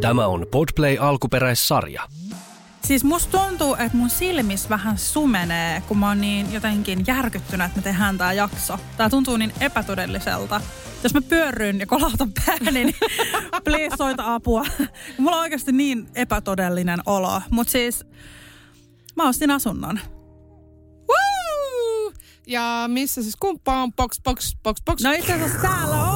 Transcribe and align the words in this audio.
Tämä 0.00 0.26
on 0.26 0.46
Podplay 0.50 0.96
alkuperäissarja. 1.00 2.02
Siis 2.84 3.04
musta 3.04 3.38
tuntuu, 3.38 3.74
että 3.74 3.96
mun 3.96 4.10
silmis 4.10 4.70
vähän 4.70 4.98
sumenee, 4.98 5.82
kun 5.88 5.98
mä 5.98 6.08
oon 6.08 6.20
niin 6.20 6.52
jotenkin 6.52 7.04
järkyttynyt, 7.06 7.66
että 7.66 7.78
me 7.78 7.82
tehdään 7.82 8.18
tää 8.18 8.32
jakso. 8.32 8.78
Tää 8.96 9.10
tuntuu 9.10 9.36
niin 9.36 9.52
epätodelliselta. 9.60 10.60
Jos 11.02 11.14
mä 11.14 11.20
pyörryn 11.20 11.80
ja 11.80 11.86
kolautan 11.86 12.32
pääni, 12.32 12.70
niin 12.70 12.94
please 13.64 13.96
soita 13.96 14.34
apua. 14.34 14.64
Mulla 15.18 15.36
on 15.36 15.42
oikeasti 15.42 15.72
niin 15.72 16.08
epätodellinen 16.14 17.00
olo. 17.06 17.42
Mutta 17.50 17.70
siis 17.70 18.04
mä 19.16 19.28
ostin 19.28 19.50
asunnon. 19.50 20.00
Woo! 21.08 22.12
Ja 22.46 22.84
missä 22.88 23.22
se 23.22 23.30
skumppa 23.30 23.82
on? 23.82 23.92
Box, 23.92 24.22
box, 24.24 24.56
box, 24.62 24.78
box. 24.84 25.02
No 25.02 25.12
itse 25.12 25.32
asiassa 25.32 25.58
täällä 25.58 25.96
on. 25.96 26.09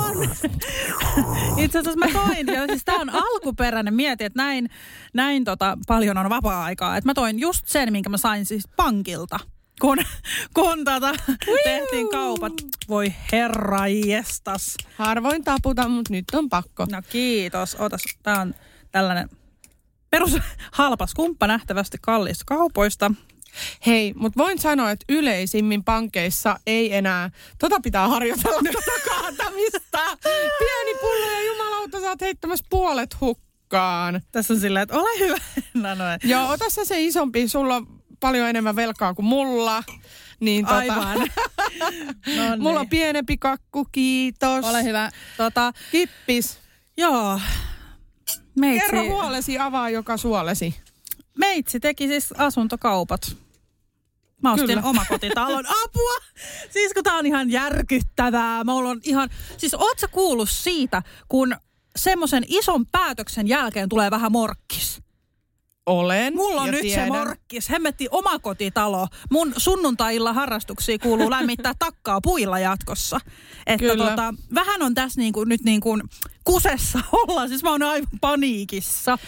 Itse 1.64 1.78
asiassa 1.78 1.98
mä 1.98 2.06
toin, 2.12 2.46
ja 2.46 2.66
siis 2.66 2.84
tää 2.84 2.94
on 2.94 3.10
alkuperäinen, 3.10 3.94
mieti, 3.94 4.24
että 4.24 4.42
näin, 4.42 4.70
näin 5.14 5.44
tota, 5.44 5.78
paljon 5.86 6.18
on 6.18 6.30
vapaa-aikaa. 6.30 6.96
Että 6.96 7.08
mä 7.08 7.14
toin 7.14 7.40
just 7.40 7.66
sen, 7.66 7.92
minkä 7.92 8.10
mä 8.10 8.16
sain 8.16 8.46
siis 8.46 8.68
pankilta 8.76 9.38
kun, 9.80 9.98
kun 10.54 10.84
tota, 10.84 11.14
tehtiin 11.64 12.08
kaupat. 12.08 12.52
Voi 12.88 13.14
herra 13.32 13.86
jestas. 13.86 14.76
Harvoin 14.96 15.44
taputa, 15.44 15.88
mutta 15.88 16.12
nyt 16.12 16.24
on 16.32 16.48
pakko. 16.48 16.86
No 16.92 17.02
kiitos. 17.08 17.76
Otas, 17.78 18.02
tää 18.22 18.40
on 18.40 18.54
tällainen 18.90 19.28
perus 20.10 20.36
halpa 20.72 21.06
skumppa 21.06 21.46
nähtävästi 21.46 21.98
kallista 22.00 22.44
kaupoista. 22.46 23.10
Hei, 23.86 24.14
mutta 24.16 24.38
voin 24.42 24.58
sanoa, 24.58 24.90
että 24.90 25.04
yleisimmin 25.08 25.84
pankeissa 25.84 26.60
ei 26.66 26.94
enää, 26.94 27.30
tota 27.58 27.80
pitää 27.80 28.08
harjoitella 28.08 28.62
tota 28.72 28.90
kaatamista. 29.08 29.98
Pieni 30.58 30.98
pullo 31.00 31.30
ja 31.30 31.46
jumalauta, 31.46 32.00
sä 32.00 32.08
oot 32.08 32.20
heittämässä 32.20 32.64
puolet 32.70 33.20
hukkaan. 33.20 34.20
Tässä 34.32 34.54
on 34.54 34.60
silleen, 34.60 34.82
että 34.82 34.98
ole 34.98 35.18
hyvä. 35.18 35.36
No, 35.74 35.94
no. 35.94 36.04
Joo, 36.24 36.48
ota 36.48 36.70
sä 36.70 36.84
se 36.84 37.02
isompi, 37.02 37.48
sulla 37.48 37.76
on 37.76 37.86
paljon 38.20 38.48
enemmän 38.48 38.76
velkaa 38.76 39.14
kuin 39.14 39.26
mulla. 39.26 39.82
Niin 40.40 40.64
tota, 40.64 40.76
Aivan. 40.76 41.18
no 42.36 42.50
niin. 42.50 42.62
mulla 42.62 42.80
on 42.80 42.88
pienempi 42.88 43.36
kakku, 43.38 43.86
kiitos. 43.92 44.64
Ole 44.64 44.84
hyvä. 44.84 45.10
Tota, 45.36 45.72
Kippis. 45.90 46.58
joo. 46.96 47.40
Meitsi, 48.58 48.90
Kerro 48.90 49.04
huolesi, 49.04 49.58
avaa 49.58 49.90
joka 49.90 50.16
suolesi. 50.16 50.74
Meitsi 51.38 51.80
teki 51.80 52.08
siis 52.08 52.32
asuntokaupat. 52.38 53.36
Mä 54.42 54.52
ostin 54.52 54.66
Kyllä. 54.66 54.82
omakotitalon. 54.82 55.64
Apua! 55.84 56.16
Siis 56.70 56.94
kun 56.94 57.04
tää 57.04 57.14
on 57.14 57.26
ihan 57.26 57.50
järkyttävää. 57.50 58.64
Mulla 58.64 58.88
on 58.88 59.00
ihan... 59.02 59.30
Siis 59.56 59.74
oot 59.74 59.98
sä 59.98 60.08
kuullut 60.08 60.50
siitä, 60.50 61.02
kun 61.28 61.56
semmoisen 61.96 62.44
ison 62.48 62.86
päätöksen 62.86 63.48
jälkeen 63.48 63.88
tulee 63.88 64.10
vähän 64.10 64.32
morkkis? 64.32 65.04
Olen. 65.86 66.36
Mulla 66.36 66.62
on 66.62 66.70
nyt 66.70 66.80
tiedän. 66.80 67.06
se 67.06 67.12
morkkis. 67.12 67.70
Hemmetti 67.70 68.08
omakotitalo. 68.10 69.08
Mun 69.30 69.52
sunnuntailla 69.56 70.32
harrastuksiin 70.32 71.00
kuuluu 71.00 71.30
lämmittää 71.30 71.72
takkaa 71.78 72.20
puilla 72.20 72.58
jatkossa. 72.58 73.20
Että 73.66 73.86
Kyllä. 73.86 74.10
tota, 74.10 74.34
vähän 74.54 74.82
on 74.82 74.94
tässä 74.94 75.20
niinku, 75.20 75.44
nyt 75.44 75.60
niin 75.60 75.80
kuin 75.80 76.02
kusessa 76.44 77.00
olla. 77.12 77.48
Siis 77.48 77.62
mä 77.62 77.70
oon 77.70 77.82
aivan 77.82 78.08
paniikissa. 78.20 79.18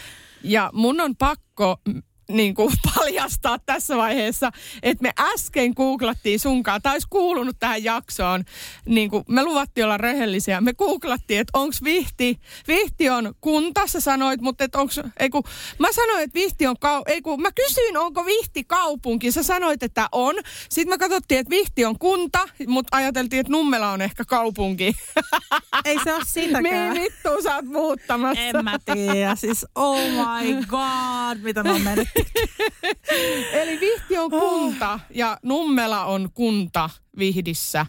Ja 0.42 0.70
mun 0.72 1.00
on 1.00 1.16
pakko 1.16 1.45
mm, 1.58 2.02
niin 2.30 2.54
kuin 2.54 2.72
paljastaa 2.94 3.58
tässä 3.66 3.96
vaiheessa, 3.96 4.50
että 4.82 5.02
me 5.02 5.12
äsken 5.20 5.72
googlattiin 5.76 6.40
sunkaan, 6.40 6.82
tai 6.82 6.92
olisi 6.92 7.06
kuulunut 7.10 7.56
tähän 7.60 7.84
jaksoon, 7.84 8.44
niin 8.86 9.10
kuin 9.10 9.24
me 9.28 9.44
luvattiin 9.44 9.84
olla 9.84 9.96
rehellisiä. 9.96 10.60
Me 10.60 10.74
googlattiin, 10.74 11.40
että 11.40 11.58
onko 11.58 11.76
Vihti, 11.84 12.40
Vihti 12.68 13.10
on 13.10 13.34
kunta, 13.40 13.86
sä 13.86 14.00
sanoit, 14.00 14.40
mutta 14.40 14.64
että 14.64 14.78
onko, 14.78 14.92
ei 15.16 15.30
kun, 15.30 15.42
mä 15.78 15.92
sanoin, 15.92 16.24
että 16.24 16.34
Vihti 16.34 16.66
on, 16.66 16.76
kau, 16.80 17.02
ei 17.06 17.22
kun, 17.22 17.42
mä 17.42 17.52
kysyin, 17.52 17.96
onko 17.96 18.26
Vihti 18.26 18.64
kaupunki, 18.64 19.32
sä 19.32 19.42
sanoit, 19.42 19.82
että 19.82 20.08
on. 20.12 20.34
Sitten 20.68 20.94
me 20.94 20.98
katsottiin, 20.98 21.40
että 21.40 21.50
Vihti 21.50 21.84
on 21.84 21.98
kunta, 21.98 22.48
mutta 22.66 22.96
ajateltiin, 22.96 23.40
että 23.40 23.52
Nummela 23.52 23.90
on 23.90 24.02
ehkä 24.02 24.24
kaupunki. 24.24 24.96
Ei 25.84 25.98
se 26.04 26.14
ole 26.14 26.22
Mihin 26.34 26.48
sitäkään. 26.48 26.94
vittuun 26.94 27.42
sä 27.42 27.54
oot 27.54 27.64
muuttamassa? 27.64 28.40
En 28.42 28.64
mä 28.64 28.78
tiedä. 28.94 29.36
Siis 29.36 29.66
oh 29.74 29.98
my 30.00 30.54
god, 30.66 31.38
mitä 31.42 31.62
mä 31.62 31.72
oon 31.72 31.80
mennyt. 31.82 32.08
Eli 33.60 33.80
Vihti 33.80 34.18
on 34.18 34.30
kunta 34.30 35.00
ja 35.10 35.38
Nummela 35.42 36.04
on 36.04 36.28
kunta 36.34 36.90
Vihdissä. 37.18 37.86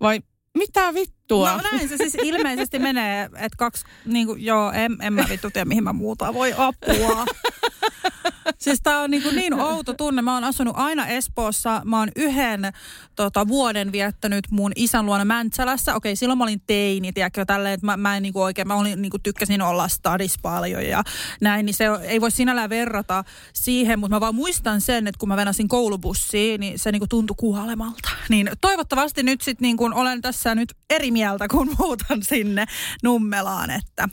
Vai 0.00 0.20
mitä 0.54 0.94
vittua? 1.28 1.52
No 1.52 1.60
näin 1.72 1.88
se 1.88 1.96
siis 1.96 2.14
ilmeisesti 2.22 2.78
menee, 2.78 3.24
että 3.24 3.56
kaksi, 3.56 3.84
niin 4.04 4.26
kuin, 4.26 4.44
joo, 4.44 4.72
en, 4.72 4.96
en 5.00 5.12
mä 5.12 5.24
vittu 5.28 5.50
tiedä 5.50 5.64
mihin 5.64 5.84
mä 5.84 5.92
muuta 5.92 6.34
voi 6.34 6.54
apua. 6.56 7.24
Siis 8.58 8.80
tää 8.82 9.00
on 9.00 9.10
niin, 9.10 9.22
kuin 9.22 9.36
niin 9.36 9.54
outo 9.54 9.94
tunne. 9.94 10.22
Mä 10.22 10.34
oon 10.34 10.44
asunut 10.44 10.74
aina 10.76 11.06
Espoossa. 11.06 11.82
Mä 11.84 11.98
oon 11.98 12.08
yhden 12.16 12.72
tota, 13.16 13.48
vuoden 13.48 13.92
viettänyt 13.92 14.44
mun 14.50 14.72
isän 14.76 15.06
luona 15.06 15.24
Mäntsälässä. 15.24 15.94
Okei, 15.94 16.16
silloin 16.16 16.38
mä 16.38 16.44
olin 16.44 16.62
teini, 16.66 17.12
tiedätkö, 17.12 17.44
tälleen, 17.44 17.74
että 17.74 17.86
mä, 17.86 17.96
mä 17.96 18.16
en 18.16 18.22
niin 18.22 18.32
kuin 18.32 18.42
oikein, 18.42 18.68
mä 18.68 18.74
olin, 18.74 19.02
niin 19.02 19.10
kuin 19.10 19.22
tykkäsin 19.22 19.62
olla 19.62 19.88
stadis 19.88 20.34
paljon 20.42 20.86
ja 20.86 21.02
näin, 21.40 21.66
niin 21.66 21.74
se 21.74 21.84
ei 22.02 22.20
voi 22.20 22.30
sinällään 22.30 22.70
verrata 22.70 23.24
siihen, 23.52 23.98
mutta 23.98 24.16
mä 24.16 24.20
vaan 24.20 24.34
muistan 24.34 24.80
sen, 24.80 25.06
että 25.06 25.18
kun 25.18 25.28
mä 25.28 25.36
venasin 25.36 25.68
koulubussiin, 25.68 26.60
niin 26.60 26.78
se 26.78 26.92
niin 26.92 27.00
kuin 27.00 27.08
tuntui 27.08 27.36
kuolemalta. 27.38 28.10
Niin 28.28 28.50
toivottavasti 28.60 29.22
nyt 29.22 29.40
sitten 29.40 29.66
niin 29.66 29.76
kuin 29.76 29.94
olen 29.94 30.22
tässä 30.22 30.54
nyt 30.54 30.74
eri 30.90 31.10
mieltä, 31.18 31.48
kun 31.48 31.76
muutan 31.78 32.22
sinne 32.22 32.66
Nummelaan, 33.02 33.70
että 33.70 34.08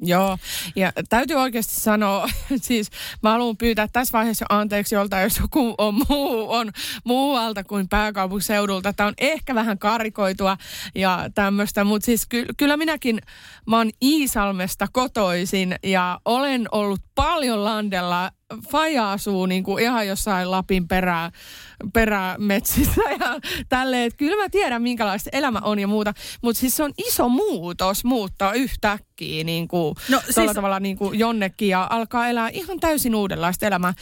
Joo, 0.00 0.38
ja 0.76 0.92
täytyy 1.08 1.36
oikeasti 1.36 1.74
sanoa, 1.74 2.28
siis 2.66 2.90
mä 3.22 3.30
haluan 3.30 3.56
pyytää 3.56 3.88
tässä 3.92 4.18
vaiheessa 4.18 4.46
anteeksi 4.48 4.94
jolta, 4.94 5.20
jos 5.20 5.38
joku 5.38 5.74
on, 5.78 5.94
muu, 6.08 6.52
on 6.52 6.70
muualta 7.04 7.64
kuin 7.64 7.88
pääkaupunkiseudulta. 7.88 8.92
Tämä 8.92 9.06
on 9.06 9.14
ehkä 9.18 9.54
vähän 9.54 9.78
karikoitua 9.78 10.56
ja 10.94 11.28
tämmöistä, 11.34 11.84
mutta 11.84 12.06
siis 12.06 12.26
ky, 12.26 12.46
kyllä 12.56 12.76
minäkin, 12.76 13.20
mä 13.66 13.76
oon 13.76 13.90
Iisalmesta 14.02 14.86
kotoisin 14.92 15.76
ja 15.84 16.20
olen 16.24 16.68
ollut 16.72 17.00
paljon 17.14 17.64
landella. 17.64 18.30
Faja 18.70 19.12
asuu 19.12 19.46
niin 19.46 19.64
kuin 19.64 19.84
ihan 19.84 20.06
jossain 20.06 20.50
Lapin 20.50 20.88
perä, 20.88 21.30
perämetsissä 21.92 23.00
ja 23.20 23.40
tälleen. 23.68 24.06
Että 24.06 24.16
Kyllä 24.16 24.42
mä 24.42 24.48
tiedän, 24.48 24.82
minkälaista 24.82 25.30
elämä 25.32 25.58
on 25.58 25.78
ja 25.78 25.86
muuta. 25.86 26.14
Mutta 26.42 26.60
siis 26.60 26.76
se 26.76 26.82
on 26.82 26.92
iso 26.98 27.28
muutos 27.28 28.04
muuttaa 28.04 28.52
yhtäkkiä 28.52 29.44
niin 29.44 29.68
kuin, 29.68 29.94
No 30.08 30.20
siis... 30.30 30.52
tavalla 30.52 30.80
niin 30.80 30.96
kuin 30.96 31.18
jonnekin 31.18 31.68
ja 31.68 31.86
alkaa 31.90 32.28
elää 32.28 32.48
ihan 32.48 32.80
täysin 32.80 33.14
uudenlaista 33.14 33.66
elämää. 33.66 33.94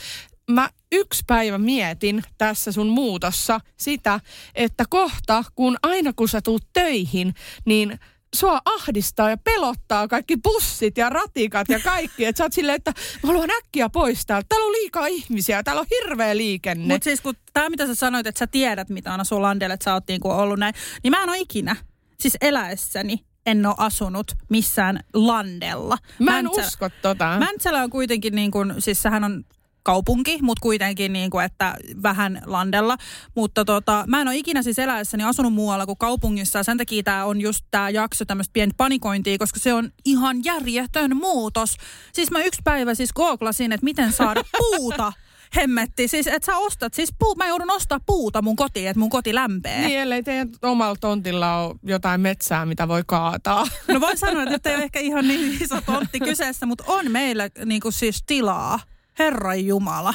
Mä 0.51 0.71
yksi 0.93 1.25
päivä 1.27 1.59
mietin 1.59 2.23
tässä 2.39 2.73
sun 2.73 2.89
muutossa 2.89 3.61
sitä, 3.77 4.21
että 4.55 4.85
kohta 4.91 5.45
kun 5.55 5.77
aina 5.83 6.13
kun 6.13 6.29
sä 6.29 6.41
tuut 6.41 6.67
töihin, 6.73 7.35
niin 7.65 7.99
sua 8.37 8.61
ahdistaa 8.65 9.31
ja 9.31 9.37
pelottaa 9.37 10.09
kaikki 10.09 10.37
bussit 10.37 10.99
ja 10.99 11.09
ratikat 11.09 11.69
ja 11.69 11.81
kaikki. 11.81 12.25
Että 12.25 12.39
sä 12.39 12.45
oot 12.45 12.53
silleen, 12.53 12.77
että 12.77 12.93
mä 13.23 13.27
haluan 13.27 13.51
äkkiä 13.51 13.89
pois 13.89 14.27
täältä. 14.27 14.47
Täällä 14.49 14.67
on 14.67 14.73
liikaa 14.73 15.07
ihmisiä, 15.07 15.63
täällä 15.63 15.81
on 15.81 15.87
hirveä 15.91 16.37
liikenne. 16.37 16.95
Mutta 16.95 17.05
siis 17.05 17.21
kun 17.21 17.35
tämä, 17.53 17.71
mitä 17.71 17.87
sä 17.87 17.95
sanoit, 17.95 18.27
että 18.27 18.39
sä 18.39 18.47
tiedät, 18.47 18.89
mitä 18.89 19.15
on 19.15 19.21
asuu 19.21 19.43
landelle, 19.43 19.75
että 19.75 19.85
sä 19.85 19.95
oot 19.95 20.05
niinku 20.09 20.31
ollut 20.31 20.59
näin, 20.59 20.75
niin 21.03 21.11
mä 21.11 21.23
en 21.23 21.29
ole 21.29 21.39
ikinä, 21.39 21.77
siis 22.21 22.37
eläessäni, 22.41 23.25
en 23.47 23.67
ole 23.67 23.75
asunut 23.79 24.33
missään 24.49 25.01
landella. 25.15 25.99
Mä 26.19 26.39
en 26.39 26.45
Mäntsälä- 26.45 26.67
usko 26.67 26.91
tota. 27.03 27.37
Mäntsälä 27.39 27.83
on 27.83 27.91
kuitenkin 27.91 28.35
niin 28.35 28.51
kuin, 28.51 28.75
siis 28.79 29.03
sehän 29.03 29.25
on 29.25 29.45
kaupunki, 29.87 30.39
mutta 30.43 30.61
kuitenkin 30.61 31.13
niin 31.13 31.31
kuin, 31.31 31.45
että 31.45 31.75
vähän 32.03 32.43
landella. 32.47 32.97
Mutta 33.35 33.65
tota, 33.65 34.05
mä 34.07 34.21
en 34.21 34.29
ole 34.29 34.37
ikinä 34.37 34.63
siis 34.63 34.79
eläessäni 34.79 35.25
asunut 35.25 35.53
muualla 35.53 35.87
kuin 35.87 35.99
kaupungissa. 35.99 36.59
Ja 36.59 36.63
sen 36.63 36.79
takia 36.79 37.03
tämä 37.03 37.25
on 37.25 37.41
just 37.41 37.65
tämä 37.71 37.91
jakso 37.91 38.25
tämmöistä 38.25 38.53
pientä 38.53 38.75
panikointia, 38.77 39.39
koska 39.39 39.61
se 39.61 39.75
on 39.75 39.91
ihan 40.05 40.45
järjetön 40.45 41.17
muutos. 41.17 41.77
Siis 42.13 42.31
mä 42.31 42.45
yksi 42.45 42.61
päivä 42.65 42.95
siis 42.95 43.13
googlasin, 43.13 43.73
että 43.73 43.85
miten 43.85 44.13
saada 44.13 44.43
puuta. 44.59 45.13
Hemmetti, 45.57 46.09
siis 46.09 46.27
että 46.27 46.47
sä 46.47 46.57
ostat, 46.57 46.95
siis 46.95 47.15
puu, 47.19 47.35
mä 47.35 47.47
joudun 47.47 47.71
ostaa 47.71 48.01
puuta 48.07 48.43
mun 48.43 48.57
kotiin, 48.57 48.89
että 48.89 49.01
mun 49.01 49.11
koti 49.11 49.35
lämpee. 49.35 49.81
Niin, 49.81 49.99
ellei 49.99 50.23
teidän 50.23 50.49
omalla 50.63 50.97
tontilla 51.01 51.57
ole 51.63 51.75
jotain 51.83 52.21
metsää, 52.21 52.67
mitä 52.67 52.89
voi 52.89 53.03
kaataa. 53.07 53.67
No 53.89 54.01
voin 54.01 54.19
sanoa, 54.19 54.43
että 54.43 54.53
nyt 54.53 54.67
ei 54.67 54.75
ole 54.75 54.85
ehkä 54.85 55.01
ihan 55.01 55.29
niin 55.29 55.63
iso 55.63 55.81
tontti 55.81 56.21
kyseessä, 56.21 56.67
mutta 56.67 56.85
on 56.87 57.11
meillä 57.11 57.51
niin 57.65 57.81
kuin 57.81 57.93
siis 57.93 58.23
tilaa. 58.27 58.81
Herran 59.19 59.67
Jumala. 59.67 60.15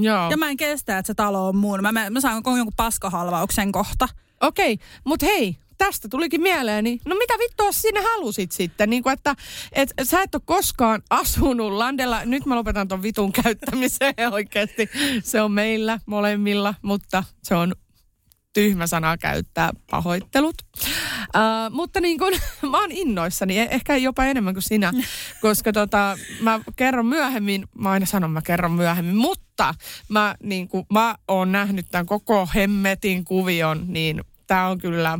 Joo. 0.00 0.30
Ja 0.30 0.36
mä 0.36 0.48
en 0.48 0.56
kestä, 0.56 0.98
että 0.98 1.06
se 1.06 1.14
talo 1.14 1.48
on 1.48 1.56
mun. 1.56 1.82
Mä, 1.82 1.92
mä, 1.92 2.10
mä 2.10 2.20
saan 2.20 2.34
jonkun 2.34 2.72
paskahalvauksen 2.76 3.72
kohta. 3.72 4.08
Okei, 4.40 4.78
mutta 5.04 5.26
hei, 5.26 5.56
tästä 5.78 6.08
tulikin 6.08 6.42
mieleeni, 6.42 7.00
no 7.06 7.14
mitä 7.14 7.34
vittua 7.38 7.72
sinne 7.72 8.00
halusit 8.00 8.52
sitten? 8.52 8.90
Niin 8.90 9.02
kuin, 9.02 9.12
että 9.12 9.36
et, 9.72 9.92
sä 10.02 10.22
et 10.22 10.34
ole 10.34 10.42
koskaan 10.44 11.02
asunut 11.10 11.72
landella. 11.72 12.24
Nyt 12.24 12.46
mä 12.46 12.54
lopetan 12.54 12.88
ton 12.88 13.02
vitun 13.02 13.32
käyttämiseen 13.42 14.32
oikeasti. 14.32 14.90
Se 15.22 15.42
on 15.42 15.52
meillä 15.52 15.98
molemmilla, 16.06 16.74
mutta 16.82 17.24
se 17.42 17.54
on 17.54 17.74
tyhmä 18.52 18.86
sana 18.86 19.16
käyttää 19.18 19.70
pahoittelut. 19.90 20.54
Uh, 20.82 21.70
mutta 21.70 22.00
niin 22.00 22.18
kun, 22.18 22.32
mä 22.70 22.80
oon 22.80 22.92
innoissani, 22.92 23.58
e- 23.58 23.68
ehkä 23.70 23.96
jopa 23.96 24.24
enemmän 24.24 24.54
kuin 24.54 24.62
sinä, 24.62 24.92
koska 25.42 25.72
tota, 25.72 26.18
mä 26.40 26.60
kerron 26.76 27.06
myöhemmin, 27.06 27.68
mä 27.78 27.90
aina 27.90 28.06
sanon 28.06 28.30
mä 28.30 28.42
kerron 28.42 28.72
myöhemmin, 28.72 29.16
mutta 29.16 29.74
mä, 30.08 30.34
niin 30.42 30.68
kun, 30.68 30.86
mä 30.92 31.14
oon 31.28 31.52
nähnyt 31.52 31.86
tämän 31.90 32.06
koko 32.06 32.48
hemmetin 32.54 33.24
kuvion, 33.24 33.84
niin 33.86 34.24
tää 34.46 34.68
on 34.68 34.78
kyllä 34.78 35.18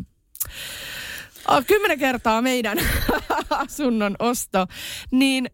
oh, 1.49 1.67
kymmenen 1.67 1.99
kertaa 1.99 2.43
meidän 2.43 2.79
asunnon 3.51 4.17
osto. 4.19 4.67
Niin 5.11 5.51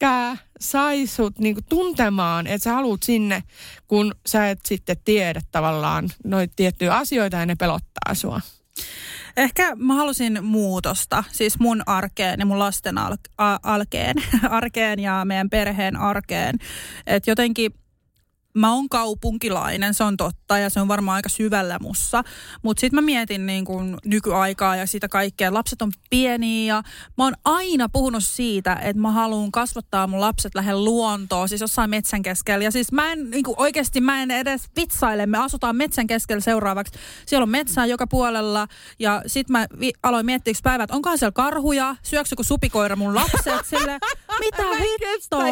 mikä 0.00 0.36
sai 0.60 1.06
sut 1.06 1.38
niinku 1.38 1.60
tuntemaan, 1.68 2.46
että 2.46 2.64
sä 2.64 2.72
haluat 2.74 3.02
sinne, 3.02 3.42
kun 3.88 4.14
sä 4.26 4.50
et 4.50 4.58
sitten 4.66 4.96
tiedä 5.04 5.40
tavallaan 5.50 6.08
noita 6.24 6.52
tiettyjä 6.56 6.94
asioita 6.94 7.36
ja 7.36 7.46
ne 7.46 7.54
pelottaa 7.54 8.14
sua? 8.14 8.40
Ehkä 9.36 9.76
mä 9.76 9.94
halusin 9.94 10.44
muutosta, 10.44 11.24
siis 11.32 11.58
mun 11.58 11.82
arkeen 11.86 12.40
ja 12.40 12.46
mun 12.46 12.58
lasten 12.58 12.98
al- 12.98 13.16
a- 13.38 13.58
alkeen, 13.62 14.16
arkeen 14.50 14.98
ja 14.98 15.24
meidän 15.24 15.50
perheen 15.50 15.96
arkeen. 15.96 16.58
Että 17.06 17.30
jotenkin 17.30 17.74
mä 18.54 18.74
oon 18.74 18.88
kaupunkilainen, 18.88 19.94
se 19.94 20.04
on 20.04 20.16
totta 20.16 20.58
ja 20.58 20.70
se 20.70 20.80
on 20.80 20.88
varmaan 20.88 21.16
aika 21.16 21.28
syvällä 21.28 21.78
mussa. 21.80 22.24
Mutta 22.62 22.80
sitten 22.80 22.96
mä 22.96 23.02
mietin 23.02 23.46
niin 23.46 23.64
kun 23.64 23.98
nykyaikaa 24.04 24.76
ja 24.76 24.86
sitä 24.86 25.08
kaikkea. 25.08 25.54
Lapset 25.54 25.82
on 25.82 25.92
pieniä 26.10 26.74
ja 26.74 26.82
mä 27.18 27.24
oon 27.24 27.34
aina 27.44 27.88
puhunut 27.88 28.24
siitä, 28.24 28.72
että 28.72 29.02
mä 29.02 29.10
haluan 29.10 29.52
kasvattaa 29.52 30.06
mun 30.06 30.20
lapset 30.20 30.54
lähellä 30.54 30.84
luontoa, 30.84 31.46
siis 31.46 31.60
jossain 31.60 31.90
metsän 31.90 32.22
keskellä. 32.22 32.64
Ja 32.64 32.70
siis 32.70 32.92
mä 32.92 33.12
en 33.12 33.30
niin 33.30 33.44
oikeasti, 33.56 34.00
mä 34.00 34.22
en 34.22 34.30
edes 34.30 34.62
vitsaile, 34.76 35.26
me 35.26 35.38
asutaan 35.38 35.76
metsän 35.76 36.06
keskellä 36.06 36.40
seuraavaksi. 36.40 36.92
Siellä 37.26 37.42
on 37.42 37.48
metsää 37.48 37.86
joka 37.86 38.06
puolella 38.06 38.66
ja 38.98 39.22
sitten 39.26 39.52
mä 39.52 39.66
vi- 39.80 39.92
aloin 40.02 40.26
miettiä 40.26 40.50
yksi 40.50 40.62
päivä, 40.62 40.84
että 40.84 40.96
onkohan 40.96 41.18
siellä 41.18 41.32
karhuja, 41.32 41.96
syöksykö 42.02 42.42
supikoira 42.44 42.96
mun 42.96 43.14
lapset 43.14 43.66
sille, 43.66 43.98
mitä 44.40 44.62
hittoa? 44.80 45.42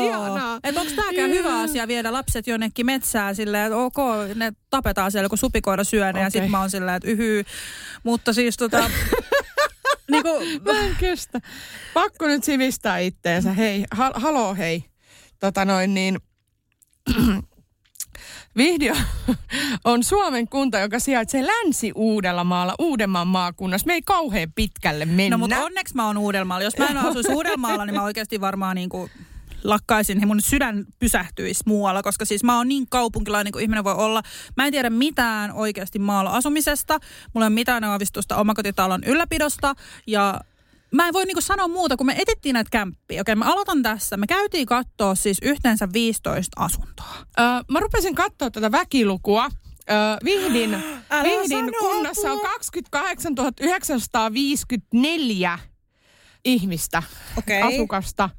Että 0.63 0.81
onko 0.81 0.93
tääkään 0.97 1.31
hyvä 1.31 1.61
asia 1.61 1.89
viedä 1.89 2.13
lapset 2.13 2.47
jonnekin 2.47 2.87
metsään 2.93 3.37
silleen, 3.37 3.65
että 3.67 3.77
ok, 3.77 3.97
ne 4.35 4.53
tapetaan 4.71 5.13
siellä, 5.13 5.29
kun 5.29 5.39
supikoira 5.39 5.85
syö 5.85 6.13
ne, 6.13 6.21
ja 6.21 6.31
sitten 6.31 6.51
mä 6.51 6.61
oon 6.61 6.71
silleen, 6.71 6.97
että 6.97 7.09
yhy. 7.09 7.45
Mutta 8.03 8.33
siis 8.33 8.57
tota, 8.57 8.91
niinku, 10.11 10.29
Mä 10.65 10.81
en 10.81 10.97
kestä. 10.97 11.41
Pakko 11.95 12.27
nyt 12.27 12.45
sivistää 12.45 12.99
itteensä. 12.99 13.53
Hei, 13.53 13.85
hal- 13.95 14.21
haloo 14.21 14.55
hei. 14.55 14.85
Tota 15.41 15.65
noin 15.65 15.95
niin. 15.95 16.19
Vihdio 18.57 18.95
on 19.85 20.05
Suomen 20.05 20.49
kunta, 20.49 20.79
joka 20.79 20.99
sijaitsee 20.99 21.47
Länsi-Uudellamaalla, 21.47 22.75
Uudenmaan 22.79 23.29
maakunnassa. 23.29 23.87
Me 23.87 23.93
ei 23.95 24.03
kauhean 24.03 24.53
pitkälle 24.55 25.05
mennä. 25.05 25.31
no 25.37 25.39
mutta 25.39 25.65
onneksi 25.65 25.95
mä 25.95 26.07
oon 26.07 26.19
Uudellamaalla. 26.19 26.65
Jos 26.65 26.79
mä 26.79 26.87
en 26.87 26.99
asuisi 27.07 27.33
Uudellamaalla, 27.33 27.87
niin 27.87 27.95
mä 27.95 28.03
oikeasti 28.03 28.41
varmaan 28.41 28.77
niinku 28.77 29.11
lakkaisin 29.65 30.21
ja 30.21 30.27
mun 30.27 30.43
sydän 30.43 30.85
pysähtyisi 30.99 31.63
muualla, 31.67 32.03
koska 32.03 32.25
siis 32.25 32.45
mä 32.45 32.57
oon 32.57 32.69
niin 32.69 32.87
kaupunkilainen 32.91 33.53
kuin 33.53 33.63
ihminen 33.63 33.85
voi 33.85 33.95
olla. 33.95 34.23
Mä 34.57 34.67
en 34.67 34.73
tiedä 34.73 34.91
mitään 34.91 35.53
oikeasti 35.53 35.99
maalla 35.99 36.31
asumisesta. 36.31 36.99
Mulla 37.35 37.47
ei 37.47 37.49
ole 37.49 37.55
mitään 37.55 37.85
aavistusta 37.85 38.37
omakotitalon 38.37 39.05
ylläpidosta 39.05 39.75
ja 40.07 40.41
Mä 40.93 41.09
en 41.09 41.13
voi 41.13 41.25
niinku 41.25 41.41
sanoa 41.41 41.69
muuta, 41.69 41.97
kun 41.97 42.07
me 42.07 42.15
etittiin 42.19 42.55
näitä 42.55 42.71
kämppiä. 42.71 43.21
Okei, 43.21 43.35
mä 43.35 43.53
aloitan 43.53 43.83
tässä. 43.83 44.17
Me 44.17 44.27
käytiin 44.27 44.67
katsoa 44.67 45.15
siis 45.15 45.39
yhteensä 45.43 45.89
15 45.93 46.65
asuntoa. 46.65 47.15
Öö, 47.41 47.47
mä 47.71 47.81
rupesin 47.81 48.15
katsoa 48.15 48.51
tätä 48.51 48.73
väkilukua. 48.73 49.45
Öö, 49.91 49.97
Vihdin, 50.25 50.75
Älä 51.11 51.23
Vihdin 51.23 51.73
kunnassa 51.79 52.33
on 52.33 52.39
apua. 52.39 52.51
28 52.53 53.33
954 53.61 55.59
ihmistä, 56.45 57.03
Okei. 57.39 57.63
asukasta. 57.63 58.31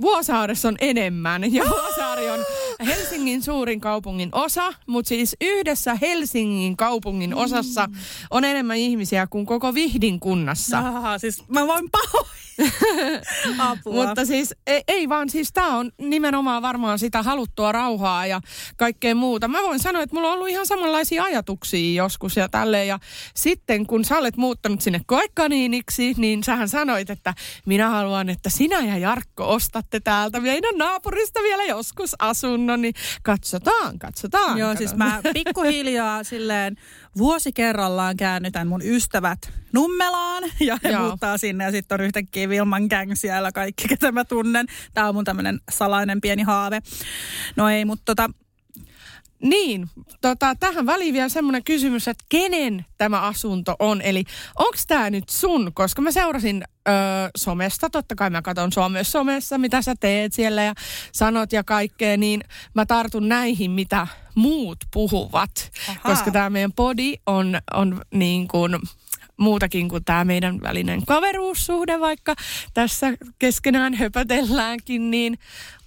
Vuosaaressa 0.00 0.68
on 0.68 0.76
enemmän 0.80 1.54
ja 1.54 1.64
Vuosaari 1.68 2.30
on 2.30 2.44
Helsingin 2.86 3.42
suurin 3.42 3.80
kaupungin 3.80 4.28
osa, 4.32 4.72
mutta 4.86 5.08
siis 5.08 5.36
yhdessä 5.40 5.94
Helsingin 6.00 6.76
kaupungin 6.76 7.34
osassa 7.34 7.88
on 8.30 8.44
enemmän 8.44 8.76
ihmisiä 8.76 9.26
kuin 9.26 9.46
koko 9.46 9.74
Vihdin 9.74 10.20
kunnassa. 10.20 10.78
Aha, 10.78 11.18
siis 11.18 11.48
mä 11.48 11.66
voin 11.66 11.90
pahoin. 11.90 12.26
Apua. 13.58 14.06
Mutta 14.06 14.24
siis 14.24 14.54
ei, 14.66 14.82
ei 14.88 15.08
vaan, 15.08 15.30
siis 15.30 15.52
tämä 15.52 15.76
on 15.76 15.90
nimenomaan 15.98 16.62
varmaan 16.62 16.98
sitä 16.98 17.22
haluttua 17.22 17.72
rauhaa 17.72 18.26
ja 18.26 18.40
kaikkea 18.76 19.14
muuta. 19.14 19.48
Mä 19.48 19.62
voin 19.62 19.78
sanoa, 19.78 20.02
että 20.02 20.14
mulla 20.14 20.28
on 20.28 20.34
ollut 20.34 20.48
ihan 20.48 20.66
samanlaisia 20.66 21.24
ajatuksia 21.24 22.02
joskus 22.02 22.36
ja 22.36 22.48
tälleen. 22.48 22.88
Ja 22.88 22.98
sitten 23.34 23.86
kun 23.86 24.04
sä 24.04 24.18
olet 24.18 24.36
muuttanut 24.36 24.80
sinne 24.80 25.00
koekkaniiniksi, 25.06 26.14
niin 26.16 26.44
sähän 26.44 26.68
sanoit, 26.68 27.10
että 27.10 27.34
minä 27.66 27.90
haluan, 27.90 28.28
että 28.28 28.50
sinä 28.50 28.80
ja 28.80 28.98
Jarkko 28.98 29.48
ostatte 29.48 30.00
täältä 30.00 30.40
meidän 30.40 30.78
naapurista 30.78 31.40
vielä 31.42 31.64
joskus 31.64 32.16
asunnon. 32.18 32.82
Niin 32.82 32.94
katsotaan, 33.22 33.98
katsotaan. 33.98 34.58
Joo, 34.58 34.76
siis 34.76 34.94
mä 34.94 35.20
pikkuhiljaa 35.34 36.24
silleen 36.24 36.76
vuosi 37.18 37.52
kerrallaan 37.52 38.16
käännytän 38.16 38.68
mun 38.68 38.82
ystävät 38.84 39.38
Nummelaan 39.72 40.42
ja 40.60 40.78
he 40.84 40.88
Joo. 40.88 41.02
muuttaa 41.02 41.38
sinne 41.38 41.64
ja 41.64 41.70
sitten 41.70 42.00
on 42.00 42.06
yhtäkkiä 42.06 42.48
Vilman 42.48 42.86
gang 42.90 43.12
siellä 43.14 43.52
kaikki, 43.52 43.88
ketä 43.88 44.12
mä 44.12 44.24
tunnen. 44.24 44.66
Tää 44.94 45.08
on 45.08 45.14
mun 45.14 45.24
tämmönen 45.24 45.60
salainen 45.70 46.20
pieni 46.20 46.42
haave. 46.42 46.80
No 47.56 47.68
ei, 47.68 47.84
mutta 47.84 48.02
tota, 48.04 48.30
Niin, 49.44 49.90
tota, 50.20 50.54
tähän 50.54 50.86
väliin 50.86 51.14
vielä 51.14 51.28
semmoinen 51.28 51.64
kysymys, 51.64 52.08
että 52.08 52.24
kenen 52.28 52.86
tämä 52.98 53.20
asunto 53.20 53.76
on? 53.78 54.02
Eli 54.02 54.24
onko 54.58 54.78
tämä 54.86 55.10
nyt 55.10 55.28
sun? 55.28 55.72
Koska 55.74 56.02
mä 56.02 56.10
seurasin 56.10 56.64
ö, 56.88 56.92
somesta, 57.36 57.90
totta 57.90 58.14
kai 58.14 58.30
mä 58.30 58.42
katson 58.42 58.72
sua 58.72 58.88
myös 58.88 59.12
somessa, 59.12 59.58
mitä 59.58 59.82
sä 59.82 59.94
teet 60.00 60.32
siellä 60.32 60.62
ja 60.62 60.74
sanot 61.12 61.52
ja 61.52 61.64
kaikkea, 61.64 62.16
niin 62.16 62.40
mä 62.74 62.86
tartun 62.86 63.28
näihin, 63.28 63.70
mitä 63.70 64.06
muut 64.34 64.78
puhuvat. 64.92 65.70
Ahaa. 65.88 66.00
Koska 66.02 66.30
tämä 66.30 66.50
meidän 66.50 66.72
podi 66.72 67.14
on, 67.26 67.58
on 67.74 68.00
niin 68.14 68.48
kuin 68.48 68.78
muutakin 69.36 69.88
kuin 69.88 70.04
tämä 70.04 70.24
meidän 70.24 70.60
välinen 70.60 71.06
kaveruussuhde, 71.06 72.00
vaikka 72.00 72.34
tässä 72.74 73.06
keskenään 73.38 73.94
höpötelläänkin, 73.94 75.10
niin 75.10 75.38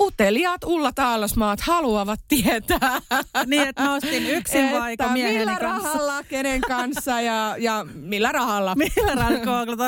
uteliaat 0.01 0.63
Ulla 0.63 0.91
Taalasmaat 0.91 1.61
haluavat 1.61 2.19
tietää, 2.27 2.99
niin 3.45 3.67
että 3.67 3.83
mä 3.83 3.94
ostin 3.94 4.27
yksin 4.27 4.71
vaikka 4.71 5.03
että 5.03 5.13
mieheni 5.13 5.39
millä 5.39 5.55
kanssa. 5.59 5.89
rahalla, 5.94 6.23
kenen 6.23 6.61
kanssa 6.61 7.21
ja, 7.21 7.55
ja 7.59 7.85
millä 7.94 8.31
rahalla. 8.31 8.75
Millä 8.75 9.15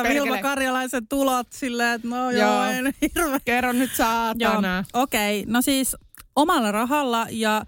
Perkele. 0.03 0.23
Vilma 0.25 0.41
Karjalaisen 0.41 1.07
tulot 1.07 1.47
silleen, 1.53 1.95
että 1.95 2.07
no 2.07 2.31
joo, 2.31 2.53
Joo. 2.53 2.63
en 2.63 2.94
hirveä. 3.01 3.39
Kerro 3.45 3.71
nyt 3.71 3.91
saatana. 3.95 4.83
okei. 4.94 5.39
Okay. 5.39 5.54
No 5.54 5.61
siis 5.61 5.95
omalla 6.35 6.71
rahalla 6.71 7.28
ja 7.30 7.66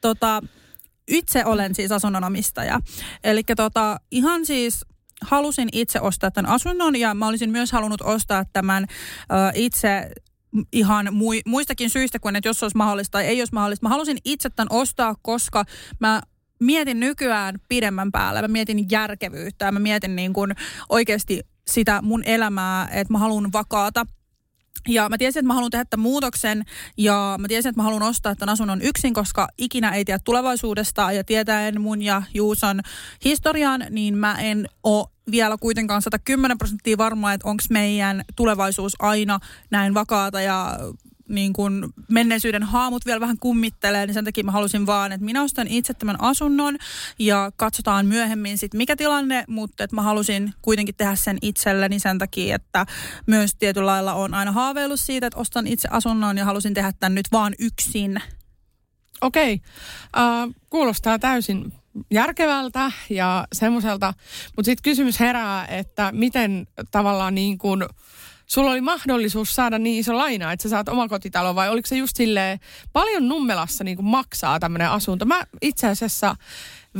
tota, 0.00 0.42
itse 1.08 1.44
olen 1.44 1.74
siis 1.74 1.92
asunnonomistaja. 1.92 2.80
Eli 3.24 3.42
tota, 3.56 4.00
ihan 4.10 4.46
siis 4.46 4.84
halusin 5.24 5.68
itse 5.72 6.00
ostaa 6.00 6.30
tämän 6.30 6.50
asunnon 6.50 6.96
ja 6.96 7.14
mä 7.14 7.28
olisin 7.28 7.50
myös 7.50 7.72
halunnut 7.72 8.00
ostaa 8.00 8.44
tämän 8.52 8.86
ö, 9.20 9.34
itse 9.54 10.10
ihan 10.72 11.14
mui, 11.14 11.40
muistakin 11.46 11.90
syistä 11.90 12.18
kuin, 12.18 12.36
että 12.36 12.48
jos 12.48 12.62
olisi 12.62 12.76
mahdollista 12.76 13.12
tai 13.12 13.24
ei 13.24 13.40
olisi 13.40 13.52
mahdollista. 13.52 13.86
Mä 13.86 13.90
halusin 13.90 14.18
itse 14.24 14.50
tämän 14.50 14.68
ostaa, 14.70 15.14
koska 15.22 15.64
mä 16.00 16.20
mietin 16.60 17.00
nykyään 17.00 17.54
pidemmän 17.68 18.12
päälle. 18.12 18.42
Mä 18.42 18.48
mietin 18.48 18.90
järkevyyttä 18.90 19.64
ja 19.64 19.72
mä 19.72 19.78
mietin 19.78 20.16
niin 20.16 20.32
kuin 20.32 20.54
oikeasti 20.88 21.40
sitä 21.66 22.02
mun 22.02 22.22
elämää, 22.24 22.88
että 22.92 23.12
mä 23.12 23.18
haluan 23.18 23.52
vakaata 23.52 24.06
ja 24.88 25.08
mä 25.08 25.18
tiesin, 25.18 25.40
että 25.40 25.46
mä 25.46 25.54
haluan 25.54 25.70
tehdä 25.70 25.84
tämän 25.84 26.02
muutoksen 26.02 26.64
ja 26.96 27.36
mä 27.38 27.48
tiesin, 27.48 27.68
että 27.68 27.78
mä 27.78 27.84
haluan 27.84 28.02
ostaa 28.02 28.34
tämän 28.34 28.52
asunnon 28.52 28.82
yksin, 28.82 29.14
koska 29.14 29.48
ikinä 29.58 29.90
ei 29.90 30.04
tiedä 30.04 30.18
tulevaisuudesta 30.24 31.12
ja 31.12 31.24
tietäen 31.24 31.80
mun 31.80 32.02
ja 32.02 32.22
Juuson 32.34 32.80
historian, 33.24 33.86
niin 33.90 34.18
mä 34.18 34.34
en 34.34 34.68
ole 34.82 35.06
vielä 35.30 35.56
kuitenkaan 35.60 36.02
110 36.02 36.58
prosenttia 36.58 36.98
varma, 36.98 37.32
että 37.32 37.48
onko 37.48 37.62
meidän 37.70 38.24
tulevaisuus 38.36 38.92
aina 38.98 39.40
näin 39.70 39.94
vakaata 39.94 40.40
ja 40.40 40.78
niin 41.28 41.52
kun 41.52 41.92
menneisyyden 42.08 42.62
haamut 42.62 43.06
vielä 43.06 43.20
vähän 43.20 43.38
kummittelee, 43.38 44.06
niin 44.06 44.14
sen 44.14 44.24
takia 44.24 44.44
mä 44.44 44.52
halusin 44.52 44.86
vaan, 44.86 45.12
että 45.12 45.24
minä 45.24 45.42
ostan 45.42 45.66
itse 45.66 45.94
tämän 45.94 46.20
asunnon 46.20 46.78
ja 47.18 47.52
katsotaan 47.56 48.06
myöhemmin 48.06 48.58
sitten 48.58 48.78
mikä 48.78 48.96
tilanne, 48.96 49.44
mutta 49.48 49.84
että 49.84 49.96
mä 49.96 50.02
halusin 50.02 50.54
kuitenkin 50.62 50.94
tehdä 50.94 51.14
sen 51.16 51.38
itselleni 51.42 51.98
sen 51.98 52.18
takia, 52.18 52.56
että 52.56 52.86
myös 53.26 53.54
tietyllä 53.54 53.86
lailla 53.86 54.14
on 54.14 54.34
aina 54.34 54.52
haaveillut 54.52 55.00
siitä, 55.00 55.26
että 55.26 55.40
ostan 55.40 55.66
itse 55.66 55.88
asunnon 55.90 56.38
ja 56.38 56.44
halusin 56.44 56.74
tehdä 56.74 56.92
tämän 57.00 57.14
nyt 57.14 57.32
vaan 57.32 57.54
yksin. 57.58 58.22
Okei, 59.20 59.60
uh, 60.16 60.54
kuulostaa 60.70 61.18
täysin 61.18 61.72
järkevältä 62.10 62.92
ja 63.10 63.46
semmoiselta, 63.52 64.14
mutta 64.56 64.66
sitten 64.66 64.82
kysymys 64.82 65.20
herää, 65.20 65.66
että 65.66 66.12
miten 66.12 66.66
tavallaan 66.90 67.34
niin 67.34 67.58
kuin 67.58 67.84
sulla 68.46 68.70
oli 68.70 68.80
mahdollisuus 68.80 69.54
saada 69.54 69.78
niin 69.78 70.00
iso 70.00 70.16
laina, 70.16 70.52
että 70.52 70.62
sä 70.62 70.68
saat 70.68 70.88
omakotitalo 70.88 71.54
vai 71.54 71.68
oliko 71.68 71.86
se 71.86 71.96
just 71.96 72.16
silleen, 72.16 72.58
paljon 72.92 73.28
Nummelassa 73.28 73.84
niin 73.84 73.96
kuin 73.96 74.06
maksaa 74.06 74.60
tämmöinen 74.60 74.90
asunto? 74.90 75.24
Mä 75.24 75.44
itse 75.62 75.88
asiassa 75.88 76.36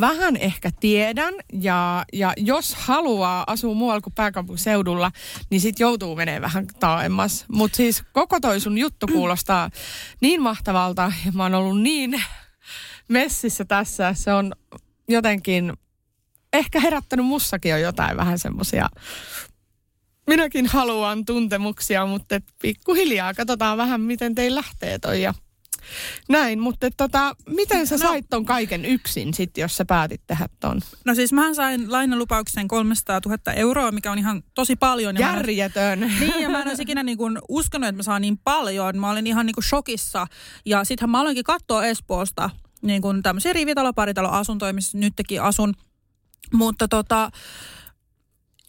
vähän 0.01 0.37
ehkä 0.37 0.71
tiedän 0.81 1.35
ja, 1.53 2.05
ja 2.13 2.33
jos 2.37 2.75
haluaa 2.75 3.45
asua 3.47 3.75
muualla 3.75 4.01
kuin 4.01 4.15
pääkaupunkiseudulla, 4.15 5.13
niin 5.51 5.61
sit 5.61 5.81
joutuu 5.81 6.17
menee 6.17 6.41
vähän 6.41 6.67
taaemmas. 6.81 7.45
Mutta 7.49 7.77
siis 7.77 8.03
koko 8.13 8.41
toi 8.41 8.61
sun 8.61 8.79
juttu 8.79 9.07
kuulostaa 9.07 9.71
niin 10.21 10.43
mahtavalta 10.43 11.13
ja 11.27 11.33
mä 11.33 11.43
oon 11.43 11.55
ollut 11.55 11.81
niin 11.81 12.23
messissä 13.09 13.65
tässä. 13.65 14.15
Se 14.15 14.33
on 14.33 14.53
jotenkin 15.09 15.73
ehkä 16.53 16.81
herättänyt 16.81 17.27
mussakin 17.27 17.71
jo 17.71 17.77
jotain 17.77 18.17
vähän 18.17 18.39
semmoisia 18.39 18.89
minäkin 20.27 20.67
haluan 20.67 21.25
tuntemuksia, 21.25 22.07
mutta 22.07 22.41
pikkuhiljaa 22.63 23.35
katsotaan 23.35 23.79
vähän, 23.79 24.01
miten 24.01 24.35
teillä 24.35 24.57
lähtee 24.57 24.99
toi 24.99 25.23
ja 25.23 25.35
näin, 26.29 26.59
mutta 26.59 26.91
tota, 26.97 27.37
miten 27.49 27.87
sä 27.87 27.95
no, 27.95 27.99
sait 27.99 28.27
ton 28.31 28.45
kaiken 28.45 28.85
yksin 28.85 29.35
sitten, 29.35 29.63
jos 29.63 29.77
sä 29.77 29.85
päätit 29.85 30.21
tehdä 30.27 30.49
ton? 30.61 30.81
No 31.05 31.15
siis 31.15 31.33
mä 31.33 31.55
sain 31.55 31.93
lainalupauksen 31.93 32.69
300 32.69 33.21
000 33.27 33.53
euroa, 33.53 33.93
mikä 33.93 34.13
on 34.13 34.19
ihan 34.19 34.43
tosi 34.55 34.77
paljon. 34.77 35.19
Järjetön. 35.19 36.01
Ja 36.01 36.07
mä, 36.07 36.13
niin, 36.21 36.43
ja 36.43 36.49
mä 36.49 36.63
en 36.63 36.69
olisi 36.69 36.83
ikinä 36.83 37.03
niin 37.03 37.19
kuin 37.19 37.39
uskonut, 37.49 37.89
että 37.89 37.97
mä 37.97 38.03
saan 38.03 38.23
niin 38.23 38.39
paljon. 38.39 38.99
Mä 38.99 39.11
olin 39.11 39.27
ihan 39.27 39.47
niin 39.47 39.55
kuin 39.55 39.65
shokissa. 39.65 40.27
Ja 40.67 40.85
sittenhän 40.85 41.11
mä 41.11 41.21
aloinkin 41.21 41.45
katsoa 41.45 41.87
Espoosta 41.87 42.51
niin 42.85 43.03
kuin 43.03 43.23
tämmöisiä 43.23 43.53
rivitalo, 43.53 43.93
paritalo 43.93 44.29
asuntoja, 44.29 44.73
missä 44.73 44.99
nytkin 44.99 45.43
asun. 45.43 45.75
Mutta 46.53 46.89
tota, 46.89 47.31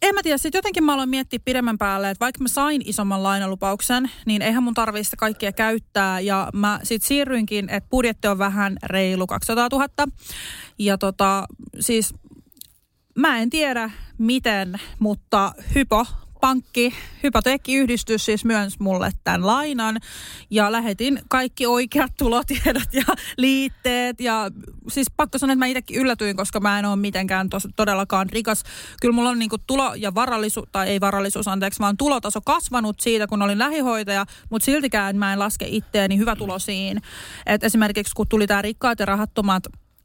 en 0.01 0.15
mä 0.15 0.24
tiedä, 0.24 0.38
sitten 0.38 0.57
jotenkin 0.57 0.84
mä 0.84 0.93
aloin 0.93 1.10
miettiä 1.10 1.39
pidemmän 1.45 1.77
päälle, 1.77 2.10
että 2.10 2.25
vaikka 2.25 2.41
mä 2.41 2.48
sain 2.48 2.81
isomman 2.86 3.24
lainalupauksen, 3.24 4.12
niin 4.25 4.41
eihän 4.41 4.63
mun 4.63 4.74
tarvitse 4.74 5.03
sitä 5.03 5.17
kaikkia 5.17 5.51
käyttää. 5.51 6.19
Ja 6.19 6.50
mä 6.53 6.79
sitten 6.84 7.07
siirryinkin, 7.07 7.69
että 7.69 7.89
budjetti 7.89 8.27
on 8.27 8.38
vähän 8.38 8.77
reilu 8.84 9.27
200 9.27 9.67
000. 9.72 9.88
Ja 10.79 10.98
tota, 10.98 11.48
siis 11.79 12.13
mä 13.15 13.38
en 13.38 13.50
tiedä 13.50 13.91
miten, 14.17 14.79
mutta 15.00 15.53
Hypo 15.75 16.05
pankki, 16.46 16.94
hypoteekkiyhdistys 17.24 18.25
siis 18.25 18.46
myönsi 18.46 18.78
mulle 18.80 19.12
tämän 19.24 19.48
lainan 19.48 19.98
ja 20.50 20.72
lähetin 20.72 21.20
kaikki 21.30 21.66
oikeat 21.66 22.12
tulotiedot 22.18 22.94
ja 22.94 23.04
liitteet 23.38 24.22
ja 24.22 24.52
siis 24.90 25.08
pakko 25.18 25.38
sanoa, 25.38 25.54
että 25.54 25.60
mä 25.60 25.66
itsekin 25.66 26.02
yllätyin, 26.02 26.36
koska 26.36 26.60
mä 26.60 26.80
en 26.80 26.86
ole 26.86 26.96
mitenkään 26.96 27.50
tos, 27.50 27.68
todellakaan 27.75 28.30
rikas. 28.30 28.64
Kyllä 29.02 29.14
mulla 29.14 29.30
on 29.30 29.40
niinku 29.40 29.58
tulo 29.68 29.94
ja 29.94 30.16
varallisuus, 30.16 30.70
tai 30.72 30.90
ei 30.90 31.02
varallisuus 31.02 31.48
anteeksi, 31.48 31.80
vaan 31.80 31.98
tulotaso 31.98 32.42
kasvanut 32.42 33.00
siitä, 33.00 33.28
kun 33.28 33.42
olin 33.42 33.60
lähihoitaja, 33.60 34.25
mutta 34.50 34.66
siltikään 34.66 35.18
mä 35.18 35.34
en 35.34 35.40
laske 35.40 35.66
itteeni 35.70 36.18
hyvä 36.18 36.36
tulosiin. 36.36 37.02
Et 37.46 37.64
esimerkiksi 37.64 38.16
kun 38.16 38.28
tuli 38.28 38.48
tämä 38.48 38.62
rikkaat 38.62 39.00
ja 39.00 39.06
rahattomat 39.06 39.64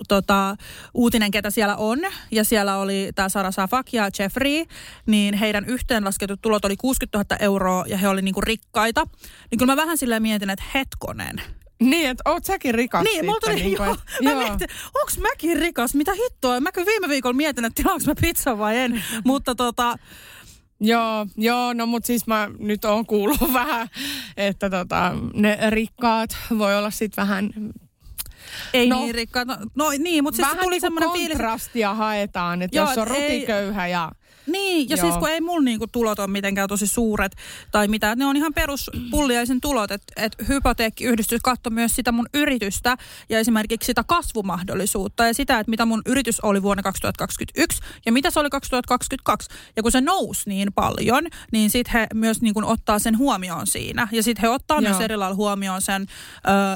tota, 0.08 0.56
uutinen, 0.94 1.30
ketä 1.30 1.50
siellä 1.50 1.76
on, 1.76 1.98
ja 2.30 2.44
siellä 2.44 2.76
oli 2.76 3.10
tämä 3.14 3.28
Sara 3.28 3.50
Safak 3.50 3.92
ja 3.92 4.10
Jeffrey, 4.18 4.64
niin 5.06 5.34
heidän 5.34 5.64
yhteenlasketut 5.64 6.42
tulot 6.42 6.64
oli 6.64 6.76
60 6.76 7.18
000 7.18 7.44
euroa, 7.44 7.84
ja 7.86 7.98
he 7.98 8.08
oli 8.08 8.22
niinku 8.22 8.40
rikkaita. 8.40 9.04
Niin 9.50 9.58
kyllä 9.58 9.72
mä 9.72 9.76
vähän 9.76 9.98
silleen 9.98 10.22
mietin, 10.22 10.50
että 10.50 10.64
hetkonen, 10.74 11.42
niin, 11.80 12.10
että 12.10 12.30
oot 12.30 12.44
säkin 12.44 12.74
rikas 12.74 13.04
Niin, 13.04 13.24
mulla 13.24 13.40
tuli, 13.40 13.54
niin 13.54 13.76
kuin, 13.76 13.86
joo, 13.86 13.96
mä 14.22 14.30
joo. 14.30 14.38
mietin, 14.38 14.68
onks 15.00 15.18
mäkin 15.18 15.56
rikas, 15.56 15.94
mitä 15.94 16.12
hittoa? 16.14 16.60
Mä 16.60 16.72
kyllä 16.72 16.86
viime 16.86 17.08
viikolla 17.08 17.36
mietin, 17.36 17.64
että 17.64 17.82
tilaanko 17.82 18.04
mä 18.06 18.14
pizza 18.20 18.58
vai 18.58 18.76
en, 18.76 19.04
mutta 19.24 19.54
tota... 19.54 19.96
Joo, 20.82 21.26
joo, 21.36 21.72
no 21.72 21.86
mutta 21.86 22.06
siis 22.06 22.26
mä 22.26 22.50
nyt 22.58 22.84
oon 22.84 23.06
kuullut 23.06 23.52
vähän, 23.52 23.88
että 24.36 24.70
tota, 24.70 25.12
ne 25.34 25.58
rikkaat 25.70 26.36
voi 26.58 26.78
olla 26.78 26.90
sitten 26.90 27.22
vähän 27.22 27.50
ei 28.72 28.88
no, 28.88 29.00
niin 29.00 29.14
rikkaat. 29.14 29.48
No, 29.48 29.56
no 29.74 29.90
niin, 29.98 30.24
mutta 30.24 30.46
siis 30.46 30.58
tuli 30.62 30.80
semmoinen 30.80 31.10
fiilis. 31.10 31.28
kontrastia 31.28 31.94
haetaan, 31.94 32.62
että 32.62 32.76
Joo, 32.76 32.88
jos 32.88 32.98
on 32.98 33.06
rotiköyhä 33.06 33.86
ja 33.88 34.12
niin, 34.46 34.88
ja 34.88 34.96
siis 34.96 35.02
Joo. 35.02 35.12
siis 35.12 35.20
kun 35.20 35.30
ei 35.30 35.40
mulla 35.40 35.64
niinku 35.64 35.86
tulot 35.86 36.18
ole 36.18 36.26
mitenkään 36.26 36.68
tosi 36.68 36.86
suuret 36.86 37.36
tai 37.72 37.88
mitä, 37.88 38.16
ne 38.16 38.26
on 38.26 38.36
ihan 38.36 38.54
peruspulliaisen 38.54 39.60
tulot, 39.60 39.90
että 39.90 40.12
et 40.16 40.36
hypoteekkiyhdistys 40.48 41.40
katsoi 41.42 41.72
myös 41.72 41.92
sitä 41.94 42.12
mun 42.12 42.26
yritystä 42.34 42.96
ja 43.28 43.38
esimerkiksi 43.38 43.86
sitä 43.86 44.04
kasvumahdollisuutta 44.06 45.26
ja 45.26 45.34
sitä, 45.34 45.58
että 45.58 45.70
mitä 45.70 45.86
mun 45.86 46.02
yritys 46.06 46.40
oli 46.40 46.62
vuonna 46.62 46.82
2021 46.82 47.82
ja 48.06 48.12
mitä 48.12 48.30
se 48.30 48.40
oli 48.40 48.50
2022. 48.50 49.50
Ja 49.76 49.82
kun 49.82 49.92
se 49.92 50.00
nousi 50.00 50.42
niin 50.46 50.72
paljon, 50.72 51.26
niin 51.52 51.70
sitten 51.70 51.92
he 51.92 52.06
myös 52.14 52.42
niinku 52.42 52.62
ottaa 52.64 52.98
sen 52.98 53.18
huomioon 53.18 53.66
siinä 53.66 54.08
ja 54.12 54.22
sitten 54.22 54.42
he 54.42 54.48
ottaa 54.48 54.80
Joo. 54.80 54.90
myös 54.90 55.00
eri 55.00 55.16
lailla 55.16 55.36
huomioon 55.36 55.82
sen 55.82 56.02
ö, 56.02 56.08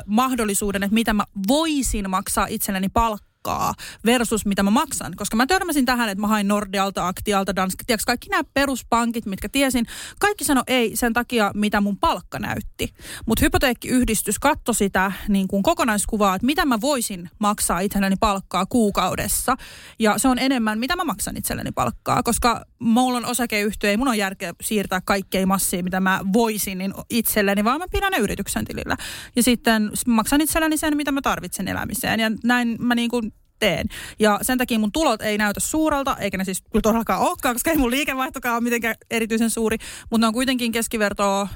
mahdollisuuden, 0.06 0.82
että 0.82 0.94
mitä 0.94 1.14
mä 1.14 1.24
voisin 1.48 2.10
maksaa 2.10 2.46
itselleni 2.46 2.88
palkkaa 2.88 3.33
palkkaa 3.44 3.74
versus 4.04 4.46
mitä 4.46 4.62
mä 4.62 4.70
maksan. 4.70 5.12
Koska 5.16 5.36
mä 5.36 5.46
törmäsin 5.46 5.84
tähän, 5.84 6.08
että 6.08 6.20
mä 6.20 6.28
hain 6.28 6.48
Nordealta, 6.48 7.08
Aktialta, 7.08 7.56
Danske, 7.56 7.84
tiedätkö, 7.86 8.04
kaikki 8.06 8.28
nämä 8.28 8.42
peruspankit, 8.54 9.26
mitkä 9.26 9.48
tiesin, 9.48 9.86
kaikki 10.18 10.44
sano 10.44 10.62
ei 10.66 10.96
sen 10.96 11.12
takia, 11.12 11.50
mitä 11.54 11.80
mun 11.80 11.98
palkka 11.98 12.38
näytti. 12.38 12.94
Mutta 13.26 13.44
hypoteekkiyhdistys 13.44 14.38
katsoi 14.38 14.74
sitä 14.74 15.12
niin 15.28 15.48
kuin 15.48 15.62
kokonaiskuvaa, 15.62 16.34
että 16.34 16.46
mitä 16.46 16.64
mä 16.64 16.80
voisin 16.80 17.30
maksaa 17.38 17.80
itselleni 17.80 18.16
palkkaa 18.20 18.66
kuukaudessa. 18.66 19.56
Ja 19.98 20.18
se 20.18 20.28
on 20.28 20.38
enemmän, 20.38 20.78
mitä 20.78 20.96
mä 20.96 21.04
maksan 21.04 21.36
itselleni 21.36 21.72
palkkaa, 21.72 22.22
koska 22.22 22.64
mulla 22.84 23.18
on 23.18 23.26
osakeyhtiö, 23.26 23.90
ei 23.90 23.96
mun 23.96 24.08
on 24.08 24.18
järkeä 24.18 24.52
siirtää 24.62 25.00
kaikkea 25.04 25.46
massia, 25.46 25.82
mitä 25.82 26.00
mä 26.00 26.20
voisin 26.32 26.78
niin 26.78 26.94
itselleni, 27.10 27.64
vaan 27.64 27.78
mä 27.78 27.86
pidän 27.90 28.12
ne 28.12 28.18
yrityksen 28.18 28.64
tilillä. 28.64 28.96
Ja 29.36 29.42
sitten 29.42 29.90
maksan 30.06 30.40
itselleni 30.40 30.76
sen, 30.76 30.96
mitä 30.96 31.12
mä 31.12 31.20
tarvitsen 31.22 31.68
elämiseen. 31.68 32.20
Ja 32.20 32.30
näin 32.44 32.76
mä 32.80 32.94
niin 32.94 33.10
kuin 33.10 33.32
teen. 33.58 33.86
Ja 34.18 34.38
sen 34.42 34.58
takia 34.58 34.78
mun 34.78 34.92
tulot 34.92 35.22
ei 35.22 35.38
näytä 35.38 35.60
suurelta, 35.60 36.16
eikä 36.16 36.38
ne 36.38 36.44
siis 36.44 36.62
kyllä 36.72 36.82
todellakaan 36.82 37.20
olekaan, 37.20 37.54
koska 37.54 37.70
ei 37.70 37.76
mun 37.76 37.90
liikevaihtokaan 37.90 38.54
ole 38.54 38.60
mitenkään 38.60 38.94
erityisen 39.10 39.50
suuri, 39.50 39.76
mutta 40.10 40.24
ne 40.24 40.26
on 40.26 40.34
kuitenkin 40.34 40.72
keskivertoa 40.72 41.48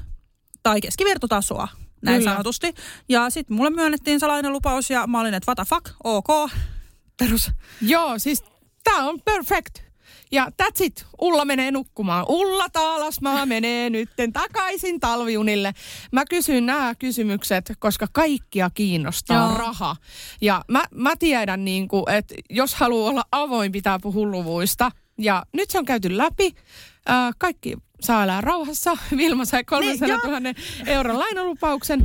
tai 0.63 0.81
keskivertotasoa 0.81 1.69
näin 2.03 2.19
Kyllä. 2.19 2.31
sanotusti. 2.31 2.75
Ja 3.09 3.31
sitten 3.31 3.57
mulle 3.57 3.71
myönnettiin 3.71 4.21
salainen 4.21 4.53
lupaus 4.53 4.91
ja 4.91 5.07
mä 5.07 5.21
olin, 5.21 5.35
että 5.35 5.51
what 5.51 5.69
the 5.69 5.77
fuck, 5.77 5.97
ok, 6.05 6.51
perus. 7.19 7.51
Joo, 7.81 8.19
siis 8.19 8.45
tää 8.85 9.05
on 9.05 9.21
perfect. 9.25 9.88
Ja 10.33 10.47
that's 10.63 10.85
it. 10.85 11.07
Ulla 11.21 11.45
menee 11.45 11.71
nukkumaan. 11.71 12.25
Ulla 12.29 12.69
Taalasmaa 12.69 13.47
menee 13.47 13.91
nytten 13.91 14.33
takaisin 14.33 15.01
talviunille. 15.01 15.73
Mä 16.13 16.25
kysyn 16.31 16.67
nämä 16.67 16.95
kysymykset, 16.95 17.73
koska 17.79 18.07
kaikkia 18.13 18.71
kiinnostaa 18.75 19.49
Joo. 19.49 19.59
raha. 19.59 19.97
Ja 20.41 20.65
mä, 20.69 20.85
mä 20.95 21.17
tiedän, 21.17 21.65
niin 21.65 21.89
kuin, 21.89 22.11
että 22.11 22.35
jos 22.51 22.75
haluaa 22.75 23.11
olla 23.11 23.25
avoin, 23.33 23.73
pitää 23.73 23.99
puhua 24.03 24.27
luvuista. 24.27 24.91
Ja 25.19 25.43
nyt 25.53 25.71
se 25.71 25.79
on 25.79 25.85
käyty 25.85 26.17
läpi. 26.17 26.55
Äh, 27.11 27.35
kaikki 27.39 27.77
saa 28.01 28.25
elää 28.25 28.41
rauhassa. 28.41 28.97
Vilma 29.17 29.45
sai 29.45 29.65
300 29.65 30.09
niin, 30.09 30.55
000 30.87 30.95
euron 30.95 31.19
lainalupauksen. 31.19 32.01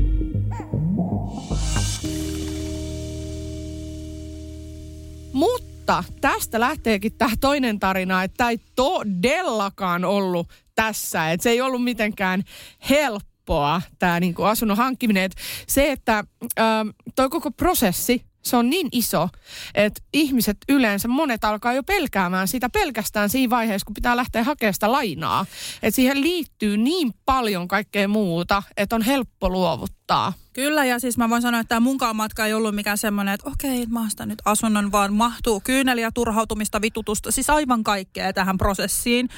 Mutta 5.34 5.73
mutta 5.84 6.04
tästä 6.22 6.60
lähteekin 6.60 7.14
tämä 7.14 7.32
toinen 7.40 7.80
tarina, 7.80 8.24
että 8.24 8.38
tämä 8.38 8.50
ei 8.50 8.60
todellakaan 8.76 10.06
ollut 10.06 10.50
tässä. 10.76 11.32
Että 11.32 11.44
se 11.44 11.50
ei 11.50 11.62
ollut 11.62 11.84
mitenkään 11.84 12.44
helppoa 12.90 13.82
tämä 14.00 14.20
niinku 14.20 14.44
asunnon 14.44 14.78
hankkiminen. 14.78 15.24
Et 15.24 15.36
se, 15.68 15.92
että 15.92 16.24
ähm, 16.60 16.90
toi 17.16 17.30
koko 17.30 17.52
prosessi 17.52 18.26
se 18.44 18.58
on 18.58 18.70
niin 18.70 18.88
iso, 18.92 19.30
että 19.76 20.02
ihmiset 20.14 20.58
yleensä, 20.70 21.08
monet 21.08 21.44
alkaa 21.44 21.74
jo 21.74 21.84
pelkäämään 21.84 22.48
sitä 22.48 22.70
pelkästään 22.70 23.30
siinä 23.30 23.50
vaiheessa, 23.50 23.86
kun 23.86 23.94
pitää 23.94 24.18
lähteä 24.18 24.44
hakemaan 24.44 24.74
sitä 24.74 24.92
lainaa. 24.92 25.46
Että 25.84 25.96
siihen 25.96 26.22
liittyy 26.22 26.78
niin 26.78 27.14
paljon 27.26 27.68
kaikkea 27.68 28.08
muuta, 28.08 28.64
että 28.78 28.96
on 28.96 29.02
helppo 29.02 29.50
luovuttaa. 29.50 30.34
Kyllä, 30.54 30.86
ja 30.86 31.00
siis 31.00 31.18
mä 31.18 31.30
voin 31.30 31.42
sanoa, 31.42 31.60
että 31.60 31.70
tämä 31.70 31.80
munkaan 31.80 32.16
matka 32.16 32.46
ei 32.46 32.54
ollut 32.54 32.76
mikään 32.76 32.98
semmoinen, 32.98 33.34
että 33.34 33.50
okei, 33.50 33.86
mä 33.86 34.06
ostan 34.06 34.28
nyt 34.28 34.42
asunnon, 34.46 34.92
vaan 34.92 35.14
mahtuu 35.14 35.60
kyyneliä, 35.60 36.12
turhautumista, 36.12 36.82
vitutusta, 36.82 37.32
siis 37.32 37.50
aivan 37.50 37.84
kaikkea 37.84 38.34
tähän 38.34 38.58
prosessiin. 38.58 39.30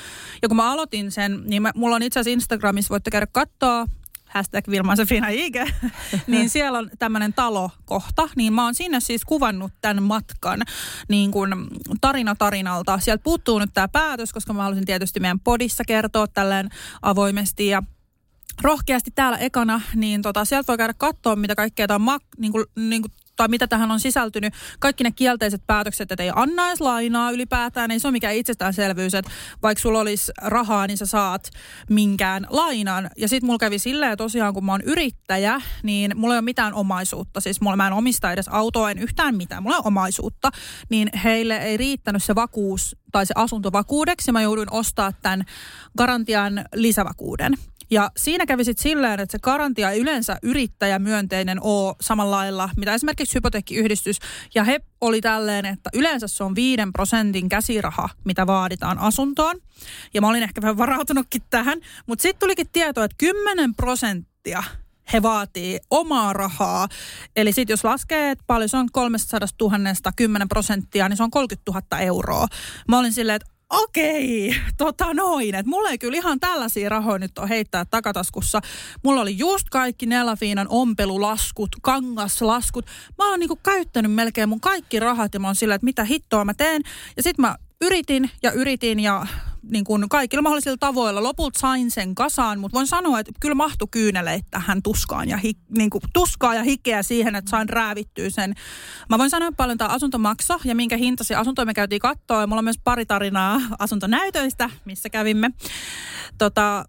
Ja 0.42 0.48
kun 0.48 0.58
mä 0.58 0.72
aloitin 0.72 1.12
sen, 1.12 1.42
niin 1.46 1.62
mä, 1.62 1.72
mulla 1.76 1.96
on 1.96 2.04
itse 2.04 2.20
asiassa 2.20 2.34
Instagramissa, 2.34 2.90
voitte 2.90 3.12
käydä 3.12 3.28
katsoa, 3.28 3.86
hashtag 4.36 4.68
Vilma 4.70 4.96
Sefina 4.96 5.28
IG, 5.30 5.56
niin 6.28 6.50
siellä 6.50 6.78
on 6.78 6.90
tämmöinen 7.00 7.34
talokohta, 7.34 8.30
niin 8.36 8.54
mä 8.54 8.64
oon 8.64 8.76
sinne 8.76 9.00
siis 9.00 9.26
kuvannut 9.26 9.72
tämän 9.82 10.04
matkan 10.04 10.62
niin 11.10 11.32
kuin 11.32 11.52
tarina 12.02 12.36
tarinalta. 12.36 13.00
Sieltä 13.00 13.24
puuttuu 13.24 13.60
nyt 13.60 13.70
tämä 13.74 13.88
päätös, 13.88 14.34
koska 14.34 14.54
mä 14.54 14.64
halusin 14.64 14.86
tietysti 14.86 15.20
meidän 15.20 15.40
podissa 15.40 15.84
kertoa 15.88 16.28
tälleen 16.28 16.70
avoimesti 17.02 17.68
ja 17.68 17.84
rohkeasti 18.62 19.12
täällä 19.16 19.38
ekana, 19.38 19.82
niin 19.96 20.22
tota, 20.22 20.46
sieltä 20.46 20.68
voi 20.68 20.78
käydä 20.78 20.94
katsoa, 20.94 21.36
mitä 21.36 21.56
kaikkea 21.56 21.88
tämä 21.88 22.12
on 22.12 22.20
mak- 22.20 22.36
niin 22.38 22.52
kuin, 22.52 22.66
niin 22.76 23.02
kuin 23.02 23.12
tai 23.36 23.48
mitä 23.48 23.68
tähän 23.68 23.92
on 23.92 24.00
sisältynyt, 24.00 24.54
kaikki 24.80 25.04
ne 25.04 25.12
kielteiset 25.12 25.62
päätökset, 25.68 26.12
että 26.12 26.24
ei 26.24 26.32
anna 26.36 26.68
edes 26.68 26.82
lainaa 26.82 27.32
ylipäätään, 27.32 27.92
ei 27.92 28.00
se 28.00 28.08
ole 28.08 28.12
mikään 28.12 28.36
itsestäänselvyys, 28.36 29.14
että 29.14 29.32
vaikka 29.64 29.82
sulla 29.82 30.00
olisi 30.00 30.32
rahaa, 30.42 30.88
niin 30.88 30.98
sä 30.98 31.06
saat 31.06 31.50
minkään 31.90 32.48
lainan. 32.50 33.10
Ja 33.18 33.28
sitten 33.28 33.48
mulla 33.48 33.60
kävi 33.60 33.80
silleen 33.80 34.18
tosiaan, 34.18 34.54
kun 34.54 34.66
mä 34.66 34.72
oon 34.72 34.82
yrittäjä, 34.82 35.62
niin 35.84 36.12
mulla 36.16 36.34
ei 36.34 36.40
ole 36.40 36.46
mitään 36.46 36.74
omaisuutta. 36.74 37.42
Siis 37.42 37.62
mulla 37.62 37.78
mä 37.78 37.88
en 37.88 37.94
omista 37.94 38.32
edes 38.32 38.48
autoa, 38.48 38.92
en 38.92 39.00
yhtään 39.00 39.36
mitään, 39.36 39.64
mulla 39.64 39.78
on 39.78 39.88
omaisuutta. 39.88 40.52
Niin 40.90 41.10
heille 41.24 41.58
ei 41.58 41.78
riittänyt 41.78 42.24
se 42.24 42.36
vakuus 42.36 42.96
tai 43.12 43.26
se 43.26 43.34
asuntovakuudeksi 43.38 44.32
mä 44.32 44.42
jouduin 44.42 44.74
ostaa 44.74 45.12
tämän 45.22 45.44
garantian 45.98 46.66
lisävakuuden. 46.76 47.54
Ja 47.92 48.12
siinä 48.18 48.46
kävi 48.46 48.64
sitten 48.66 48.84
silleen, 48.84 49.20
että 49.20 49.32
se 49.32 49.40
garantia 49.40 49.92
ei 49.92 50.00
yleensä 50.00 50.38
yrittäjämyönteinen 50.44 51.58
ole 51.62 51.96
samalla 52.02 52.36
lailla, 52.36 52.70
mitä 52.78 52.94
esimerkiksi 52.94 53.36
hypoteekkiyhdistys. 53.36 54.20
Ja 54.56 54.64
he 54.64 54.82
oli 55.02 55.22
tälleen, 55.22 55.66
että 55.66 55.90
yleensä 55.94 56.28
se 56.28 56.44
on 56.44 56.56
5 56.56 56.82
prosentin 56.94 57.50
käsiraha, 57.50 58.10
mitä 58.24 58.48
vaaditaan 58.48 59.00
asuntoon. 59.00 59.56
Ja 60.14 60.22
mä 60.22 60.28
olin 60.28 60.44
ehkä 60.44 60.62
vähän 60.62 60.78
varautunutkin 60.78 61.42
tähän, 61.50 61.80
mutta 62.06 62.22
sitten 62.22 62.40
tulikin 62.40 62.70
tieto, 62.72 63.04
että 63.04 63.16
10 63.18 63.76
prosenttia 63.76 64.64
he 65.14 65.22
vaatii 65.22 65.80
omaa 65.90 66.34
rahaa. 66.34 66.88
Eli 67.36 67.54
sitten 67.54 67.74
jos 67.74 67.84
laskee, 67.84 68.32
että 68.32 68.44
paljon 68.48 68.70
se 68.70 68.78
on 68.78 68.90
300 68.92 69.40
000 69.62 70.12
10 70.16 70.50
prosenttia, 70.50 71.10
niin 71.10 71.18
se 71.18 71.24
on 71.24 71.32
30 71.32 71.72
000 71.72 72.00
euroa. 72.00 72.48
Mä 72.88 73.00
olin 73.00 73.14
silleen, 73.14 73.36
että 73.36 73.55
okei, 73.70 74.56
tota 74.78 75.14
noin, 75.14 75.56
että 75.56 75.70
mulla 75.70 75.90
ei 75.90 75.98
kyllä 75.98 76.18
ihan 76.18 76.40
tällaisia 76.40 76.90
rahoja 76.90 77.20
nyt 77.20 77.38
ole 77.38 77.50
heittää 77.50 77.86
takataskussa. 77.86 78.62
Mulla 79.04 79.22
oli 79.22 79.38
just 79.38 79.70
kaikki 79.70 80.06
Nelafiinan 80.06 80.68
ompelulaskut, 80.70 81.70
kangaslaskut. 81.82 82.86
Mä 83.18 83.30
oon 83.30 83.40
niinku 83.40 83.56
käyttänyt 83.56 84.14
melkein 84.14 84.50
mun 84.50 84.62
kaikki 84.62 85.00
rahat 85.00 85.34
ja 85.34 85.40
mä 85.40 85.48
oon 85.48 85.56
silleen, 85.56 85.76
että 85.76 85.86
mitä 85.86 86.04
hittoa 86.04 86.46
mä 86.46 86.54
teen. 86.54 86.82
Ja 87.18 87.24
sit 87.24 87.38
mä 87.38 87.56
yritin 87.82 88.30
ja 88.44 88.52
yritin 88.52 89.00
ja 89.00 89.28
niin 89.72 89.84
kuin 89.84 90.10
kaikilla 90.10 90.42
mahdollisilla 90.42 90.78
tavoilla. 90.80 91.24
Lopulta 91.24 91.60
sain 91.60 91.92
sen 91.92 92.16
kasaan, 92.16 92.60
mutta 92.60 92.76
voin 92.76 92.88
sanoa, 92.88 93.20
että 93.20 93.32
kyllä 93.40 93.56
mahtui 93.56 93.88
kyyneleitä 93.92 94.48
tähän 94.52 94.84
tuskaan 94.84 95.30
ja, 95.30 95.38
hi, 95.38 95.54
niin 95.78 95.90
kuin 95.90 96.02
tuskaa 96.14 96.56
ja 96.56 96.64
hikeä 96.64 97.04
siihen, 97.04 97.36
että 97.36 97.50
sain 97.52 97.70
räävittyä 97.70 98.30
sen. 98.30 98.54
Mä 99.10 99.18
voin 99.18 99.30
sanoa 99.30 99.52
paljon 99.58 99.78
tämä 99.78 99.90
asuntomakso 99.90 100.60
ja 100.64 100.76
minkä 100.76 100.98
hintasi 100.98 101.36
asuntoja 101.36 101.66
me 101.66 101.74
käytiin 101.74 102.02
kattoa. 102.02 102.42
Ja 102.42 102.48
mulla 102.48 102.60
on 102.60 102.64
myös 102.64 102.80
pari 102.84 103.06
tarinaa 103.06 103.62
asuntonäytöistä, 103.80 104.70
missä 104.86 105.10
kävimme. 105.10 105.52
Tota, 106.38 106.86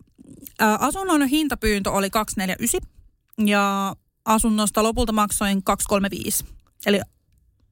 asunnon 0.78 1.26
hintapyyntö 1.26 1.90
oli 1.90 2.10
249 2.10 2.96
ja 3.46 3.96
asunnosta 4.24 4.82
lopulta 4.82 5.12
maksoin 5.12 5.62
235. 5.62 6.44
Eli 6.86 7.00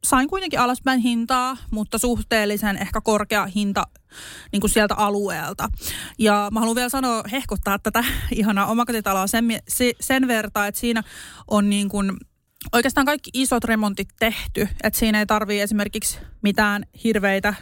sain 0.05 0.29
kuitenkin 0.29 0.61
alaspäin 0.61 1.01
hintaa, 1.01 1.57
mutta 1.71 1.99
suhteellisen 1.99 2.77
ehkä 2.77 3.01
korkea 3.01 3.47
hinta 3.47 3.87
niin 4.53 4.61
kuin 4.61 4.71
sieltä 4.71 4.95
alueelta. 4.95 5.69
Ja 6.19 6.49
mä 6.53 6.61
haluan 6.61 6.77
vielä 6.77 6.89
sanoa, 6.89 7.23
hehkuttaa 7.33 7.79
tätä 7.79 8.05
ihanaa 8.35 8.67
omakotitaloa 8.67 9.27
sen, 9.27 9.45
sen 10.01 10.29
verran, 10.29 10.69
että 10.69 10.81
siinä 10.81 11.03
on 11.49 11.71
niin 11.71 11.89
kuin 11.89 12.13
oikeastaan 12.73 13.07
kaikki 13.07 13.31
isot 13.35 13.65
remontit 13.65 14.09
tehty. 14.19 14.69
Että 14.83 14.99
siinä 14.99 15.19
ei 15.19 15.27
tarvii 15.27 15.61
esimerkiksi 15.61 16.19
mitään 16.43 16.87
hirveitä 17.05 17.55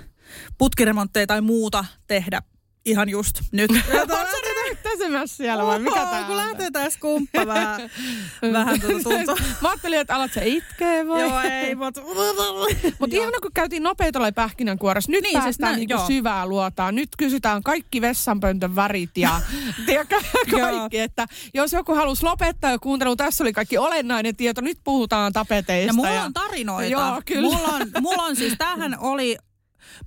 putkiremontteja 0.58 1.26
tai 1.26 1.40
muuta 1.40 1.84
tehdä 2.06 2.42
ihan 2.84 3.08
just 3.08 3.40
nyt. 3.52 3.70
pesemässä 4.92 5.36
siellä 5.36 5.66
vai 5.66 5.78
mikä 5.78 6.06
tää 6.06 6.24
kun 6.24 6.36
lähtee 6.36 6.70
tässä 6.70 6.98
kumppa 7.00 7.46
vähän, 7.46 7.90
vähän 8.52 8.80
tuota. 8.80 9.42
Mä 9.62 9.68
ajattelin, 9.68 9.98
että 9.98 10.14
alat 10.14 10.32
se 10.32 10.48
itkee 10.48 11.08
vai? 11.08 11.20
Joo, 11.20 11.40
ei, 11.40 11.74
mutta... 11.74 12.00
Mutta 12.98 13.16
ihana, 13.16 13.40
kun 13.42 13.50
käytiin 13.54 13.82
nopeita 13.82 14.18
ollaan 14.18 14.34
pähkinänkuoressa. 14.34 15.12
Nyt 15.12 15.22
niin, 15.22 15.42
päästään 15.42 15.74
siis 15.74 15.88
niinku 15.88 16.06
syvää 16.06 16.46
luotaan. 16.46 16.94
Nyt 16.94 17.08
kysytään 17.18 17.62
kaikki 17.62 18.00
vessanpöntön 18.00 18.76
värit 18.76 19.10
ja 19.16 19.40
tiedätkö, 19.86 20.20
kaikki. 20.50 20.98
että 20.98 21.26
jos 21.54 21.72
joku 21.72 21.94
halusi 21.94 22.22
lopettaa 22.22 22.70
jo 22.70 22.78
kuuntelun, 22.78 23.16
tässä 23.16 23.44
oli 23.44 23.52
kaikki 23.52 23.78
olennainen 23.78 24.36
tieto. 24.36 24.60
Nyt 24.60 24.78
puhutaan 24.84 25.32
tapeteista. 25.32 25.86
Ja 25.86 25.92
mulla 25.92 26.10
ja... 26.10 26.22
on 26.22 26.32
tarinoita. 26.32 26.90
Joo, 26.90 27.22
kyllä. 27.24 27.42
Mulla 27.42 27.68
on, 27.68 27.90
mulla 28.00 28.22
on 28.22 28.36
siis, 28.36 28.54
tähän 28.58 28.96
oli, 29.00 29.36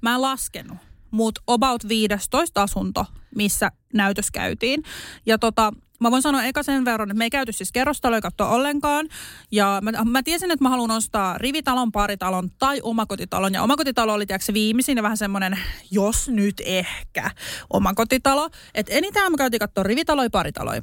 mä 0.02 0.16
en 0.16 0.22
laskenut 0.22 0.78
mutta 1.16 1.42
about 1.48 1.88
15 1.88 2.62
asunto, 2.62 3.06
missä 3.36 3.72
näytös 3.94 4.32
käytiin. 4.32 4.84
Ja 5.26 5.38
tota, 5.38 5.74
Mä 6.00 6.12
voin 6.12 6.22
sanoa 6.22 6.44
eka 6.44 6.64
sen 6.64 6.86
verran, 6.86 7.12
että 7.12 7.18
me 7.18 7.24
ei 7.24 7.30
käyty 7.30 7.54
siis 7.54 7.72
kerrostaloja 7.72 8.22
katsoa 8.22 8.50
ollenkaan. 8.50 9.08
Ja 9.52 9.80
mä, 9.82 9.92
mä 9.92 10.24
tiesin, 10.24 10.52
että 10.52 10.64
mä 10.64 10.70
haluan 10.70 10.92
ostaa 10.92 11.38
rivitalon, 11.38 11.92
paritalon 11.92 12.52
tai 12.60 12.80
omakotitalon. 12.84 13.54
Ja 13.54 13.64
omakotitalo 13.64 14.14
oli 14.14 14.26
tiedätkö, 14.26 14.54
viimeisin 14.54 14.98
ja 14.98 15.04
vähän 15.04 15.18
semmoinen, 15.18 15.60
jos 15.92 16.30
nyt 16.30 16.62
ehkä, 16.66 17.32
omakotitalo. 17.70 18.50
Että 18.74 18.94
enintään 18.94 19.32
mä 19.32 19.38
käytiin 19.38 19.60
katsoa 19.60 19.84
rivitaloja, 19.84 20.30
paritaloja. 20.30 20.82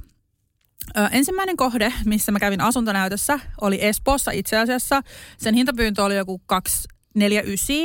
Ö, 0.96 1.09
ensimmäinen 1.12 1.57
kohde, 1.57 1.92
missä 2.04 2.33
mä 2.33 2.38
kävin 2.38 2.61
asuntonäytössä, 2.61 3.40
oli 3.61 3.85
Espoossa 3.85 4.30
itse 4.30 4.59
asiassa. 4.59 5.02
Sen 5.38 5.54
hintapyyntö 5.54 6.04
oli 6.04 6.16
joku 6.16 6.38
kaksi 6.46 6.88
49 7.14 7.77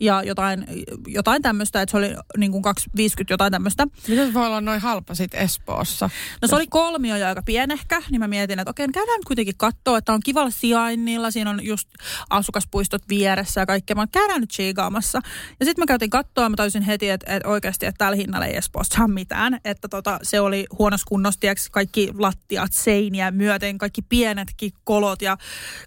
ja 0.00 0.22
jotain, 0.22 0.66
jotain 1.06 1.42
tämmöistä, 1.42 1.82
että 1.82 1.90
se 1.90 1.96
oli 1.96 2.14
niin 2.36 2.52
kuin 2.52 2.62
250 2.62 3.32
jotain 3.32 3.52
tämmöistä. 3.52 3.86
Miten 4.08 4.26
se 4.26 4.34
voi 4.34 4.46
olla 4.46 4.60
noin 4.60 4.80
halpa 4.80 5.14
sitten 5.14 5.40
Espoossa? 5.40 6.10
No 6.42 6.48
se 6.48 6.56
oli 6.56 6.66
kolmio 6.66 7.16
ja 7.16 7.28
aika 7.28 7.42
pienehkä, 7.42 8.02
niin 8.10 8.20
mä 8.20 8.28
mietin, 8.28 8.58
että 8.58 8.70
okei, 8.70 8.88
käydään 8.88 9.18
nyt 9.18 9.24
kuitenkin 9.24 9.54
katsoa, 9.56 9.98
että 9.98 10.12
on 10.12 10.20
kivalla 10.24 10.50
sijainnilla, 10.50 11.30
siinä 11.30 11.50
on 11.50 11.64
just 11.64 11.88
asukaspuistot 12.30 13.02
vieressä 13.08 13.60
ja 13.60 13.66
kaikkea. 13.66 13.96
Mä 13.96 14.06
käydään 14.06 14.40
nyt 14.40 14.50
chiigaamassa. 14.50 15.20
Ja 15.60 15.66
sitten 15.66 15.82
mä 15.82 15.86
käytin 15.86 16.10
katsoa 16.10 16.44
ja 16.44 16.50
mä 16.50 16.56
taisin 16.56 16.82
heti, 16.82 17.10
että, 17.10 17.36
että 17.36 17.48
oikeasti, 17.48 17.86
että 17.86 17.98
tällä 17.98 18.16
hinnalla 18.16 18.46
ei 18.46 18.56
Espoossa 18.56 18.96
saa 18.96 19.08
mitään. 19.08 19.60
Että 19.64 19.88
tota, 19.88 20.18
se 20.22 20.40
oli 20.40 20.66
huonossa 20.78 21.06
kunnossa, 21.08 21.40
tiiäks, 21.40 21.70
kaikki 21.70 22.10
lattiat, 22.18 22.72
seiniä 22.72 23.30
myöten, 23.30 23.78
kaikki 23.78 24.02
pienetkin 24.02 24.72
kolot 24.84 25.22
ja 25.22 25.36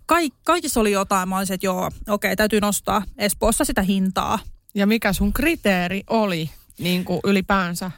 kaik, 0.06 0.34
kaikissa 0.44 0.80
oli 0.80 0.92
jotain. 0.92 1.30
Mä 1.30 1.38
olisin, 1.38 1.54
että 1.54 1.66
joo, 1.68 1.92
okei, 2.10 2.36
täytyy 2.36 2.62
nostaa 2.62 2.87
nostaa 2.88 3.14
Espoossa 3.18 3.66
sitä 3.66 3.82
hintaa. 3.82 4.40
Ja 4.76 4.88
mikä 4.88 5.14
sun 5.14 5.34
kriteeri 5.34 6.04
oli 6.10 6.50
niin 6.80 7.06
kuin 7.06 7.20
ylipäänsä 7.24 7.92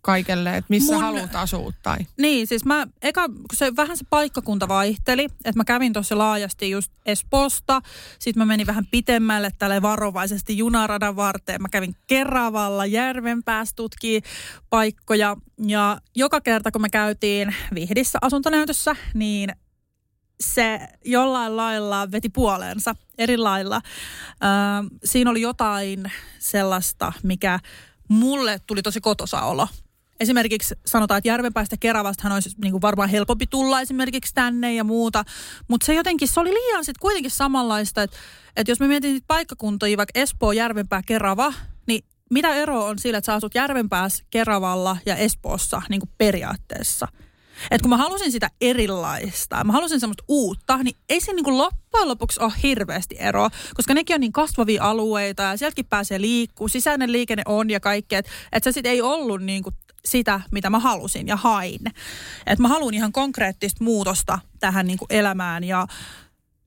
kaikelle, 0.00 0.56
että 0.56 0.66
missä 0.68 0.92
Mun, 0.92 1.02
haluat 1.02 1.36
asua 1.36 1.72
tai? 1.82 1.96
Niin, 2.18 2.46
siis 2.46 2.64
mä, 2.64 2.86
eka, 3.02 3.28
kun 3.28 3.46
se 3.54 3.76
vähän 3.76 3.96
se 3.96 4.04
paikkakunta 4.10 4.68
vaihteli, 4.68 5.22
että 5.22 5.56
mä 5.56 5.64
kävin 5.64 5.92
tosi 5.92 6.14
laajasti 6.14 6.70
just 6.70 6.92
Espoosta, 7.06 7.82
sitten 8.18 8.40
mä 8.40 8.46
menin 8.46 8.66
vähän 8.66 8.86
pitemmälle 8.90 9.50
tälle 9.58 9.82
varovaisesti 9.82 10.58
junaradan 10.58 11.16
varteen, 11.16 11.62
mä 11.62 11.68
kävin 11.68 11.96
Keravalla, 12.06 12.86
Järvenpäässä 12.86 13.76
tutkii 13.76 14.22
paikkoja, 14.70 15.36
ja 15.66 16.00
joka 16.14 16.40
kerta 16.40 16.70
kun 16.70 16.82
me 16.82 16.88
käytiin 16.88 17.54
Vihdissä 17.74 18.18
asuntonäytössä, 18.22 18.96
niin 19.14 19.52
se 20.42 20.88
jollain 21.04 21.56
lailla 21.56 22.12
veti 22.12 22.28
puoleensa 22.28 22.94
eri 23.18 23.36
lailla. 23.36 23.76
Äh, 23.76 23.82
siinä 25.04 25.30
oli 25.30 25.40
jotain 25.40 26.12
sellaista, 26.38 27.12
mikä 27.22 27.58
mulle 28.08 28.60
tuli 28.66 28.82
tosi 28.82 29.00
kotosa 29.00 29.42
olo. 29.42 29.68
Esimerkiksi 30.20 30.74
sanotaan, 30.86 31.18
että 31.18 31.28
Järvenpäästä 31.28 31.76
Keravastahan 31.80 32.32
olisi 32.32 32.50
niin 32.62 32.70
kuin 32.70 32.82
varmaan 32.82 33.08
helpompi 33.08 33.46
tulla 33.46 33.80
esimerkiksi 33.80 34.34
tänne 34.34 34.74
ja 34.74 34.84
muuta. 34.84 35.24
Mutta 35.68 35.86
se 35.86 35.94
jotenkin, 35.94 36.28
se 36.28 36.40
oli 36.40 36.50
liian 36.50 36.84
sitten 36.84 37.00
kuitenkin 37.00 37.30
samanlaista, 37.30 38.02
että, 38.02 38.16
että 38.56 38.70
jos 38.70 38.80
me 38.80 38.86
mietin 38.86 39.22
paikkakuntia, 39.26 39.96
vaikka 39.96 40.20
Espoo, 40.20 40.52
Järvenpää, 40.52 41.02
Kerava, 41.06 41.52
niin 41.86 42.04
mitä 42.30 42.54
ero 42.54 42.84
on 42.84 42.98
sillä, 42.98 43.18
että 43.18 43.26
sä 43.26 43.34
asut 43.34 43.54
Järvenpäässä, 43.54 44.24
Keravalla 44.30 44.96
ja 45.06 45.16
Espoossa 45.16 45.82
niin 45.88 46.00
kuin 46.00 46.10
periaatteessa– 46.18 47.08
että 47.70 47.82
kun 47.82 47.90
mä 47.90 47.96
halusin 47.96 48.32
sitä 48.32 48.50
erilaista, 48.60 49.64
mä 49.64 49.72
halusin 49.72 50.00
semmoista 50.00 50.24
uutta, 50.28 50.76
niin 50.76 50.96
ei 51.08 51.20
se 51.20 51.32
niin 51.32 51.58
loppujen 51.58 52.08
lopuksi 52.08 52.40
ole 52.42 52.52
hirveästi 52.62 53.16
eroa, 53.18 53.50
koska 53.74 53.94
nekin 53.94 54.14
on 54.14 54.20
niin 54.20 54.32
kasvavia 54.32 54.84
alueita 54.84 55.42
ja 55.42 55.56
sieltäkin 55.56 55.86
pääsee 55.86 56.20
liikkuu, 56.20 56.68
sisäinen 56.68 57.12
liikenne 57.12 57.42
on 57.46 57.70
ja 57.70 57.80
kaikkea, 57.80 58.18
että 58.18 58.30
et 58.52 58.64
se 58.64 58.72
sitten 58.72 58.92
ei 58.92 59.02
ollut 59.02 59.42
niin 59.42 59.62
kuin 59.62 59.74
sitä, 60.04 60.40
mitä 60.50 60.70
mä 60.70 60.78
halusin 60.78 61.26
ja 61.26 61.36
hain. 61.36 61.80
Että 62.46 62.62
mä 62.62 62.68
haluan 62.68 62.94
ihan 62.94 63.12
konkreettista 63.12 63.84
muutosta 63.84 64.38
tähän 64.60 64.86
niin 64.86 64.98
kuin 64.98 65.06
elämään 65.10 65.64
ja 65.64 65.86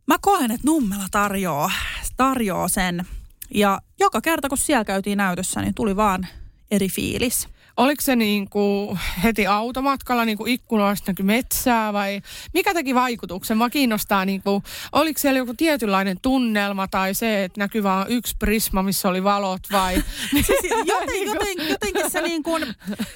mä 0.08 0.15
koen, 0.21 0.52
että 0.52 0.67
Nummela 0.67 1.06
tarjoaa, 1.12 1.71
tarjoaa 2.17 2.67
sen. 2.67 3.06
Ja 3.54 3.82
joka 4.00 4.21
kerta, 4.21 4.50
kun 4.50 4.58
siellä 4.58 4.86
käytiin 4.86 5.17
näytössä, 5.17 5.62
niin 5.62 5.76
tuli 5.76 5.95
vaan 5.95 6.28
eri 6.71 6.89
fiilis. 6.89 7.48
Oliko 7.77 8.01
se 8.01 8.15
niin 8.15 8.49
kuin 8.49 8.99
heti 9.23 9.47
automatkalla 9.47 10.25
niin 10.25 10.38
kuin 10.38 10.51
ikkunoista 10.51 11.11
näkyi 11.11 11.25
metsää 11.25 11.93
vai 11.93 12.21
mikä 12.53 12.73
teki 12.73 12.95
vaikutuksen? 12.95 13.57
Mä 13.57 13.69
kiinnostaa, 13.69 14.25
niin 14.25 14.41
kuin, 14.41 14.63
oliko 14.91 15.19
siellä 15.19 15.38
joku 15.38 15.53
tietynlainen 15.57 16.17
tunnelma 16.21 16.88
tai 16.88 17.13
se, 17.13 17.43
että 17.43 17.59
näkyy 17.59 17.83
vaan 17.83 18.05
yksi 18.09 18.35
prisma, 18.39 18.83
missä 18.83 19.09
oli 19.09 19.23
valot 19.23 19.61
vai? 19.71 19.95
siis 20.31 20.63
joten, 20.85 21.25
joten, 21.25 21.69
jotenkin 21.69 22.11
se, 22.11 22.21
niin 22.21 22.43
kuin, 22.43 22.63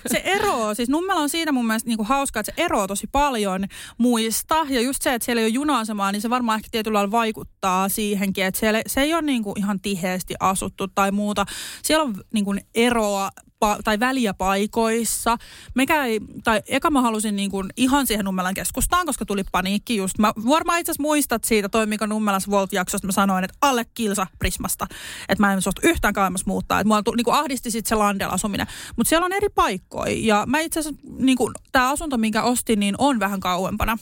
se 0.07 0.21
ero, 0.25 0.75
siis 0.75 0.89
Nummela 0.89 1.19
on 1.19 1.29
siinä 1.29 1.51
mun 1.51 1.67
mielestä 1.67 1.87
niin 1.87 1.97
kuin 1.97 2.07
hauska, 2.07 2.39
että 2.39 2.51
se 2.55 2.63
ero 2.63 2.87
tosi 2.87 3.07
paljon 3.07 3.65
muista 3.97 4.65
ja 4.69 4.81
just 4.81 5.01
se, 5.01 5.13
että 5.13 5.25
siellä 5.25 5.39
ei 5.39 5.45
ole 5.45 5.53
juna 5.53 5.83
niin 6.11 6.21
se 6.21 6.29
varmaan 6.29 6.59
ehkä 6.59 6.67
tietyllä 6.71 6.97
lailla 6.97 7.11
vaikuttaa 7.11 7.89
siihenkin, 7.89 8.45
että 8.45 8.59
siellä, 8.59 8.81
se 8.87 9.01
ei 9.01 9.13
ole 9.13 9.21
niin 9.21 9.43
kuin 9.43 9.59
ihan 9.59 9.79
tiheesti 9.79 10.35
asuttu 10.39 10.87
tai 10.87 11.11
muuta. 11.11 11.45
Siellä 11.83 12.03
on 12.03 12.15
niin 12.33 12.45
kuin 12.45 12.61
eroa 12.75 13.29
pa- 13.65 13.79
tai 13.83 13.99
väliä 13.99 14.33
paikoissa. 14.33 15.37
Mekä 15.75 16.05
ei, 16.05 16.19
tai 16.43 16.61
eka 16.67 16.91
mä 16.91 17.01
halusin 17.01 17.35
niin 17.35 17.51
kuin 17.51 17.69
ihan 17.77 18.07
siihen 18.07 18.25
Nummelan 18.25 18.53
keskustaan, 18.53 19.05
koska 19.05 19.25
tuli 19.25 19.43
paniikki 19.51 19.95
just. 19.95 20.17
Mä 20.19 20.33
varmaan 20.49 20.79
itse 20.79 20.91
asiassa 20.91 21.01
muistat 21.01 21.43
siitä 21.43 21.69
toimiko 21.69 22.05
Nummelas 22.05 22.49
Volt-jaksosta, 22.49 23.07
mä 23.07 23.11
sanoin, 23.11 23.43
että 23.43 23.57
alle 23.61 23.85
kilsa 23.93 24.27
Prismasta. 24.39 24.87
Että 25.29 25.43
mä 25.43 25.53
en 25.53 25.61
suostu 25.61 25.81
yhtään 25.83 26.13
kauemmas 26.13 26.45
muuttaa. 26.45 26.79
Että 26.79 26.87
mua 26.87 27.01
niin 27.15 27.25
kuin 27.25 27.35
ahdisti 27.35 27.71
sitten 27.71 27.89
se 27.89 27.95
Landel 27.95 28.29
asuminen. 28.31 28.67
Mutta 28.95 29.09
siellä 29.09 29.25
on 29.25 29.33
eri 29.33 29.49
paikkoja. 29.49 30.15
Ja 30.17 30.43
mä 30.47 30.59
itse 30.59 30.79
asiassa, 30.79 31.01
niin 31.19 31.37
kuin, 31.37 31.53
tämä 31.71 31.89
asunto, 31.89 32.17
minkä 32.17 32.43
ostin, 32.43 32.79
niin 32.79 32.95
on 32.97 33.19
vähän 33.19 33.39
kauempana. 33.39 33.97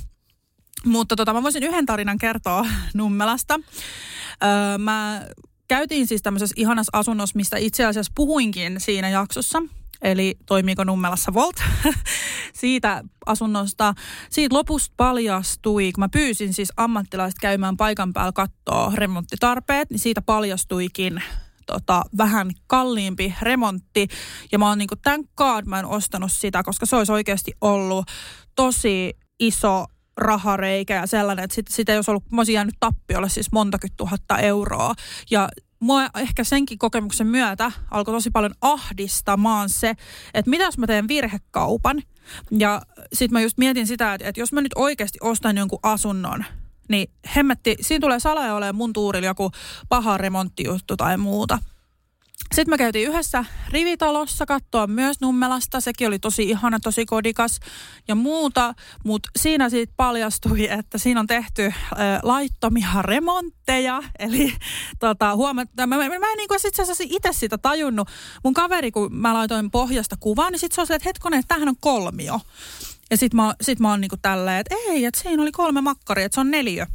Mutta 0.85 1.15
tota, 1.15 1.33
mä 1.33 1.43
voisin 1.43 1.63
yhden 1.63 1.85
tarinan 1.85 2.17
kertoa 2.17 2.65
Nummelasta. 2.93 3.59
Öö, 4.43 4.77
mä 4.77 5.21
käytiin 5.67 6.07
siis 6.07 6.21
tämmöisessä 6.21 6.53
ihanassa 6.57 6.97
asunnossa, 6.99 7.35
mistä 7.35 7.57
itse 7.57 7.85
asiassa 7.85 8.11
puhuinkin 8.15 8.75
siinä 8.79 9.09
jaksossa. 9.09 9.63
Eli 10.01 10.35
toimiiko 10.45 10.83
Nummelassa 10.83 11.33
Volt 11.33 11.55
siitä 12.61 13.03
asunnosta. 13.25 13.93
Siitä 14.29 14.55
lopusta 14.55 14.93
paljastui, 14.97 15.91
kun 15.91 16.01
mä 16.01 16.09
pyysin 16.09 16.53
siis 16.53 16.73
ammattilaiset 16.77 17.39
käymään 17.39 17.77
paikan 17.77 18.13
päällä 18.13 18.31
katsoa 18.31 18.91
remonttitarpeet, 18.95 19.89
niin 19.89 19.99
siitä 19.99 20.21
paljastuikin 20.21 21.21
tota, 21.65 22.01
vähän 22.17 22.51
kalliimpi 22.67 23.35
remontti. 23.41 24.07
Ja 24.51 24.59
mä 24.59 24.69
oon 24.69 24.77
niinku, 24.77 24.95
thank 24.95 25.27
God 25.35 25.65
mä 25.65 25.79
en 25.79 25.85
ostanut 25.85 26.31
sitä, 26.31 26.63
koska 26.63 26.85
se 26.85 26.95
olisi 26.95 27.11
oikeasti 27.11 27.51
ollut 27.61 28.05
tosi 28.55 29.17
iso 29.39 29.85
rahareikä 30.17 30.95
ja 30.95 31.07
sellainen, 31.07 31.43
että 31.43 31.55
sit, 31.55 31.67
sitä 31.67 31.91
ei 31.91 31.97
olisi 31.97 32.11
ollut, 32.11 32.31
mä 32.31 32.39
olisin 32.39 32.53
jäänyt 32.53 32.75
tappiolle 32.79 33.29
siis 33.29 33.51
montakymmentä 33.51 33.97
tuhatta 33.97 34.37
euroa. 34.37 34.93
Ja 35.31 35.49
mua 35.79 36.09
ehkä 36.15 36.43
senkin 36.43 36.77
kokemuksen 36.77 37.27
myötä 37.27 37.71
alkoi 37.91 38.13
tosi 38.13 38.31
paljon 38.31 38.53
ahdistamaan 38.61 39.69
se, 39.69 39.89
että 40.33 40.49
mitä 40.49 40.63
jos 40.63 40.77
mä 40.77 40.87
teen 40.87 41.07
virhekaupan. 41.07 42.03
Ja 42.59 42.81
sitten 43.13 43.33
mä 43.33 43.41
just 43.41 43.57
mietin 43.57 43.87
sitä, 43.87 44.13
että, 44.13 44.27
että 44.27 44.41
jos 44.41 44.53
mä 44.53 44.61
nyt 44.61 44.73
oikeasti 44.75 45.17
ostan 45.21 45.57
jonkun 45.57 45.79
asunnon, 45.83 46.45
niin 46.89 47.11
hemmetti, 47.35 47.75
siinä 47.81 48.01
tulee 48.01 48.19
salaja 48.19 48.55
olemaan 48.55 48.75
mun 48.75 48.93
tuurilla 48.93 49.27
joku 49.27 49.51
paha 49.89 50.17
remonttijuttu 50.17 50.97
tai 50.97 51.17
muuta. 51.17 51.59
Sitten 52.55 52.73
me 52.73 52.77
käytiin 52.77 53.09
yhdessä 53.09 53.45
rivitalossa 53.69 54.45
katsoa 54.45 54.87
myös 54.87 55.21
Nummelasta. 55.21 55.81
Sekin 55.81 56.07
oli 56.07 56.19
tosi 56.19 56.43
ihana, 56.43 56.79
tosi 56.79 57.05
kodikas 57.05 57.59
ja 58.07 58.15
muuta. 58.15 58.73
Mutta 59.05 59.29
siinä 59.39 59.69
siitä 59.69 59.93
paljastui, 59.97 60.67
että 60.69 60.97
siinä 60.97 61.19
on 61.19 61.27
tehty 61.27 61.65
äh, 61.65 61.73
laittomia 62.23 63.01
remontteja. 63.01 64.03
Eli 64.19 64.53
tota, 64.99 65.35
huomat, 65.35 65.69
mä, 65.77 65.87
mä, 65.87 65.97
mä, 65.97 66.03
en 66.05 66.37
niin 66.37 66.67
itse 66.67 66.81
asiassa 66.81 67.03
itse 67.07 67.29
sitä 67.31 67.57
tajunnut. 67.57 68.09
Mun 68.43 68.53
kaveri, 68.53 68.91
kun 68.91 69.15
mä 69.15 69.33
laitoin 69.33 69.71
pohjasta 69.71 70.15
kuvaa, 70.19 70.49
niin 70.49 70.59
sitten 70.59 70.75
se 70.75 70.81
oli 70.81 70.95
että 70.95 71.09
hetkonen, 71.09 71.39
että 71.39 71.47
tämähän 71.47 71.69
on 71.69 71.77
kolmio. 71.79 72.39
Ja 73.11 73.17
sitten 73.17 73.37
mä, 73.37 73.53
sit 73.61 73.79
mä 73.79 73.89
oon 73.89 74.01
niinku 74.01 74.17
tälleen, 74.21 74.59
että 74.59 74.75
ei, 74.89 75.05
että 75.05 75.21
siinä 75.21 75.41
oli 75.41 75.51
kolme 75.51 75.81
makkaria, 75.81 76.25
että 76.25 76.35
se 76.35 76.41
on 76.41 76.51
neljö. 76.51 76.85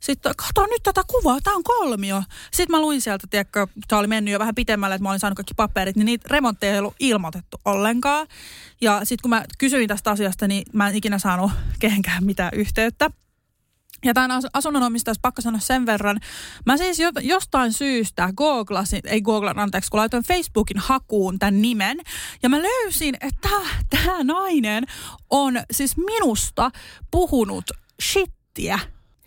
Sitten 0.00 0.32
kato 0.36 0.66
nyt 0.66 0.82
tätä 0.82 1.02
kuvaa, 1.06 1.38
tämä 1.44 1.56
on 1.56 1.62
kolmio. 1.62 2.22
Sitten 2.52 2.76
mä 2.76 2.80
luin 2.80 3.00
sieltä, 3.00 3.26
tiedätkö, 3.30 3.66
tämä 3.88 4.00
oli 4.00 4.08
mennyt 4.08 4.32
jo 4.32 4.38
vähän 4.38 4.54
pitemmälle, 4.54 4.94
että 4.94 5.02
mä 5.02 5.10
olin 5.10 5.20
saanut 5.20 5.36
kaikki 5.36 5.54
paperit, 5.54 5.96
niin 5.96 6.06
niitä 6.06 6.28
remontteja 6.30 6.72
ei 6.72 6.78
ollut 6.78 6.96
ilmoitettu 7.00 7.56
ollenkaan. 7.64 8.26
Ja 8.80 9.00
sitten 9.04 9.22
kun 9.22 9.30
mä 9.30 9.44
kysyin 9.58 9.88
tästä 9.88 10.10
asiasta, 10.10 10.48
niin 10.48 10.62
mä 10.72 10.88
en 10.88 10.96
ikinä 10.96 11.18
saanut 11.18 11.50
kehenkään 11.78 12.24
mitään 12.24 12.50
yhteyttä. 12.54 13.10
Ja 14.04 14.14
tämän 14.14 14.42
asunnon 14.52 14.82
omistajassa 14.82 15.20
pakko 15.22 15.42
sanoa 15.42 15.60
sen 15.60 15.86
verran. 15.86 16.20
Mä 16.66 16.76
siis 16.76 16.98
jostain 17.22 17.72
syystä 17.72 18.32
googlasin, 18.36 19.00
ei 19.04 19.22
googlan 19.22 19.58
anteeksi, 19.58 19.90
kun 19.90 20.00
laitoin 20.00 20.24
Facebookin 20.24 20.78
hakuun 20.78 21.38
tämän 21.38 21.62
nimen. 21.62 22.00
Ja 22.42 22.48
mä 22.48 22.62
löysin, 22.62 23.16
että 23.20 23.48
tämä 23.90 24.24
nainen 24.24 24.84
on 25.30 25.60
siis 25.70 25.96
minusta 25.96 26.70
puhunut 27.10 27.64
shittiä 28.02 28.78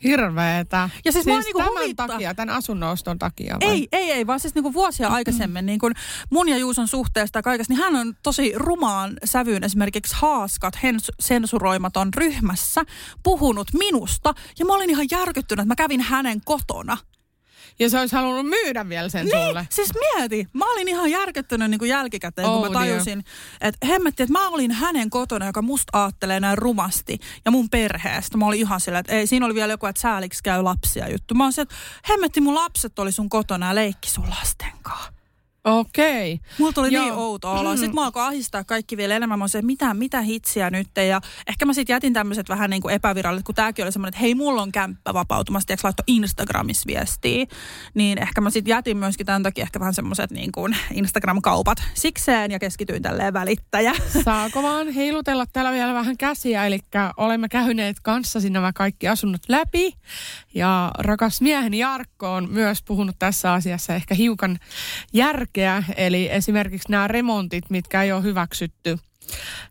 Hirveetä. 0.03 0.89
Ja 1.05 1.11
siis, 1.11 1.23
siis 1.23 1.45
niinku 1.45 1.59
tämän 1.59 1.73
huvittaa. 1.73 2.07
takia, 2.07 2.33
tämän 2.33 2.55
asunnoston 2.55 3.19
takia 3.19 3.57
vai? 3.61 3.69
Ei, 3.69 3.87
ei, 3.91 4.11
ei, 4.11 4.27
vaan 4.27 4.39
siis 4.39 4.55
niinku 4.55 4.73
vuosia 4.73 5.07
aikaisemmin 5.07 5.65
niin 5.65 5.79
kun 5.79 5.93
mun 6.29 6.49
ja 6.49 6.57
Juuson 6.57 6.87
suhteesta 6.87 7.39
ja 7.39 7.43
kaikesta, 7.43 7.73
niin 7.73 7.83
hän 7.83 7.95
on 7.95 8.15
tosi 8.23 8.53
rumaan 8.55 9.17
sävyyn 9.25 9.63
esimerkiksi 9.63 10.15
Haaskat 10.17 10.77
sensuroimaton 11.19 12.13
ryhmässä 12.13 12.81
puhunut 13.23 13.73
minusta. 13.73 14.33
Ja 14.59 14.65
mä 14.65 14.73
olin 14.73 14.89
ihan 14.89 15.07
järkyttynyt, 15.11 15.59
että 15.59 15.71
mä 15.71 15.75
kävin 15.75 16.01
hänen 16.01 16.41
kotona– 16.45 16.97
ja 17.79 17.89
se 17.89 17.99
olisi 17.99 18.15
halunnut 18.15 18.45
myydä 18.45 18.89
vielä 18.89 19.09
sen 19.09 19.25
niin, 19.25 19.47
sulle. 19.47 19.67
siis 19.69 19.89
mieti. 19.93 20.47
Mä 20.53 20.73
olin 20.73 20.87
ihan 20.87 21.11
järkyttynyt 21.11 21.69
niin 21.69 21.79
kuin 21.79 21.89
jälkikäteen, 21.89 22.47
oh, 22.47 22.61
kun 22.61 22.71
mä 22.71 22.79
tajusin, 22.79 23.23
että 23.61 23.87
hemmetti, 23.87 24.23
että 24.23 24.33
mä 24.33 24.49
olin 24.49 24.71
hänen 24.71 25.09
kotona, 25.09 25.45
joka 25.45 25.61
musta 25.61 25.99
aattelee 25.99 26.39
näin 26.39 26.57
rumasti 26.57 27.19
ja 27.45 27.51
mun 27.51 27.69
perheestä. 27.69 28.37
Mä 28.37 28.45
olin 28.45 28.59
ihan 28.59 28.81
sillä, 28.81 28.99
että 28.99 29.13
ei, 29.13 29.27
siinä 29.27 29.45
oli 29.45 29.55
vielä 29.55 29.73
joku, 29.73 29.85
että 29.85 30.01
sääliksi 30.01 30.43
käy 30.43 30.61
lapsia 30.61 31.09
juttu. 31.09 31.33
Mä 31.35 31.43
olin 31.43 31.59
että 31.61 31.75
hemmetti, 32.09 32.41
mun 32.41 32.55
lapset 32.55 32.99
oli 32.99 33.11
sun 33.11 33.29
kotona 33.29 33.67
ja 33.67 33.75
leikki 33.75 34.09
sun 34.09 34.29
lasten 34.29 34.71
kanssa. 34.81 35.20
Okei. 35.63 36.33
Okay. 36.33 36.49
Mulla 36.59 36.73
tuli 36.73 36.93
Joo. 36.93 37.03
niin 37.03 37.13
outo 37.13 37.51
olo. 37.51 37.77
Sitten 37.77 37.95
mä 37.95 38.05
alkoi 38.05 38.23
ahistaa 38.23 38.63
kaikki 38.63 38.97
vielä 38.97 39.15
enemmän. 39.15 39.39
Mä 39.39 39.47
se, 39.47 39.61
mitä, 39.61 39.93
mitä 39.93 40.21
hitsiä 40.21 40.69
nyt. 40.69 40.87
Ja 41.07 41.21
ehkä 41.47 41.65
mä 41.65 41.73
sitten 41.73 41.93
jätin 41.93 42.13
tämmöiset 42.13 42.49
vähän 42.49 42.69
niin 42.69 42.81
kuin 42.81 42.93
epäviralliset, 42.93 43.45
kun 43.45 43.55
tääkin 43.55 43.85
oli 43.85 43.91
semmoinen, 43.91 44.09
että 44.09 44.21
hei, 44.21 44.35
mulla 44.35 44.61
on 44.61 44.71
kämppä 44.71 45.13
vapautumassa, 45.13 45.67
tiedätkö, 45.67 45.87
laittoi 45.87 46.03
Instagramissa 46.07 46.87
viestiä. 46.87 47.45
Niin 47.93 48.17
ehkä 48.17 48.41
mä 48.41 48.49
sitten 48.49 48.71
jätin 48.71 48.97
myöskin 48.97 49.25
tämän 49.25 49.43
takia 49.43 49.63
ehkä 49.63 49.79
vähän 49.79 49.93
semmoiset 49.93 50.31
niin 50.31 50.51
kuin 50.51 50.75
Instagram-kaupat 50.93 51.83
sikseen 51.93 52.51
ja 52.51 52.59
keskityin 52.59 53.01
tälleen 53.01 53.33
välittäjä. 53.33 53.93
Saako 54.25 54.63
vaan 54.63 54.91
heilutella 54.91 55.45
täällä 55.45 55.71
vielä 55.71 55.93
vähän 55.93 56.17
käsiä? 56.17 56.65
Eli 56.65 56.79
olemme 57.17 57.49
käyneet 57.49 57.97
kanssasi 57.99 58.49
nämä 58.49 58.73
kaikki 58.73 59.07
asunnot 59.07 59.41
läpi. 59.47 59.93
Ja 60.53 60.91
rakas 60.97 61.41
mieheni 61.41 61.79
Jarkko 61.79 62.33
on 62.33 62.49
myös 62.49 62.83
puhunut 62.83 63.15
tässä 63.19 63.53
asiassa 63.53 63.95
ehkä 63.95 64.15
hiukan 64.15 64.59
järkeä 65.13 65.50
järkeä. 65.57 65.83
Eli 65.95 66.29
esimerkiksi 66.31 66.91
nämä 66.91 67.07
remontit, 67.07 67.69
mitkä 67.69 68.03
ei 68.03 68.11
ole 68.11 68.23
hyväksytty, 68.23 68.97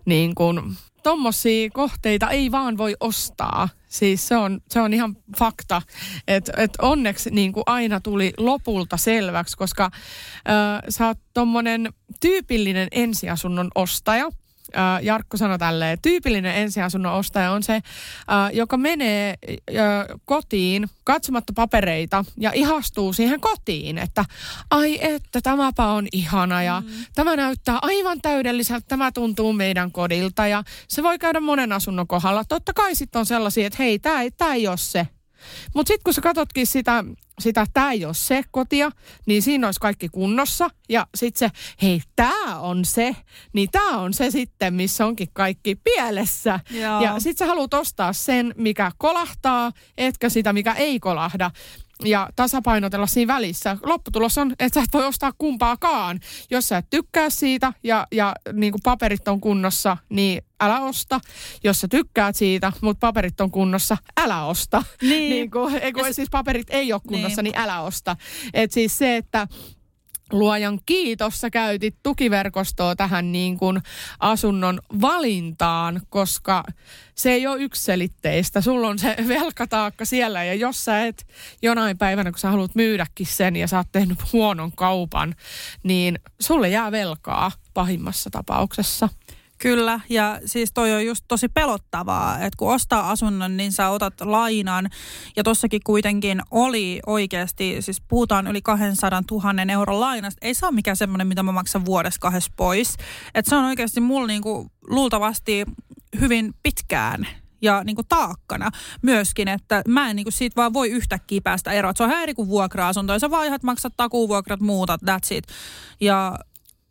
niin 0.05 0.35
kuin 0.35 0.77
tommosia 1.03 1.71
kohteita 1.71 2.31
ei 2.31 2.51
vaan 2.51 2.79
voi 2.79 2.97
ostaa. 3.01 3.69
Siis 3.88 4.29
se 4.29 4.37
on, 4.37 4.61
se 4.71 4.81
on 4.81 4.95
ihan 4.95 5.16
fakta, 5.38 5.83
että 6.29 6.53
et 6.57 6.71
onneksi 6.83 7.31
niin 7.31 7.53
kuin 7.53 7.64
aina 7.66 8.01
tuli 8.01 8.33
lopulta 8.38 8.97
selväksi, 8.97 9.57
koska 9.57 9.85
äh, 9.85 9.93
sä 10.88 11.07
oot 11.07 11.19
tommonen 11.35 11.93
tyypillinen 12.21 12.88
ensiasunnon 12.93 13.71
ostaja– 13.75 14.29
äh, 14.76 15.04
Jarkko 15.04 15.37
sanoi 15.37 15.59
tälleen, 15.59 15.98
tyypillinen 16.02 16.56
ensiasunnon 16.56 17.12
ostaja 17.12 17.52
on 17.52 17.62
se, 17.62 17.74
äh, 17.74 17.83
joka 18.52 18.76
menee 18.76 19.35
äh, 19.50 20.06
kotiin 20.24 20.90
katsomatta 21.04 21.52
papereita 21.56 22.24
ja 22.37 22.50
ihastuu 22.54 23.12
siihen 23.12 23.40
kotiin, 23.40 23.98
että 23.98 24.24
ai 24.70 24.98
että 25.02 25.40
tämäpä 25.40 25.87
on 25.87 26.06
ihana 26.12 26.62
ja 26.62 26.83
mm. 26.87 27.04
tämä 27.14 27.37
näyttää 27.37 27.78
aivan 27.83 28.20
täydelliseltä, 28.20 28.87
tämä 28.88 29.12
tuntuu 29.12 29.52
meidän 29.52 29.92
kodilta 29.92 30.46
ja 30.46 30.62
se 30.88 31.02
voi 31.02 31.18
käydä 31.18 31.40
monen 31.40 31.72
asunnon 31.72 32.06
kohdalla. 32.06 32.44
Totta 32.44 32.72
kai 32.72 32.94
sitten 32.94 33.18
on 33.18 33.26
sellaisia, 33.26 33.66
että 33.66 33.83
hei, 33.83 33.98
tämä 33.98 34.22
ei, 34.22 34.30
tää 34.30 34.54
ei 34.54 34.68
ole 34.68 34.76
se. 34.76 35.06
Mutta 35.74 35.88
sitten 35.88 36.05
kun 36.05 36.14
sä 36.14 36.20
katsotkin 36.20 36.66
sitä 36.66 37.05
sitä, 37.40 37.66
tämä 37.72 37.92
ei 37.92 38.05
ole 38.05 38.14
se 38.14 38.42
kotia, 38.50 38.90
niin 39.26 39.42
siinä 39.42 39.68
olisi 39.68 39.81
kaikki 39.81 40.09
kunnossa. 40.09 40.68
Ja 40.88 41.07
sitten 41.14 41.48
se, 41.48 41.57
hei, 41.83 42.03
tämä 42.16 42.59
on 42.59 42.85
se, 42.85 43.16
niin 43.53 43.68
tämä 43.72 43.98
on 43.98 44.14
se 44.14 44.31
sitten, 44.31 44.74
missä 44.74 45.07
onkin 45.07 45.29
kaikki 45.33 45.74
pielessä. 45.74 46.61
Joo. 46.70 47.00
Ja 47.00 47.20
sitten 47.20 47.46
sä 47.46 47.46
haluat 47.46 47.74
ostaa 47.74 48.12
sen, 48.12 48.55
mikä 48.57 48.90
kolahtaa, 48.98 49.72
etkä 49.98 50.29
sitä, 50.29 50.53
mikä 50.53 50.72
ei 50.72 51.00
kolahda 51.00 51.50
ja 52.04 52.28
tasapainotella 52.36 53.06
siinä 53.06 53.34
välissä. 53.34 53.76
Lopputulos 53.82 54.38
on, 54.38 54.52
että 54.58 54.80
sä 54.80 54.84
et 54.84 54.92
voi 54.92 55.06
ostaa 55.06 55.32
kumpaakaan. 55.38 56.20
Jos 56.50 56.68
sä 56.68 56.78
et 56.78 56.86
tykkää 56.90 57.30
siitä 57.30 57.72
ja, 57.82 58.06
ja 58.12 58.34
niin 58.52 58.72
kuin 58.72 58.80
paperit 58.84 59.28
on 59.28 59.40
kunnossa, 59.40 59.96
niin 60.08 60.42
älä 60.60 60.80
osta. 60.80 61.20
Jos 61.64 61.80
sä 61.80 61.88
tykkäät 61.88 62.36
siitä, 62.36 62.72
mutta 62.80 63.06
paperit 63.06 63.40
on 63.40 63.50
kunnossa, 63.50 63.96
älä 64.20 64.44
osta. 64.44 64.82
Niin. 65.02 65.30
niin 65.30 65.50
kuin, 65.50 65.80
kun, 65.94 66.14
siis 66.14 66.30
paperit 66.30 66.66
ei 66.70 66.92
ole 66.92 67.00
kunnossa, 67.08 67.42
niin, 67.42 67.52
niin 67.52 67.62
älä 67.62 67.80
osta. 67.80 68.16
Et 68.54 68.72
siis 68.72 68.98
se, 68.98 69.16
että 69.16 69.48
luojan 70.33 70.81
kiitos, 70.87 71.40
sä 71.40 71.51
käytit 71.51 71.97
tukiverkostoa 72.03 72.97
tähän 72.97 73.33
niin 73.33 73.59
kuin 73.59 73.81
asunnon 74.21 74.81
valintaan, 75.01 76.01
koska 76.09 76.64
se 77.14 77.33
ei 77.33 77.47
ole 77.47 77.62
ykselitteistä. 77.62 78.61
Sulla 78.61 78.88
on 78.88 78.99
se 78.99 79.16
velkataakka 79.29 80.05
siellä 80.05 80.45
ja 80.45 80.55
jos 80.55 80.85
sä 80.85 81.07
et 81.07 81.27
jonain 81.62 81.99
päivänä, 81.99 82.31
kun 82.31 82.38
sä 82.38 82.51
haluat 82.51 82.75
myydäkin 82.75 83.27
sen 83.27 83.57
ja 83.57 83.69
sä 83.69 83.77
oot 83.77 83.93
tehnyt 83.93 84.33
huonon 84.33 84.73
kaupan, 84.73 85.35
niin 85.83 86.19
sulle 86.40 86.69
jää 86.69 86.93
velkaa 86.93 87.53
pahimmassa 87.75 88.31
tapauksessa. 88.31 89.09
Kyllä, 89.62 90.01
ja 90.09 90.40
siis 90.46 90.73
toi 90.73 90.92
on 90.92 91.07
just 91.07 91.25
tosi 91.29 91.49
pelottavaa, 91.49 92.35
että 92.35 92.57
kun 92.57 92.75
ostaa 92.75 93.11
asunnon, 93.11 93.57
niin 93.57 93.73
sä 93.73 93.88
otat 93.88 94.20
lainan. 94.20 94.90
Ja 95.37 95.42
tossakin 95.42 95.81
kuitenkin 95.85 96.42
oli 96.51 97.01
oikeasti, 97.07 97.77
siis 97.81 98.01
puhutaan 98.09 98.46
yli 98.46 98.62
200 98.62 99.23
000 99.31 99.73
euron 99.73 100.01
lainasta. 100.01 100.38
Ei 100.42 100.55
saa 100.55 100.73
mikään 100.73 100.96
semmoinen, 100.96 101.27
mitä 101.27 101.42
mä 101.42 101.53
maksan 101.53 101.85
vuodessa 101.85 102.20
kahdessa 102.20 102.53
pois. 102.57 102.96
Että 103.35 103.49
se 103.49 103.57
on 103.57 103.64
oikeasti 103.64 104.01
mulla 104.01 104.27
niinku 104.27 104.70
luultavasti 104.83 105.64
hyvin 106.20 106.55
pitkään 106.62 107.27
ja 107.62 107.85
niin 107.85 107.96
kuin 107.96 108.09
taakkana 108.09 108.70
myöskin, 109.03 109.49
että 109.49 109.83
mä 109.88 110.11
en 110.11 110.16
niin 110.16 110.25
kuin 110.25 110.33
siitä 110.33 110.57
vaan 110.57 110.73
voi 110.73 110.90
yhtäkkiä 110.90 111.40
päästä 111.44 111.73
eroon. 111.73 111.94
Se 111.96 112.03
on 112.03 112.11
eri 112.11 112.35
kuin 112.35 112.49
vuokra-asunto, 112.49 113.12
ja 113.12 113.18
sä 113.18 113.31
vaan 113.31 113.46
ihan 113.46 113.59
maksat 113.62 113.92
takuvuokrat, 113.96 114.61
muuta, 114.61 114.99
that's 115.05 115.37
it. 115.37 115.44
Ja 116.01 116.38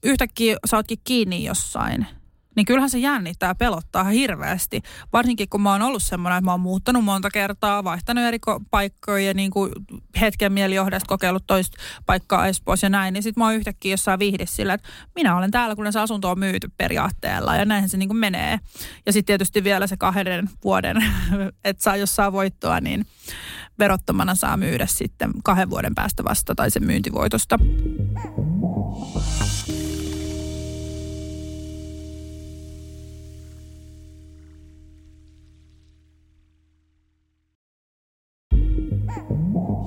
yhtäkkiä 0.04 0.58
sä 0.66 0.78
ootkin 0.78 1.00
kiinni 1.04 1.44
jossain 1.44 2.19
niin 2.60 2.66
kyllähän 2.66 2.90
se 2.90 2.98
jännittää 2.98 3.56
pelottaa 3.56 4.04
hirveästi. 4.04 4.82
Varsinkin 5.14 5.50
kun 5.50 5.62
mä 5.62 5.72
oon 5.72 5.82
ollut 5.82 6.04
semmoinen, 6.04 6.38
että 6.38 6.46
mä 6.46 6.52
oon 6.52 6.60
muuttanut 6.60 7.04
monta 7.04 7.30
kertaa, 7.30 7.84
vaihtanut 7.84 8.24
eri 8.24 8.38
paikkoja 8.72 9.28
ja 9.28 9.34
niin 9.34 9.52
kuin 9.52 9.72
hetken 10.22 10.54
mielijohdesta 10.54 11.08
kokeillut 11.08 11.48
toista 11.48 11.78
paikkaa 12.06 12.48
Espoossa 12.48 12.86
ja 12.86 12.90
näin, 12.90 13.14
niin 13.14 13.24
sit 13.24 13.38
mä 13.38 13.46
oon 13.46 13.56
yhtäkkiä 13.56 13.94
jossain 13.94 14.20
vihdissä 14.20 14.56
sillä, 14.56 14.74
että 14.74 14.90
minä 15.16 15.38
olen 15.38 15.52
täällä, 15.52 15.76
kun 15.76 15.94
se 15.94 16.00
asunto 16.00 16.32
on 16.32 16.40
myyty 16.40 16.72
periaatteella 16.78 17.56
ja 17.56 17.66
näinhän 17.66 17.90
se 17.90 17.98
niin 17.98 18.10
kuin 18.10 18.18
menee. 18.18 18.60
Ja 19.06 19.14
sitten 19.14 19.28
tietysti 19.28 19.64
vielä 19.64 19.88
se 19.88 19.98
kahden 19.98 20.50
vuoden, 20.64 20.98
että 21.64 21.84
saa 21.84 21.96
jos 21.96 22.16
saa 22.16 22.32
voittoa, 22.32 22.82
niin 22.82 23.06
verottomana 23.80 24.36
saa 24.36 24.58
myydä 24.58 24.86
sitten 24.86 25.32
kahden 25.44 25.70
vuoden 25.70 25.96
päästä 25.96 26.24
vasta 26.24 26.56
tai 26.56 26.72
sen 26.72 26.86
myyntivoitosta. 26.86 27.60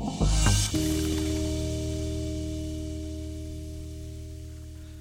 Thank 0.04 0.46
you. 0.46 0.51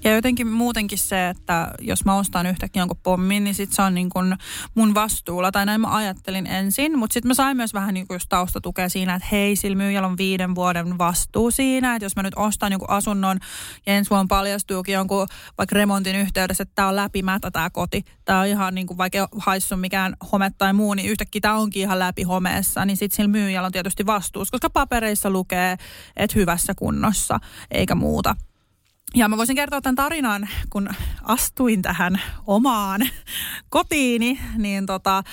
Ja 0.03 0.15
jotenkin 0.15 0.47
muutenkin 0.47 0.97
se, 0.97 1.29
että 1.29 1.71
jos 1.79 2.05
mä 2.05 2.15
ostan 2.15 2.45
yhtäkkiä 2.45 2.81
jonkun 2.81 2.99
pommin, 3.03 3.43
niin 3.43 3.55
sit 3.55 3.73
se 3.73 3.81
on 3.81 3.93
niin 3.93 4.09
kuin 4.09 4.35
mun 4.75 4.93
vastuulla. 4.93 5.51
Tai 5.51 5.65
näin 5.65 5.81
mä 5.81 5.95
ajattelin 5.95 6.47
ensin, 6.47 6.97
mutta 6.99 7.13
sitten 7.13 7.27
mä 7.27 7.33
sain 7.33 7.57
myös 7.57 7.73
vähän 7.73 7.93
niin 7.93 8.07
kuin 8.07 8.15
just 8.15 8.29
taustatukea 8.29 8.89
siinä, 8.89 9.15
että 9.15 9.27
hei, 9.31 9.55
sillä 9.55 9.77
myyjällä 9.77 10.07
on 10.07 10.17
viiden 10.17 10.55
vuoden 10.55 10.97
vastuu 10.97 11.51
siinä. 11.51 11.95
Että 11.95 12.05
jos 12.05 12.15
mä 12.15 12.23
nyt 12.23 12.33
ostan 12.35 12.71
jonkun 12.71 12.89
asunnon 12.89 13.39
ja 13.85 13.93
ensi 13.93 14.09
vuonna 14.09 14.25
paljastuukin 14.29 14.93
jonkun 14.93 15.27
vaikka 15.57 15.73
remontin 15.73 16.15
yhteydessä, 16.15 16.63
että 16.63 16.75
tää 16.75 16.87
on 16.87 16.95
läpimätä 16.95 17.51
tää 17.51 17.69
koti. 17.69 18.05
Tää 18.25 18.39
on 18.39 18.47
ihan 18.47 18.75
niin 18.75 18.87
kuin 18.87 18.97
vaikka 18.97 19.27
haissu 19.37 19.77
mikään 19.77 20.15
home 20.31 20.51
tai 20.57 20.73
muu, 20.73 20.93
niin 20.93 21.09
yhtäkkiä 21.09 21.41
tää 21.41 21.55
onkin 21.55 21.81
ihan 21.81 21.99
läpi 21.99 22.23
homeessa. 22.23 22.85
Niin 22.85 22.97
sitten 22.97 23.15
sillä 23.15 23.29
myyjällä 23.29 23.65
on 23.65 23.71
tietysti 23.71 24.05
vastuus, 24.05 24.51
koska 24.51 24.69
papereissa 24.69 25.29
lukee, 25.29 25.77
että 26.17 26.39
hyvässä 26.39 26.73
kunnossa 26.75 27.39
eikä 27.71 27.95
muuta. 27.95 28.35
Ja 29.15 29.29
mä 29.29 29.37
voisin 29.37 29.55
kertoa 29.55 29.81
tämän 29.81 29.95
tarinan, 29.95 30.49
kun 30.69 30.89
astuin 31.23 31.81
tähän 31.81 32.21
omaan 32.47 33.01
kotiini, 33.69 34.39
niin 34.57 34.85
tota, 34.85 35.23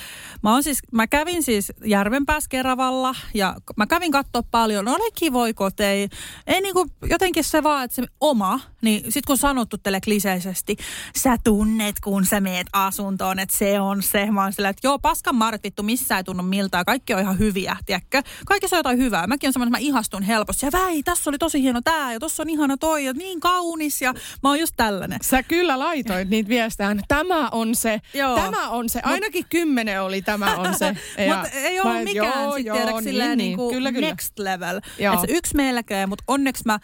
mä, 0.43 0.55
on 0.55 0.63
siis, 0.63 0.79
mä 0.91 1.07
kävin 1.07 1.43
siis 1.43 1.71
Järvenpäässä 1.85 2.49
Keravalla 2.49 3.15
ja 3.33 3.55
mä 3.77 3.87
kävin 3.87 4.11
katsoa 4.11 4.43
paljon, 4.51 4.85
no 4.85 4.93
oli 4.93 5.11
kivoja 5.15 5.53
koteja. 5.53 6.07
Ei 6.47 6.61
niinku 6.61 6.87
jotenkin 7.09 7.43
se 7.43 7.63
vaan, 7.63 7.85
että 7.85 7.95
se 7.95 8.03
oma, 8.21 8.59
niin 8.81 9.11
sit 9.11 9.25
kun 9.25 9.37
sanottu 9.37 9.77
teille 9.77 10.01
kliseisesti, 10.01 10.77
sä 11.17 11.37
tunnet 11.43 11.99
kun 12.03 12.25
sä 12.25 12.41
meet 12.41 12.67
asuntoon, 12.73 13.39
että 13.39 13.57
se 13.57 13.79
on 13.79 14.03
se. 14.03 14.31
Mä 14.31 14.43
oon 14.43 14.53
sillä, 14.53 14.69
että 14.69 14.87
joo, 14.87 14.99
paskan 14.99 15.35
marret 15.35 15.63
vittu, 15.63 15.83
missä 15.83 16.17
ei 16.17 16.23
tunnu 16.23 16.43
miltään, 16.43 16.85
kaikki 16.85 17.13
on 17.13 17.19
ihan 17.19 17.39
hyviä, 17.39 17.77
tiedätkö? 17.85 18.21
Kaikki 18.45 18.67
on 18.71 18.79
jotain 18.79 18.97
hyvää. 18.97 19.27
Mäkin 19.27 19.47
on 19.47 19.53
semmoinen, 19.53 19.75
että 19.75 19.85
mä 19.85 19.89
ihastun 19.89 20.23
helposti. 20.23 20.65
Ja 20.65 20.71
väi, 20.71 21.03
tässä 21.03 21.29
oli 21.29 21.37
tosi 21.37 21.61
hieno 21.61 21.81
tää 21.83 22.13
ja 22.13 22.19
tossa 22.19 22.43
on 22.43 22.49
ihana 22.49 22.77
toi 22.77 23.05
ja 23.05 23.13
niin 23.13 23.39
kaunis 23.39 24.01
ja 24.01 24.13
mä 24.43 24.49
oon 24.49 24.59
just 24.59 24.73
tällainen. 24.77 25.19
Sä 25.21 25.43
kyllä 25.43 25.79
laitoit 25.79 26.29
niitä 26.29 26.49
viestejä. 26.49 26.95
Tämä 27.07 27.49
on 27.49 27.75
se, 27.75 28.01
Joo. 28.13 28.35
tämä 28.35 28.69
on 28.69 28.89
se. 28.89 28.99
Ainakin 29.03 29.43
Mut, 29.43 29.49
kymmenen 29.49 30.01
oli 30.01 30.21
tämä 30.21 30.55
on 30.55 30.75
se. 30.77 30.91
mutta 31.29 31.49
ei 31.53 31.79
ole 31.79 32.03
mikään 32.03 32.43
joo, 32.43 32.55
sitten 32.55 32.87
joo, 32.87 32.99
niin, 32.99 33.37
niin, 33.37 33.57
kuin 33.57 33.75
kyllä, 33.75 33.91
kyllä. 33.91 34.07
next 34.07 34.39
level. 34.39 34.77
Että 34.77 35.27
yksi 35.29 35.55
melkein, 35.55 36.09
mutta 36.09 36.23
onneksi 36.27 36.63
mä 36.65 36.79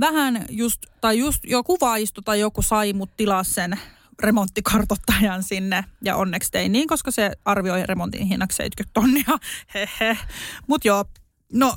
vähän 0.00 0.44
just, 0.50 0.82
tai 1.02 1.18
just 1.18 1.44
joku 1.44 1.76
vaisto 1.80 2.22
tai 2.22 2.40
joku 2.40 2.62
sai 2.62 2.92
mut 2.92 3.10
tilaa 3.16 3.44
sen 3.44 3.80
remonttikartottajan 4.22 5.42
sinne. 5.42 5.84
Ja 6.04 6.16
onneksi 6.16 6.50
tein 6.50 6.72
niin, 6.72 6.88
koska 6.88 7.10
se 7.10 7.30
arvioi 7.44 7.86
remontin 7.86 8.26
hinnaksi 8.26 8.56
70 8.56 8.90
tonnia. 8.94 9.38
Hehe. 9.74 10.18
Mutta 10.66 10.88
joo, 10.88 11.04
no 11.52 11.76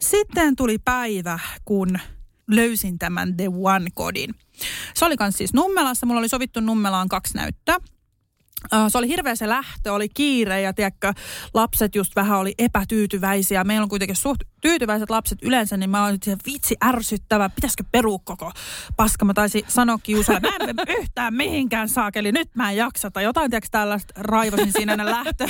sitten 0.00 0.56
tuli 0.56 0.78
päivä, 0.78 1.38
kun 1.64 1.98
löysin 2.50 2.98
tämän 2.98 3.36
The 3.36 3.46
One-kodin. 3.46 4.34
Se 4.94 5.04
oli 5.04 5.14
myös 5.20 5.34
siis 5.34 5.54
Nummelassa. 5.54 6.06
Mulla 6.06 6.18
oli 6.18 6.28
sovittu 6.28 6.60
Nummelaan 6.60 7.08
kaksi 7.08 7.36
näyttöä. 7.36 7.78
Se 8.88 8.98
oli 8.98 9.08
hirveä 9.08 9.34
se 9.34 9.48
lähtö, 9.48 9.92
oli 9.92 10.08
kiire 10.08 10.60
ja 10.60 10.72
tiedätkö, 10.72 11.12
lapset 11.54 11.94
just 11.94 12.16
vähän 12.16 12.38
oli 12.38 12.54
epätyytyväisiä. 12.58 13.64
Meillä 13.64 13.82
on 13.82 13.88
kuitenkin 13.88 14.16
suht 14.16 14.40
tyytyväiset 14.60 15.10
lapset 15.10 15.38
yleensä, 15.42 15.76
niin 15.76 15.90
mä 15.90 16.04
olin 16.04 16.14
että 16.14 16.50
vitsi 16.52 16.76
ärsyttävä, 16.84 17.48
pitäisikö 17.48 17.84
perua 17.92 18.18
koko 18.24 18.52
paska. 18.96 19.24
Mä 19.24 19.34
taisin 19.34 19.62
sanoa 19.68 19.98
kiusaaja, 20.02 20.40
mä 20.40 20.48
en 20.60 20.98
yhtään 21.00 21.34
mihinkään 21.34 21.88
saakeli, 21.88 22.32
nyt 22.32 22.54
mä 22.54 22.70
en 22.70 22.76
jaksa. 22.76 23.10
Tai 23.10 23.24
jotain 23.24 23.50
tiedätkö 23.50 23.68
tällaista 23.70 24.14
raivasin 24.16 24.72
siinä 24.72 24.92
ennen 24.92 25.10
lähtö. 25.10 25.46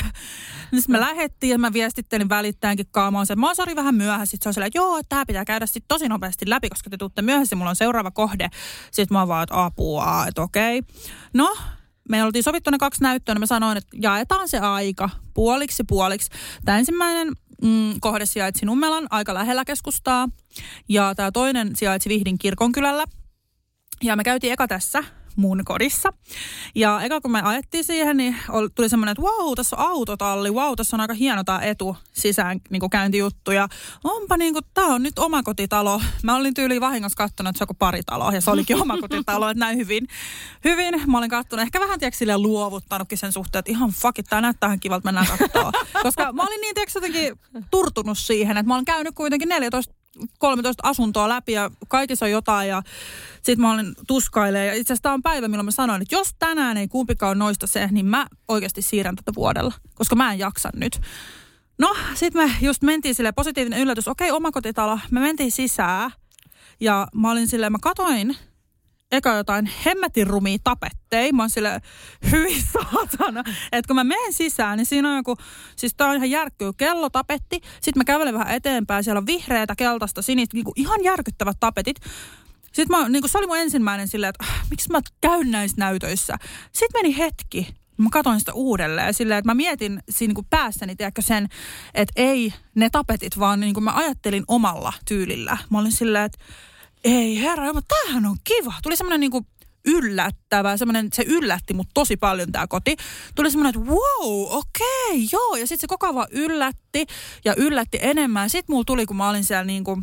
Niin 0.72 0.82
me 0.88 1.00
lähettiin 1.00 1.50
ja 1.50 1.58
mä 1.58 1.72
viestittelin 1.72 2.28
välittäänkin 2.28 2.86
kaamaan 2.90 3.26
se, 3.26 3.36
mä 3.36 3.46
oon 3.46 3.56
sori 3.56 3.76
vähän 3.76 3.94
myöhässä. 3.94 4.30
Sitten 4.30 4.44
se 4.44 4.48
on 4.48 4.54
silleen, 4.54 4.72
joo, 4.74 5.00
tää 5.08 5.26
pitää 5.26 5.44
käydä 5.44 5.66
sitten 5.66 5.88
tosi 5.88 6.08
nopeasti 6.08 6.50
läpi, 6.50 6.68
koska 6.68 6.90
te 6.90 6.96
tuutte 6.96 7.22
myöhässä, 7.22 7.56
mulla 7.56 7.70
on 7.70 7.76
seuraava 7.76 8.10
kohde. 8.10 8.48
Sitten 8.90 9.18
mä 9.18 9.28
vaan, 9.28 9.42
että 9.42 9.64
apua, 9.64 10.26
että 10.28 10.42
okei. 10.42 10.82
No, 11.34 11.56
me 12.08 12.24
oltiin 12.24 12.42
sovittu 12.42 12.70
ne 12.70 12.78
kaksi 12.78 13.02
näyttöä, 13.02 13.34
niin 13.34 13.40
mä 13.40 13.46
sanoin, 13.46 13.78
että 13.78 13.96
jaetaan 14.02 14.48
se 14.48 14.58
aika 14.58 15.10
puoliksi 15.34 15.84
puoliksi. 15.84 16.30
Tämä 16.64 16.78
ensimmäinen 16.78 17.28
mm, 17.62 17.94
kohde 18.00 18.26
sijaitsi 18.26 18.66
Nummelan 18.66 19.06
aika 19.10 19.34
lähellä 19.34 19.64
keskustaa 19.64 20.28
ja 20.88 21.14
tämä 21.14 21.32
toinen 21.32 21.76
sijaitsi 21.76 22.08
Vihdin 22.08 22.38
kirkonkylällä. 22.38 23.04
Ja 24.02 24.16
me 24.16 24.24
käytiin 24.24 24.52
eka 24.52 24.68
tässä 24.68 25.04
mun 25.38 25.62
kodissa. 25.64 26.12
Ja 26.74 27.00
eka 27.02 27.20
kun 27.20 27.32
me 27.32 27.42
ajettiin 27.42 27.84
siihen, 27.84 28.16
niin 28.16 28.36
tuli 28.74 28.88
semmoinen, 28.88 29.12
että 29.12 29.22
wow, 29.22 29.52
tässä 29.56 29.76
on 29.76 29.88
autotalli, 29.88 30.50
wow, 30.50 30.72
tässä 30.76 30.96
on 30.96 31.00
aika 31.00 31.14
hieno 31.14 31.44
tämä 31.44 31.60
etu 31.60 31.96
sisään 32.12 32.60
niin 32.70 32.90
käyntijuttu. 32.90 33.50
Ja 33.50 33.68
onpa 34.04 34.36
niin 34.36 34.52
kuin, 34.52 34.64
tämä 34.74 34.94
on 34.94 35.02
nyt 35.02 35.18
omakotitalo. 35.18 36.00
Mä 36.22 36.36
olin 36.36 36.54
tyyliin 36.54 36.80
vahingossa 36.80 37.16
katsonut, 37.16 37.48
että 37.48 37.58
se 37.58 37.66
on 37.68 37.76
pari 37.78 38.02
talo 38.06 38.30
ja 38.30 38.40
se 38.40 38.50
olikin 38.50 38.80
omakotitalo, 38.82 39.48
että 39.48 39.58
näin 39.58 39.78
hyvin. 39.78 40.06
Hyvin, 40.64 41.10
mä 41.10 41.18
olin 41.18 41.30
katsonut, 41.30 41.62
ehkä 41.62 41.80
vähän 41.80 41.98
tiedätkö 41.98 42.18
silleen 42.18 42.42
luovuttanutkin 42.42 43.18
sen 43.18 43.32
suhteen, 43.32 43.58
että 43.58 43.70
ihan 43.70 43.90
fuck 43.90 44.18
it, 44.18 44.26
tämä 44.26 44.42
näyttää 44.42 44.66
ihan 44.66 44.80
kivalta, 44.80 45.04
mennään 45.04 45.26
katsoa. 45.38 45.72
Koska 46.02 46.32
mä 46.32 46.42
olin 46.42 46.60
niin 46.60 46.74
tiedätkö 46.74 46.96
jotenkin 46.96 47.38
turtunut 47.70 48.18
siihen, 48.18 48.56
että 48.56 48.68
mä 48.68 48.74
olen 48.74 48.84
käynyt 48.84 49.14
kuitenkin 49.14 49.48
14 49.48 49.97
13 50.38 50.88
asuntoa 50.88 51.28
läpi 51.28 51.52
ja 51.52 51.70
kaikissa 51.88 52.26
on 52.26 52.30
jotain 52.30 52.68
ja 52.68 52.82
sitten 53.34 53.60
mä 53.60 53.72
olin 53.72 53.94
tuskailee. 54.06 54.66
Ja 54.66 54.72
itse 54.72 54.92
asiassa 54.92 55.02
tämä 55.02 55.12
on 55.12 55.22
päivä, 55.22 55.48
milloin 55.48 55.64
mä 55.64 55.70
sanoin, 55.70 56.02
että 56.02 56.14
jos 56.14 56.34
tänään 56.38 56.76
ei 56.76 56.88
kumpikaan 56.88 57.38
noista 57.38 57.66
se, 57.66 57.88
niin 57.90 58.06
mä 58.06 58.26
oikeasti 58.48 58.82
siirrän 58.82 59.16
tätä 59.16 59.32
vuodella, 59.36 59.74
koska 59.94 60.16
mä 60.16 60.32
en 60.32 60.38
jaksa 60.38 60.70
nyt. 60.74 61.00
No, 61.78 61.96
sitten 62.14 62.42
me 62.42 62.52
just 62.60 62.82
mentiin 62.82 63.14
sille 63.14 63.32
positiivinen 63.32 63.80
yllätys. 63.80 64.08
Okei, 64.08 64.30
omakotitalo. 64.30 64.98
Me 65.10 65.20
mentiin 65.20 65.52
sisään 65.52 66.10
ja 66.80 67.08
mä 67.14 67.30
olin 67.30 67.48
silleen, 67.48 67.72
mä 67.72 67.78
katoin 67.82 68.36
eka 69.12 69.34
jotain 69.34 69.70
hemmetin 69.84 70.26
rumia 70.26 70.58
tapetteja. 70.64 71.32
Mä 71.32 71.42
oon 71.42 71.50
sille 71.50 71.80
hyvin 72.30 72.62
saatana. 72.72 73.44
Että 73.72 73.86
kun 73.88 73.96
mä 73.96 74.04
menen 74.04 74.32
sisään, 74.32 74.78
niin 74.78 74.86
siinä 74.86 75.10
on 75.10 75.16
joku, 75.16 75.36
siis 75.76 75.94
tää 75.94 76.08
on 76.08 76.16
ihan 76.16 76.30
järkkyy 76.30 76.72
kellotapetti. 76.72 77.60
Sitten 77.80 78.00
mä 78.00 78.04
kävelen 78.04 78.34
vähän 78.34 78.54
eteenpäin, 78.54 79.04
siellä 79.04 79.18
on 79.18 79.26
vihreätä, 79.26 79.74
keltaista, 79.76 80.22
sinistä, 80.22 80.56
niin 80.56 80.64
ihan 80.76 81.04
järkyttävät 81.04 81.56
tapetit. 81.60 81.96
Sitten 82.72 82.98
mä, 82.98 83.08
niin 83.08 83.22
kuin 83.22 83.30
se 83.30 83.38
oli 83.38 83.46
mun 83.46 83.58
ensimmäinen 83.58 84.08
silleen, 84.08 84.30
että 84.30 84.44
ah, 84.44 84.70
miksi 84.70 84.90
mä 84.92 85.00
käyn 85.20 85.50
näissä 85.50 85.76
näytöissä. 85.78 86.36
Sitten 86.72 87.02
meni 87.02 87.18
hetki, 87.18 87.74
mä 87.96 88.08
katsoin 88.12 88.38
sitä 88.38 88.52
uudelleen 88.52 89.14
silleen, 89.14 89.38
että 89.38 89.48
mä 89.50 89.54
mietin 89.54 90.02
siinä 90.10 90.34
niin 90.34 90.46
päässäni, 90.50 90.96
tiedätkö 90.96 91.22
sen, 91.22 91.48
että 91.94 92.12
ei 92.16 92.52
ne 92.74 92.90
tapetit, 92.90 93.38
vaan 93.38 93.60
niin 93.60 93.74
kuin 93.74 93.84
mä 93.84 93.92
ajattelin 93.94 94.44
omalla 94.48 94.92
tyylillä. 95.08 95.58
Mä 95.70 95.78
olin 95.78 95.92
silleen, 95.92 96.24
että 96.24 96.38
ei 97.04 97.40
herra, 97.40 97.72
mutta 97.72 97.94
tämähän 98.00 98.26
on 98.26 98.36
kiva. 98.44 98.74
Tuli 98.82 98.96
semmoinen 98.96 99.20
niinku 99.20 99.46
yllättävä, 99.84 100.76
semmoinen, 100.76 101.08
se 101.12 101.24
yllätti 101.26 101.74
mut 101.74 101.88
tosi 101.94 102.16
paljon 102.16 102.52
tämä 102.52 102.66
koti. 102.66 102.96
Tuli 103.34 103.50
semmoinen, 103.50 103.80
että 103.80 103.90
wow, 103.90 104.42
okei, 104.50 104.86
okay, 105.10 105.28
joo. 105.32 105.56
Ja 105.56 105.66
sitten 105.66 105.80
se 105.80 105.86
koko 105.86 106.06
ajan 106.06 106.28
yllätti 106.30 107.06
ja 107.44 107.54
yllätti 107.56 107.98
enemmän. 108.02 108.50
Sitten 108.50 108.74
mulla 108.74 108.84
tuli, 108.84 109.06
kun 109.06 109.16
mä 109.16 109.28
olin 109.28 109.44
siellä 109.44 109.64
niinku 109.64 110.02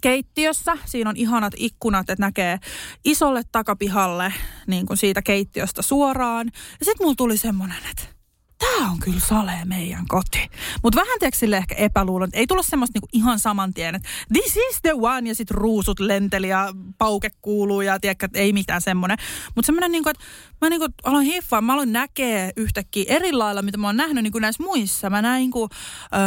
keittiössä. 0.00 0.78
Siinä 0.84 1.10
on 1.10 1.16
ihanat 1.16 1.52
ikkunat, 1.56 2.10
että 2.10 2.26
näkee 2.26 2.58
isolle 3.04 3.42
takapihalle 3.52 4.32
niin 4.66 4.86
kuin 4.86 4.96
siitä 4.96 5.22
keittiöstä 5.22 5.82
suoraan. 5.82 6.50
Ja 6.80 6.84
sitten 6.84 7.04
mulla 7.04 7.14
tuli 7.16 7.36
semmoinen, 7.36 7.78
että 7.90 8.15
tämä 8.58 8.90
on 8.90 8.98
kyllä 9.00 9.20
sale 9.20 9.52
meidän 9.64 10.04
koti. 10.08 10.50
Mutta 10.82 11.00
vähän 11.00 11.18
tiedätkö 11.18 11.38
sille 11.38 11.56
ehkä 11.56 11.74
epäluulon, 11.74 12.28
ei 12.32 12.46
tullut 12.46 12.66
semmoista 12.66 12.96
niinku 12.96 13.08
ihan 13.12 13.38
saman 13.38 13.74
tien, 13.74 13.94
että 13.94 14.08
this 14.32 14.56
is 14.56 14.82
the 14.82 14.92
one, 14.92 15.28
ja 15.28 15.34
sitten 15.34 15.56
ruusut 15.56 16.00
lenteli 16.00 16.48
ja 16.48 16.72
pauke 16.98 17.30
kuuluu 17.42 17.80
ja 17.80 18.00
tiedätkö, 18.00 18.28
ei 18.34 18.52
mitään 18.52 18.80
semmoinen. 18.82 19.18
Mutta 19.54 19.66
semmoinen, 19.66 19.92
niinku, 19.92 20.08
että 20.08 20.24
mä 20.66 20.70
niinku 20.70 20.88
aloin 21.04 21.26
hiffaa, 21.26 21.60
mä 21.60 21.72
aloin 21.72 21.92
näkee 21.92 22.52
yhtäkkiä 22.56 23.04
eri 23.08 23.32
lailla, 23.32 23.62
mitä 23.62 23.78
mä 23.78 23.86
oon 23.86 23.96
nähnyt 23.96 24.22
niinku 24.22 24.38
näissä 24.38 24.62
muissa. 24.62 25.10
Mä 25.10 25.22
näin, 25.22 25.50
kun 25.50 25.68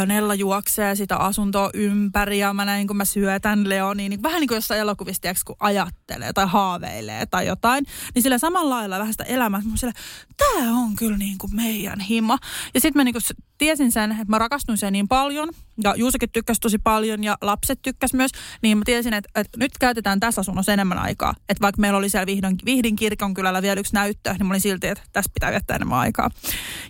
Nella 0.06 0.34
juoksee 0.34 0.94
sitä 0.94 1.16
asuntoa 1.16 1.70
ympäri 1.74 2.38
ja 2.38 2.54
mä 2.54 2.64
näin, 2.64 2.86
kun 2.86 2.96
mä 2.96 3.04
syötän 3.04 3.68
Leoniin. 3.68 4.10
Niin 4.10 4.22
vähän 4.22 4.40
niin 4.40 4.48
kuin 4.48 4.56
jossain 4.56 4.80
elokuvissa, 4.80 5.22
tiedätkö, 5.22 5.42
kun 5.46 5.56
ajattelee 5.60 6.32
tai 6.32 6.46
haaveilee 6.46 7.26
tai 7.26 7.46
jotain. 7.46 7.86
Niin 8.14 8.22
sillä 8.22 8.38
samalla 8.38 8.74
lailla 8.74 8.98
vähän 8.98 9.12
sitä 9.12 9.24
elämää, 9.24 9.60
mä 9.64 9.76
sillä, 9.76 9.92
tää 10.36 10.72
on 10.72 10.96
kyllä 10.96 11.16
niin 11.16 11.38
kuin 11.38 11.54
meidän 11.56 12.00
himo. 12.00 12.38
Ja 12.74 12.80
sitten 12.80 13.00
mä 13.00 13.04
niinku 13.04 13.20
tiesin 13.60 13.92
sen, 13.92 14.10
että 14.10 14.24
mä 14.28 14.38
rakastuin 14.38 14.78
sen 14.78 14.92
niin 14.92 15.08
paljon, 15.08 15.48
ja 15.84 15.94
Juusakin 15.96 16.30
tykkäsi 16.30 16.60
tosi 16.60 16.78
paljon, 16.78 17.24
ja 17.24 17.36
lapset 17.42 17.78
tykkäs 17.82 18.14
myös, 18.14 18.30
niin 18.62 18.78
mä 18.78 18.82
tiesin, 18.86 19.14
että, 19.14 19.30
että 19.34 19.58
nyt 19.58 19.72
käytetään 19.80 20.20
tässä 20.20 20.40
asunnossa 20.40 20.72
enemmän 20.72 20.98
aikaa. 20.98 21.34
Että 21.48 21.60
vaikka 21.62 21.80
meillä 21.80 21.98
oli 21.98 22.08
siellä 22.08 22.26
Vihdon, 22.26 22.56
Vihdin 22.64 22.96
kirkon 22.96 23.34
kylällä 23.34 23.62
vielä 23.62 23.80
yksi 23.80 23.94
näyttö, 23.94 24.32
niin 24.32 24.46
mä 24.46 24.52
olin 24.52 24.60
silti, 24.60 24.86
että 24.86 25.04
tässä 25.12 25.30
pitää 25.34 25.50
viettää 25.50 25.76
enemmän 25.76 25.98
aikaa. 25.98 26.30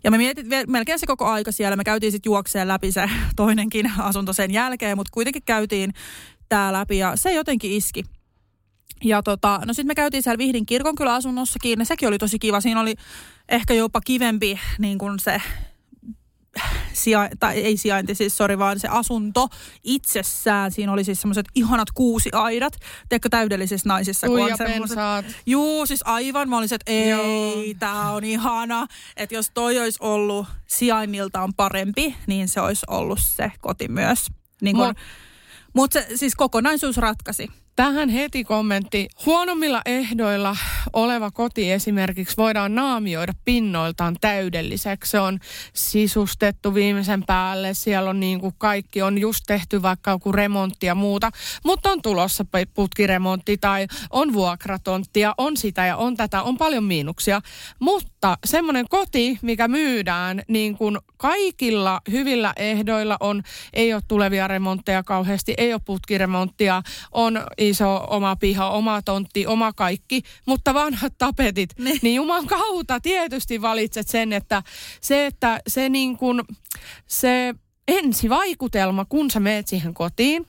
Ja 0.05 0.11
me 0.11 0.19
mietit 0.19 0.47
melkein 0.67 0.99
se 0.99 1.07
koko 1.07 1.27
aika 1.27 1.53
siellä. 1.53 1.77
Me 1.77 1.85
käytiin 1.85 2.13
sitten 2.13 2.31
juokseen 2.31 2.69
läpi 2.69 2.93
se 2.93 3.11
toinenkin 3.37 3.93
asunto 3.99 4.33
sen 4.33 4.51
jälkeen, 4.51 4.97
mutta 4.97 5.11
kuitenkin 5.15 5.43
käytiin 5.47 5.93
tää 6.49 6.73
läpi, 6.73 6.99
ja 6.99 7.17
se 7.17 7.33
jotenkin 7.33 7.73
iski. 7.73 8.05
Ja 9.05 9.23
tota, 9.23 9.61
no 9.67 9.73
sitten 9.73 9.87
me 9.87 9.95
käytiin 9.95 10.23
siellä 10.23 10.39
Vihdin 10.39 10.67
kirkonkyläasunnossakin, 10.67 11.79
ja 11.79 11.85
sekin 11.85 12.09
oli 12.09 12.19
tosi 12.19 12.39
kiva. 12.39 12.61
Siinä 12.61 12.81
oli 12.81 12.95
ehkä 13.49 13.75
jopa 13.75 14.01
kivempi 14.01 14.61
niin 14.79 14.99
kuin 14.99 15.19
se 15.19 15.43
sija, 16.93 17.29
tai 17.41 17.59
ei 17.59 17.77
sijainti 17.77 18.15
siis, 18.15 18.37
sori, 18.37 18.59
vaan 18.59 18.81
se 18.81 18.89
asunto 18.89 19.49
itsessään. 19.85 20.73
Siinä 20.73 20.93
oli 20.93 21.05
siis 21.05 21.21
semmoiset 21.21 21.47
ihanat 21.55 21.91
kuusi 21.95 22.31
aidat, 22.33 22.77
teekö 23.09 23.29
täydellisissä 23.29 23.89
naisissa. 23.89 24.27
kun 24.27 24.39
on. 25.17 25.25
Juu, 25.47 25.87
siis 25.87 26.01
aivan. 26.05 26.49
Mä 26.49 26.59
olisin, 26.59 26.77
että 26.77 26.93
ei, 26.93 27.75
tää 27.79 28.11
on 28.11 28.25
ihana. 28.25 28.87
Että 29.17 29.35
jos 29.35 29.51
toi 29.55 29.79
olisi 29.79 29.99
ollut 30.03 30.47
sijainniltaan 30.67 31.55
parempi, 31.55 32.17
niin 32.27 32.49
se 32.49 32.61
olisi 32.61 32.87
ollut 32.89 33.21
se 33.23 33.53
koti 33.61 33.89
myös. 33.89 34.27
Niin 34.63 34.77
kun, 34.77 34.95
mutta 35.73 36.01
se 36.01 36.17
siis 36.17 36.35
kokonaisuus 36.35 36.97
ratkaisi. 36.97 37.51
Tähän 37.81 38.09
heti 38.09 38.45
kommentti. 38.45 39.09
Huonommilla 39.27 39.83
ehdoilla 39.87 40.57
oleva 40.93 41.31
koti 41.31 41.73
esimerkiksi 41.73 42.37
voidaan 42.37 42.75
naamioida 42.75 43.33
pinnoiltaan 43.45 44.17
täydelliseksi. 44.21 45.11
Se 45.11 45.21
on 45.21 45.39
sisustettu 45.75 46.75
viimeisen 46.75 47.25
päälle. 47.27 47.75
Siellä 47.75 48.11
on 48.11 48.21
niin 48.21 48.41
kuin 48.41 48.55
kaikki 48.59 49.03
on 49.03 49.19
just 49.19 49.45
tehty 49.47 49.83
vaikka 49.83 50.11
joku 50.11 50.33
remontti 50.33 50.87
ja 50.87 50.95
muuta. 50.95 51.31
Mutta 51.65 51.91
on 51.91 52.03
tulossa 52.03 52.45
putkiremontti 52.75 53.59
tai 53.59 53.87
on 54.11 54.33
vuokratonttia, 54.33 55.35
on 55.39 55.57
sitä 55.57 55.87
ja 55.87 55.97
on 55.97 56.17
tätä. 56.17 56.43
On 56.43 56.57
paljon 56.57 56.85
miinuksia. 56.85 57.41
Mutta 57.79 58.39
semmoinen 58.45 58.87
koti, 58.89 59.39
mikä 59.43 59.69
myydään 59.69 60.43
niin 60.49 60.77
kuin 60.77 60.99
kaikilla 61.17 62.01
hyvillä 62.11 62.53
ehdoilla 62.57 63.17
on, 63.21 63.43
ei 63.73 63.95
ole 63.95 64.03
tulevia 64.09 64.49
remontteja 64.49 65.03
kauheasti, 65.03 65.55
ei 65.59 65.73
ole 65.73 65.81
putkiremonttia, 65.85 66.83
on 67.13 67.41
iso 67.71 68.07
oma 68.11 68.37
piha, 68.37 68.71
oma 68.71 69.03
tontti, 69.03 69.47
oma 69.47 69.73
kaikki, 69.73 70.23
mutta 70.47 70.75
vanhat 70.75 71.15
tapetit. 71.19 71.71
Ne. 71.79 71.93
Niin 72.03 72.15
Juman 72.15 72.47
kautta 72.47 73.01
tietysti 73.01 73.63
valitset 73.63 74.09
sen, 74.09 74.33
että 74.33 74.63
se, 75.01 75.27
että 75.27 75.61
se 75.67 75.89
niin 75.89 76.17
kuin, 76.17 76.43
se 77.07 77.55
ensivaikutelma, 77.89 79.05
kun 79.05 79.31
sä 79.31 79.41
meet 79.41 79.69
siihen 79.69 79.95
kotiin, 79.95 80.47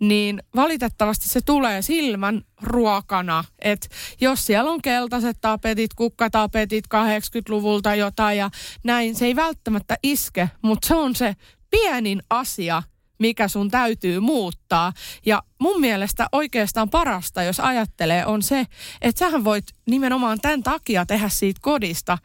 niin 0.00 0.42
valitettavasti 0.56 1.28
se 1.28 1.40
tulee 1.40 1.82
silmän 1.82 2.42
ruokana. 2.62 3.44
Että 3.58 3.88
jos 4.20 4.46
siellä 4.46 4.70
on 4.70 4.82
keltaiset 4.82 5.38
tapetit, 5.40 5.94
kukkatapetit 5.94 6.84
80-luvulta 6.94 7.94
jotain 7.94 8.38
ja 8.38 8.50
näin, 8.84 9.14
se 9.14 9.26
ei 9.26 9.36
välttämättä 9.36 9.96
iske, 10.02 10.50
mutta 10.62 10.88
se 10.88 10.94
on 10.94 11.16
se 11.16 11.36
pienin 11.70 12.22
asia, 12.30 12.82
mikä 13.24 13.48
sun 13.48 13.70
täytyy 13.70 14.20
muuttaa. 14.20 14.92
Ja 15.26 15.42
mun 15.58 15.80
mielestä 15.80 16.26
oikeastaan 16.32 16.90
parasta, 16.90 17.42
jos 17.42 17.60
ajattelee, 17.60 18.26
on 18.26 18.42
se, 18.42 18.66
että 19.02 19.18
sähän 19.18 19.44
voit 19.44 19.64
nimenomaan 19.86 20.38
tämän 20.42 20.62
takia 20.62 21.06
tehdä 21.06 21.28
siitä 21.28 21.60
kodista 21.62 22.18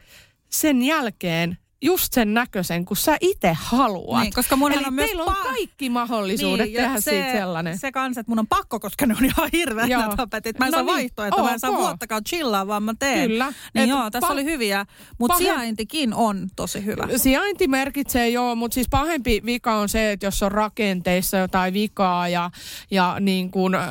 sen 0.48 0.82
jälkeen 0.82 1.58
just 1.82 2.12
sen 2.12 2.34
näköisen, 2.34 2.84
kun 2.84 2.96
sä 2.96 3.16
itse 3.20 3.56
haluat. 3.60 4.22
Niin, 4.22 4.32
koska 4.32 4.56
mun 4.56 4.72
Eli 4.72 4.84
on 4.86 4.94
myös 4.94 5.10
on 5.18 5.36
kaikki 5.42 5.90
mahdollisuudet 5.90 6.66
niin, 6.66 6.76
tehdä 6.76 7.00
se, 7.00 7.10
siitä 7.10 7.32
sellainen. 7.32 7.78
Se 7.78 7.92
kanssa, 7.92 8.20
että 8.20 8.30
mun 8.30 8.38
on 8.38 8.46
pakko, 8.46 8.80
koska 8.80 9.06
ne 9.06 9.14
on 9.18 9.24
ihan 9.24 9.50
hirveät 9.52 9.88
nämä 9.88 10.16
tapetit. 10.16 10.58
Mä 10.58 10.66
en 10.66 10.70
No 10.72 10.76
saa 10.76 10.82
niin, 10.84 10.94
vaihtoehtoa, 10.94 11.44
mä 11.44 11.52
en 11.52 11.60
saa 11.60 11.76
vuottakaan 11.76 12.24
chillaa, 12.24 12.66
vaan 12.66 12.82
mä 12.82 12.94
teen. 12.98 13.28
Kyllä. 13.30 13.52
Niin 13.74 13.82
Et 13.82 13.88
joo, 13.88 14.10
tässä 14.10 14.28
pa- 14.28 14.32
oli 14.32 14.44
hyviä. 14.44 14.86
Mutta 15.18 15.34
pahe- 15.34 15.42
sijaintikin 15.42 16.14
on 16.14 16.48
tosi 16.56 16.84
hyvä. 16.84 17.08
Sijainti 17.16 17.68
merkitsee 17.68 18.28
joo, 18.28 18.54
mutta 18.54 18.74
siis 18.74 18.86
pahempi 18.90 19.42
vika 19.44 19.74
on 19.74 19.88
se, 19.88 20.12
että 20.12 20.26
jos 20.26 20.42
on 20.42 20.52
rakenteissa 20.52 21.36
jotain 21.36 21.74
vikaa 21.74 22.28
ja, 22.28 22.50
ja 22.90 23.16
niin 23.20 23.50
kun, 23.50 23.74
äh, 23.74 23.82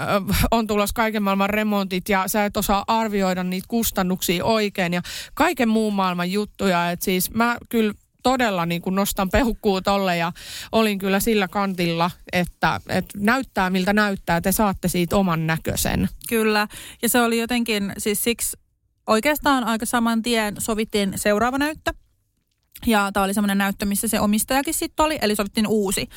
on 0.51 0.67
tulossa 0.67 0.93
kaiken 0.93 1.23
maailman 1.23 1.49
remontit 1.49 2.09
ja 2.09 2.23
sä 2.27 2.45
et 2.45 2.57
osaa 2.57 2.83
arvioida 2.87 3.43
niitä 3.43 3.65
kustannuksia 3.67 4.45
oikein 4.45 4.93
ja 4.93 5.01
kaiken 5.33 5.69
muun 5.69 5.93
maailman 5.93 6.31
juttuja. 6.31 6.91
Et 6.91 7.01
siis 7.01 7.31
mä 7.31 7.57
kyllä 7.69 7.78
todella 8.23 8.65
niin 8.65 8.81
kuin 8.81 8.95
nostan 8.95 9.29
pehukkuu 9.29 9.81
tolle 9.81 10.17
ja 10.17 10.31
olin 10.71 10.99
kyllä 10.99 11.19
sillä 11.19 11.47
kantilla, 11.47 12.11
että, 12.31 12.81
että 12.89 13.17
näyttää 13.17 13.69
miltä 13.69 13.93
näyttää, 13.93 14.41
te 14.41 14.51
saatte 14.51 14.87
siitä 14.87 15.17
oman 15.17 15.47
näköisen. 15.47 16.09
Kyllä. 16.29 16.67
Ja 17.01 17.09
se 17.09 17.21
oli 17.21 17.39
jotenkin, 17.39 17.93
siis 17.97 18.23
siksi 18.23 18.57
oikeastaan 19.07 19.63
aika 19.63 19.85
saman 19.85 20.21
tien 20.21 20.55
sovittiin 20.59 21.13
seuraava 21.15 21.57
näyttö. 21.57 21.93
Ja 22.85 23.09
tämä 23.13 23.23
oli 23.23 23.33
semmoinen 23.33 23.57
näyttö, 23.57 23.85
missä 23.85 24.07
se 24.07 24.19
omistajakin 24.19 24.73
sitten 24.73 25.05
oli, 25.05 25.19
eli 25.21 25.35
sovittiin 25.35 25.67
uusi. 25.67 26.09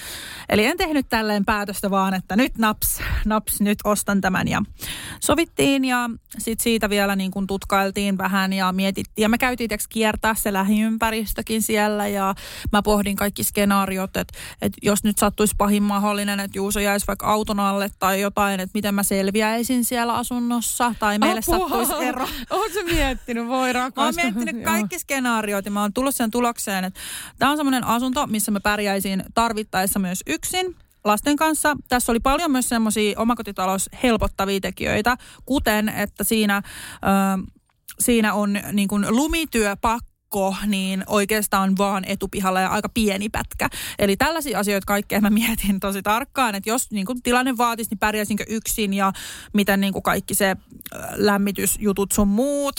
Eli 0.49 0.65
en 0.65 0.77
tehnyt 0.77 1.09
tälleen 1.09 1.45
päätöstä 1.45 1.91
vaan, 1.91 2.15
että 2.15 2.37
nyt 2.37 2.59
naps, 2.59 3.01
naps, 3.25 3.61
nyt 3.61 3.79
ostan 3.85 4.21
tämän. 4.21 4.49
Ja 4.49 4.63
sovittiin 5.21 5.85
ja 5.85 6.11
sitten 6.39 6.63
siitä 6.65 6.91
vielä 6.91 7.17
niin 7.17 7.31
kuin 7.31 7.47
tutkailtiin 7.47 8.19
vähän 8.19 8.53
ja 8.53 8.73
mietittiin. 8.73 9.23
Ja 9.23 9.29
me 9.29 9.39
käytiin 9.39 9.69
tiiäks, 9.69 9.89
kiertää 9.89 10.35
se 10.35 10.53
lähiympäristökin 10.53 11.63
siellä 11.63 12.09
ja 12.09 12.35
mä 12.73 12.83
pohdin 12.83 13.17
kaikki 13.17 13.45
skenaariot, 13.45 14.17
että, 14.17 14.39
että 14.63 14.79
jos 14.83 15.05
nyt 15.05 15.19
sattuisi 15.19 15.55
pahin 15.59 15.83
mahdollinen, 15.83 16.41
että 16.41 16.59
Juuso 16.59 16.81
jäisi 16.81 17.07
vaikka 17.07 17.27
auton 17.27 17.61
alle 17.61 17.91
tai 17.99 18.21
jotain, 18.21 18.61
että 18.61 18.71
miten 18.75 18.95
mä 18.95 19.03
selviäisin 19.03 19.85
siellä 19.85 20.15
asunnossa 20.15 20.95
tai 20.99 21.19
meille 21.19 21.41
Apua! 21.49 21.69
sattuisi 21.69 22.05
ero. 22.05 22.27
Sä 22.75 22.83
miettinyt, 22.85 23.49
voi 23.49 23.73
rakas. 23.73 23.97
Mä 23.97 24.05
oon 24.05 24.35
miettinyt 24.35 24.65
kaikki 24.65 24.99
skenaariot 24.99 25.65
ja 25.65 25.71
mä 25.71 25.81
oon 25.81 25.93
tullut 25.93 26.15
sen 26.15 26.31
tulokseen, 26.31 26.52
että 26.85 27.01
tämä 27.39 27.51
on 27.51 27.57
semmoinen 27.57 27.85
asunto, 27.85 28.27
missä 28.27 28.51
mä 28.51 28.61
pärjäisin 28.61 29.25
tarvittaessa 29.35 29.99
myös 29.99 30.23
yksin 30.27 30.77
lasten 31.05 31.37
kanssa. 31.37 31.77
Tässä 31.89 32.13
oli 32.13 32.21
paljon 32.21 32.51
myös 32.51 32.69
semmoisia 32.69 33.21
omakotitalous 33.21 33.91
helpottavia 34.03 34.61
tekijöitä, 34.61 35.17
kuten 35.47 35.89
että 35.89 36.25
siinä, 36.25 36.63
ö, 36.95 37.53
siinä 37.99 38.35
on 38.35 38.59
niin 38.73 38.89
kuin 38.89 39.07
lumityöpakko 39.11 40.57
niin 40.67 41.05
oikeastaan 41.07 41.77
vaan 41.79 42.05
etupihalla 42.07 42.61
ja 42.61 42.69
aika 42.69 42.89
pieni 42.89 43.29
pätkä. 43.29 43.69
Eli 43.99 44.17
tällaisia 44.17 44.59
asioita 44.59 44.87
kaikkea 44.87 45.21
mä 45.21 45.31
mietin 45.31 45.81
tosi 45.81 46.03
tarkkaan, 46.03 46.55
että 46.55 46.71
jos 46.71 46.91
niin 46.91 47.07
kuin 47.07 47.23
tilanne 47.23 47.57
vaatisi, 47.57 47.91
niin 47.91 47.99
pärjäisinkö 47.99 48.45
yksin 48.49 48.95
ja 48.95 49.13
miten 49.53 49.81
niin 49.81 49.93
kuin 49.93 50.03
kaikki 50.03 50.35
se 50.35 50.57
lämmitysjutut 51.15 52.13
sun 52.13 52.29
muut. 52.29 52.77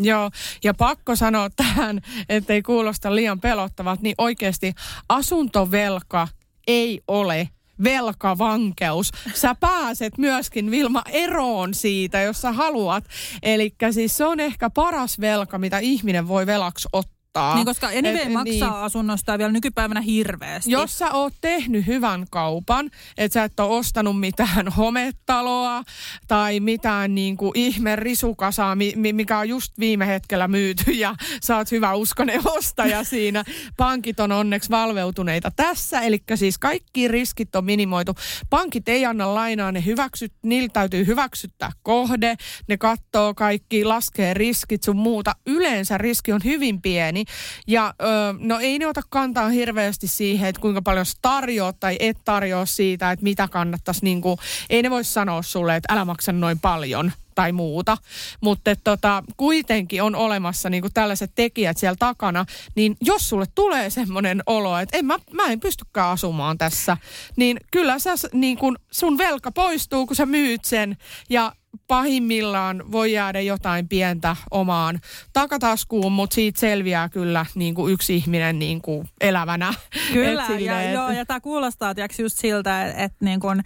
Joo, 0.00 0.30
ja 0.64 0.74
pakko 0.74 1.16
sanoa 1.16 1.50
tähän, 1.50 2.00
ettei 2.28 2.62
kuulosta 2.62 3.14
liian 3.14 3.40
pelottavalta, 3.40 4.02
niin 4.02 4.14
oikeasti 4.18 4.74
asuntovelka 5.08 6.28
ei 6.66 7.00
ole 7.08 7.48
velkavankeus. 7.84 9.10
Sä 9.34 9.54
pääset 9.54 10.18
myöskin 10.18 10.70
Vilma 10.70 11.02
eroon 11.10 11.74
siitä, 11.74 12.20
jos 12.20 12.40
sä 12.40 12.52
haluat. 12.52 13.04
Eli 13.42 13.74
siis 13.90 14.16
se 14.16 14.24
on 14.24 14.40
ehkä 14.40 14.70
paras 14.70 15.20
velka, 15.20 15.58
mitä 15.58 15.78
ihminen 15.78 16.28
voi 16.28 16.46
velaksi 16.46 16.88
ottaa. 16.92 17.19
Auttaa. 17.34 17.54
Niin, 17.54 17.66
koska 17.66 17.86
anyway 17.86 18.16
Et- 18.16 18.32
maksaa 18.32 18.70
niin. 18.70 18.84
asunnosta 18.84 19.38
vielä 19.38 19.52
nykypäivänä 19.52 20.00
hirveästi. 20.00 20.70
Jos 20.70 20.98
sä 20.98 21.10
oot 21.12 21.32
tehnyt 21.40 21.86
hyvän 21.86 22.26
kaupan, 22.30 22.90
että 23.18 23.34
sä 23.34 23.44
et 23.44 23.60
ole 23.60 23.76
ostanut 23.78 24.20
mitään 24.20 24.68
hometaloa 24.76 25.82
tai 26.28 26.60
mitään 26.60 27.14
niin 27.14 27.36
kuin 27.36 27.52
ihme 27.54 27.96
risukasaa, 27.96 28.74
mi- 28.74 28.92
mi- 28.96 29.12
mikä 29.12 29.38
on 29.38 29.48
just 29.48 29.72
viime 29.78 30.06
hetkellä 30.06 30.48
myyty 30.48 30.90
ja 31.04 31.14
sä 31.42 31.56
oot 31.56 31.70
hyvä 31.70 31.94
uskonen 31.94 32.40
ostaja 32.58 33.04
siinä. 33.04 33.44
Pankit 33.76 34.20
on 34.20 34.32
onneksi 34.32 34.70
valveutuneita 34.70 35.50
tässä, 35.56 36.00
eli 36.00 36.18
siis 36.34 36.58
kaikki 36.58 37.08
riskit 37.08 37.56
on 37.56 37.64
minimoitu. 37.64 38.14
Pankit 38.50 38.88
ei 38.88 39.06
anna 39.06 39.34
lainaa, 39.34 39.72
ne 39.72 39.84
hyväksyt, 39.84 40.32
niillä 40.42 40.68
täytyy 40.72 41.06
hyväksyttää 41.06 41.72
kohde, 41.82 42.36
ne 42.68 42.76
katsoo 42.76 43.34
kaikki, 43.34 43.84
laskee 43.84 44.34
riskit 44.34 44.82
sun 44.82 44.96
muuta. 44.96 45.32
Yleensä 45.46 45.98
riski 45.98 46.32
on 46.32 46.40
hyvin 46.44 46.82
pieni 46.82 47.19
ja 47.66 47.94
ö, 48.02 48.04
no 48.38 48.58
ei 48.58 48.78
ne 48.78 48.86
ota 48.86 49.00
kantaa 49.10 49.48
hirveästi 49.48 50.06
siihen, 50.08 50.48
että 50.48 50.60
kuinka 50.60 50.82
paljon 50.82 51.06
sä 51.06 51.18
tarjoat 51.22 51.80
tai 51.80 51.96
et 52.00 52.18
tarjoa 52.24 52.66
siitä, 52.66 53.12
että 53.12 53.22
mitä 53.22 53.48
kannattaisi. 53.48 54.04
Niin 54.04 54.20
kuin, 54.20 54.38
ei 54.70 54.82
ne 54.82 54.90
voi 54.90 55.04
sanoa 55.04 55.42
sulle, 55.42 55.76
että 55.76 55.92
älä 55.92 56.04
maksa 56.04 56.32
noin 56.32 56.60
paljon 56.60 57.12
tai 57.34 57.52
muuta. 57.52 57.96
Mutta 58.40 58.76
tota, 58.84 59.22
kuitenkin 59.36 60.02
on 60.02 60.14
olemassa 60.14 60.70
niinku 60.70 60.88
tällaiset 60.94 61.32
tekijät 61.34 61.78
siellä 61.78 61.96
takana, 61.98 62.46
niin 62.74 62.96
jos 63.00 63.28
sulle 63.28 63.46
tulee 63.54 63.90
semmoinen 63.90 64.42
olo, 64.46 64.78
että 64.78 64.98
en 64.98 65.04
mä, 65.04 65.18
mä 65.32 65.46
en 65.46 65.60
pystykään 65.60 66.08
asumaan 66.08 66.58
tässä, 66.58 66.96
niin 67.36 67.56
kyllä 67.70 67.98
sä, 67.98 68.10
niin 68.32 68.58
kun 68.58 68.78
sun 68.90 69.18
velka 69.18 69.52
poistuu, 69.52 70.06
kun 70.06 70.16
sä 70.16 70.26
myyt 70.26 70.64
sen 70.64 70.96
ja 71.30 71.52
pahimmillaan 71.86 72.92
voi 72.92 73.12
jäädä 73.12 73.40
jotain 73.40 73.88
pientä 73.88 74.36
omaan 74.50 75.00
takataskuun, 75.32 76.12
mutta 76.12 76.34
siitä 76.34 76.60
selviää 76.60 77.08
kyllä 77.08 77.46
niin 77.54 77.74
kuin 77.74 77.92
yksi 77.92 78.16
ihminen 78.16 78.58
niin 78.58 78.82
kuin 78.82 79.08
elävänä. 79.20 79.74
Kyllä, 80.12 80.46
Et 80.46 80.60
ja, 80.60 80.82
et- 80.82 80.94
joo, 80.94 81.10
ja 81.10 81.26
tämä 81.26 81.40
kuulostaa 81.40 81.94
tiiäks, 81.94 82.20
just 82.20 82.38
siltä, 82.38 82.84
että 82.86 83.04
et, 83.04 83.12
niin 83.20 83.40
kun, 83.40 83.62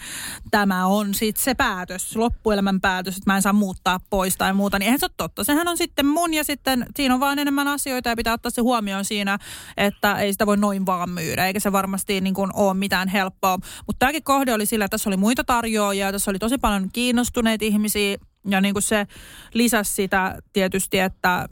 tämä 0.50 0.86
on 0.86 1.14
sit 1.14 1.36
se 1.36 1.54
päätös, 1.54 2.16
loppuelämän 2.16 2.80
päätös, 2.80 3.16
että 3.16 3.30
mä 3.30 3.36
en 3.36 3.42
saa 3.42 3.52
muuttaa 3.54 4.00
pois 4.10 4.36
tai 4.36 4.52
muuta, 4.52 4.78
niin 4.78 4.86
eihän 4.86 5.00
se 5.00 5.06
ole 5.06 5.12
totta. 5.16 5.44
Sehän 5.44 5.68
on 5.68 5.76
sitten 5.76 6.06
mun 6.06 6.34
ja 6.34 6.44
sitten 6.44 6.86
siinä 6.96 7.14
on 7.14 7.20
vaan 7.20 7.38
enemmän 7.38 7.68
asioita 7.68 8.08
ja 8.08 8.16
pitää 8.16 8.34
ottaa 8.34 8.50
se 8.50 8.60
huomioon 8.60 9.04
siinä, 9.04 9.38
että 9.76 10.14
ei 10.14 10.32
sitä 10.32 10.46
voi 10.46 10.56
noin 10.56 10.86
vaan 10.86 11.10
myydä, 11.10 11.46
eikä 11.46 11.60
se 11.60 11.72
varmasti 11.72 12.20
niin 12.20 12.34
kun, 12.34 12.50
ole 12.54 12.74
mitään 12.74 13.08
helppoa. 13.08 13.58
Mutta 13.86 13.98
tämäkin 13.98 14.22
kohde 14.22 14.54
oli 14.54 14.66
sillä, 14.66 14.84
että 14.84 14.94
tässä 14.94 15.10
oli 15.10 15.16
muita 15.16 15.44
tarjoajia, 15.44 16.12
tässä 16.12 16.30
oli 16.30 16.38
tosi 16.38 16.58
paljon 16.58 16.88
kiinnostuneita 16.92 17.64
ihmisiä 17.64 18.16
ja 18.48 18.60
niin 18.60 18.74
kuin 18.74 18.82
se 18.82 19.06
lisäsi 19.54 19.92
sitä 19.92 20.38
tietysti, 20.52 20.98
että 20.98 21.48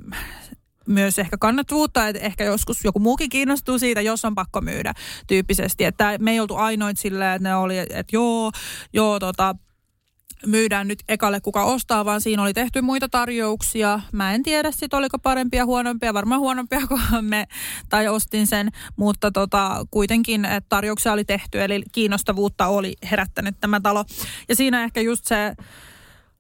myös 0.87 1.19
ehkä 1.19 1.37
kannattavuutta, 1.39 2.09
että 2.09 2.23
ehkä 2.23 2.45
joskus 2.45 2.85
joku 2.85 2.99
muukin 2.99 3.31
kiinnostuu 3.31 3.79
siitä, 3.79 4.01
jos 4.01 4.25
on 4.25 4.35
pakko 4.35 4.61
myydä 4.61 4.95
tyyppisesti. 5.27 5.85
Että 5.85 6.19
me 6.19 6.31
ei 6.31 6.41
oltu 6.41 6.57
ainoit 6.57 6.99
silleen, 6.99 7.37
että 7.37 7.49
ne 7.49 7.57
oli, 7.57 7.79
että 7.79 8.05
joo, 8.13 8.53
joo 8.93 9.19
tota, 9.19 9.55
myydään 10.47 10.89
nyt 10.89 11.03
ekalle 11.09 11.41
kuka 11.41 11.65
ostaa, 11.65 12.05
vaan 12.05 12.21
siinä 12.21 12.43
oli 12.43 12.55
tehty 12.55 12.81
muita 12.81 13.09
tarjouksia. 13.09 14.01
Mä 14.13 14.35
en 14.35 14.43
tiedä 14.43 14.71
sit 14.71 14.95
oliko 14.95 15.19
parempia 15.19 15.67
huonompia, 15.67 16.15
varmaan 16.15 16.41
huonompia 16.41 16.87
kuin 16.89 17.01
me, 17.25 17.47
tai 17.89 18.09
ostin 18.09 18.47
sen, 18.47 18.69
mutta 18.97 19.31
tota, 19.31 19.87
kuitenkin 19.91 20.45
että 20.45 20.69
tarjouksia 20.69 21.13
oli 21.13 21.25
tehty, 21.25 21.63
eli 21.63 21.83
kiinnostavuutta 21.93 22.67
oli 22.67 22.95
herättänyt 23.11 23.57
tämä 23.61 23.81
talo. 23.81 24.05
Ja 24.49 24.57
siinä 24.57 24.85
ehkä 24.85 25.01
just 25.01 25.25
se 25.25 25.55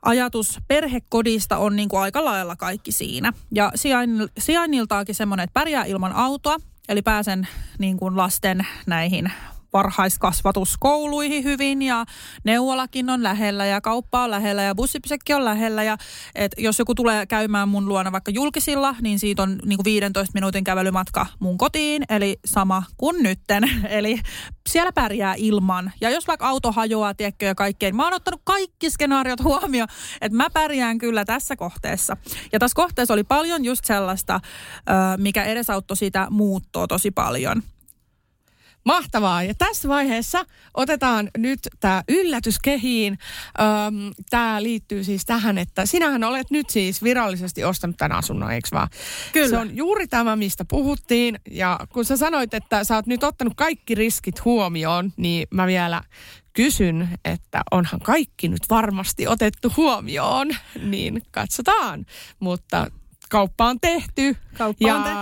ajatus 0.03 0.59
perhekodista 0.69 1.59
on 1.59 1.77
niin 1.77 1.89
kuin 1.89 2.01
aika 2.01 2.25
lailla 2.25 2.57
kaikki 2.57 2.93
siinä. 2.93 3.33
Ja 3.55 3.73
sijain, 3.75 4.29
sijainniltaakin 4.39 5.15
semmoinen, 5.15 5.45
että 5.45 5.61
pärjää 5.61 5.85
ilman 5.85 6.13
autoa, 6.13 6.57
eli 6.89 7.03
pääsen 7.03 7.49
niin 7.79 7.97
kuin 7.97 8.17
lasten 8.17 8.67
näihin 8.87 9.33
varhaiskasvatuskouluihin 9.73 11.45
hyvin 11.45 11.83
ja 11.83 12.05
neuvolakin 12.45 13.11
on 13.11 13.23
lähellä 13.23 13.67
ja 13.67 13.81
kauppa 13.81 14.23
on 14.23 14.31
lähellä 14.31 14.63
ja 14.63 14.75
bussipysäkki 14.75 15.35
on 15.35 15.45
lähellä. 15.45 15.83
Ja 15.83 15.97
et 16.35 16.53
jos 16.59 16.79
joku 16.79 16.95
tulee 16.95 17.27
käymään 17.27 17.69
mun 17.69 17.89
luona 17.89 18.13
vaikka 18.13 18.31
julkisilla, 18.31 18.95
niin 19.01 19.19
siitä 19.19 19.43
on 19.43 19.59
niin 19.65 19.77
kuin 19.77 19.85
15 19.85 20.33
minuutin 20.35 20.65
kävelymatka 20.65 21.27
mun 21.39 21.59
kotiin, 21.59 22.03
eli 22.09 22.39
sama 22.45 22.83
kuin 22.97 23.23
nytten. 23.23 23.71
Eli 23.89 24.21
siellä 24.69 24.93
pärjää 24.93 25.35
ilman. 25.37 25.93
Ja 26.01 26.11
jos 26.11 26.27
vaikka 26.27 26.49
auto 26.49 26.73
hajoaa, 26.73 27.15
tiedätkö, 27.15 27.47
ja 27.47 27.55
kaikkeen, 27.55 27.97
mä 27.97 28.05
oon 28.05 28.15
ottanut 28.15 28.41
kaikki 28.45 28.91
skenaariot 28.91 29.45
huomioon, 29.51 29.89
että 30.21 30.37
mä 30.37 30.51
pärjään 30.51 30.99
kyllä 30.99 31.25
tässä 31.25 31.57
kohteessa. 31.57 32.17
Ja 32.53 32.59
tässä 32.59 32.75
kohteessa 32.75 33.15
oli 33.15 33.25
paljon 33.25 33.65
just 33.65 33.85
sellaista, 33.85 34.41
mikä 35.17 35.45
edesauttoi 35.45 35.97
sitä 35.97 36.27
muuttoa 36.31 36.87
tosi 36.87 37.11
paljon. 37.11 37.63
Mahtavaa. 38.85 39.43
Ja 39.43 39.55
tässä 39.55 39.89
vaiheessa 39.89 40.45
otetaan 40.75 41.31
nyt 41.39 41.59
tämä 41.81 42.03
yllätys 42.09 42.59
kehiin. 42.59 43.19
Tämä 44.31 44.63
liittyy 44.63 45.05
siis 45.05 45.25
tähän, 45.25 45.59
että 45.59 45.87
sinähän 45.87 46.25
olet 46.25 46.51
nyt 46.51 46.71
siis 46.71 47.03
virallisesti 47.03 47.65
ostanut 47.65 47.97
tämän 47.97 48.19
asunnon, 48.19 48.53
eikö 48.53 48.69
vaan? 48.73 48.89
Kyllä. 49.33 49.49
Se 49.49 49.59
on 49.59 49.77
juuri 49.77 50.09
tämä, 50.09 50.37
mistä 50.37 50.65
puhuttiin. 50.65 51.39
Ja 51.51 51.81
kun 51.93 52.05
sä 52.05 52.17
sanoit, 52.17 52.55
että 52.55 52.85
sä 52.85 52.95
oot 52.95 53.07
nyt 53.07 53.25
ottanut 53.25 53.53
kaikki 53.57 53.95
riskit 53.95 54.45
huomioon, 54.45 55.13
niin 55.17 55.47
mä 55.51 55.67
vielä 55.67 56.03
kysyn, 56.53 57.09
että 57.25 57.63
onhan 57.71 58.01
kaikki 58.01 58.49
nyt 58.49 58.63
varmasti 58.71 59.27
otettu 59.27 59.73
huomioon. 59.77 60.49
Niin 60.83 61.23
katsotaan. 61.31 62.07
Mutta 62.41 62.87
kauppa 63.33 63.67
on 63.67 63.81
tehty. 63.81 64.37
Kauppa 64.59 64.89
ja 64.89 64.97
on 64.97 65.03
tehty. 65.03 65.19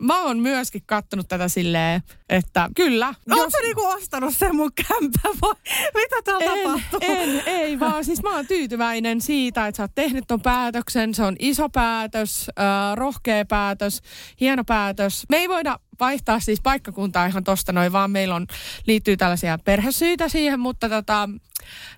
mä 0.00 0.22
oon 0.22 0.38
myöskin 0.38 0.82
kattonut 0.86 1.28
tätä 1.28 1.48
silleen, 1.48 2.02
että 2.28 2.68
kyllä. 2.76 3.14
Oletko 3.30 3.50
sä 3.50 3.58
niinku 3.62 3.86
ostanut 3.86 4.36
sen 4.36 4.56
mun 4.56 4.70
kämpän 4.74 5.32
vai 5.42 5.54
mitä 6.00 6.22
täällä 6.24 6.52
en, 6.52 6.62
tapahtuu? 6.62 6.98
en, 7.02 7.42
ei 7.46 7.80
vaan 7.80 8.04
siis 8.04 8.22
mä 8.22 8.36
oon 8.36 8.46
tyytyväinen 8.46 9.20
siitä, 9.20 9.66
että 9.66 9.76
sä 9.76 9.82
oot 9.82 9.94
tehnyt 9.94 10.24
ton 10.28 10.40
päätöksen. 10.40 11.14
Se 11.14 11.22
on 11.22 11.36
iso 11.38 11.68
päätös, 11.68 12.50
äh, 12.58 12.96
rohkea 12.96 13.44
päätös, 13.44 14.02
hieno 14.40 14.64
päätös. 14.64 15.24
Me 15.28 15.36
ei 15.36 15.48
voida 15.48 15.78
vaihtaa 16.00 16.40
siis 16.40 16.60
paikkakuntaa 16.62 17.26
ihan 17.26 17.44
tosta 17.44 17.72
noin, 17.72 17.92
vaan 17.92 18.10
meillä 18.10 18.34
on, 18.34 18.46
liittyy 18.86 19.16
tällaisia 19.16 19.58
perhesyitä 19.64 20.28
siihen, 20.28 20.60
mutta 20.60 20.88
tota, 20.88 21.28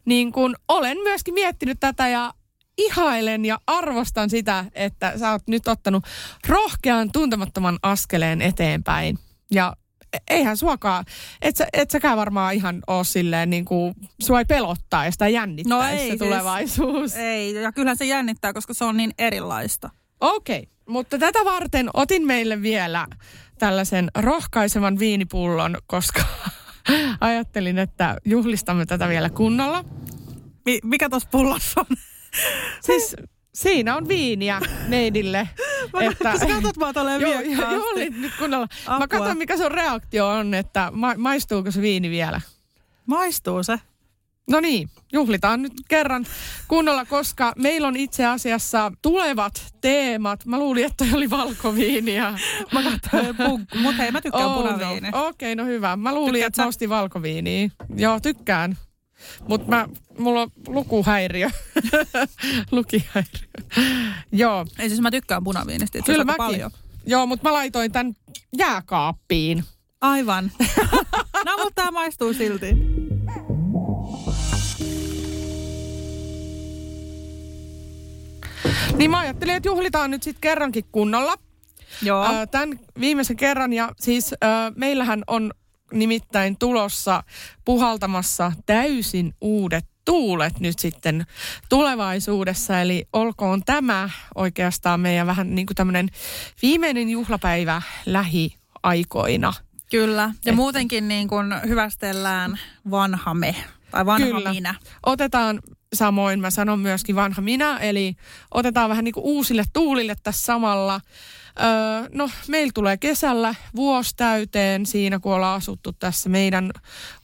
niin 0.04 0.32
kun 0.32 0.56
olen 0.68 0.98
myöskin 1.02 1.34
miettinyt 1.34 1.80
tätä 1.80 2.08
ja 2.08 2.34
ihailen 2.78 3.44
ja 3.44 3.58
arvostan 3.66 4.30
sitä, 4.30 4.64
että 4.74 5.18
sä 5.18 5.30
oot 5.30 5.42
nyt 5.46 5.68
ottanut 5.68 6.04
rohkean 6.48 7.12
tuntemattoman 7.12 7.78
askeleen 7.82 8.42
eteenpäin. 8.42 9.18
Ja 9.50 9.76
eihän 10.30 10.56
suokaan, 10.56 11.04
et, 11.42 11.56
sä, 11.56 11.66
et 11.72 11.90
säkään 11.90 12.16
varmaan 12.16 12.54
ihan 12.54 12.82
oo 12.86 13.04
silleen 13.04 13.50
niin 13.50 13.64
kuin, 13.64 13.94
sua 14.22 14.38
ei 14.38 14.44
pelottaa 14.44 15.04
ja 15.04 15.10
sitä 15.10 15.28
jännittää 15.28 15.76
No 15.76 15.82
se 15.82 15.90
ei 15.90 16.08
siis. 16.08 16.18
tulevaisuus. 16.18 17.16
Ei, 17.16 17.54
ja 17.54 17.72
kyllähän 17.72 17.96
se 17.96 18.04
jännittää, 18.04 18.52
koska 18.52 18.74
se 18.74 18.84
on 18.84 18.96
niin 18.96 19.10
erilaista. 19.18 19.90
Okei, 20.20 20.58
okay. 20.58 20.72
mutta 20.88 21.18
tätä 21.18 21.38
varten 21.44 21.90
otin 21.94 22.26
meille 22.26 22.62
vielä 22.62 23.06
tällaisen 23.58 24.10
rohkaisevan 24.18 24.98
viinipullon, 24.98 25.76
koska 25.86 26.22
ajattelin, 27.20 27.78
että 27.78 28.16
juhlistamme 28.24 28.86
tätä 28.86 29.08
vielä 29.08 29.30
kunnolla. 29.30 29.84
Mi- 30.66 30.80
mikä 30.84 31.08
tuossa 31.08 31.28
pullossa 31.32 31.80
on? 31.80 31.96
Siis 32.80 33.16
siinä 33.54 33.96
on 33.96 34.08
viiniä 34.08 34.60
neidille. 34.88 35.48
Että... 36.00 36.38
Sä 36.38 36.46
katsot 36.46 36.78
vaan 36.78 36.94
tolleen 36.94 37.20
Joo, 37.20 37.40
nyt 38.20 38.32
kunnolla. 38.38 38.68
Apua. 38.86 38.98
Mä 38.98 39.08
katson, 39.08 39.38
mikä 39.38 39.56
sun 39.56 39.70
reaktio 39.70 40.28
on, 40.28 40.54
että 40.54 40.88
ma- 40.92 41.14
maistuuko 41.16 41.70
se 41.70 41.82
viini 41.82 42.10
vielä. 42.10 42.40
Maistuu 43.06 43.62
se. 43.62 43.80
No 44.50 44.60
niin, 44.60 44.88
juhlitaan 45.12 45.62
nyt 45.62 45.72
kerran 45.88 46.26
kunnolla, 46.68 47.04
koska 47.04 47.52
meillä 47.56 47.88
on 47.88 47.96
itse 47.96 48.26
asiassa 48.26 48.92
tulevat 49.02 49.74
teemat. 49.80 50.46
Mä 50.46 50.58
luulin, 50.58 50.84
että 50.84 51.04
oli 51.12 51.30
valkoviiniä. 51.30 52.38
Mä 52.72 52.82
katsoin 52.82 53.36
mutta 53.82 54.02
hei 54.02 54.10
mä 54.10 54.20
tykkään 54.20 54.46
oh, 54.46 54.56
punaviini. 54.56 55.10
no. 55.10 55.26
Okei, 55.26 55.52
okay, 55.52 55.64
no 55.64 55.70
hyvä. 55.70 55.96
Mä 55.96 56.14
luulin, 56.14 56.32
Tykkäät 56.32 56.48
että 56.48 56.62
mä 56.62 56.68
ostin 56.68 56.88
valkoviiniä. 56.88 57.70
Joo, 57.96 58.20
tykkään. 58.20 58.76
Mutta 59.48 59.68
mä, 59.68 59.88
mulla 60.18 60.40
on 60.42 60.50
lukuhäiriö. 60.66 61.50
Lukihäiriö. 62.70 63.48
Joo, 64.32 64.66
Ei 64.78 64.88
siis 64.88 65.00
mä 65.00 65.10
tykkään 65.10 65.44
punaviinistä 65.44 65.98
itse 65.98 66.12
kyllä 66.12 66.24
mäkin. 66.24 66.36
paljon. 66.36 66.70
Joo, 67.06 67.26
mutta 67.26 67.48
mä 67.48 67.52
laitoin 67.52 67.92
tän 67.92 68.16
jääkaappiin. 68.58 69.64
Aivan. 70.00 70.52
no 71.46 71.56
mutta 71.56 71.72
tää 71.74 71.90
maistuu 71.90 72.34
silti. 72.34 72.76
Niin 78.96 79.10
mä 79.10 79.18
ajattelin, 79.18 79.54
että 79.54 79.68
juhlitaan 79.68 80.10
nyt 80.10 80.22
sitten 80.22 80.40
kerrankin 80.40 80.84
kunnolla. 80.92 81.34
Joo. 82.02 82.26
Tämän 82.50 82.80
viimeisen 83.00 83.36
kerran 83.36 83.72
ja 83.72 83.92
siis 84.00 84.34
meillähän 84.76 85.22
on 85.26 85.52
nimittäin 85.92 86.56
tulossa 86.58 87.22
puhaltamassa 87.64 88.52
täysin 88.66 89.34
uudet 89.40 89.84
tuulet 90.04 90.60
nyt 90.60 90.78
sitten 90.78 91.26
tulevaisuudessa. 91.68 92.80
Eli 92.80 93.08
olkoon 93.12 93.62
tämä 93.64 94.10
oikeastaan 94.34 95.00
meidän 95.00 95.26
vähän 95.26 95.54
niin 95.54 95.66
kuin 95.66 95.74
tämmöinen 95.74 96.08
viimeinen 96.62 97.10
juhlapäivä 97.10 97.82
lähiaikoina. 98.06 99.52
Kyllä, 99.90 100.22
ja 100.22 100.32
että. 100.34 100.52
muutenkin 100.52 101.08
niin 101.08 101.28
kuin 101.28 101.54
hyvästellään 101.68 102.58
vanha 102.90 103.34
me, 103.34 103.54
tai 103.90 104.06
vanha 104.06 104.26
Kyllä. 104.26 104.52
minä. 104.52 104.74
Otetaan 105.06 105.60
samoin, 105.94 106.40
mä 106.40 106.50
sanon 106.50 106.80
myöskin 106.80 107.16
vanha 107.16 107.42
minä, 107.42 107.78
eli 107.78 108.16
otetaan 108.50 108.90
vähän 108.90 109.04
niin 109.04 109.12
kuin 109.12 109.24
uusille 109.24 109.64
tuulille 109.72 110.14
tässä 110.22 110.44
samalla. 110.44 111.00
Öö, 111.58 112.08
no, 112.12 112.30
meillä 112.48 112.70
tulee 112.74 112.96
kesällä 112.96 113.54
vuosi 113.76 114.16
täyteen 114.16 114.86
siinä, 114.86 115.18
kun 115.18 115.34
ollaan 115.34 115.56
asuttu 115.56 115.92
tässä 115.92 116.28
meidän 116.28 116.70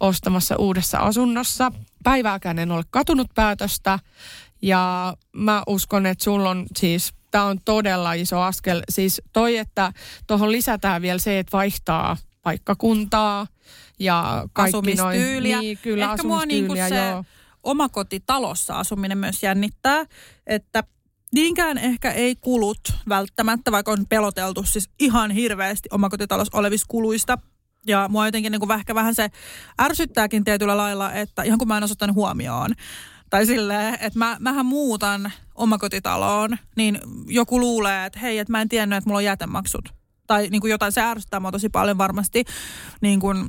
ostamassa 0.00 0.56
uudessa 0.56 0.98
asunnossa. 0.98 1.72
Päivääkään 2.04 2.58
en 2.58 2.72
ole 2.72 2.84
katunut 2.90 3.28
päätöstä 3.34 3.98
ja 4.62 5.14
mä 5.32 5.62
uskon, 5.66 6.06
että 6.06 6.24
sulla 6.24 6.50
on 6.50 6.66
siis 6.76 7.14
tämä 7.30 7.44
on 7.44 7.58
todella 7.64 8.12
iso 8.12 8.40
askel. 8.40 8.82
Siis 8.88 9.22
toi, 9.32 9.56
että 9.56 9.92
tuohon 10.26 10.52
lisätään 10.52 11.02
vielä 11.02 11.18
se, 11.18 11.38
että 11.38 11.56
vaihtaa 11.56 12.16
paikkakuntaa 12.42 13.46
ja 13.98 14.44
kaikki 14.52 14.94
noin. 14.94 15.42
Niin, 15.42 15.78
kyllä, 15.78 16.12
Ehkä 16.12 16.22
mua 16.22 16.46
niinku 16.46 16.74
se 16.88 17.10
joo. 17.10 17.24
omakotitalossa 17.62 18.74
asuminen 18.74 19.18
myös 19.18 19.42
jännittää, 19.42 20.04
että 20.46 20.84
niinkään 21.32 21.78
ehkä 21.78 22.10
ei 22.10 22.36
kulut 22.36 22.80
välttämättä, 23.08 23.72
vaikka 23.72 23.92
on 23.92 24.06
peloteltu 24.08 24.62
siis 24.62 24.90
ihan 25.00 25.30
hirveästi 25.30 25.88
omakotitalossa 25.92 26.58
olevista 26.58 26.86
kuluista. 26.88 27.38
Ja 27.86 28.06
mua 28.08 28.26
jotenkin 28.26 28.52
niin 28.52 28.60
kuin 28.60 28.72
ehkä 28.72 28.94
vähän 28.94 29.14
se 29.14 29.30
ärsyttääkin 29.82 30.44
tietyllä 30.44 30.76
lailla, 30.76 31.12
että 31.12 31.42
ihan 31.42 31.58
kun 31.58 31.68
mä 31.68 31.76
en 31.76 31.84
osoittanut 31.84 32.16
huomioon. 32.16 32.74
Tai 33.30 33.46
silleen, 33.46 33.94
että 33.94 34.18
mä, 34.18 34.36
mähän 34.40 34.66
muutan 34.66 35.32
omakotitaloon, 35.54 36.58
niin 36.76 37.00
joku 37.26 37.60
luulee, 37.60 38.06
että 38.06 38.18
hei, 38.18 38.38
että 38.38 38.52
mä 38.52 38.60
en 38.60 38.68
tiennyt, 38.68 38.96
että 38.96 39.08
mulla 39.08 39.18
on 39.18 39.24
jätemaksut. 39.24 39.88
Tai 40.26 40.48
niin 40.50 40.60
kuin 40.60 40.70
jotain, 40.70 40.92
se 40.92 41.00
ärsyttää 41.00 41.40
mua 41.40 41.52
tosi 41.52 41.68
paljon 41.68 41.98
varmasti. 41.98 42.44
Niin 43.00 43.20
kuin, 43.20 43.48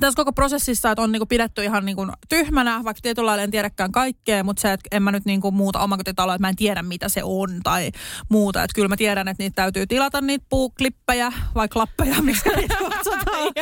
tässä 0.00 0.16
koko 0.16 0.32
prosessissa, 0.32 0.90
että 0.90 1.02
on 1.02 1.12
niinku 1.12 1.26
pidetty 1.26 1.64
ihan 1.64 1.84
niinku 1.84 2.06
tyhmänä, 2.28 2.80
vaikka 2.84 3.00
tietyllä 3.02 3.26
lailla 3.26 3.42
en 3.42 3.50
tiedäkään 3.50 3.92
kaikkea, 3.92 4.44
mutta 4.44 4.60
se, 4.62 4.72
että 4.72 4.88
en 4.96 5.02
mä 5.02 5.12
nyt 5.12 5.24
niinku 5.24 5.50
muuta 5.50 5.80
omakotitaloa, 5.80 6.34
että 6.34 6.42
mä 6.42 6.48
en 6.48 6.56
tiedä 6.56 6.82
mitä 6.82 7.08
se 7.08 7.20
on 7.24 7.60
tai 7.62 7.90
muuta. 8.28 8.62
Että 8.62 8.74
kyllä 8.74 8.88
mä 8.88 8.96
tiedän, 8.96 9.28
että 9.28 9.42
niitä 9.42 9.54
täytyy 9.54 9.86
tilata 9.86 10.20
niitä 10.20 10.46
puuklippejä 10.48 11.32
vai 11.54 11.68
klappeja, 11.68 12.22
miksi 12.22 12.48
niitä 12.48 12.76
kutsutaan. 12.78 13.52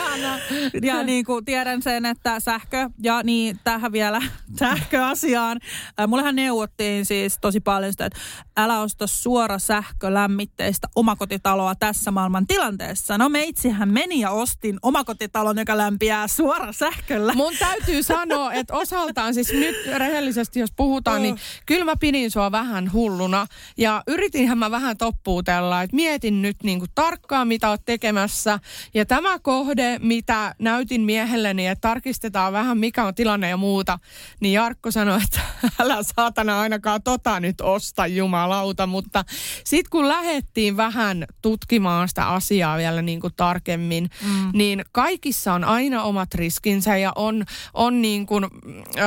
ja 0.82 1.02
niinku 1.02 1.42
tiedän 1.42 1.82
sen, 1.82 2.06
että 2.06 2.40
sähkö 2.40 2.90
ja 3.02 3.22
niin 3.22 3.58
tähän 3.64 3.92
vielä 3.92 4.22
sähköasiaan. 4.58 5.60
Mullehan 6.06 6.36
neuvottiin 6.36 7.06
siis 7.06 7.38
tosi 7.40 7.60
paljon 7.60 7.92
sitä, 7.92 8.06
että 8.06 8.20
älä 8.56 8.80
osta 8.80 9.06
suora 9.06 9.58
sähkölämmitteistä 9.58 10.88
omakotitaloa 10.96 11.74
tässä 11.74 12.10
maailman 12.10 12.46
tilanteessa. 12.46 13.18
No 13.18 13.28
meitsihän 13.28 13.92
meni 13.92 14.20
ja 14.20 14.30
ostin 14.30 14.78
omakotitalon, 14.82 15.58
joka 15.58 15.76
lämpiää 15.76 16.11
elää 16.12 16.28
suora 16.28 16.72
sähköllä. 16.72 17.32
Mun 17.34 17.54
täytyy 17.58 18.02
sanoa, 18.02 18.52
että 18.52 18.74
osaltaan 18.74 19.34
siis 19.34 19.52
nyt 19.52 19.76
rehellisesti, 19.96 20.60
jos 20.60 20.72
puhutaan, 20.76 21.22
niin 21.22 21.36
kyllä 21.66 21.84
mä 21.84 21.96
pidin 22.00 22.30
sua 22.30 22.52
vähän 22.52 22.92
hulluna. 22.92 23.46
Ja 23.76 24.02
yritinhän 24.06 24.58
mä 24.58 24.70
vähän 24.70 24.96
toppuutella, 24.96 25.82
että 25.82 25.96
mietin 25.96 26.42
nyt 26.42 26.56
niin 26.62 26.78
kuin 26.78 26.90
tarkkaan, 26.94 27.48
mitä 27.48 27.70
oot 27.70 27.84
tekemässä. 27.84 28.58
Ja 28.94 29.06
tämä 29.06 29.38
kohde, 29.38 29.98
mitä 30.02 30.54
näytin 30.58 31.00
miehelleni, 31.00 31.66
että 31.66 31.88
tarkistetaan 31.88 32.52
vähän, 32.52 32.78
mikä 32.78 33.04
on 33.04 33.14
tilanne 33.14 33.48
ja 33.48 33.56
muuta, 33.56 33.98
niin 34.40 34.52
Jarkko 34.52 34.90
sanoi, 34.90 35.20
että 35.24 35.40
älä 35.82 35.98
saatana 36.16 36.60
ainakaan 36.60 37.02
tota 37.02 37.40
nyt 37.40 37.60
osta, 37.60 38.06
jumalauta. 38.06 38.86
Mutta 38.86 39.24
sitten 39.64 39.90
kun 39.90 40.08
lähettiin 40.08 40.76
vähän 40.76 41.24
tutkimaan 41.42 42.08
sitä 42.08 42.28
asiaa 42.28 42.78
vielä 42.78 43.02
niin 43.02 43.20
kuin 43.20 43.32
tarkemmin, 43.36 44.10
mm. 44.26 44.50
niin 44.52 44.84
kaikissa 44.92 45.52
on 45.52 45.64
aina 45.64 46.01
omat 46.02 46.34
riskinsä 46.34 46.96
ja 46.96 47.12
on, 47.16 47.44
on 47.74 48.02
niin 48.02 48.26
kuin, 48.26 48.44
ö, 48.44 49.00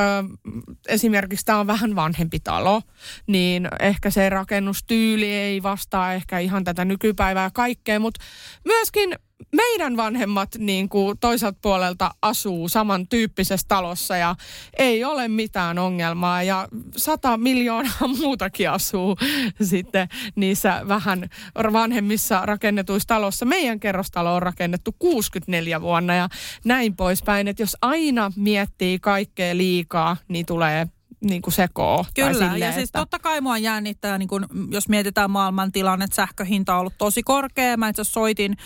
esimerkiksi 0.88 1.44
tämä 1.46 1.60
on 1.60 1.66
vähän 1.66 1.96
vanhempi 1.96 2.40
talo, 2.40 2.82
niin 3.26 3.68
ehkä 3.80 4.10
se 4.10 4.28
rakennustyyli 4.28 5.30
ei 5.30 5.62
vastaa 5.62 6.12
ehkä 6.12 6.38
ihan 6.38 6.64
tätä 6.64 6.84
nykypäivää 6.84 7.50
kaikkea, 7.50 8.00
mutta 8.00 8.20
myöskin 8.64 9.18
meidän 9.52 9.96
vanhemmat 9.96 10.48
niin 10.58 10.88
kuin 10.88 11.18
toiselta 11.18 11.58
puolelta 11.62 12.10
asuu 12.22 12.68
samantyyppisessä 12.68 13.66
talossa 13.68 14.16
ja 14.16 14.36
ei 14.78 15.04
ole 15.04 15.28
mitään 15.28 15.78
ongelmaa 15.78 16.42
ja 16.42 16.68
sata 16.96 17.36
miljoonaa 17.36 18.08
muutakin 18.20 18.70
asuu 18.70 19.16
sitten 19.62 20.08
niissä 20.34 20.82
vähän 20.88 21.28
vanhemmissa 21.72 22.46
rakennetuissa 22.46 23.08
talossa. 23.08 23.44
Meidän 23.44 23.80
kerrostalo 23.80 24.34
on 24.34 24.42
rakennettu 24.42 24.94
64 24.98 25.80
vuonna 25.80 26.14
ja 26.14 26.28
näin 26.64 26.96
poispäin, 26.96 27.48
että 27.48 27.62
jos 27.62 27.76
aina 27.82 28.32
miettii 28.36 28.98
kaikkea 28.98 29.56
liikaa, 29.56 30.16
niin 30.28 30.46
tulee 30.46 30.86
niin 31.20 31.42
kuin 31.42 31.54
sekoo. 31.54 32.04
Kyllä, 32.14 32.32
silleen, 32.32 32.58
ja 32.58 32.72
siis 32.72 32.92
totta 32.92 33.18
kai 33.18 33.40
mua 33.40 33.58
jännittää, 33.58 34.18
niin 34.18 34.28
kun, 34.28 34.46
jos 34.70 34.88
mietitään 34.88 35.30
maailman 35.30 35.72
tilanne, 35.72 36.06
sähköhinta 36.12 36.74
on 36.74 36.80
ollut 36.80 36.98
tosi 36.98 37.22
korkea. 37.22 37.76
Mä 37.76 37.88
itse 37.88 38.04
soitin 38.04 38.56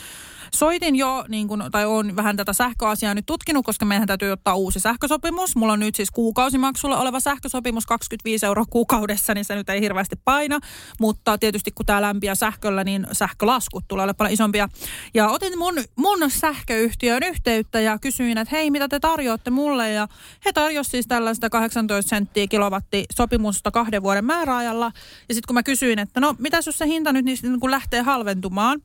soitin 0.55 0.97
jo, 0.97 1.25
niin 1.29 1.49
kun, 1.49 1.65
tai 1.73 1.87
on 1.87 2.17
vähän 2.17 2.37
tätä 2.37 2.53
sähköasiaa 2.53 3.15
nyt 3.15 3.27
tutkinut, 3.27 3.65
koska 3.65 3.85
meidän 3.85 4.07
täytyy 4.07 4.33
ottaa 4.33 4.55
uusi 4.55 4.81
sähkösopimus. 4.81 5.57
Mulla 5.57 5.73
on 5.73 5.81
nyt 5.81 5.95
siis 5.95 6.11
kuukausimaksulla 6.11 6.99
oleva 6.99 7.21
sähkösopimus 7.21 7.87
25 7.87 8.47
euroa 8.47 8.65
kuukaudessa, 8.71 9.35
niin 9.35 9.45
se 9.45 9.55
nyt 9.55 9.69
ei 9.69 9.81
hirveästi 9.81 10.17
paina. 10.25 10.59
Mutta 11.01 11.39
tietysti 11.39 11.71
kun 11.71 11.87
tämä 11.87 12.03
lämpiä 12.03 12.35
sähköllä, 12.35 12.85
niin 12.85 13.07
sähkölaskut 13.13 13.85
tulee 13.89 14.03
olla 14.03 14.15
paljon 14.15 14.35
isompia. 14.35 14.69
Ja 15.15 15.29
otin 15.29 15.59
mun, 15.59 15.75
mun 15.97 16.31
sähköyhtiön 16.31 17.23
yhteyttä 17.23 17.81
ja 17.81 17.99
kysyin, 17.99 18.39
että 18.39 18.57
hei, 18.57 18.71
mitä 18.71 18.89
te 18.89 19.01
tarjoatte 19.01 19.51
mulle? 19.51 19.93
Ja 19.93 20.09
he 20.45 20.53
tarjosivat 20.53 20.91
siis 20.91 21.07
tällaista 21.07 21.51
18 21.51 22.09
senttiä 22.09 22.47
kilowatti 22.47 23.05
sopimusta 23.15 23.71
kahden 23.71 24.03
vuoden 24.03 24.25
määräajalla. 24.25 24.93
Ja 25.29 25.35
sitten 25.35 25.47
kun 25.47 25.55
mä 25.55 25.63
kysyin, 25.63 25.99
että 25.99 26.21
no, 26.21 26.35
mitä 26.39 26.57
jos 26.67 26.79
se 26.79 26.87
hinta 26.87 27.13
nyt 27.13 27.25
niin 27.25 27.61
kun 27.61 27.71
lähtee 27.71 28.03
halventumaan, 28.03 28.81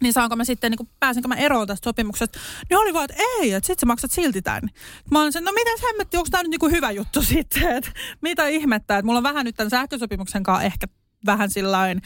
niin 0.00 0.12
saanko 0.12 0.36
mä 0.36 0.44
sitten, 0.44 0.70
niin 0.70 0.76
kuin, 0.76 0.88
pääsenkö 1.00 1.28
mä 1.28 1.34
eroon 1.34 1.66
tästä 1.66 1.84
sopimuksesta. 1.84 2.38
Niin 2.70 2.78
oli 2.78 2.94
vaan, 2.94 3.06
että 3.10 3.22
ei, 3.40 3.52
että 3.52 3.66
sit 3.66 3.78
sä 3.78 3.86
maksat 3.86 4.10
silti 4.10 4.42
tämän. 4.42 4.70
Mä 5.10 5.20
olin 5.20 5.32
sen, 5.32 5.44
no 5.44 5.52
mitä 5.52 5.70
hemmetti, 5.86 6.16
onko 6.16 6.28
tämä 6.30 6.42
nyt 6.42 6.50
niin 6.50 6.60
kuin 6.60 6.72
hyvä 6.72 6.90
juttu 6.90 7.22
sitten, 7.32 7.76
että 7.76 7.90
mitä 8.20 8.48
ihmettä, 8.48 8.98
että 8.98 9.06
mulla 9.06 9.18
on 9.18 9.22
vähän 9.22 9.44
nyt 9.44 9.56
tämän 9.56 9.70
sähkösopimuksen 9.70 10.42
kanssa 10.42 10.62
ehkä 10.62 10.86
vähän 11.26 11.50
sillain 11.50 12.02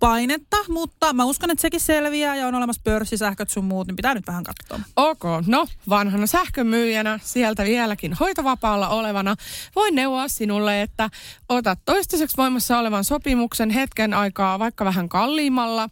painetta, 0.00 0.56
mutta 0.68 1.12
mä 1.12 1.24
uskon, 1.24 1.50
että 1.50 1.62
sekin 1.62 1.80
selviää 1.80 2.36
ja 2.36 2.46
on 2.46 2.54
olemassa 2.54 2.82
pörssisähköt 2.84 3.50
sun 3.50 3.64
muut, 3.64 3.86
niin 3.86 3.96
pitää 3.96 4.14
nyt 4.14 4.26
vähän 4.26 4.44
katsoa. 4.44 4.80
Ok, 4.96 5.22
no 5.46 5.66
vanhana 5.88 6.26
sähkömyyjänä 6.26 7.18
sieltä 7.22 7.64
vieläkin 7.64 8.12
hoitovapaalla 8.12 8.88
olevana 8.88 9.36
voin 9.76 9.94
neuvoa 9.94 10.28
sinulle, 10.28 10.82
että 10.82 11.10
otat 11.48 11.78
toistaiseksi 11.84 12.36
voimassa 12.36 12.78
olevan 12.78 13.04
sopimuksen 13.04 13.70
hetken 13.70 14.14
aikaa 14.14 14.58
vaikka 14.58 14.84
vähän 14.84 15.08
kalliimmalla, 15.08 15.88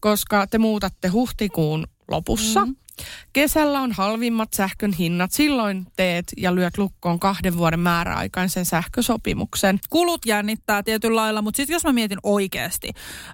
koska 0.00 0.46
te 0.46 0.58
muutatte 0.58 1.08
huhtikuun 1.08 1.86
lopussa. 2.08 2.66
Mm. 2.66 2.76
Kesällä 3.32 3.80
on 3.80 3.92
halvimmat 3.92 4.52
sähkön 4.52 4.92
hinnat. 4.92 5.32
Silloin 5.32 5.86
teet 5.96 6.26
ja 6.36 6.54
lyöt 6.54 6.78
lukkoon 6.78 7.20
kahden 7.20 7.56
vuoden 7.56 7.80
määräaikaisen 7.80 8.64
sähkösopimuksen. 8.64 9.78
Kulut 9.90 10.26
jännittää 10.26 10.82
tietyllä 10.82 11.16
lailla, 11.16 11.42
mutta 11.42 11.56
sitten 11.56 11.74
jos 11.74 11.84
mä 11.84 11.92
mietin 11.92 12.18
oikeasti. 12.22 12.90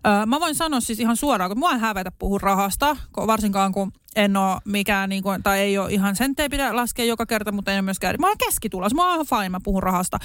Öö, 0.06 0.26
mä 0.26 0.40
voin 0.40 0.54
sanoa 0.54 0.80
siis 0.80 1.00
ihan 1.00 1.16
suoraan, 1.16 1.50
kun 1.50 1.58
mua 1.58 1.72
ei 1.72 1.78
hävetä 1.78 2.12
puhua 2.18 2.38
rahasta, 2.42 2.96
varsinkaan 3.16 3.72
kun 3.72 3.92
en 4.16 4.36
ole 4.36 4.61
mikään, 4.64 5.08
niin 5.08 5.22
kuin, 5.22 5.42
tai 5.42 5.61
ei 5.61 5.78
ole 5.78 5.92
ihan 5.92 6.16
senttejä 6.16 6.48
pidä 6.48 6.76
laskea 6.76 7.04
joka 7.04 7.26
kerta, 7.26 7.52
mutta 7.52 7.70
ei 7.70 7.76
ole 7.76 7.82
myöskään. 7.82 8.14
Mä 8.18 8.28
oon 8.28 8.38
keskitulos, 8.38 8.94
mä 8.94 9.04
oon 9.04 9.14
ihan 9.14 9.26
fine, 9.26 9.48
mä 9.48 9.61
puhun 9.64 9.82
rahasta. 9.82 10.18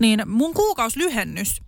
Niin 0.00 0.22
mun 0.26 0.54
kuukauslyhennys 0.54 1.67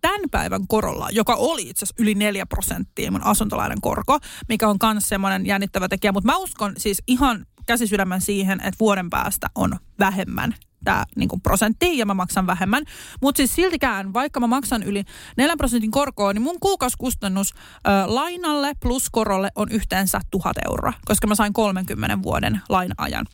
tämän 0.00 0.30
päivän 0.30 0.66
korolla, 0.68 1.08
joka 1.10 1.34
oli 1.34 1.62
itse 1.62 1.84
asiassa 1.84 2.02
yli 2.02 2.14
4 2.14 2.46
prosenttia 2.46 3.10
mun 3.10 3.24
asuntolainen 3.24 3.80
korko, 3.80 4.18
mikä 4.48 4.68
on 4.68 4.76
myös 4.92 5.08
semmoinen 5.08 5.46
jännittävä 5.46 5.88
tekijä. 5.88 6.12
Mutta 6.12 6.32
mä 6.32 6.36
uskon 6.36 6.72
siis 6.76 7.02
ihan 7.06 7.46
käsisydämän 7.66 8.20
siihen, 8.20 8.60
että 8.60 8.78
vuoden 8.80 9.10
päästä 9.10 9.46
on 9.54 9.76
vähemmän 9.98 10.54
tämä 10.84 11.04
niin 11.16 11.28
prosentti 11.42 11.98
ja 11.98 12.06
mä 12.06 12.14
maksan 12.14 12.46
vähemmän. 12.46 12.84
Mutta 13.22 13.36
siis 13.36 13.54
siltikään, 13.54 14.12
vaikka 14.12 14.40
mä 14.40 14.46
maksan 14.46 14.82
yli 14.82 15.04
4 15.36 15.56
prosentin 15.56 15.90
korkoa, 15.90 16.32
niin 16.32 16.42
mun 16.42 16.60
kuukausikustannos 16.60 17.54
ö, 17.54 17.90
lainalle 18.06 18.72
plus 18.80 19.10
korolle 19.10 19.50
on 19.54 19.68
yhteensä 19.70 20.20
1000 20.30 20.56
euroa, 20.66 20.92
koska 21.04 21.26
mä 21.26 21.34
sain 21.34 21.52
30 21.52 22.22
vuoden 22.22 22.60
lainaajan. 22.68 23.26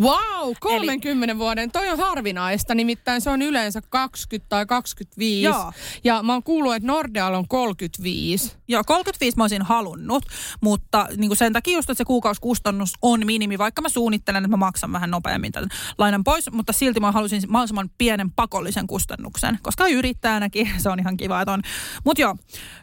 Wow, 0.00 0.54
30 0.60 1.32
Eli, 1.32 1.38
vuoden. 1.38 1.72
Toi 1.72 1.88
on 1.88 1.98
harvinaista, 1.98 2.74
nimittäin 2.74 3.20
se 3.20 3.30
on 3.30 3.42
yleensä 3.42 3.82
20 3.90 4.48
tai 4.48 4.66
25. 4.66 5.42
Joo. 5.42 5.72
Ja 6.04 6.22
mä 6.22 6.32
oon 6.32 6.42
kuullut, 6.42 6.74
että 6.74 6.86
Nordeal 6.86 7.34
on 7.34 7.48
35. 7.48 8.56
Joo, 8.68 8.84
35 8.84 9.36
mä 9.36 9.42
olisin 9.42 9.62
halunnut, 9.62 10.24
mutta 10.60 11.08
niin 11.16 11.28
kuin 11.28 11.38
sen 11.38 11.52
takia 11.52 11.78
just, 11.78 11.90
että 11.90 11.98
se 11.98 12.04
kuukausikustannus 12.04 12.92
on 13.02 13.26
minimi, 13.26 13.58
vaikka 13.58 13.82
mä 13.82 13.88
suunnittelen, 13.88 14.44
että 14.44 14.50
mä 14.50 14.56
maksan 14.56 14.92
vähän 14.92 15.10
nopeammin 15.10 15.52
tämän 15.52 15.68
lainan 15.98 16.24
pois, 16.24 16.52
mutta 16.52 16.72
silti 16.72 17.00
mä 17.00 17.12
halusin 17.12 17.42
mahdollisimman 17.48 17.90
pienen 17.98 18.30
pakollisen 18.30 18.86
kustannuksen, 18.86 19.58
koska 19.62 19.86
yrittäjänäkin 19.86 20.70
se 20.82 20.88
on 20.88 20.98
ihan 20.98 21.16
kiva, 21.16 21.40
että 21.40 21.52
on. 21.52 21.62
Mutta 22.04 22.20
joo, 22.20 22.36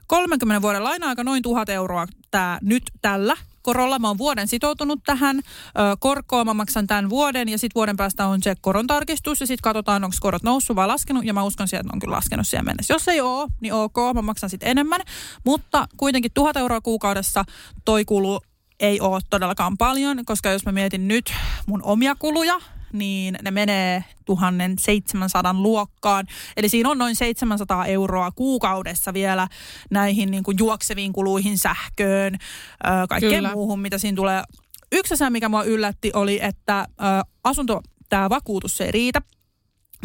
30 0.07 0.61
vuoden 0.61 0.84
laina-aika 0.84 1.23
noin 1.23 1.43
1000 1.43 1.69
euroa 1.69 2.07
tää 2.31 2.59
nyt 2.61 2.84
tällä 3.01 3.38
korolla. 3.64 3.99
Mä 3.99 4.07
oon 4.07 4.18
vuoden 4.18 4.47
sitoutunut 4.47 4.99
tähän 5.05 5.41
korkoon. 5.99 6.45
Mä 6.45 6.53
maksan 6.53 6.88
tämän 6.88 7.09
vuoden 7.09 7.49
ja 7.49 7.57
sitten 7.57 7.76
vuoden 7.76 7.97
päästä 7.97 8.28
on 8.28 8.43
se 8.43 8.55
koron 8.61 8.88
tarkistus 8.88 9.41
ja 9.41 9.47
sitten 9.47 9.64
katsotaan, 9.64 10.03
onko 10.03 10.16
korot 10.22 10.43
noussut 10.43 10.76
vai 10.76 10.88
laskenut. 10.88 11.26
Ja 11.26 11.34
mä 11.34 11.43
uskon 11.43 11.68
siihen, 11.68 11.86
että 11.86 11.93
on 11.93 11.99
kyllä 11.99 12.16
laskenut 12.16 12.47
siihen 12.47 12.66
mennessä. 12.66 12.93
Jos 12.93 13.07
ei 13.07 13.22
ole, 13.22 13.49
niin 13.61 13.74
ok, 13.74 13.95
mä 14.14 14.22
maksan 14.22 14.49
sitten 14.49 14.70
enemmän. 14.70 15.01
Mutta 15.45 15.88
kuitenkin 15.97 16.32
tuhat 16.34 16.57
euroa 16.57 16.82
kuukaudessa 16.82 17.45
toi 17.86 18.05
kulu 18.05 18.39
ei 18.80 18.99
ole 18.99 19.22
todellakaan 19.30 19.78
paljon, 19.78 20.26
koska 20.26 20.49
jos 20.49 20.66
mä 20.66 20.72
mietin 20.72 21.07
nyt 21.07 21.34
mun 21.66 21.84
omia 21.84 22.16
kuluja, 22.16 22.59
niin 22.93 23.37
ne 23.41 23.51
menee 23.51 24.03
1700 24.25 25.53
luokkaan. 25.53 26.25
Eli 26.57 26.69
siinä 26.69 26.89
on 26.89 26.97
noin 26.97 27.15
700 27.15 27.85
euroa 27.85 28.31
kuukaudessa 28.31 29.13
vielä 29.13 29.47
näihin 29.89 30.31
niin 30.31 30.43
kuin 30.43 30.57
juokseviin 30.59 31.13
kuluihin, 31.13 31.57
sähköön, 31.57 32.37
kaikkeen 33.09 33.35
Kyllä. 33.35 33.51
muuhun, 33.53 33.79
mitä 33.79 33.97
siinä 33.97 34.15
tulee. 34.15 34.43
Yksi 34.91 35.13
asia, 35.13 35.29
mikä 35.29 35.49
mua 35.49 35.63
yllätti, 35.63 36.11
oli, 36.13 36.39
että 36.41 36.87
asunto, 37.43 37.81
tämä 38.09 38.29
vakuutus 38.29 38.81
ei 38.81 38.91
riitä 38.91 39.21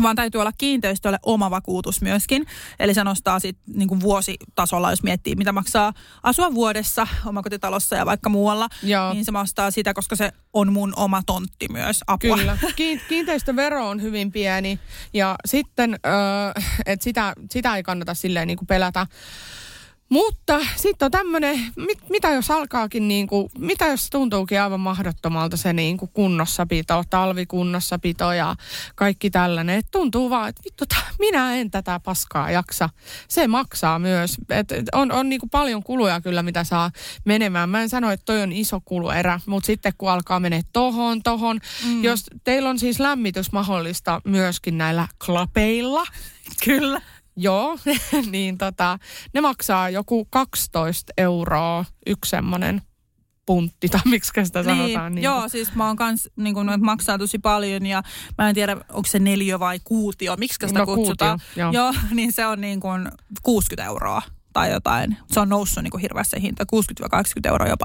vaan 0.03 0.16
täytyy 0.16 0.40
olla 0.40 0.53
kiinteistölle 0.59 1.18
oma 1.22 1.51
vakuutus 1.51 2.03
myöskin. 2.03 2.46
Eli 2.78 2.94
se 2.94 3.05
nostaa 3.05 3.40
sitten 3.40 3.74
niin 3.76 4.01
vuositasolla, 4.01 4.90
jos 4.90 5.03
miettii, 5.03 5.34
mitä 5.34 5.53
maksaa 5.53 5.92
asua 6.22 6.55
vuodessa 6.55 7.07
omakotitalossa 7.26 7.96
ja 7.96 8.07
vaikka 8.07 8.30
muualla. 8.30 8.68
Joo. 8.82 9.12
Niin 9.12 9.24
se 9.24 9.30
maksaa 9.30 9.70
sitä, 9.70 9.94
koska 9.94 10.16
se 10.16 10.32
on 10.53 10.72
mun 10.72 10.92
oma 10.96 11.22
tontti 11.26 11.66
myös 11.72 12.01
apua. 12.07 12.36
Kyllä. 12.36 12.59
Kiinteistövero 13.09 13.88
on 13.88 14.03
hyvin 14.03 14.32
pieni 14.32 14.78
ja 15.14 15.36
sitten, 15.44 15.94
että 16.86 17.05
sitä, 17.05 17.32
sitä 17.51 17.76
ei 17.76 17.82
kannata 17.82 18.14
silleen 18.14 18.46
niin 18.46 18.59
kuin 18.59 18.66
pelätä. 18.66 19.07
Mutta 20.09 20.61
sitten 20.77 21.07
on 21.07 21.11
tämmöinen, 21.11 21.61
mit, 21.77 21.99
mitä 22.11 22.29
jos 22.29 22.51
alkaakin 22.51 23.09
niin 23.09 23.27
kuin, 23.27 23.51
mitä 23.59 23.87
jos 23.87 24.11
tuntuukin 24.11 24.63
aivan 24.63 24.81
mahdottomalta 24.81 25.57
se 25.57 25.73
niin 25.73 25.97
kuin 25.97 26.11
kunnossapito, 26.13 27.05
talvikunnossapito 27.11 28.33
ja 28.33 28.57
kaikki 28.95 29.31
tällainen. 29.31 29.79
Et 29.79 29.87
tuntuu 29.91 30.31
vaan, 30.31 30.49
että 30.49 30.63
vittu, 30.65 30.85
minä 31.19 31.55
en 31.55 31.71
tätä 31.71 32.01
paskaa 32.05 32.51
jaksa. 32.51 32.89
Se 33.29 33.49
maksaa 33.49 33.99
myös. 33.99 34.37
Et, 34.51 34.73
et 34.73 34.87
on 34.93 35.13
on 35.13 35.29
niin 35.29 35.41
kuin 35.41 35.51
paljon 35.51 35.83
kuluja 35.83 36.21
kyllä, 36.21 36.43
mitä 36.43 36.65
saa 36.65 36.91
menemään. 37.25 37.71
Mä 37.71 37.83
en 37.83 37.89
sano, 37.89 38.11
että 38.11 38.25
toi 38.25 38.43
on 38.43 38.53
iso 38.53 38.81
kuluerä, 38.85 39.41
mutta 39.47 39.67
sitten 39.67 39.93
kun 39.99 40.11
alkaa 40.11 40.41
mennä 40.41 40.61
tohon, 40.73 41.23
tohon. 41.23 41.61
Mm. 41.85 42.05
Jos 42.05 42.25
teillä 42.45 42.71
on 42.71 42.79
siis 42.79 43.01
lämmitys 43.01 43.53
mahdollista 43.53 44.21
myöskin 44.25 44.79
näillä 44.79 45.09
klapeilla. 45.27 46.05
Kyllä 46.65 47.01
Joo, 47.41 47.78
niin 48.30 48.59
tota, 48.59 48.99
ne 49.34 49.41
maksaa 49.41 49.91
joku 49.91 50.24
12 50.24 51.12
euroa 51.18 51.84
yksi 52.07 52.30
semmoinen 52.30 52.82
puntti, 53.47 53.89
tai 53.89 54.01
miksi 54.05 54.32
sitä 54.45 54.62
niin, 54.62 54.76
sanotaan. 54.76 55.14
Niin 55.14 55.22
joo, 55.22 55.39
kuin. 55.41 55.51
siis 55.51 55.74
mä 55.74 55.86
oon 55.86 55.97
kans, 55.97 56.28
niin 56.36 56.55
kuin, 56.55 56.68
että 56.68 56.84
maksaa 56.84 57.18
tosi 57.18 57.39
paljon 57.39 57.86
ja 57.86 58.03
mä 58.39 58.49
en 58.49 58.55
tiedä, 58.55 58.72
onko 58.72 59.07
se 59.07 59.18
neljä 59.18 59.59
vai 59.61 59.80
kuutio, 59.84 60.36
miksi 60.36 60.59
sitä 60.66 60.78
no, 60.78 60.86
kutsutaan. 60.86 61.39
Kuutio, 61.39 61.62
joo. 61.62 61.72
joo, 61.72 61.95
niin 62.16 62.32
se 62.32 62.47
on 62.47 62.61
niin 62.61 62.80
kuin 62.80 63.09
60 63.43 63.84
euroa 63.84 64.22
tai 64.53 64.70
jotain. 64.70 65.16
Se 65.32 65.41
on 65.41 65.49
noussut 65.49 65.82
niin 65.82 65.91
kuin 65.91 66.01
hirveästi 66.01 66.43
hinta, 66.43 66.64
60-80 66.64 67.16
euroa 67.45 67.68
jopa. 67.68 67.84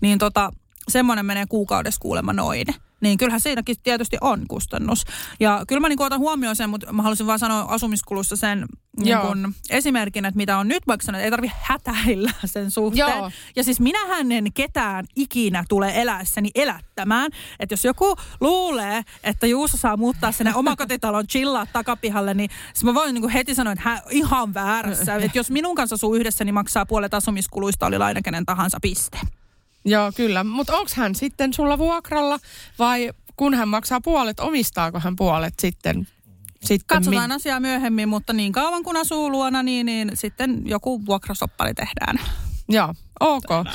Niin 0.00 0.18
tota, 0.18 0.52
semmoinen 0.88 1.26
menee 1.26 1.46
kuukaudessa 1.48 2.00
kuulemma 2.00 2.32
noin 2.32 2.66
niin 3.02 3.18
kyllähän 3.18 3.40
siinäkin 3.40 3.76
tietysti 3.82 4.16
on 4.20 4.44
kustannus. 4.48 5.04
Ja 5.40 5.64
kyllä 5.68 5.80
mä 5.80 5.88
niin 5.88 6.02
otan 6.02 6.20
huomioon 6.20 6.56
sen, 6.56 6.70
mutta 6.70 6.92
mä 6.92 7.02
haluaisin 7.02 7.26
vaan 7.26 7.38
sanoa 7.38 7.64
asumiskulussa 7.68 8.36
sen 8.36 8.66
niin 8.96 9.18
kun 9.18 9.54
esimerkin, 9.70 10.24
että 10.24 10.36
mitä 10.36 10.58
on 10.58 10.68
nyt 10.68 10.86
maksanut, 10.86 11.20
ei 11.20 11.30
tarvi 11.30 11.52
hätäillä 11.60 12.32
sen 12.44 12.70
suhteen. 12.70 13.18
Joo. 13.18 13.30
Ja 13.56 13.64
siis 13.64 13.80
minähän 13.80 14.32
en 14.32 14.52
ketään 14.52 15.04
ikinä 15.16 15.64
tule 15.68 15.92
eläessäni 15.94 16.50
elättämään. 16.54 17.30
Että 17.60 17.72
jos 17.72 17.84
joku 17.84 18.16
luulee, 18.40 19.02
että 19.24 19.46
Juuso 19.46 19.76
saa 19.76 19.96
muuttaa 19.96 20.32
sinne 20.32 20.54
omakotitalon 20.62 21.26
chillaa 21.26 21.66
takapihalle, 21.72 22.34
niin 22.34 22.50
mä 22.84 22.94
voin 22.94 23.14
niin 23.14 23.28
heti 23.28 23.54
sanoa, 23.54 23.72
että 23.72 23.88
hän 23.88 24.00
ihan 24.10 24.54
väärässä. 24.54 25.14
Että 25.14 25.38
jos 25.38 25.50
minun 25.50 25.74
kanssa 25.74 25.94
asuu 25.94 26.14
yhdessä, 26.14 26.44
niin 26.44 26.54
maksaa 26.54 26.86
puolet 26.86 27.14
asumiskuluista, 27.14 27.86
oli 27.86 27.98
laina 27.98 28.22
kenen 28.22 28.46
tahansa 28.46 28.78
piste. 28.82 29.18
Joo, 29.84 30.12
kyllä. 30.16 30.44
Mutta 30.44 30.76
onko 30.76 30.90
hän 30.94 31.14
sitten 31.14 31.52
sulla 31.52 31.78
vuokralla 31.78 32.38
vai 32.78 33.10
kun 33.36 33.54
hän 33.54 33.68
maksaa 33.68 34.00
puolet, 34.00 34.40
omistaako 34.40 35.00
hän 35.00 35.16
puolet 35.16 35.54
sitten? 35.58 36.08
sitten 36.60 36.86
Katsotaan 36.86 37.30
mi- 37.30 37.34
asiaa 37.34 37.60
myöhemmin, 37.60 38.08
mutta 38.08 38.32
niin 38.32 38.52
kauan 38.52 38.82
kun 38.82 38.96
asuu 38.96 39.30
luona, 39.30 39.62
niin, 39.62 39.86
niin 39.86 40.10
sitten 40.14 40.62
joku 40.64 41.06
vuokrasoppari 41.06 41.74
tehdään. 41.74 42.20
Joo, 42.72 42.94
ok. 43.20 43.66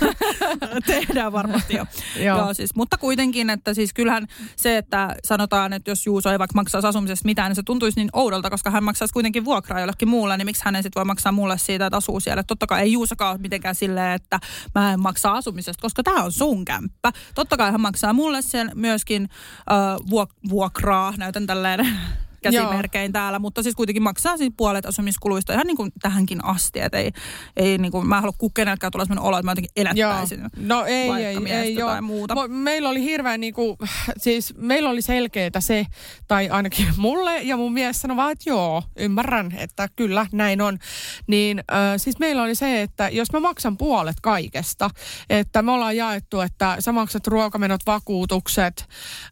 Tehdään 0.86 1.32
varmasti 1.32 1.74
jo. 1.74 1.84
Joo. 2.16 2.38
Joo 2.38 2.54
siis, 2.54 2.74
mutta 2.74 2.98
kuitenkin, 2.98 3.50
että 3.50 3.74
siis 3.74 3.92
kyllähän 3.94 4.26
se, 4.56 4.76
että 4.76 5.16
sanotaan, 5.24 5.72
että 5.72 5.90
jos 5.90 6.06
Juuso 6.06 6.30
ei 6.30 6.38
vaikka 6.38 6.54
maksaisi 6.54 6.88
asumisesta 6.88 7.26
mitään, 7.26 7.50
niin 7.50 7.56
se 7.56 7.62
tuntuisi 7.62 8.00
niin 8.00 8.08
oudolta, 8.12 8.50
koska 8.50 8.70
hän 8.70 8.84
maksaisi 8.84 9.12
kuitenkin 9.12 9.44
vuokraa 9.44 9.80
jollekin 9.80 10.08
muulle, 10.08 10.36
niin 10.36 10.46
miksi 10.46 10.62
hän 10.64 10.76
ei 10.76 10.82
sitten 10.82 11.00
voi 11.00 11.04
maksaa 11.04 11.32
mulle 11.32 11.58
siitä, 11.58 11.86
että 11.86 11.96
asuu 11.96 12.20
siellä. 12.20 12.42
Totta 12.42 12.66
kai 12.66 12.82
ei 12.82 12.92
Juusokaan 12.92 13.32
ole 13.32 13.40
mitenkään 13.40 13.74
silleen, 13.74 14.12
että 14.12 14.40
mä 14.74 14.92
en 14.92 15.00
maksa 15.00 15.32
asumisesta, 15.32 15.82
koska 15.82 16.02
tämä 16.02 16.24
on 16.24 16.32
sun 16.32 16.64
kämppä. 16.64 17.12
Totta 17.34 17.56
kai 17.56 17.72
hän 17.72 17.80
maksaa 17.80 18.12
mulle 18.12 18.42
sen 18.42 18.70
myöskin 18.74 19.28
äh, 19.70 19.96
vuok- 19.96 20.50
vuokraa, 20.50 21.14
näytän 21.16 21.46
tälleen 21.46 21.86
käsimerkein 22.42 23.08
Joo. 23.08 23.12
täällä, 23.12 23.38
mutta 23.38 23.62
siis 23.62 23.74
kuitenkin 23.74 24.02
maksaa 24.02 24.36
siis 24.36 24.52
puolet 24.56 24.86
asumiskuluista 24.86 25.52
ihan 25.52 25.66
niin 25.66 25.76
kuin 25.76 25.92
tähänkin 26.00 26.44
asti, 26.44 26.80
että 26.80 26.98
ei, 26.98 27.12
ei 27.56 27.78
niin 27.78 27.92
kuin, 27.92 28.06
mä 28.06 28.16
en 28.16 28.22
halua 28.22 28.50
kenelläkään 28.54 28.92
tulla 28.92 29.04
sellainen 29.04 29.28
olo, 29.28 29.38
että 29.38 29.44
mä 29.44 29.50
jotenkin 29.50 29.72
elättäisin 29.76 30.40
joo. 30.40 30.48
No 30.56 30.84
ei, 30.84 31.10
ei, 31.10 31.52
ei, 31.52 31.74
joo. 31.74 32.02
muuta. 32.02 32.34
Mo, 32.34 32.48
meillä 32.48 32.88
oli 32.88 33.02
hirveän 33.02 33.40
niin 33.40 33.54
kuin, 33.54 33.76
siis 34.16 34.54
meillä 34.56 34.90
oli 34.90 35.02
selkeää 35.02 35.60
se, 35.60 35.86
tai 36.28 36.48
ainakin 36.48 36.86
mulle 36.96 37.42
ja 37.42 37.56
mun 37.56 37.72
mies 37.72 38.00
sanoi 38.00 38.16
vaan, 38.16 38.32
että 38.32 38.50
joo, 38.50 38.82
ymmärrän, 38.96 39.52
että 39.58 39.88
kyllä 39.96 40.26
näin 40.32 40.60
on. 40.60 40.78
Niin 41.26 41.58
äh, 41.58 41.76
siis 41.96 42.18
meillä 42.18 42.42
oli 42.42 42.54
se, 42.54 42.82
että 42.82 43.08
jos 43.08 43.32
mä 43.32 43.40
maksan 43.40 43.76
puolet 43.76 44.16
kaikesta, 44.22 44.90
että 45.30 45.62
me 45.62 45.72
ollaan 45.72 45.96
jaettu, 45.96 46.40
että 46.40 46.76
sä 46.78 46.92
maksat 46.92 47.26
ruokamenot, 47.26 47.80
vakuutukset, 47.86 48.86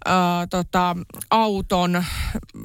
äh, 0.09 0.15
tota, 0.51 0.97
auton, 1.31 2.05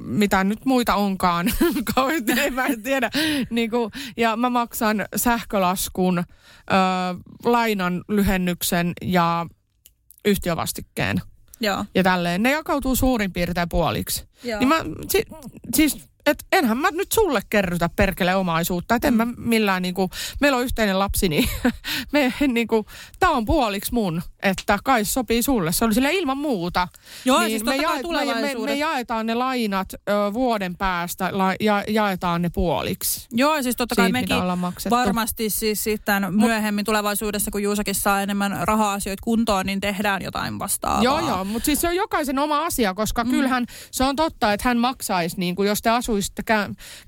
mitä 0.06 0.35
mitä 0.36 0.44
nyt 0.44 0.66
muita 0.66 0.96
onkaan, 0.96 1.48
en 2.38 2.54
mä 2.54 2.66
en 2.66 2.84
tiedä. 2.84 3.10
Niin 3.50 3.70
kuin, 3.70 3.92
ja 4.18 4.36
mä 4.36 4.50
maksan 4.50 5.06
sähkölaskun, 5.16 6.18
ö, 6.18 6.24
lainan 7.46 8.04
lyhennyksen 8.08 8.94
ja 9.02 9.46
yhtiövastikkeen. 10.26 11.22
Joo. 11.60 11.86
Ja 11.96 12.04
tälleen. 12.04 12.44
Ne 12.44 12.52
jakautuu 12.52 12.96
suurin 12.96 13.34
piirtein 13.34 13.70
puoliksi. 13.70 14.28
Joo. 14.44 14.60
Niin 14.60 14.68
mä, 14.68 14.76
si, 15.10 15.24
siis 15.76 16.08
että 16.26 16.46
enhän 16.52 16.78
mä 16.78 16.88
nyt 16.92 17.12
sulle 17.12 17.42
kerrytä 17.50 17.90
perkele 17.96 18.36
omaisuutta. 18.36 18.96
Että 18.96 19.08
en 19.08 19.14
mä 19.14 19.28
millään 19.38 19.82
niinku, 19.82 20.10
meillä 20.42 20.58
on 20.58 20.64
yhteinen 20.64 21.00
lapsi, 21.00 21.30
niin 21.30 21.50
me 22.14 22.34
niinku, 22.48 22.86
tää 23.20 23.30
on 23.30 23.46
puoliksi 23.46 23.94
mun, 23.94 24.22
että 24.44 24.80
kai 24.84 25.06
sopii 25.06 25.44
sulle. 25.44 25.72
Se 25.72 25.86
oli 25.86 25.94
sille 25.94 26.14
ilman 26.14 26.38
muuta. 26.38 26.88
Joo, 27.26 27.40
niin 27.40 27.50
siis 27.50 27.64
me, 27.64 27.76
ja, 27.76 27.90
me, 27.90 28.42
me, 28.42 28.66
me, 28.66 28.76
jaetaan 28.76 29.26
ne 29.26 29.34
lainat 29.34 29.94
ö, 29.94 30.34
vuoden 30.34 30.78
päästä 30.78 31.30
la, 31.32 31.54
ja 31.60 31.84
jaetaan 31.88 32.42
ne 32.42 32.50
puoliksi. 32.50 33.28
Joo, 33.32 33.64
siis 33.64 33.76
totta 33.76 33.96
kai 33.96 34.12
mekin 34.12 34.36
varmasti 34.90 35.50
siis 35.50 35.84
sitten 35.84 36.34
myöhemmin 36.34 36.86
tulevaisuudessa, 36.86 37.52
kun 37.52 37.64
Juusakin 37.64 37.96
saa 37.96 38.22
enemmän 38.22 38.58
raha-asioita 38.62 39.22
kuntoon, 39.24 39.66
niin 39.66 39.82
tehdään 39.82 40.22
jotain 40.22 40.60
vastaavaa. 40.60 41.04
Joo, 41.04 41.20
joo, 41.20 41.44
mutta 41.44 41.66
siis 41.66 41.82
se 41.82 41.88
on 41.88 41.96
jokaisen 41.96 42.40
oma 42.40 42.66
asia, 42.66 42.94
koska 42.94 43.24
mm. 43.24 43.30
kyllähän 43.30 43.66
se 43.92 44.04
on 44.04 44.16
totta, 44.16 44.54
että 44.54 44.70
hän 44.70 44.78
maksaisi, 44.78 45.40
niin 45.40 45.56
kuin 45.56 45.68
jos 45.68 45.82
te 45.82 45.90
asuisitte 45.90 46.15
asuisitte 46.16 46.44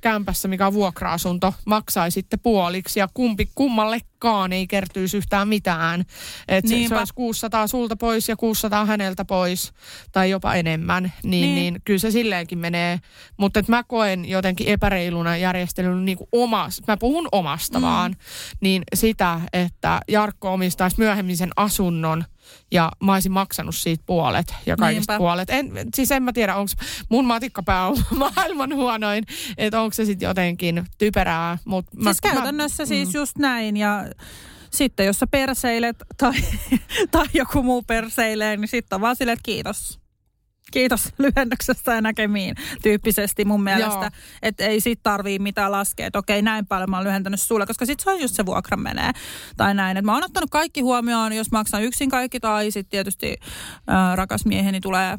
kämpässä, 0.01 0.47
mikä 0.47 0.67
on 0.67 0.73
vuokra-asunto, 0.73 1.53
maksaisitte 1.65 2.37
puoliksi 2.37 2.99
ja 2.99 3.07
kumpi 3.13 3.49
kummallekaan 3.55 4.53
ei 4.53 4.67
kertyisi 4.67 5.17
yhtään 5.17 5.47
mitään. 5.47 6.05
Että 6.47 6.69
se, 6.69 6.87
se 6.87 6.95
olisi 6.95 7.13
600 7.13 7.67
sulta 7.67 7.95
pois 7.95 8.29
ja 8.29 8.35
600 8.35 8.85
häneltä 8.85 9.25
pois 9.25 9.73
tai 10.11 10.29
jopa 10.29 10.53
enemmän, 10.53 11.03
niin, 11.03 11.41
niin. 11.41 11.55
niin 11.55 11.81
kyllä 11.85 11.99
se 11.99 12.11
silleenkin 12.11 12.59
menee. 12.59 12.99
Mutta 13.37 13.63
mä 13.67 13.83
koen 13.83 14.29
jotenkin 14.29 14.67
epäreiluna 14.67 15.37
järjestelyn 15.37 16.05
niin 16.05 16.17
kuin 16.17 16.27
omas, 16.31 16.81
mä 16.87 16.97
puhun 16.97 17.27
omasta 17.31 17.79
mm. 17.79 17.85
vaan, 17.85 18.15
niin 18.61 18.83
sitä, 18.95 19.41
että 19.53 20.01
Jarkko 20.07 20.53
omistaisi 20.53 20.99
myöhemmin 20.99 21.37
sen 21.37 21.51
asunnon– 21.55 22.23
ja 22.71 22.91
mä 23.03 23.13
olisin 23.13 23.31
maksanut 23.31 23.75
siitä 23.75 24.03
puolet 24.05 24.55
ja 24.65 24.77
kaikista 24.77 25.13
Niinpä. 25.13 25.17
puolet. 25.17 25.49
En, 25.49 25.71
siis 25.95 26.11
en 26.11 26.23
mä 26.23 26.33
tiedä, 26.33 26.55
onko 26.55 26.71
mun 27.09 27.25
matikkapää 27.25 27.87
on 27.87 27.97
maailman 28.35 28.75
huonoin, 28.75 29.23
että 29.57 29.81
onko 29.81 29.93
se 29.93 30.05
sitten 30.05 30.27
jotenkin 30.27 30.85
typerää. 30.97 31.57
Mut 31.65 31.85
Siis 32.03 32.21
käytännössä 32.21 32.83
mä, 32.83 32.87
siis 32.87 33.13
just 33.13 33.37
näin 33.37 33.77
ja 33.77 34.05
sitten 34.71 35.05
jos 35.05 35.19
sä 35.19 35.27
perseilet 35.27 35.95
tai, 36.17 36.33
tai 37.11 37.25
joku 37.33 37.63
muu 37.63 37.81
perseilee, 37.81 38.57
niin 38.57 38.67
sitten 38.67 38.95
on 38.95 39.01
vaan 39.01 39.15
silleen, 39.15 39.33
että 39.33 39.45
kiitos. 39.45 39.99
Kiitos 40.72 41.09
lyhennyksestä 41.18 41.93
ja 41.93 42.01
näkemiin 42.01 42.55
tyyppisesti 42.82 43.45
mun 43.45 43.63
mielestä. 43.63 44.11
Että 44.41 44.65
ei 44.65 44.80
sit 44.82 44.99
tarvii 45.03 45.39
mitään 45.39 45.72
laskea, 45.72 46.07
että 46.07 46.20
okei 46.20 46.41
näin 46.41 46.68
paljon 46.68 46.89
mä 46.89 46.97
oon 46.97 47.05
lyhentänyt 47.05 47.41
sulle, 47.41 47.65
koska 47.65 47.86
sit 47.86 47.99
se 47.99 48.09
on 48.09 48.22
just 48.22 48.36
se 48.36 48.45
vuokra 48.45 48.78
menee. 48.78 49.11
Tai 49.57 49.74
näin, 49.74 49.97
että 49.97 50.05
mä 50.05 50.13
oon 50.13 50.26
ottanut 50.26 50.49
kaikki 50.49 50.82
huomioon, 50.82 51.34
jos 51.34 51.51
maksan 51.51 51.84
yksin 51.84 52.09
kaikki 52.09 52.39
tai 52.39 52.72
sitten 52.72 52.91
tietysti 52.91 53.36
ää, 53.88 54.15
rakas 54.15 54.45
mieheni 54.45 54.82
tulee 54.82 55.18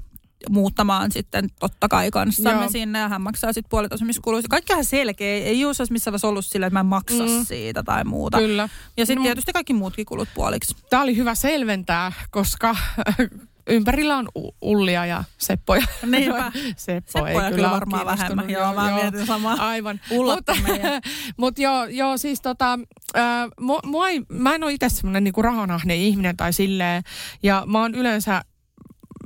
muuttamaan 0.50 1.12
sitten 1.12 1.48
totta 1.60 1.88
kai 1.88 2.10
kanssamme 2.10 2.60
Joo. 2.62 2.70
sinne 2.70 2.98
ja 2.98 3.08
hän 3.08 3.22
maksaa 3.22 3.52
sitten 3.52 3.70
puolet 3.70 3.92
asumiskuluista. 3.92 4.48
Kaikkihan 4.48 4.84
selkeä. 4.84 5.34
Ei 5.34 5.64
olisi 5.64 5.82
missään 5.90 6.12
vaiheessa 6.12 6.28
ollut 6.28 6.46
sillä, 6.46 6.66
että 6.66 6.74
mä 6.74 6.80
en 6.80 6.86
maksa. 6.86 7.22
Mm. 7.22 7.44
siitä 7.44 7.82
tai 7.82 8.04
muuta. 8.04 8.38
Kyllä. 8.38 8.68
Ja 8.96 9.06
sitten 9.06 9.18
No, 9.18 9.22
tietysti 9.22 9.52
kaikki 9.52 9.72
muutkin 9.72 10.06
kulut 10.06 10.28
puoliksi. 10.34 10.76
Tämä 10.90 11.02
oli 11.02 11.16
hyvä 11.16 11.34
selventää, 11.34 12.12
koska 12.30 12.76
ympärillä 13.68 14.16
on 14.16 14.28
Ullia 14.60 15.06
ja 15.06 15.24
Seppoja. 15.38 15.86
Niinpä. 16.06 16.52
Seppo 16.76 17.10
Seppoja 17.12 17.44
ei 17.44 17.50
kyllä 17.50 17.68
kyllä 17.68 17.70
varmaan 17.70 18.06
vähemmän. 18.06 18.50
Joo, 18.50 18.74
mä 18.74 18.90
mietin 18.94 19.26
samaa. 19.26 19.56
Aivan. 19.58 20.00
Mutta 20.10 20.56
mut 21.36 21.58
joo, 21.58 21.84
joo, 21.84 22.16
siis 22.16 22.40
tota, 22.40 22.78
äh, 23.16 23.48
mua, 23.60 23.80
mua 23.84 24.08
ei, 24.08 24.22
mä 24.28 24.54
en 24.54 24.64
ole 24.64 24.72
itse 24.72 24.88
semmoinen 24.88 25.24
niinku 25.24 25.42
rahanahne 25.42 25.96
ihminen 25.96 26.36
tai 26.36 26.52
silleen. 26.52 27.02
Ja 27.42 27.64
mä 27.66 27.80
oon 27.80 27.94
yleensä 27.94 28.42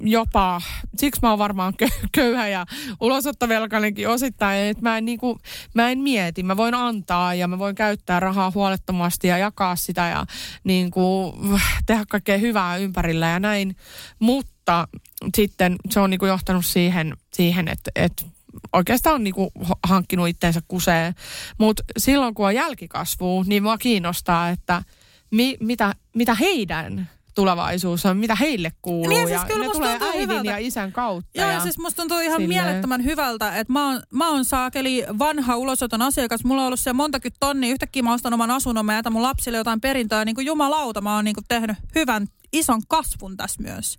jopa, 0.03 0.61
siksi 0.97 1.21
mä 1.23 1.31
oon 1.31 1.39
varmaan 1.39 1.75
kö- 1.83 2.09
köyhä 2.13 2.49
ja 2.49 2.67
ulosottovelkainenkin 3.01 4.09
osittain, 4.09 4.61
että 4.61 4.83
mä 4.83 4.99
en, 4.99 5.05
niinku, 5.05 5.39
mä 5.75 5.91
en 5.91 5.99
mieti. 5.99 6.43
Mä 6.43 6.57
voin 6.57 6.75
antaa 6.75 7.35
ja 7.35 7.49
mä 7.49 7.59
voin 7.59 7.75
käyttää 7.75 8.21
rahaa 8.21 8.53
huolettomasti 8.55 9.29
ja 9.29 9.39
jakaa 9.39 9.77
sitä 9.77 10.09
ja 10.09 10.27
niinku, 10.65 11.35
tehdä 11.87 12.05
kaikkea 12.09 12.39
hyvää 12.39 12.77
ympärillä 12.77 13.27
ja 13.27 13.41
näin. 13.41 13.77
Mutta 14.19 14.89
sitten 15.37 15.77
se 15.91 16.01
on 16.01 16.11
niinku 16.11 16.27
johtanut 16.27 16.67
siihen, 16.67 17.17
siihen 17.33 17.69
että, 17.69 17.91
että 17.97 18.25
oikeastaan 18.73 19.15
on 19.15 19.25
niinku 19.25 19.53
hankkinut 19.83 20.29
itteensä 20.29 20.61
kuseen. 20.69 21.15
Mutta 21.59 21.83
silloin 21.99 22.35
kun 22.35 22.47
on 22.47 22.55
jälkikasvua, 22.55 23.45
niin 23.47 23.63
mua 23.63 23.79
kiinnostaa, 23.79 24.49
että 24.49 24.83
mi, 25.31 25.57
mitä, 25.61 25.95
mitä 26.15 26.35
heidän 26.35 27.11
tulevaisuus 27.35 28.07
on, 28.07 28.17
mitä 28.17 28.35
heille 28.35 28.73
kuuluu. 28.83 29.09
Niin 29.09 29.21
ja 29.21 29.27
siis 29.27 29.41
ja 29.41 29.47
kyllä 29.47 29.61
ne 29.61 29.67
musta 29.67 29.79
tulee 29.79 29.99
äidin 30.01 30.21
hyvältä. 30.21 30.51
ja 30.51 30.59
isän 30.59 30.93
kautta. 30.93 31.31
Joo, 31.35 31.47
ja 31.47 31.53
ja 31.53 31.61
siis 31.61 31.79
musta 31.79 32.03
tuntuu 32.03 32.19
ihan 32.19 32.41
silleen. 32.41 32.65
mielettömän 32.65 33.05
hyvältä, 33.05 33.59
että 33.59 33.73
mä 33.73 33.89
oon, 33.89 34.03
mä 34.11 34.31
oon 34.31 34.45
saakeli 34.45 35.05
vanha 35.19 35.57
ulosoton 35.57 36.03
asiakas. 36.03 36.45
Mulla 36.45 36.61
on 36.61 36.67
ollut 36.67 36.81
siellä 36.81 36.97
montakin 36.97 37.33
tonnia. 37.41 37.73
Yhtäkkiä 37.73 38.03
mä 38.03 38.13
ostan 38.13 38.35
oman 38.35 38.51
asunnon, 38.51 38.87
mä 38.87 38.95
jätän 38.95 39.13
mun 39.13 39.23
lapsille 39.23 39.59
jotain 39.59 39.81
perintöä. 39.81 40.25
Niin 40.25 40.35
kuin 40.35 40.47
jumalauta, 40.47 41.01
mä 41.01 41.15
oon 41.15 41.25
niin 41.25 41.35
kuin 41.35 41.45
tehnyt 41.49 41.77
hyvän 41.95 42.27
ison 42.53 42.83
kasvun 42.89 43.37
tässä 43.37 43.63
myös. 43.63 43.99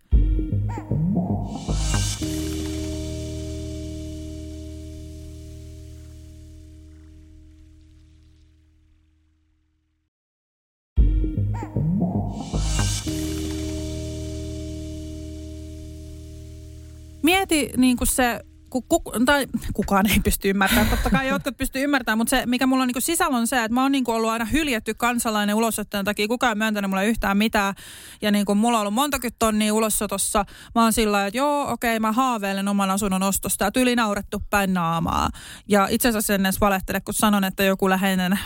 Mieti 17.23 17.69
niin 17.77 17.97
kuin 17.97 18.07
se, 18.07 18.39
ku, 18.81 18.81
ku, 19.01 19.11
tai 19.25 19.47
kukaan 19.73 20.09
ei 20.09 20.19
pysty 20.23 20.49
ymmärtämään, 20.49 20.89
totta 20.89 21.09
kai 21.09 21.27
jotkut 21.27 21.57
pystyy 21.57 21.83
ymmärtämään, 21.83 22.17
mutta 22.17 22.29
se, 22.29 22.45
mikä 22.45 22.67
mulla 22.67 22.83
on 22.83 22.87
niin 22.87 23.01
sisällä 23.01 23.37
on 23.37 23.47
se, 23.47 23.63
että 23.63 23.73
mä 23.73 23.81
oon 23.81 23.91
niin 23.91 24.03
ollut 24.07 24.29
aina 24.29 24.45
hyljetty 24.45 24.93
kansalainen 24.93 25.55
ulosottojen 25.55 26.05
takia, 26.05 26.27
kukaan 26.27 26.51
ei 26.51 26.55
myöntänyt 26.55 26.89
mulle 26.89 27.05
yhtään 27.05 27.37
mitään, 27.37 27.73
ja 28.21 28.31
niin 28.31 28.45
kuin 28.45 28.57
mulla 28.57 28.77
on 28.77 28.81
ollut 28.81 28.93
montakin 28.93 29.31
tonnia 29.39 29.73
ulosotossa, 29.73 30.45
mä 30.75 30.83
oon 30.83 30.93
sillä 30.93 31.27
että 31.27 31.37
joo, 31.37 31.71
okei, 31.71 31.99
mä 31.99 32.11
haaveilen 32.11 32.67
oman 32.67 32.91
asunnon 32.91 33.23
ostosta, 33.23 33.65
ja 33.65 33.71
tyli 33.71 33.95
naurettu 33.95 34.41
päin 34.49 34.73
naamaa. 34.73 35.29
Ja 35.67 35.87
itse 35.91 36.09
asiassa 36.09 36.33
en 36.33 36.45
edes 36.45 36.61
valehtele, 36.61 37.01
kun 37.01 37.13
sanon, 37.13 37.43
että 37.43 37.63
joku 37.63 37.89
läheinen, 37.89 38.33
äh, 38.33 38.39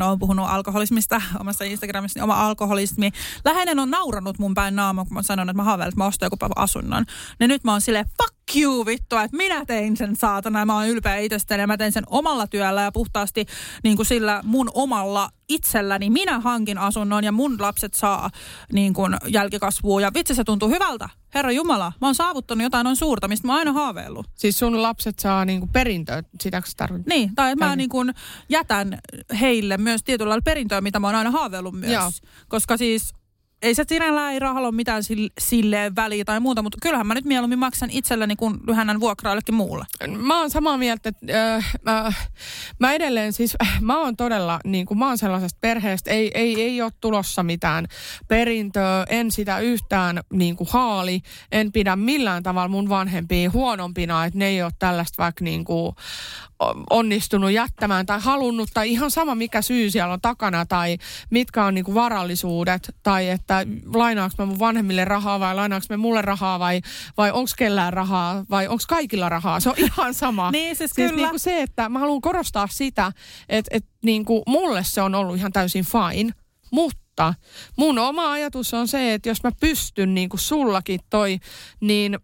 no 0.00 0.10
on 0.10 0.18
puhunut 0.18 0.46
alkoholismista 0.48 1.22
omassa 1.40 1.64
Instagramissa, 1.64 2.18
niin 2.18 2.24
oma 2.24 2.46
alkoholismi, 2.46 3.10
läheinen 3.44 3.78
on 3.78 3.90
nauranut 3.90 4.38
mun 4.38 4.54
päin 4.54 4.76
naamaa, 4.76 5.04
kun 5.04 5.14
mä 5.14 5.22
sanon, 5.22 5.48
että 5.48 5.56
mä 5.56 5.64
haaveilen, 5.64 5.88
että 5.88 6.00
mä 6.00 6.06
ostan 6.06 6.26
joku 6.26 6.36
asunnon. 6.56 7.04
Niin 7.40 7.48
nyt 7.48 7.64
mä 7.64 7.72
oon 7.72 7.80
silleen, 7.80 8.06
fuck 8.22 8.35
you 8.56 8.86
vittu, 8.86 9.16
että 9.16 9.36
minä 9.36 9.64
tein 9.64 9.96
sen 9.96 10.16
saatana 10.16 10.58
ja 10.58 10.66
mä 10.66 10.74
oon 10.74 10.88
ylpeä 10.88 11.16
itsestäni 11.16 11.60
ja 11.60 11.66
mä 11.66 11.76
tein 11.76 11.92
sen 11.92 12.04
omalla 12.06 12.46
työllä 12.46 12.82
ja 12.82 12.92
puhtaasti 12.92 13.46
niin 13.82 13.96
kuin 13.96 14.06
sillä 14.06 14.40
mun 14.44 14.70
omalla 14.74 15.30
itselläni 15.48 16.10
minä 16.10 16.40
hankin 16.40 16.78
asunnon 16.78 17.24
ja 17.24 17.32
mun 17.32 17.56
lapset 17.60 17.94
saa 17.94 18.30
niin 18.72 18.94
kuin 18.94 19.16
jälkikasvua 19.26 20.00
ja 20.00 20.10
vitsi 20.14 20.34
se 20.34 20.44
tuntuu 20.44 20.68
hyvältä. 20.68 21.08
Herra 21.34 21.52
Jumala, 21.52 21.92
mä 22.00 22.06
oon 22.06 22.14
saavuttanut 22.14 22.62
jotain 22.62 22.84
noin 22.84 22.96
suurta, 22.96 23.28
mistä 23.28 23.46
mä 23.46 23.52
oon 23.52 23.58
aina 23.58 23.72
haaveillut. 23.72 24.26
Siis 24.34 24.58
sun 24.58 24.82
lapset 24.82 25.18
saa 25.18 25.44
niinku 25.44 25.66
perintöä, 25.66 26.22
sitäkö 26.40 26.66
sä 26.66 26.72
tarkoitat? 26.76 27.06
Niin, 27.06 27.34
tai 27.34 27.54
mä 27.54 27.76
niin 27.76 27.88
kuin 27.88 28.14
jätän 28.48 28.98
heille 29.40 29.76
myös 29.76 30.02
tietyllä 30.04 30.28
lailla 30.28 30.42
perintöä, 30.42 30.80
mitä 30.80 31.00
mä 31.00 31.06
oon 31.06 31.16
aina 31.16 31.30
haaveillut 31.30 31.74
myös. 31.74 31.92
Joo. 31.92 32.10
Koska 32.48 32.76
siis 32.76 33.14
ei 33.66 33.74
se 33.74 33.84
sinällään 33.88 34.32
ei 34.32 34.38
rahalla 34.38 34.68
ole 34.68 34.74
mitään 34.74 35.02
sille, 35.02 35.30
silleen 35.40 35.96
väliä 35.96 36.24
tai 36.24 36.40
muuta, 36.40 36.62
mutta 36.62 36.78
kyllähän 36.82 37.06
mä 37.06 37.14
nyt 37.14 37.24
mieluummin 37.24 37.58
maksan 37.58 37.90
itselleni, 37.90 38.36
kun 38.36 38.60
lyhennän 38.66 39.00
vuokraa 39.00 39.32
jollekin 39.32 39.54
muulle. 39.54 39.84
Mä 40.18 40.40
oon 40.40 40.50
samaa 40.50 40.76
mieltä, 40.76 41.08
että 41.08 41.56
äh, 41.56 41.74
mä, 41.82 42.12
mä 42.80 42.92
edelleen 42.92 43.32
siis, 43.32 43.56
mä 43.80 44.00
oon 44.00 44.16
todella, 44.16 44.60
niin 44.64 44.86
kuin 44.86 44.98
mä 44.98 45.06
oon 45.06 45.18
sellaisesta 45.18 45.58
perheestä, 45.60 46.10
ei, 46.10 46.30
ei, 46.34 46.62
ei 46.62 46.82
ole 46.82 46.92
tulossa 47.00 47.42
mitään 47.42 47.86
perintöä, 48.28 49.06
en 49.08 49.30
sitä 49.30 49.58
yhtään 49.58 50.20
niin 50.32 50.56
kuin 50.56 50.68
haali, 50.70 51.20
en 51.52 51.72
pidä 51.72 51.96
millään 51.96 52.42
tavalla 52.42 52.68
mun 52.68 52.88
vanhempia 52.88 53.50
huonompina, 53.50 54.24
että 54.24 54.38
ne 54.38 54.46
ei 54.46 54.62
ole 54.62 54.72
tällaista 54.78 55.22
vaikka 55.22 55.44
niin 55.44 55.64
kuin 55.64 55.92
onnistunut 56.90 57.50
jättämään 57.50 58.06
tai 58.06 58.20
halunnut, 58.20 58.68
tai 58.74 58.90
ihan 58.90 59.10
sama 59.10 59.34
mikä 59.34 59.62
syy 59.62 59.90
siellä 59.90 60.12
on 60.12 60.20
takana, 60.20 60.66
tai 60.66 60.98
mitkä 61.30 61.64
on 61.64 61.74
niin 61.74 61.84
kuin 61.84 61.94
varallisuudet, 61.94 62.94
tai 63.02 63.28
että 63.28 63.55
lainaanko 63.94 64.34
mä 64.38 64.46
mun 64.46 64.58
vanhemmille 64.58 65.04
rahaa, 65.04 65.40
vai 65.40 65.54
lainaanko 65.54 65.86
me 65.90 65.96
mulle 65.96 66.22
rahaa, 66.22 66.58
vai, 66.58 66.80
vai 67.16 67.30
onko 67.30 67.50
kellään 67.56 67.92
rahaa, 67.92 68.44
vai 68.50 68.68
onko 68.68 68.84
kaikilla 68.88 69.28
rahaa, 69.28 69.60
se 69.60 69.68
on 69.68 69.74
ihan 69.78 70.14
sama. 70.14 70.50
Niin, 70.56 70.76
siis 70.76 70.90
Siis 70.94 71.10
kyllä. 71.10 71.16
niin 71.16 71.30
kuin 71.30 71.40
se, 71.40 71.62
että 71.62 71.88
mä 71.88 71.98
haluan 71.98 72.20
korostaa 72.20 72.68
sitä, 72.70 73.12
että, 73.48 73.76
että 73.76 73.90
niin 74.04 74.24
kuin 74.24 74.42
mulle 74.46 74.84
se 74.84 75.02
on 75.02 75.14
ollut 75.14 75.36
ihan 75.36 75.52
täysin 75.52 75.84
fine, 75.84 76.32
mutta 76.70 77.34
mun 77.76 77.98
oma 77.98 78.32
ajatus 78.32 78.74
on 78.74 78.88
se, 78.88 79.14
että 79.14 79.28
jos 79.28 79.42
mä 79.42 79.50
pystyn 79.60 80.14
niin 80.14 80.28
kuin 80.28 80.40
sullakin 80.40 81.00
toi, 81.10 81.38
niin 81.80 82.18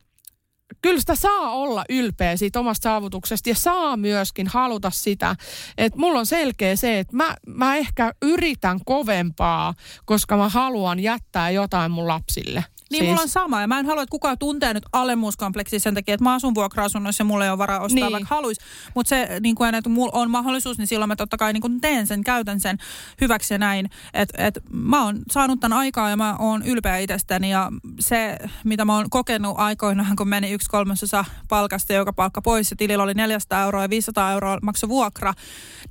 kyllä 0.82 1.00
sitä 1.00 1.14
saa 1.14 1.50
olla 1.50 1.84
ylpeä 1.88 2.36
siitä 2.36 2.60
omasta 2.60 2.82
saavutuksesta 2.82 3.48
ja 3.48 3.54
saa 3.54 3.96
myöskin 3.96 4.46
haluta 4.46 4.90
sitä. 4.90 5.36
Että 5.78 5.98
mulla 5.98 6.18
on 6.18 6.26
selkeä 6.26 6.76
se, 6.76 6.98
että 6.98 7.16
mä, 7.16 7.36
mä 7.46 7.76
ehkä 7.76 8.12
yritän 8.22 8.80
kovempaa, 8.84 9.74
koska 10.04 10.36
mä 10.36 10.48
haluan 10.48 11.00
jättää 11.00 11.50
jotain 11.50 11.90
mun 11.90 12.08
lapsille. 12.08 12.64
Niin 12.92 12.98
siis. 13.00 13.08
mulla 13.10 13.22
on 13.22 13.28
sama 13.28 13.60
ja 13.60 13.66
mä 13.66 13.78
en 13.78 13.86
halua, 13.86 14.02
että 14.02 14.10
kukaan 14.10 14.38
tuntee 14.38 14.74
nyt 14.74 14.86
alemmuuskompleksi 14.92 15.78
sen 15.78 15.94
takia, 15.94 16.14
että 16.14 16.24
mä 16.24 16.34
asun 16.34 16.54
vuokra-asunnoissa 16.54 17.20
ja 17.20 17.24
mulla 17.24 17.44
ei 17.44 17.50
ole 17.50 17.58
varaa 17.58 17.80
ostaa 17.80 17.94
Niin. 17.94 18.12
vaikka 18.12 18.34
haluaisi. 18.34 18.60
Mutta 18.94 19.08
se, 19.08 19.28
niin 19.40 19.54
kuin, 19.54 19.74
että 19.74 19.90
mulla 19.90 20.12
on 20.14 20.30
mahdollisuus, 20.30 20.78
niin 20.78 20.86
silloin 20.86 21.08
mä 21.08 21.16
totta 21.16 21.36
kai 21.36 21.52
niin 21.52 21.60
kuin 21.60 21.80
teen 21.80 22.06
sen, 22.06 22.24
käytän 22.24 22.60
sen 22.60 22.78
hyväksi 23.20 23.54
ja 23.54 23.58
näin. 23.58 23.90
Että 24.14 24.46
et 24.46 24.58
mä 24.72 25.04
oon 25.04 25.18
saanut 25.30 25.60
tämän 25.60 25.78
aikaa 25.78 26.10
ja 26.10 26.16
mä 26.16 26.36
oon 26.36 26.62
ylpeä 26.62 26.98
itsestäni 26.98 27.50
ja 27.50 27.72
se, 28.00 28.38
mitä 28.64 28.84
mä 28.84 28.94
oon 28.96 29.10
kokenut 29.10 29.54
aikoinaan, 29.58 30.16
kun 30.16 30.28
meni 30.28 30.50
yksi 30.52 30.70
kolmasosa 30.70 31.24
palkasta, 31.48 31.92
joka 31.92 32.12
palkka 32.12 32.42
pois 32.42 32.70
ja 32.70 32.76
tilillä 32.76 33.04
oli 33.04 33.14
400 33.14 33.62
euroa 33.64 33.82
ja 33.82 33.90
500 33.90 34.32
euroa 34.32 34.58
makso 34.62 34.88
vuokra, 34.88 35.34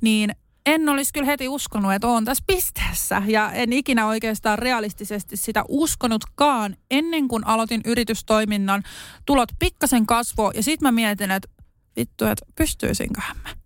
niin 0.00 0.34
en 0.66 0.88
olisi 0.88 1.12
kyllä 1.12 1.26
heti 1.26 1.48
uskonut, 1.48 1.92
että 1.92 2.08
olen 2.08 2.24
tässä 2.24 2.44
pisteessä. 2.46 3.22
Ja 3.26 3.52
en 3.52 3.72
ikinä 3.72 4.06
oikeastaan 4.06 4.58
realistisesti 4.58 5.36
sitä 5.36 5.64
uskonutkaan 5.68 6.76
ennen 6.90 7.28
kuin 7.28 7.46
aloitin 7.46 7.80
yritystoiminnan. 7.84 8.82
Tulot 9.26 9.48
pikkasen 9.58 10.06
kasvoi 10.06 10.52
ja 10.54 10.62
sitten 10.62 10.86
mä 10.86 10.92
mietin, 10.92 11.30
että 11.30 11.48
vittu, 11.96 12.24
että 12.24 12.46
pystyisinköhän 12.56 13.36
mä. 13.42 13.61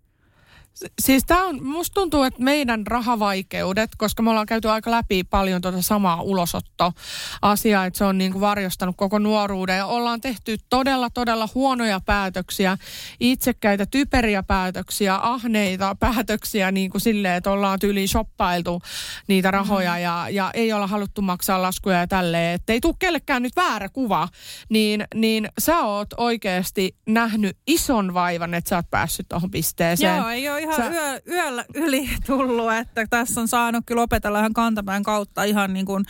Siis 1.01 1.23
tämä 1.25 1.45
on, 1.45 1.63
musta 1.63 1.93
tuntuu, 1.93 2.23
että 2.23 2.43
meidän 2.43 2.87
rahavaikeudet, 2.87 3.89
koska 3.97 4.23
me 4.23 4.29
ollaan 4.29 4.45
käyty 4.45 4.69
aika 4.69 4.91
läpi 4.91 5.23
paljon 5.23 5.61
tuota 5.61 5.81
samaa 5.81 6.21
ulosottoasiaa, 6.21 7.85
että 7.85 7.97
se 7.97 8.05
on 8.05 8.17
niin 8.17 8.31
kuin 8.31 8.41
varjostanut 8.41 8.97
koko 8.97 9.19
nuoruuden 9.19 9.77
ja 9.77 9.85
ollaan 9.85 10.21
tehty 10.21 10.57
todella, 10.69 11.09
todella 11.09 11.49
huonoja 11.55 11.99
päätöksiä, 12.05 12.77
itsekkäitä, 13.19 13.85
typeriä 13.85 14.43
päätöksiä, 14.43 15.15
ahneita 15.21 15.95
päätöksiä 15.99 16.71
niin 16.71 16.91
kuin 16.91 17.01
silleen, 17.01 17.35
että 17.35 17.51
ollaan 17.51 17.79
tyyliin 17.79 18.07
shoppailtu 18.07 18.81
niitä 19.27 19.51
rahoja 19.51 19.93
mm. 19.93 20.01
ja, 20.01 20.27
ja 20.29 20.51
ei 20.53 20.73
olla 20.73 20.87
haluttu 20.87 21.21
maksaa 21.21 21.61
laskuja 21.61 21.99
ja 21.99 22.07
tälleen, 22.07 22.55
että 22.55 22.73
ei 22.73 22.81
tule 22.81 22.95
kellekään 22.99 23.43
nyt 23.43 23.55
väärä 23.55 23.89
kuva, 23.89 24.27
niin, 24.69 25.03
niin 25.15 25.49
sä 25.59 25.79
oot 25.79 26.09
oikeasti 26.17 26.95
nähnyt 27.05 27.57
ison 27.67 28.13
vaivan, 28.13 28.53
että 28.53 28.69
sä 28.69 28.75
oot 28.75 28.89
päässyt 28.89 29.25
tuohon 29.29 29.51
pisteeseen. 29.51 30.17
Joo, 30.17 30.29
ei 30.29 30.49
ole 30.49 30.66
ihan 30.67 30.93
Sä... 30.93 31.01
yö, 31.01 31.21
yöllä 31.27 31.65
yli 31.73 32.09
tullut, 32.25 32.73
että 32.73 33.05
tässä 33.09 33.41
on 33.41 33.47
saanut 33.47 33.83
kyllä 33.85 34.01
opetella 34.01 34.39
ihan 34.39 34.53
kantapään 34.53 35.03
kautta 35.03 35.43
ihan 35.43 35.73
niin 35.73 35.85
kuin 35.85 36.05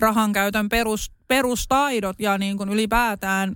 rahan 0.00 0.32
käytön 0.32 0.68
perus, 0.68 1.12
perustaidot 1.28 2.20
ja 2.20 2.38
niin 2.38 2.56
kuin 2.56 2.68
ylipäätään 2.68 3.54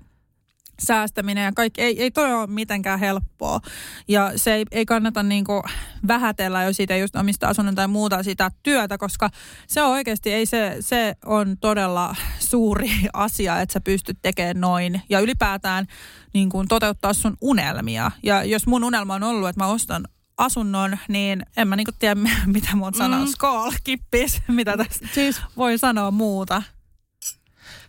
säästäminen 0.87 1.45
ja 1.45 1.53
kaikki, 1.53 1.83
ei, 1.83 2.03
ei 2.03 2.11
toi 2.11 2.33
ole 2.33 2.47
mitenkään 2.47 2.99
helppoa. 2.99 3.61
Ja 4.09 4.33
se 4.37 4.55
ei, 4.55 4.65
ei 4.71 4.87
kannata 4.87 5.23
niin 5.23 5.45
kuin 5.45 5.63
vähätellä, 6.09 6.63
jos 6.63 6.77
siitä 6.77 6.97
just 6.97 7.17
omista 7.17 7.49
asunnon 7.49 7.75
tai 7.75 7.89
muuta 7.89 8.23
sitä 8.23 8.51
työtä, 8.63 8.99
koska 8.99 9.31
se 9.67 9.83
on 9.83 9.91
oikeasti, 9.91 10.33
ei 10.33 10.47
se, 10.47 10.77
se 10.81 11.15
on 11.25 11.57
todella 11.61 12.17
suuri 12.39 12.91
asia, 13.13 13.61
että 13.61 13.73
sä 13.73 13.81
pystyt 13.81 14.19
tekemään 14.23 14.61
noin. 14.61 15.03
Ja 15.09 15.21
ylipäätään 15.21 15.87
niin 16.35 16.49
kuin 16.49 16.69
toteuttaa 16.69 17.13
sun 17.13 17.37
unelmia. 17.41 18.11
Ja 18.23 18.45
jos 18.45 18.67
mun 18.67 18.85
unelma 18.85 19.15
on 19.15 19.23
ollut, 19.23 19.49
että 19.49 19.65
mä 19.65 19.67
ostan 19.67 20.05
asunnon, 20.39 20.99
niin 21.09 21.47
en 21.57 21.69
mä 21.69 21.77
niinku 21.77 21.93
tiedä, 21.99 22.21
mitä 22.47 22.77
mun 22.77 22.95
sanoa. 22.95 23.21
Mm. 23.21 23.27
Skol, 23.27 23.71
kippis, 23.85 24.43
mitä 24.49 24.77
tässä 24.77 25.09
siis, 25.15 25.41
voi 25.57 25.79
sanoa 25.79 26.11
muuta. 26.11 26.63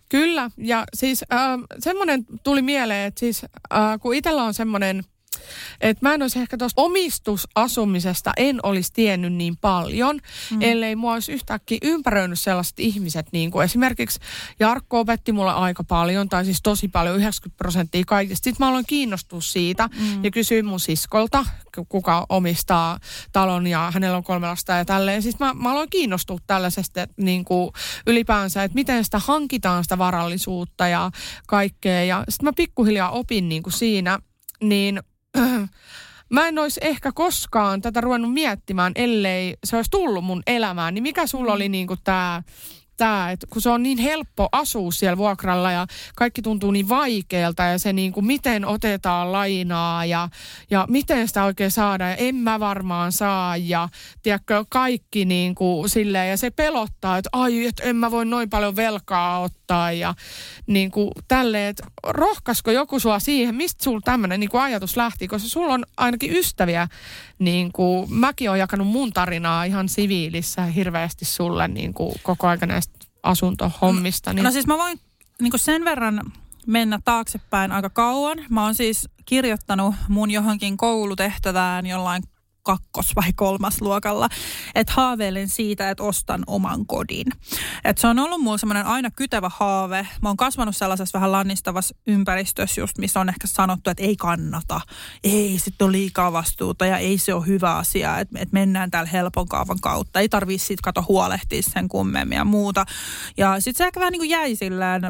Kyllä, 0.08 0.50
ja 0.56 0.84
siis 0.94 1.24
äh, 1.32 1.40
semmoinen 1.78 2.26
tuli 2.42 2.62
mieleen, 2.62 3.06
että 3.06 3.20
siis 3.20 3.44
äh, 3.44 4.00
kun 4.00 4.14
itsellä 4.14 4.42
on 4.42 4.54
semmoinen 4.54 5.04
et 5.80 6.02
mä 6.02 6.14
en 6.14 6.22
olisi 6.22 6.38
ehkä 6.38 6.56
tuosta 6.56 6.82
omistusasumisesta 6.82 8.32
en 8.36 8.60
olisi 8.62 8.92
tiennyt 8.92 9.32
niin 9.32 9.56
paljon, 9.56 10.20
mm. 10.50 10.62
ellei 10.62 10.96
mua 10.96 11.12
olisi 11.12 11.32
yhtäkkiä 11.32 11.78
ympäröinyt 11.82 12.40
sellaiset 12.40 12.80
ihmiset, 12.80 13.26
niin 13.32 13.50
kuin 13.50 13.64
esimerkiksi 13.64 14.20
Jarkko 14.60 15.00
opetti 15.00 15.32
mulle 15.32 15.52
aika 15.52 15.84
paljon, 15.84 16.28
tai 16.28 16.44
siis 16.44 16.62
tosi 16.62 16.88
paljon, 16.88 17.16
90 17.16 17.56
prosenttia 17.56 18.04
kaikista. 18.06 18.44
Sitten 18.44 18.66
mä 18.66 18.68
aloin 18.68 18.86
kiinnostua 18.86 19.40
siitä 19.40 19.88
mm. 19.98 20.24
ja 20.24 20.30
kysyin 20.30 20.66
mun 20.66 20.80
siskolta, 20.80 21.44
kuka 21.88 22.26
omistaa 22.28 22.98
talon 23.32 23.66
ja 23.66 23.90
hänellä 23.94 24.16
on 24.16 24.24
kolme 24.24 24.46
lasta 24.46 24.72
ja 24.72 24.84
tälleen. 24.84 25.22
Siis 25.22 25.38
mä, 25.38 25.54
mä 25.54 25.72
aloin 25.72 25.90
kiinnostua 25.90 26.38
tällaisesta 26.46 27.06
niin 27.16 27.44
kuin 27.44 27.70
ylipäänsä, 28.06 28.64
että 28.64 28.74
miten 28.74 29.04
sitä 29.04 29.18
hankitaan 29.18 29.84
sitä 29.84 29.98
varallisuutta 29.98 30.88
ja 30.88 31.10
kaikkea. 31.46 32.04
Ja 32.04 32.24
sitten 32.28 32.44
mä 32.44 32.52
pikkuhiljaa 32.52 33.10
opin 33.10 33.48
niin 33.48 33.62
kuin 33.62 33.72
siinä, 33.72 34.18
niin 34.60 35.02
mä 36.28 36.48
en 36.48 36.58
olisi 36.58 36.80
ehkä 36.82 37.12
koskaan 37.12 37.80
tätä 37.80 38.00
ruvennut 38.00 38.32
miettimään, 38.32 38.92
ellei 38.94 39.56
se 39.64 39.76
olisi 39.76 39.90
tullut 39.90 40.24
mun 40.24 40.42
elämään. 40.46 40.94
Niin 40.94 41.02
mikä 41.02 41.26
sulla 41.26 41.52
oli 41.52 41.68
niinku 41.68 41.96
tämä 42.04 42.42
tämä, 42.96 43.30
että 43.30 43.46
kun 43.50 43.62
se 43.62 43.70
on 43.70 43.82
niin 43.82 43.98
helppo 43.98 44.48
asua 44.52 44.92
siellä 44.92 45.16
vuokralla 45.16 45.72
ja 45.72 45.86
kaikki 46.16 46.42
tuntuu 46.42 46.70
niin 46.70 46.88
vaikealta 46.88 47.62
ja 47.62 47.78
se 47.78 47.92
niin 47.92 48.12
kuin 48.12 48.26
miten 48.26 48.66
otetaan 48.66 49.32
lainaa 49.32 50.04
ja, 50.04 50.28
ja 50.70 50.86
miten 50.90 51.28
sitä 51.28 51.44
oikein 51.44 51.70
saada 51.70 52.08
ja 52.08 52.16
en 52.16 52.34
mä 52.34 52.60
varmaan 52.60 53.12
saa 53.12 53.56
ja 53.56 53.88
tiedätkö, 54.22 54.64
kaikki 54.68 55.24
niin 55.24 55.54
kuin 55.54 55.88
silleen 55.88 56.30
ja 56.30 56.36
se 56.36 56.50
pelottaa, 56.50 57.18
että 57.18 57.30
ai, 57.32 57.66
että 57.66 57.82
en 57.82 57.96
mä 57.96 58.10
voi 58.10 58.24
noin 58.24 58.50
paljon 58.50 58.76
velkaa 58.76 59.40
ottaa 59.40 59.92
ja 59.92 60.14
niin 60.66 60.90
kuin 60.90 61.10
tälleen, 61.28 61.70
että 61.70 61.84
rohkasko 62.02 62.70
joku 62.70 63.00
sua 63.00 63.18
siihen, 63.18 63.54
mistä 63.54 63.84
sulla 63.84 64.00
tämmöinen 64.04 64.40
niin 64.40 64.50
ajatus 64.52 64.96
lähti, 64.96 65.28
koska 65.28 65.48
sulla 65.48 65.74
on 65.74 65.84
ainakin 65.96 66.36
ystäviä, 66.36 66.88
niin 67.38 67.72
kuin 67.72 68.14
mäkin 68.14 68.50
olen 68.50 68.60
jakanut 68.60 68.86
mun 68.86 69.12
tarinaa 69.12 69.64
ihan 69.64 69.88
siviilissä 69.88 70.64
hirveästi 70.64 71.24
sulle 71.24 71.68
niin 71.68 71.94
kuin 71.94 72.14
koko 72.22 72.46
ajan 72.46 72.68
näistä 72.68 72.98
asuntohommista. 73.22 74.32
Niin... 74.32 74.44
No 74.44 74.50
siis 74.50 74.66
mä 74.66 74.78
voin 74.78 75.00
niin 75.40 75.52
sen 75.56 75.84
verran 75.84 76.32
mennä 76.66 76.98
taaksepäin 77.04 77.72
aika 77.72 77.90
kauan. 77.90 78.38
Mä 78.48 78.64
oon 78.64 78.74
siis 78.74 79.08
kirjoittanut 79.24 79.94
mun 80.08 80.30
johonkin 80.30 80.76
koulutehtävään 80.76 81.86
jollain 81.86 82.22
kakkos- 82.68 83.16
vai 83.16 83.32
kolmas 83.34 83.80
luokalla, 83.80 84.28
että 84.74 84.92
haaveilen 84.96 85.48
siitä, 85.48 85.90
että 85.90 86.02
ostan 86.02 86.44
oman 86.46 86.86
kodin. 86.86 87.26
Et 87.84 87.98
se 87.98 88.06
on 88.06 88.18
ollut 88.18 88.40
mulla 88.40 88.58
semmoinen 88.58 88.86
aina 88.86 89.10
kytevä 89.10 89.50
haave. 89.54 90.08
Mä 90.22 90.28
oon 90.28 90.36
kasvanut 90.36 90.76
sellaisessa 90.76 91.18
vähän 91.18 91.32
lannistavassa 91.32 91.94
ympäristössä 92.06 92.80
just, 92.80 92.98
missä 92.98 93.20
on 93.20 93.28
ehkä 93.28 93.46
sanottu, 93.46 93.90
että 93.90 94.02
ei 94.02 94.16
kannata, 94.16 94.80
ei, 95.24 95.58
sitten 95.58 95.84
on 95.84 95.92
liikaa 95.92 96.32
vastuuta 96.32 96.86
ja 96.86 96.98
ei 96.98 97.18
se 97.18 97.34
ole 97.34 97.46
hyvä 97.46 97.76
asia, 97.76 98.18
että 98.18 98.38
et 98.38 98.52
mennään 98.52 98.90
täällä 98.90 99.10
helpon 99.10 99.48
kaavan 99.48 99.80
kautta. 99.80 100.20
Ei 100.20 100.28
tarvii 100.28 100.58
siitä 100.58 100.80
kato 100.84 101.04
huolehtia 101.08 101.62
sen 101.62 101.88
kummemmin 101.88 102.36
ja 102.36 102.44
muuta. 102.44 102.84
Ja 103.36 103.60
sitten 103.60 103.78
se 103.78 103.84
ehkä 103.84 104.00
vähän 104.00 104.12
niin 104.12 104.30
jäi 104.30 104.56
silleen 104.56 105.02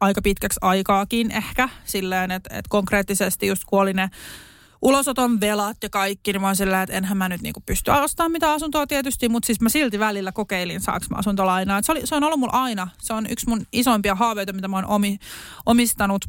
aika 0.00 0.22
pitkäksi 0.22 0.58
aikaakin 0.62 1.30
ehkä 1.30 1.68
silleen, 1.84 2.30
että, 2.30 2.50
että 2.58 2.68
konkreettisesti 2.68 3.46
just 3.46 3.62
kuoli 3.66 3.92
ne 3.92 4.10
ulosoton 4.82 5.40
velat 5.40 5.76
ja 5.82 5.90
kaikki, 5.90 6.32
niin 6.32 6.40
mä 6.40 6.46
oon 6.46 6.56
sillä, 6.56 6.82
että 6.82 6.96
enhän 6.96 7.18
mä 7.18 7.28
nyt 7.28 7.42
niinku 7.42 7.62
pysty 7.66 7.90
ostamaan 7.90 8.32
mitä 8.32 8.52
asuntoa 8.52 8.86
tietysti, 8.86 9.28
mutta 9.28 9.46
siis 9.46 9.60
mä 9.60 9.68
silti 9.68 9.98
välillä 9.98 10.32
kokeilin, 10.32 10.80
saaks 10.80 11.10
mä 11.10 11.16
asuntolainaa. 11.18 11.82
se, 11.82 11.92
oli, 11.92 12.00
se 12.04 12.14
on 12.14 12.24
ollut 12.24 12.40
mulla 12.40 12.52
aina, 12.52 12.88
se 12.98 13.12
on 13.12 13.26
yksi 13.30 13.48
mun 13.48 13.66
isoimpia 13.72 14.14
haaveita, 14.14 14.52
mitä 14.52 14.68
mä 14.68 14.76
oon 14.76 14.86
omi, 14.86 15.18
omistanut. 15.66 16.24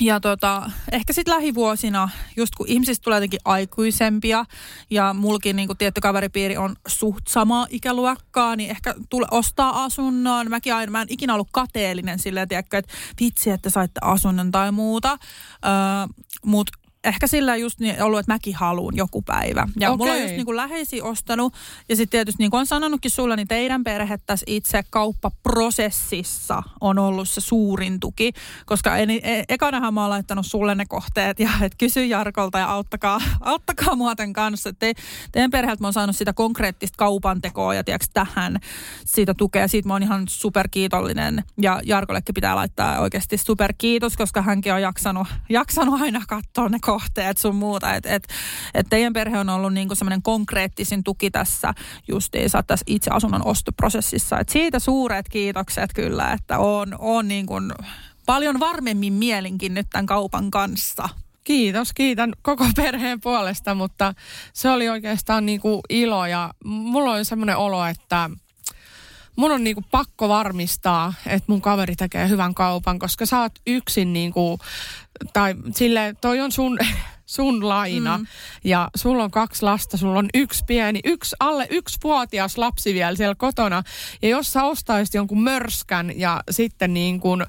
Ja 0.00 0.20
tota, 0.20 0.70
ehkä 0.92 1.12
sitten 1.12 1.34
lähivuosina, 1.34 2.08
just 2.36 2.54
kun 2.54 2.68
ihmisistä 2.68 3.04
tulee 3.04 3.16
jotenkin 3.16 3.40
aikuisempia 3.44 4.44
ja 4.90 5.12
mulkin 5.12 5.56
niin 5.56 5.68
tietty 5.78 6.00
kaveripiiri 6.00 6.56
on 6.56 6.76
suht 6.88 7.26
samaa 7.28 7.66
ikäluokkaa, 7.70 8.56
niin 8.56 8.70
ehkä 8.70 8.94
tule 9.10 9.26
ostaa 9.30 9.84
asunnon. 9.84 10.50
Mäkin 10.50 10.74
aina, 10.74 10.92
mä 10.92 11.02
en 11.02 11.08
ikinä 11.10 11.34
ollut 11.34 11.48
kateellinen 11.52 12.18
silleen, 12.18 12.48
että 12.50 12.82
vitsi, 13.20 13.50
että 13.50 13.70
saitte 13.70 14.00
asunnon 14.02 14.50
tai 14.50 14.72
muuta. 14.72 15.10
Öö, 15.64 15.70
Mutta 16.44 16.78
ehkä 17.04 17.26
sillä 17.26 17.56
just 17.56 17.80
niin 17.80 18.02
ollut, 18.02 18.18
että 18.18 18.32
mäkin 18.32 18.54
haluan 18.54 18.96
joku 18.96 19.22
päivä. 19.22 19.68
Ja 19.80 19.90
okay. 19.90 19.96
mulla 19.98 20.12
on 20.12 20.22
just 20.22 20.34
niin 20.34 20.44
kuin 20.44 20.56
läheisi 20.56 21.02
ostanut. 21.02 21.54
Ja 21.88 21.96
sitten 21.96 22.10
tietysti 22.18 22.42
niin 22.42 22.50
kuin 22.50 22.58
on 22.58 22.66
sanonutkin 22.66 23.10
sulle, 23.10 23.36
niin 23.36 23.48
teidän 23.48 23.84
perhe 23.84 24.18
tässä 24.26 24.44
itse 24.48 24.82
kauppaprosessissa 24.90 26.62
on 26.80 26.98
ollut 26.98 27.28
se 27.28 27.40
suurin 27.40 28.00
tuki. 28.00 28.32
Koska 28.66 28.96
en, 28.96 29.10
e, 29.10 29.44
ekanahan 29.48 29.94
mä 29.94 30.00
oon 30.00 30.10
laittanut 30.10 30.46
sulle 30.46 30.74
ne 30.74 30.86
kohteet 30.86 31.40
ja 31.40 31.50
että 31.62 31.78
kysy 31.78 32.04
Jarkolta 32.04 32.58
ja 32.58 32.70
auttakaa, 32.70 33.20
auttakaa 33.40 33.96
mua 33.96 34.16
tämän 34.16 34.32
kanssa. 34.32 34.72
Te, 34.72 34.92
teidän 35.32 35.50
perheeltä 35.50 35.82
mä 35.82 35.86
oon 35.86 35.92
saanut 35.92 36.16
sitä 36.16 36.32
konkreettista 36.32 36.96
kaupantekoa 36.96 37.74
ja 37.74 37.84
tiedätkö, 37.84 38.06
tähän 38.14 38.58
siitä 39.04 39.34
tukea. 39.34 39.68
Siitä 39.68 39.88
mä 39.88 39.94
oon 39.94 40.02
ihan 40.02 40.24
superkiitollinen. 40.28 41.44
Ja 41.62 41.80
Jarkollekin 41.84 42.34
pitää 42.34 42.56
laittaa 42.56 43.00
oikeasti 43.00 43.38
superkiitos, 43.38 44.16
koska 44.16 44.42
hänkin 44.42 44.74
on 44.74 44.82
jaksanut, 44.82 45.28
jaksanut 45.48 46.02
aina 46.02 46.20
katsoa 46.28 46.68
ne 46.68 46.78
kohteet 46.80 46.93
sun 47.38 47.54
muuta. 47.54 47.94
Että 47.94 48.14
et, 48.14 48.28
et 48.74 48.86
teidän 48.90 49.12
perhe 49.12 49.38
on 49.38 49.48
ollut 49.48 49.74
niinku 49.74 49.94
semmoinen 49.94 50.22
konkreettisin 50.22 51.04
tuki 51.04 51.30
tässä 51.30 51.74
justiinsa 52.08 52.62
tässä 52.62 52.84
itse 52.86 53.10
asunnon 53.10 53.46
ostoprosessissa. 53.46 54.38
Et 54.38 54.48
siitä 54.48 54.78
suuret 54.78 55.28
kiitokset 55.28 55.90
kyllä, 55.94 56.32
että 56.32 56.58
on, 56.58 56.96
on 56.98 57.28
niinku 57.28 57.54
paljon 58.26 58.60
varmemmin 58.60 59.12
mielinkin 59.12 59.74
nyt 59.74 59.86
tämän 59.90 60.06
kaupan 60.06 60.50
kanssa. 60.50 61.08
Kiitos, 61.44 61.92
kiitän 61.92 62.32
koko 62.42 62.66
perheen 62.76 63.20
puolesta, 63.20 63.74
mutta 63.74 64.14
se 64.52 64.70
oli 64.70 64.88
oikeastaan 64.88 65.46
niin 65.46 65.60
kuin 65.60 65.80
ilo 65.88 66.26
ja 66.26 66.50
mulla 66.64 67.12
oli 67.12 67.24
semmoinen 67.24 67.56
olo, 67.56 67.86
että 67.86 68.30
mun 69.36 69.50
on 69.50 69.64
niinku 69.64 69.82
pakko 69.90 70.28
varmistaa, 70.28 71.14
että 71.26 71.44
mun 71.46 71.60
kaveri 71.62 71.96
tekee 71.96 72.28
hyvän 72.28 72.54
kaupan, 72.54 72.98
koska 72.98 73.26
sä 73.26 73.40
oot 73.40 73.52
yksin 73.66 74.12
niinku, 74.12 74.58
tai 75.32 75.54
sille 75.74 76.14
toi 76.20 76.40
on 76.40 76.52
sun, 76.52 76.78
sun 77.26 77.68
laina 77.68 78.18
mm. 78.18 78.26
ja 78.64 78.90
sulla 78.96 79.24
on 79.24 79.30
kaksi 79.30 79.62
lasta, 79.62 79.96
sulla 79.96 80.18
on 80.18 80.28
yksi 80.34 80.64
pieni, 80.64 81.00
yksi 81.04 81.36
alle 81.40 81.66
yksi 81.70 81.98
vuotias 82.04 82.58
lapsi 82.58 82.94
vielä 82.94 83.16
siellä 83.16 83.34
kotona 83.34 83.82
ja 84.22 84.28
jos 84.28 84.52
sä 84.52 84.64
ostaisit 84.64 85.14
jonkun 85.14 85.42
mörskän 85.42 86.12
ja 86.16 86.40
sitten 86.50 86.94
niin 86.94 87.20
kuin 87.20 87.46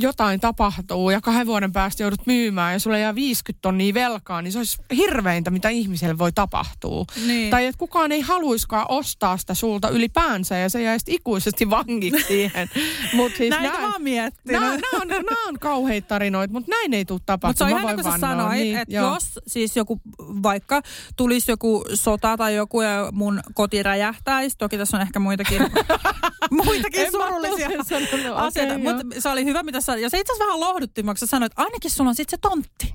jotain 0.00 0.40
tapahtuu 0.40 1.10
ja 1.10 1.20
kahden 1.20 1.46
vuoden 1.46 1.72
päästä 1.72 2.02
joudut 2.02 2.26
myymään 2.26 2.72
ja 2.72 2.78
sulle 2.78 3.00
jää 3.00 3.14
50 3.14 3.62
tonnia 3.62 3.94
velkaa, 3.94 4.42
niin 4.42 4.52
se 4.52 4.58
olisi 4.58 4.78
hirveintä, 4.96 5.50
mitä 5.50 5.68
ihmiselle 5.68 6.18
voi 6.18 6.32
tapahtua. 6.32 7.04
Niin. 7.26 7.50
Tai 7.50 7.66
että 7.66 7.78
kukaan 7.78 8.12
ei 8.12 8.20
haluiskaan 8.20 8.86
ostaa 8.88 9.36
sitä 9.36 9.54
sulta 9.54 9.88
ylipäänsä 9.88 10.56
ja 10.56 10.70
se 10.70 10.82
jäisi 10.82 11.14
ikuisesti 11.14 11.70
vangiksi 11.70 12.26
siihen. 12.26 12.70
Mut 13.16 13.32
siis 13.36 13.50
Näitä 13.50 13.78
mä 13.80 13.92
oon 13.92 14.02
miettinyt. 14.02 14.60
Nämä, 14.60 14.76
nämä, 14.76 15.02
on, 15.02 15.08
nämä 15.08 15.46
on 15.48 15.58
kauheita 15.60 16.08
tarinoita, 16.08 16.52
mutta 16.52 16.70
näin 16.70 16.94
ei 16.94 17.04
tule 17.04 17.20
tapahtumaan. 17.26 17.72
Mutta 17.72 17.82
se 17.82 17.86
on 17.88 17.94
ihan 17.94 17.96
niin 17.96 18.04
kuin 18.04 18.12
sä 18.12 18.28
sanoit, 18.28 18.60
Niin, 18.60 18.78
että 18.78 18.94
jos 18.94 19.40
siis 19.46 19.76
joku, 19.76 20.00
vaikka 20.18 20.82
tulisi 21.16 21.50
joku 21.50 21.84
sota 21.94 22.36
tai 22.36 22.54
joku 22.54 22.82
ja 22.82 23.08
mun 23.12 23.40
koti 23.54 23.82
räjähtäisi, 23.82 24.58
toki 24.58 24.78
tässä 24.78 24.96
on 24.96 25.00
ehkä 25.02 25.18
muitakin, 25.18 25.62
muitakin 26.64 27.00
En 27.00 27.12
surullisia 27.12 27.68
asioita, 27.78 28.44
okei, 28.46 28.78
mutta 28.78 29.20
se 29.20 29.28
oli 29.34 29.44
hyvä 29.44 29.62
mitä 29.62 29.80
sä, 29.80 29.96
ja 29.96 30.10
se 30.10 30.18
itse 30.18 30.32
asiassa 30.32 30.46
vähän 30.46 30.60
lohdutti, 30.60 31.02
kun 31.02 31.16
sä 31.16 31.26
sanoit, 31.26 31.52
että 31.52 31.62
ainakin 31.62 31.90
sulla 31.90 32.10
on 32.10 32.14
sit 32.14 32.28
se 32.28 32.36
tontti. 32.36 32.94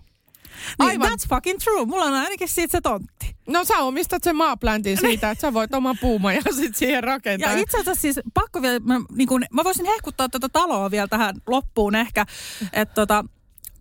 Niin, 0.79 0.89
Aivan. 0.89 1.11
that's 1.11 1.29
fucking 1.29 1.59
true. 1.59 1.85
Mulla 1.85 2.03
on 2.03 2.13
ainakin 2.13 2.47
siitä 2.47 2.71
se 2.71 2.81
tontti. 2.81 3.35
No 3.47 3.65
sä 3.65 3.77
omistat 3.77 4.23
sen 4.23 4.35
maaplantin 4.35 4.97
siitä, 5.01 5.31
että 5.31 5.41
sä 5.41 5.53
voit 5.53 5.73
oman 5.73 5.97
puuman 6.01 6.35
ja 6.35 6.41
sit 6.55 6.75
siihen 6.75 7.03
rakentaa. 7.03 7.51
Ja 7.51 7.57
itse 7.57 7.77
asiassa 7.77 8.01
siis 8.01 8.19
pakko 8.33 8.61
vielä, 8.61 8.79
mä, 8.79 9.01
niin 9.15 9.27
kun, 9.27 9.43
mä 9.51 9.63
voisin 9.63 9.85
hehkuttaa 9.85 10.29
tätä 10.29 10.49
taloa 10.49 10.91
vielä 10.91 11.07
tähän 11.07 11.35
loppuun 11.47 11.95
ehkä, 11.95 12.25
että 12.73 12.95
tota, 12.95 13.25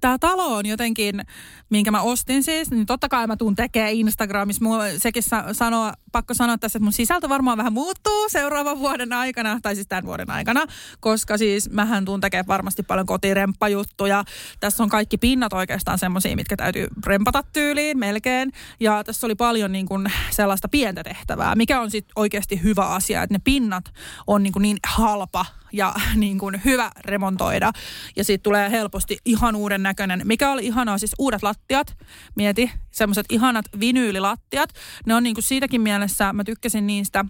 tämä 0.00 0.18
talo 0.18 0.56
on 0.56 0.66
jotenkin, 0.66 1.22
minkä 1.70 1.90
mä 1.90 2.02
ostin 2.02 2.42
siis, 2.42 2.70
niin 2.70 2.86
totta 2.86 3.08
kai 3.08 3.26
mä 3.26 3.36
tuun 3.36 3.54
tekemään 3.54 3.92
Instagramissa. 3.92 4.64
Mulla 4.64 4.84
sekin 4.98 5.22
sa- 5.22 5.44
sanoa, 5.52 5.92
pakko 6.12 6.34
sanoa 6.34 6.58
tässä, 6.58 6.76
että 6.76 6.84
mun 6.84 6.92
sisältö 6.92 7.28
varmaan 7.28 7.58
vähän 7.58 7.72
muuttuu 7.72 8.28
seuraavan 8.28 8.78
vuoden 8.78 9.12
aikana, 9.12 9.58
tai 9.62 9.74
siis 9.74 9.86
tämän 9.86 10.04
vuoden 10.04 10.30
aikana, 10.30 10.66
koska 11.00 11.38
siis 11.38 11.70
mähän 11.70 12.04
tuun 12.04 12.20
tekemään 12.20 12.46
varmasti 12.46 12.82
paljon 12.82 13.06
kotiremppajuttuja. 13.06 14.24
Tässä 14.60 14.82
on 14.82 14.88
kaikki 14.88 15.18
pinnat 15.18 15.52
oikeastaan 15.52 15.98
semmoisia, 15.98 16.36
mitkä 16.36 16.56
täytyy 16.56 16.86
rempata 17.06 17.42
tyyliin 17.52 17.98
melkein. 17.98 18.52
Ja 18.80 19.04
tässä 19.04 19.26
oli 19.26 19.34
paljon 19.34 19.72
niin 19.72 19.86
kuin 19.86 20.12
sellaista 20.30 20.68
pientä 20.68 21.04
tehtävää, 21.04 21.54
mikä 21.54 21.80
on 21.80 21.90
sitten 21.90 22.12
oikeasti 22.16 22.62
hyvä 22.62 22.86
asia, 22.86 23.22
että 23.22 23.34
ne 23.34 23.40
pinnat 23.44 23.84
on 24.26 24.42
niin, 24.42 24.52
kuin 24.52 24.62
niin 24.62 24.76
halpa 24.86 25.46
ja 25.72 25.94
niin 26.16 26.38
kuin 26.38 26.60
hyvä 26.64 26.90
remontoida. 27.00 27.72
Ja 28.16 28.24
siitä 28.24 28.42
tulee 28.42 28.70
helposti 28.70 29.18
ihan 29.24 29.56
uuden 29.56 29.82
näköinen. 29.82 30.22
Mikä 30.24 30.50
oli 30.50 30.66
ihanaa, 30.66 30.98
siis 30.98 31.14
uudet 31.18 31.42
lattiat, 31.58 31.96
mieti, 32.34 32.70
semmoiset 32.90 33.26
ihanat 33.30 33.66
vinyylilattiat. 33.80 34.70
Ne 35.06 35.14
on 35.14 35.22
niin 35.22 35.34
kuin 35.34 35.44
siitäkin 35.44 35.80
mielessä, 35.80 36.32
mä 36.32 36.44
tykkäsin 36.44 36.86
niistä, 36.86 37.24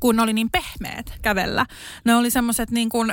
kun 0.00 0.16
ne 0.16 0.22
oli 0.22 0.32
niin 0.32 0.50
pehmeät 0.50 1.12
kävellä. 1.22 1.66
Ne 2.04 2.14
oli 2.14 2.30
semmoiset 2.30 2.70
niin 2.70 2.88
kuin, 2.88 3.12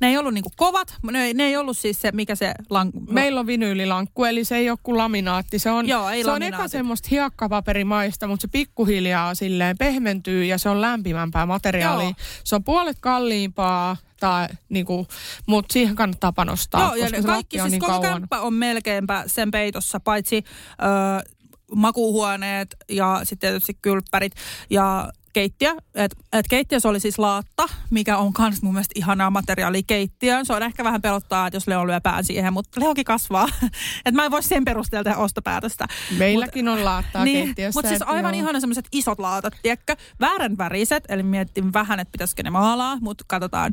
ne 0.00 0.08
ei 0.08 0.18
ollut 0.18 0.34
niin 0.34 0.42
kuin 0.42 0.52
kovat, 0.56 0.94
ne 1.12 1.24
ei, 1.24 1.34
ne 1.34 1.44
ei 1.44 1.56
ollut 1.56 1.78
siis 1.78 2.00
se, 2.00 2.12
mikä 2.12 2.34
se... 2.34 2.54
Lang- 2.62 3.12
Meillä 3.12 3.40
on 3.40 3.46
vinyylilankku, 3.46 4.24
eli 4.24 4.44
se 4.44 4.56
ei 4.56 4.70
ole 4.70 4.78
kuin 4.82 4.98
laminaatti. 4.98 5.58
Se 5.58 5.70
on, 5.70 5.88
Joo, 5.88 6.08
ei 6.08 6.24
se 6.24 6.30
on 6.30 6.42
eka 6.42 6.68
semmoista 6.68 7.08
hiekkapaperimaista, 7.10 8.26
mutta 8.26 8.42
se 8.42 8.48
pikkuhiljaa 8.48 9.34
silleen 9.34 9.78
pehmentyy 9.78 10.44
ja 10.44 10.58
se 10.58 10.68
on 10.68 10.80
lämpimämpää 10.80 11.46
materiaalia. 11.46 12.04
Joo. 12.04 12.14
Se 12.44 12.54
on 12.54 12.64
puolet 12.64 12.96
kalliimpaa, 13.00 13.96
tai, 14.24 14.48
niinku, 14.68 15.06
mutta 15.46 15.72
siihen 15.72 15.94
kannattaa 15.94 16.32
panostaa, 16.32 16.80
Joo, 16.80 16.94
ja 16.94 17.04
koska 17.04 17.22
se 17.22 17.26
kaikki, 17.26 17.58
siis 17.58 17.70
niin 17.70 17.80
koko 17.80 17.92
kauan. 17.92 18.10
kämppä 18.10 18.40
on 18.40 18.54
melkeinpä 18.54 19.24
sen 19.26 19.50
peitossa, 19.50 20.00
paitsi 20.00 20.44
ö, 20.46 21.30
makuuhuoneet 21.74 22.76
ja 22.88 23.20
sitten 23.22 23.50
tietysti 23.50 23.74
kylppärit 23.82 24.32
ja 24.70 25.12
keittiö. 25.34 25.74
Et, 25.94 26.16
et 26.32 26.46
keittiössä 26.48 26.88
oli 26.88 27.00
siis 27.00 27.18
laatta, 27.18 27.68
mikä 27.90 28.18
on 28.18 28.32
kans 28.32 28.62
mun 28.62 28.72
mielestä 28.74 28.92
ihanaa 28.94 29.30
materiaalia 29.30 29.82
keittiöön. 29.86 30.46
Se 30.46 30.52
on 30.52 30.62
ehkä 30.62 30.84
vähän 30.84 31.02
pelottaa, 31.02 31.46
että 31.46 31.56
jos 31.56 31.66
Leo 31.68 31.86
lyö 31.86 32.00
pään 32.00 32.24
siihen, 32.24 32.52
mutta 32.52 32.80
Leokin 32.80 33.04
kasvaa. 33.04 33.48
että 34.04 34.12
mä 34.12 34.24
en 34.24 34.30
voi 34.30 34.42
sen 34.42 34.64
perusteella 34.64 35.04
tehdä 35.04 35.16
ostopäätöstä. 35.16 35.86
Meilläkin 36.18 36.68
on 36.68 36.84
laattaa 36.84 37.24
Niin, 37.24 37.44
keittiössä. 37.44 37.78
mutta 37.78 37.88
siis 37.88 38.02
aivan 38.02 38.34
ihana 38.34 38.60
semmoiset 38.60 38.88
isot 38.92 39.18
laatat, 39.18 39.54
tiedätkö? 39.62 39.96
Väärän 40.20 40.58
väriset, 40.58 41.04
eli 41.08 41.22
miettin 41.22 41.72
vähän, 41.72 42.00
että 42.00 42.12
pitäisikö 42.12 42.42
ne 42.42 42.50
maalaa, 42.50 42.98
mutta 43.00 43.24
katsotaan. 43.28 43.72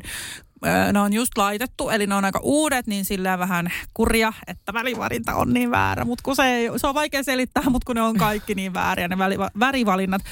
Ne 0.92 1.00
on 1.00 1.12
just 1.12 1.32
laitettu, 1.36 1.90
eli 1.90 2.06
ne 2.06 2.14
on 2.14 2.24
aika 2.24 2.40
uudet, 2.42 2.86
niin 2.86 3.04
sillä 3.04 3.38
vähän 3.38 3.72
kurja, 3.94 4.32
että 4.46 4.72
välivalinta 4.72 5.34
on 5.34 5.52
niin 5.52 5.70
väärä. 5.70 6.04
Mutta 6.04 6.22
kun 6.22 6.36
se, 6.36 6.42
ei, 6.42 6.70
se 6.76 6.86
on 6.86 6.94
vaikea 6.94 7.22
selittää, 7.22 7.70
mutta 7.70 7.86
kun 7.86 7.96
ne 7.96 8.02
on 8.02 8.16
kaikki 8.16 8.54
niin 8.54 8.74
vääriä, 8.74 9.08
ne 9.08 9.18
väliva, 9.18 9.50
värivalinnat. 9.58 10.22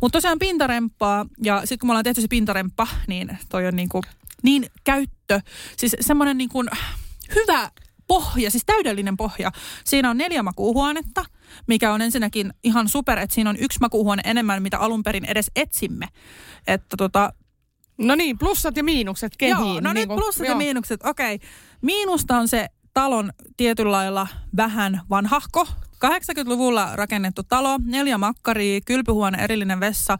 Mutta 0.00 0.16
tosiaan 0.16 0.38
pintaremppaa, 0.38 1.26
ja 1.42 1.60
sitten 1.60 1.78
kun 1.78 1.86
me 1.86 1.90
ollaan 1.90 2.04
tehty 2.04 2.20
se 2.20 2.28
pintaremppa, 2.30 2.86
niin 3.06 3.38
toi 3.48 3.66
on 3.66 3.76
niinku, 3.76 4.02
niin 4.42 4.66
käyttö. 4.84 5.40
Siis 5.76 5.96
semmoinen 6.00 6.38
niin 6.38 6.50
kuin 6.50 6.68
hyvä 7.34 7.70
pohja, 8.06 8.50
siis 8.50 8.64
täydellinen 8.66 9.16
pohja. 9.16 9.52
Siinä 9.84 10.10
on 10.10 10.18
neljä 10.18 10.42
makuuhuonetta, 10.42 11.24
mikä 11.66 11.92
on 11.92 12.02
ensinnäkin 12.02 12.54
ihan 12.64 12.88
super, 12.88 13.18
että 13.18 13.34
siinä 13.34 13.50
on 13.50 13.56
yksi 13.56 13.80
makuuhuone 13.80 14.22
enemmän, 14.24 14.62
mitä 14.62 14.78
alun 14.78 15.02
perin 15.02 15.24
edes 15.24 15.50
etsimme. 15.56 16.06
Että 16.66 16.96
tota, 16.96 17.32
No 18.00 18.14
niin, 18.14 18.38
plussat 18.38 18.76
ja 18.76 18.84
miinukset 18.84 19.36
kehiin. 19.38 19.58
Joo, 19.58 19.80
no 19.80 19.92
niin 19.92 20.08
nyt 20.08 20.18
plussat 20.18 20.46
ja 20.46 20.54
miinukset. 20.54 21.00
Okei. 21.04 21.38
Miinusta 21.82 22.36
on 22.36 22.48
se 22.48 22.66
talon 22.94 23.32
tietyllä 23.56 23.92
lailla 23.92 24.26
vähän 24.56 25.00
vanhahko. 25.10 25.66
80-luvulla 26.04 26.96
rakennettu 26.96 27.42
talo, 27.42 27.78
neljä 27.84 28.18
makkaria, 28.18 28.80
kylpyhuone, 28.80 29.44
erillinen 29.44 29.80
vessa, 29.80 30.18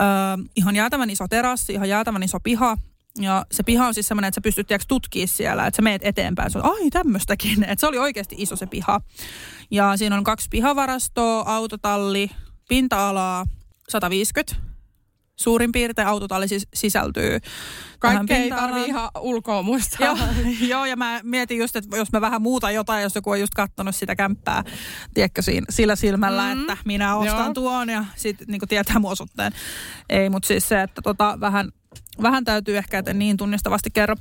öö, 0.00 0.44
ihan 0.56 0.76
jäätävän 0.76 1.10
iso 1.10 1.28
terassi, 1.28 1.72
ihan 1.72 1.88
jäätävän 1.88 2.22
iso 2.22 2.40
piha. 2.40 2.76
Ja 3.18 3.46
se 3.52 3.62
piha 3.62 3.86
on 3.86 3.94
siis 3.94 4.08
semmoinen, 4.08 4.28
että 4.28 4.34
sä 4.34 4.40
pystyt 4.40 4.66
tiiäks, 4.66 4.86
tutkii 4.86 5.26
siellä, 5.26 5.66
että 5.66 5.76
sä 5.76 5.82
meet 5.82 6.02
eteenpäin. 6.04 6.50
Se 6.50 6.58
on, 6.58 6.64
ai 6.64 6.90
tämmöistäkin. 6.90 7.62
Että 7.68 7.80
se 7.80 7.86
oli 7.86 7.98
oikeasti 7.98 8.34
iso 8.38 8.56
se 8.56 8.66
piha. 8.66 9.00
Ja 9.70 9.96
siinä 9.96 10.16
on 10.16 10.24
kaksi 10.24 10.48
pihavarastoa, 10.50 11.42
autotalli, 11.46 12.30
pinta-alaa 12.68 13.46
150 13.88 14.71
suurin 15.42 15.72
piirtein 15.72 16.08
autotalli 16.08 16.48
siis 16.48 16.66
sisältyy 16.74 17.38
Kaikkea 17.98 18.36
ei 18.36 18.50
tarvii 18.50 18.84
ihan 18.84 19.10
ulkoa 19.20 19.62
muistaa. 19.62 20.06
Joo, 20.06 20.16
joo, 20.72 20.84
ja 20.84 20.96
mä 20.96 21.20
mietin 21.22 21.58
just, 21.58 21.76
että 21.76 21.96
jos 21.96 22.12
mä 22.12 22.20
vähän 22.20 22.42
muutan 22.42 22.74
jotain, 22.74 23.02
jos 23.02 23.14
joku 23.14 23.30
on 23.30 23.40
just 23.40 23.54
kattonut 23.54 23.96
sitä 23.96 24.16
kämppää, 24.16 24.64
tiedätkö, 25.14 25.42
siinä, 25.42 25.66
sillä 25.70 25.96
silmällä, 25.96 26.54
mm. 26.54 26.60
että 26.60 26.76
minä 26.84 27.16
ostan 27.16 27.44
Joo. 27.44 27.54
tuon 27.54 27.90
ja 27.90 28.04
sitten 28.16 28.46
niin 28.48 28.60
tietää 28.68 28.98
mun 28.98 29.12
osoitteen. 29.12 29.52
Ei, 30.08 30.30
mutta 30.30 30.46
siis 30.46 30.68
se, 30.68 30.82
että 30.82 31.02
tota, 31.02 31.38
vähän, 31.40 31.72
vähän 32.22 32.44
täytyy 32.44 32.76
ehkä, 32.76 32.98
että 32.98 33.12
niin 33.12 33.36
tunnistavasti 33.36 33.90
kerro. 33.90 34.16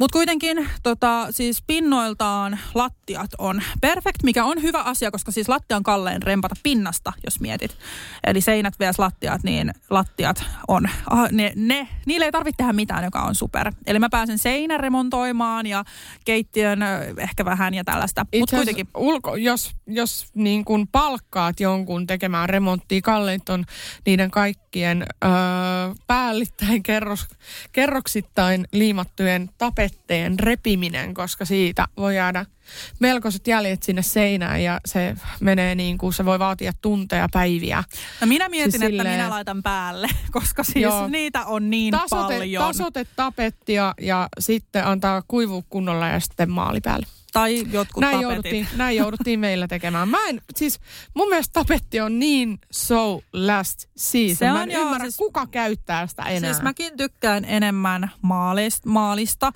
Mutta 0.00 0.12
kuitenkin 0.12 0.68
tota, 0.82 1.26
siis 1.30 1.62
pinnoiltaan 1.66 2.58
lattiat 2.74 3.30
on 3.38 3.62
perfect, 3.80 4.22
mikä 4.22 4.44
on 4.44 4.62
hyvä 4.62 4.82
asia, 4.82 5.10
koska 5.10 5.32
siis 5.32 5.48
lattia 5.48 5.76
on 5.76 5.82
kallein 5.82 6.22
rempata 6.22 6.54
pinnasta, 6.62 7.12
jos 7.24 7.40
mietit. 7.40 7.76
Eli 8.24 8.40
seinät 8.40 8.74
vs. 8.80 8.98
lattiat, 8.98 9.42
niin 9.42 9.72
lattiat 9.90 10.44
on, 10.68 10.88
ah, 11.10 11.30
ne, 11.32 11.52
ne, 11.56 11.88
niille 12.06 12.24
ei 12.24 12.32
tarvitse 12.32 12.56
tehdä 12.56 12.72
mitään, 12.72 13.04
joka 13.04 13.22
on 13.22 13.34
super. 13.34 13.72
Eli 13.86 13.98
mä 13.98 14.08
pääsen 14.08 14.38
seinän 14.38 14.80
remontoimaan 14.80 15.66
ja 15.66 15.84
keittiön 16.24 16.82
ö, 16.82 17.14
ehkä 17.18 17.44
vähän 17.44 17.74
ja 17.74 17.84
tällaista. 17.84 18.26
Mutta 18.38 18.56
kuitenkin. 18.56 18.88
ulko, 18.96 19.36
jos, 19.36 19.70
jos 19.86 20.26
niin 20.34 20.64
kuin 20.64 20.88
palkkaat 20.88 21.60
jonkun 21.60 22.06
tekemään 22.06 22.48
remonttia, 22.48 23.00
kalleit 23.00 23.48
on 23.48 23.64
niiden 24.06 24.30
kaikkien 24.30 25.02
öö, 25.24 25.30
päällittäin 26.06 26.82
kerros, 26.82 27.26
kerroksittain 27.72 28.66
liimattujen 28.72 29.50
tapetteen 29.90 30.38
repiminen, 30.38 31.14
koska 31.14 31.44
siitä 31.44 31.86
voi 31.96 32.16
jäädä 32.16 32.46
melkoiset 32.98 33.46
jäljet 33.46 33.82
sinne 33.82 34.02
seinään 34.02 34.62
ja 34.62 34.80
se 34.86 35.14
menee 35.40 35.74
niin 35.74 35.98
kuin, 35.98 36.12
se 36.12 36.24
voi 36.24 36.38
vaatia 36.38 36.72
tunteja, 36.82 37.28
päiviä. 37.32 37.84
No 38.20 38.26
minä 38.26 38.48
mietin, 38.48 38.72
siis 38.72 38.82
että 38.82 38.90
silleen- 38.96 39.16
minä 39.16 39.30
laitan 39.30 39.62
päälle, 39.62 40.08
koska 40.32 40.64
siis 40.64 40.82
Joo. 40.82 41.08
niitä 41.08 41.44
on 41.44 41.70
niin 41.70 41.90
Tasote, 41.92 42.34
paljon. 42.34 42.64
tasote 42.64 43.06
tapettia 43.16 43.94
ja 44.00 44.28
sitten 44.38 44.86
antaa 44.86 45.22
kuivua 45.28 45.62
kunnolla 45.68 46.08
ja 46.08 46.20
sitten 46.20 46.50
maali 46.50 46.80
päälle. 46.80 47.06
Tai 47.32 47.64
jotkut 47.72 48.00
Näin 48.00 48.12
tapetit. 48.14 48.30
jouduttiin, 48.30 48.68
näin 48.76 48.96
jouduttiin 48.96 49.40
meillä 49.40 49.68
tekemään. 49.68 50.08
Mä 50.08 50.26
en, 50.28 50.40
siis 50.56 50.80
mun 51.16 51.28
mielestä 51.28 51.52
tapetti 51.52 52.00
on 52.00 52.18
niin 52.18 52.58
so 52.72 53.20
last 53.32 53.78
season. 53.96 54.36
Se 54.36 54.46
Mä 54.46 54.54
on 54.54 54.62
en 54.62 54.70
joo, 54.70 54.82
ymmärrä, 54.84 55.04
siis- 55.04 55.16
kuka 55.16 55.46
käyttää 55.46 56.06
sitä 56.06 56.22
enää. 56.22 56.52
Siis 56.52 56.62
mäkin 56.62 56.96
tykkään 56.96 57.44
enemmän 57.44 58.10
maalista, 58.22 58.88
maalista 58.88 59.52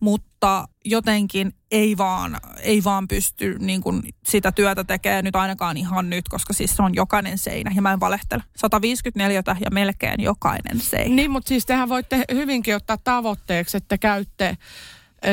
mutta 0.00 0.68
jotenkin 0.84 1.52
ei 1.70 1.96
vaan, 1.96 2.36
ei 2.60 2.84
vaan 2.84 3.08
pysty 3.08 3.56
niin 3.58 3.80
kuin 3.82 4.02
sitä 4.26 4.52
työtä 4.52 4.84
tekemään 4.84 5.24
nyt 5.24 5.36
ainakaan 5.36 5.76
ihan 5.76 6.10
nyt, 6.10 6.28
koska 6.28 6.52
siis 6.52 6.76
se 6.76 6.82
on 6.82 6.94
jokainen 6.94 7.38
seinä. 7.38 7.72
Ja 7.74 7.82
mä 7.82 7.92
en 7.92 8.00
valehtele. 8.00 8.42
154 8.56 9.42
ja 9.60 9.70
melkein 9.70 10.20
jokainen 10.22 10.80
seinä. 10.80 11.14
Niin, 11.14 11.30
mutta 11.30 11.48
siis 11.48 11.66
tehän 11.66 11.88
voitte 11.88 12.24
hyvinkin 12.32 12.76
ottaa 12.76 12.98
tavoitteeksi, 13.04 13.76
että 13.76 13.98
käytte 13.98 14.56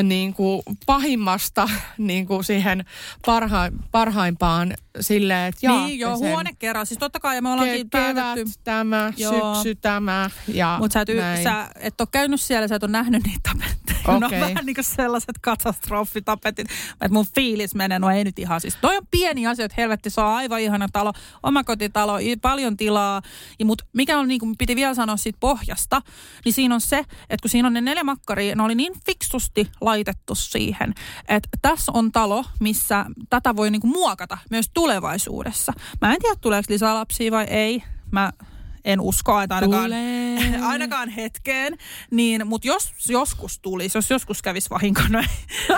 niin 0.03 0.33
kuin 0.33 0.61
pahimmasta 0.85 1.69
niin 1.97 2.27
kuin 2.27 2.43
siihen 2.43 2.85
parha, 3.25 3.69
parhaimpaan 3.91 4.73
silleen, 4.99 5.49
että 5.49 5.65
jaatte 5.65 5.85
Niin, 5.87 5.99
joo, 5.99 6.17
sen. 6.17 6.29
huone 6.29 6.49
kerran. 6.59 6.85
Siis 6.85 6.97
totta 6.97 7.19
kai, 7.19 7.35
ja 7.35 7.41
me 7.41 7.49
Ke- 7.49 7.51
ollaankin 7.53 7.89
päätetty. 7.89 8.45
tämä, 8.63 9.13
Joo. 9.17 9.55
syksy 9.55 9.75
tämä 9.75 10.29
ja 10.47 10.75
Mutta 10.79 10.93
sä, 10.93 11.01
et 11.01 11.09
y- 11.09 11.15
näin. 11.17 11.43
sä 11.43 11.67
et 11.79 12.01
ole 12.01 12.07
käynyt 12.11 12.41
siellä, 12.41 12.67
sä 12.67 12.75
et 12.75 12.83
ole 12.83 12.91
nähnyt 12.91 13.23
niitä 13.23 13.49
tapetteja. 13.53 13.90
Okay. 14.03 14.19
No 14.19 14.29
vähän 14.29 14.65
niin 14.65 14.75
kuin 14.75 14.85
sellaiset 14.85 15.35
katastrofitapetit. 15.41 16.67
Että 16.91 17.09
mun 17.09 17.25
fiilis 17.35 17.75
menee, 17.75 17.99
no 17.99 18.09
ei 18.09 18.23
nyt 18.23 18.39
ihan 18.39 18.61
siis. 18.61 18.77
Toi 18.81 18.97
on 18.97 19.07
pieni 19.11 19.47
asia, 19.47 19.65
että 19.65 19.75
helvetti, 19.77 20.09
se 20.09 20.21
on 20.21 20.27
aivan 20.27 20.61
ihana 20.61 20.87
talo, 20.93 21.13
omakotitalo, 21.43 22.13
paljon 22.41 22.77
tilaa. 22.77 23.21
Ja 23.59 23.65
mut 23.65 23.81
mikä 23.93 24.19
on 24.19 24.27
niin 24.27 24.39
kuin 24.39 24.57
piti 24.57 24.75
vielä 24.75 24.93
sanoa 24.93 25.17
siitä 25.17 25.37
pohjasta, 25.39 26.01
niin 26.45 26.53
siinä 26.53 26.75
on 26.75 26.81
se, 26.81 26.97
että 26.97 27.41
kun 27.41 27.49
siinä 27.49 27.67
on 27.67 27.73
ne 27.73 27.81
neljä 27.81 28.03
makkaria, 28.03 28.55
ne 28.55 28.63
oli 28.63 28.75
niin 28.75 28.93
fiksusti 29.05 29.71
laitettu 29.81 30.35
siihen, 30.35 30.93
että 31.27 31.49
tässä 31.61 31.91
on 31.95 32.11
talo, 32.11 32.45
missä 32.59 33.05
tätä 33.29 33.55
voi 33.55 33.71
niin 33.71 33.81
kuin 33.81 33.91
muokata 33.91 34.37
myös 34.49 34.69
tulevaisuudessa. 34.73 35.73
Mä 36.01 36.13
en 36.13 36.21
tiedä, 36.21 36.35
tuleeko 36.41 36.65
lisää 36.69 36.95
lapsia 36.95 37.31
vai 37.31 37.43
ei. 37.43 37.83
Mä 38.11 38.31
en 38.85 39.01
usko, 39.01 39.41
että 39.41 39.55
ainakaan, 39.55 39.83
Tulee. 39.83 40.59
ainakaan 40.71 41.09
hetkeen. 41.09 41.77
Niin, 42.11 42.47
mutta 42.47 42.67
jos 42.67 42.91
joskus 43.09 43.59
tulisi, 43.59 43.97
jos 43.97 44.09
joskus 44.09 44.41
kävisi 44.41 44.69
vahinko, 44.69 45.01
ei, 45.01 45.77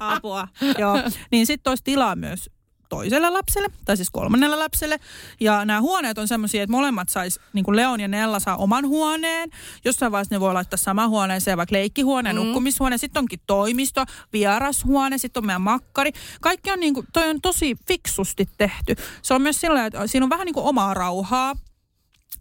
apua, 0.00 0.48
joo, 0.78 0.96
niin 1.30 1.46
sitten 1.46 1.70
olisi 1.70 1.84
tilaa 1.84 2.16
myös 2.16 2.50
toiselle 2.90 3.30
lapselle, 3.30 3.68
tai 3.84 3.96
siis 3.96 4.10
kolmannelle 4.10 4.56
lapselle. 4.56 5.00
Ja 5.40 5.64
nämä 5.64 5.80
huoneet 5.80 6.18
on 6.18 6.28
semmoisia, 6.28 6.62
että 6.62 6.70
molemmat 6.70 7.08
sais, 7.08 7.40
niin 7.52 7.64
kuin 7.64 7.76
Leon 7.76 8.00
ja 8.00 8.08
Nella 8.08 8.40
saa 8.40 8.56
oman 8.56 8.88
huoneen. 8.88 9.50
Jossain 9.84 10.12
vaiheessa 10.12 10.34
ne 10.34 10.40
voi 10.40 10.52
laittaa 10.52 10.76
samaan 10.76 11.10
huoneeseen, 11.10 11.56
vaikka 11.58 11.76
leikkihuone, 11.76 12.32
mm. 12.32 12.36
nukkumishuone. 12.36 12.98
Sitten 12.98 13.20
onkin 13.20 13.40
toimisto, 13.46 14.04
vierashuone, 14.32 15.18
sitten 15.18 15.40
on 15.40 15.46
meidän 15.46 15.62
makkari. 15.62 16.12
Kaikki 16.40 16.70
on 16.70 16.80
niin 16.80 16.94
kuin, 16.94 17.06
toi 17.12 17.28
on 17.28 17.40
tosi 17.40 17.76
fiksusti 17.88 18.48
tehty. 18.58 18.96
Se 19.22 19.34
on 19.34 19.42
myös 19.42 19.60
sillä 19.60 19.86
että 19.86 20.06
siinä 20.06 20.24
on 20.24 20.30
vähän 20.30 20.44
niin 20.44 20.54
kuin 20.54 20.66
omaa 20.66 20.94
rauhaa. 20.94 21.54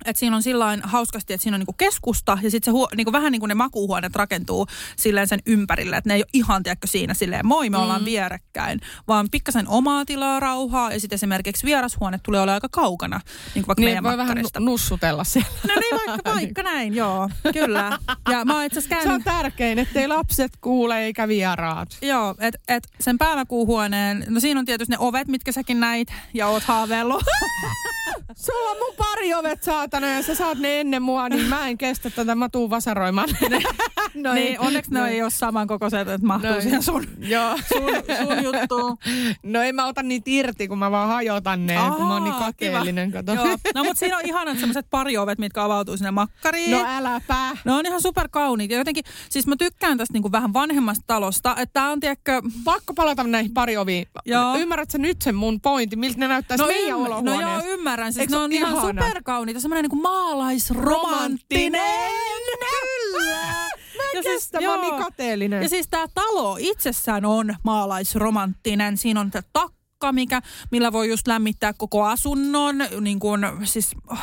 Että 0.06 0.20
siinä 0.20 0.36
on 0.36 0.44
sillain 0.44 0.82
hauskasti, 0.84 1.34
että 1.34 1.44
siinä 1.44 1.56
on 1.56 1.60
niinku 1.60 1.74
keskusta 1.78 2.38
ja 2.42 2.52
sitten 2.52 2.66
se 2.66 2.72
huo, 2.72 2.88
niinku 2.96 3.12
vähän 3.12 3.32
niin 3.32 3.40
kuin 3.40 3.48
ne 3.48 3.54
makuuhuoneet 3.56 4.16
rakentuu 4.16 4.68
silleen 4.96 5.28
sen 5.28 5.40
ympärille, 5.46 5.98
että 5.98 6.10
ne 6.10 6.14
ei 6.14 6.22
ole 6.22 6.30
ihan 6.34 6.64
tiedätkö 6.64 6.88
siinä 6.88 7.14
silleen 7.14 7.46
moi 7.48 7.70
me 7.70 7.78
Mm. 7.78 7.84
ollaan 7.84 8.06
vierekkäin, 8.06 8.82
vaan 9.08 9.28
pikkasen 9.32 9.68
omaa 9.68 10.06
tilaa, 10.06 10.40
rauhaa 10.40 10.92
ja 10.94 11.00
sitten 11.00 11.16
esimerkiksi 11.16 11.66
vierashuone 11.66 12.20
tulee 12.24 12.42
olla 12.42 12.54
aika 12.54 12.70
kaukana, 12.72 13.22
niin 13.26 13.54
kuin 13.54 13.68
vaikka 13.68 13.80
Niin 13.82 13.88
meidän 13.88 14.04
voi 14.04 14.18
vähän 14.18 14.28
makkarista. 14.28 14.60
nussutella 14.60 15.24
siellä. 15.24 15.50
No 15.68 15.74
niin, 15.80 15.96
vaikka, 16.08 16.32
vaikka 16.36 16.64
näin, 16.64 16.96
joo, 16.96 17.30
kyllä. 17.54 17.98
Ja 18.30 18.46
mä 18.46 18.64
itse 18.64 18.80
asiassa 18.80 18.96
Se 19.04 19.10
on 19.10 19.24
käynyt... 19.24 19.24
tärkein, 19.44 19.80
ettei 19.80 20.08
lapset 20.08 20.52
kuule 20.62 21.00
eikä 21.00 21.28
vieraat. 21.28 21.98
Joo, 22.02 22.36
että 22.40 22.60
et 22.68 22.88
sen 23.00 23.18
päämäkuuhuoneen, 23.18 24.26
no 24.28 24.40
siinä 24.40 24.60
on 24.60 24.66
tietysti 24.66 24.92
ne 24.92 24.98
ovet, 25.00 25.28
mitkä 25.28 25.52
säkin 25.52 25.80
näit 25.80 26.14
ja 26.34 26.48
oot 26.48 26.64
haaveillut. 26.64 27.24
Sulla 28.36 28.72
on 28.72 28.78
mun 28.78 28.96
pari 28.98 29.34
ovet 29.34 29.64
saatana 29.64 30.08
ja 30.08 30.24
sä 30.24 30.36
saat 30.36 30.58
ne 30.58 30.80
ennen 30.80 31.02
mua, 31.02 31.30
niin 31.30 31.46
mä 31.46 31.68
en 31.68 31.78
kestä 31.78 32.10
tätä, 32.10 32.36
mä 32.36 32.50
tuun 32.50 32.70
vasaroimaan. 32.70 33.30
no 34.14 34.34
niin, 34.34 34.60
onneksi 34.60 34.94
ne 34.94 35.08
ei 35.10 35.22
ole 35.22 35.30
samankokoiset, 35.30 36.08
että 36.08 36.28
mahtuu 36.28 36.52
No 36.52 36.62
siihen 36.62 36.84
sun, 36.84 37.08
Joo. 37.20 37.58
sun, 37.68 37.82
sun 38.28 38.44
juttuun. 38.44 38.98
No 39.44 39.62
en 39.62 39.76
mä 39.76 39.86
ota 39.86 40.04
niitä 40.04 40.30
irti, 40.32 40.68
kun 40.68 40.78
mä 40.80 40.92
vaan 40.92 41.08
hajotan 41.10 41.66
ne, 41.66 41.76
kun 41.98 42.08
mä 42.08 42.14
oon 42.14 42.24
niin 42.24 42.36
kateellinen. 42.36 43.12
Kato. 43.12 43.34
Joo. 43.34 43.46
No 43.76 43.84
mutta 43.84 44.00
siinä 44.00 44.18
on 44.18 44.26
ihanat 44.26 44.58
semmoiset 44.60 44.86
pariovet, 44.90 45.40
mitkä 45.40 45.64
avautuu 45.64 45.98
sinne 45.98 46.12
makkariin. 46.12 46.72
No 46.72 46.86
äläpä. 46.88 47.52
Ne 47.66 47.72
on 47.72 47.86
ihan 47.86 48.02
superkauniit. 48.02 48.72
Ja 48.72 48.78
jotenkin, 48.78 49.04
siis 49.30 49.48
mä 49.48 49.56
tykkään 49.60 49.98
tästä 49.98 50.14
niinku 50.14 50.32
vähän 50.32 50.54
vanhemmasta 50.54 51.04
talosta, 51.08 51.52
että 51.52 51.74
tää 51.74 51.90
on 51.90 52.00
tiedätkö... 52.00 52.42
Pakko 52.64 52.94
palata 52.94 53.24
näihin 53.24 53.54
pari 53.54 53.78
oviin. 53.78 54.08
Joo. 54.26 54.56
Ymmärrätkö 54.58 54.98
nyt 54.98 55.22
sen 55.22 55.36
mun 55.36 55.62
pointti, 55.62 55.96
miltä 55.96 56.20
ne 56.20 56.28
näyttäisi 56.28 56.62
No, 56.62 56.68
meidän 56.68 56.98
ymm- 56.98 57.00
no 57.02 57.06
olohuoneessa? 57.06 57.66
joo, 57.68 57.74
ymmärrän. 57.74 57.99
Siis 58.06 58.18
Eikö 58.18 58.32
ne 58.32 58.38
se 58.38 58.44
on 58.44 58.46
ole 58.46 58.56
ihan 58.56 58.82
superkauniita. 58.82 59.60
Semmoinen 59.60 59.84
niinku 59.84 59.96
maalaisromanttinen. 59.96 61.72
Kyllä. 61.72 63.60
En 64.00 64.16
Ja 64.16 64.24
siis, 64.24 64.36
kestä, 64.36 64.58
mä 64.58 64.64
joo. 64.64 64.82
niin 64.82 65.04
kateellinen. 65.04 65.64
Ja 65.64 65.70
siis 65.70 65.88
tämä 65.90 66.06
talo 66.14 66.58
itsessään 66.60 67.26
on 67.26 67.56
maalaisromanttinen. 67.64 68.98
Siinä 68.98 69.20
on 69.20 69.32
takka, 69.54 70.12
mikä, 70.12 70.42
millä 70.72 70.92
voi 70.92 71.10
just 71.10 71.28
lämmittää 71.28 71.74
koko 71.74 72.04
asunnon. 72.04 72.76
Niin 73.02 73.20
kuin, 73.20 73.42
siis, 73.64 73.92
oh, 74.12 74.20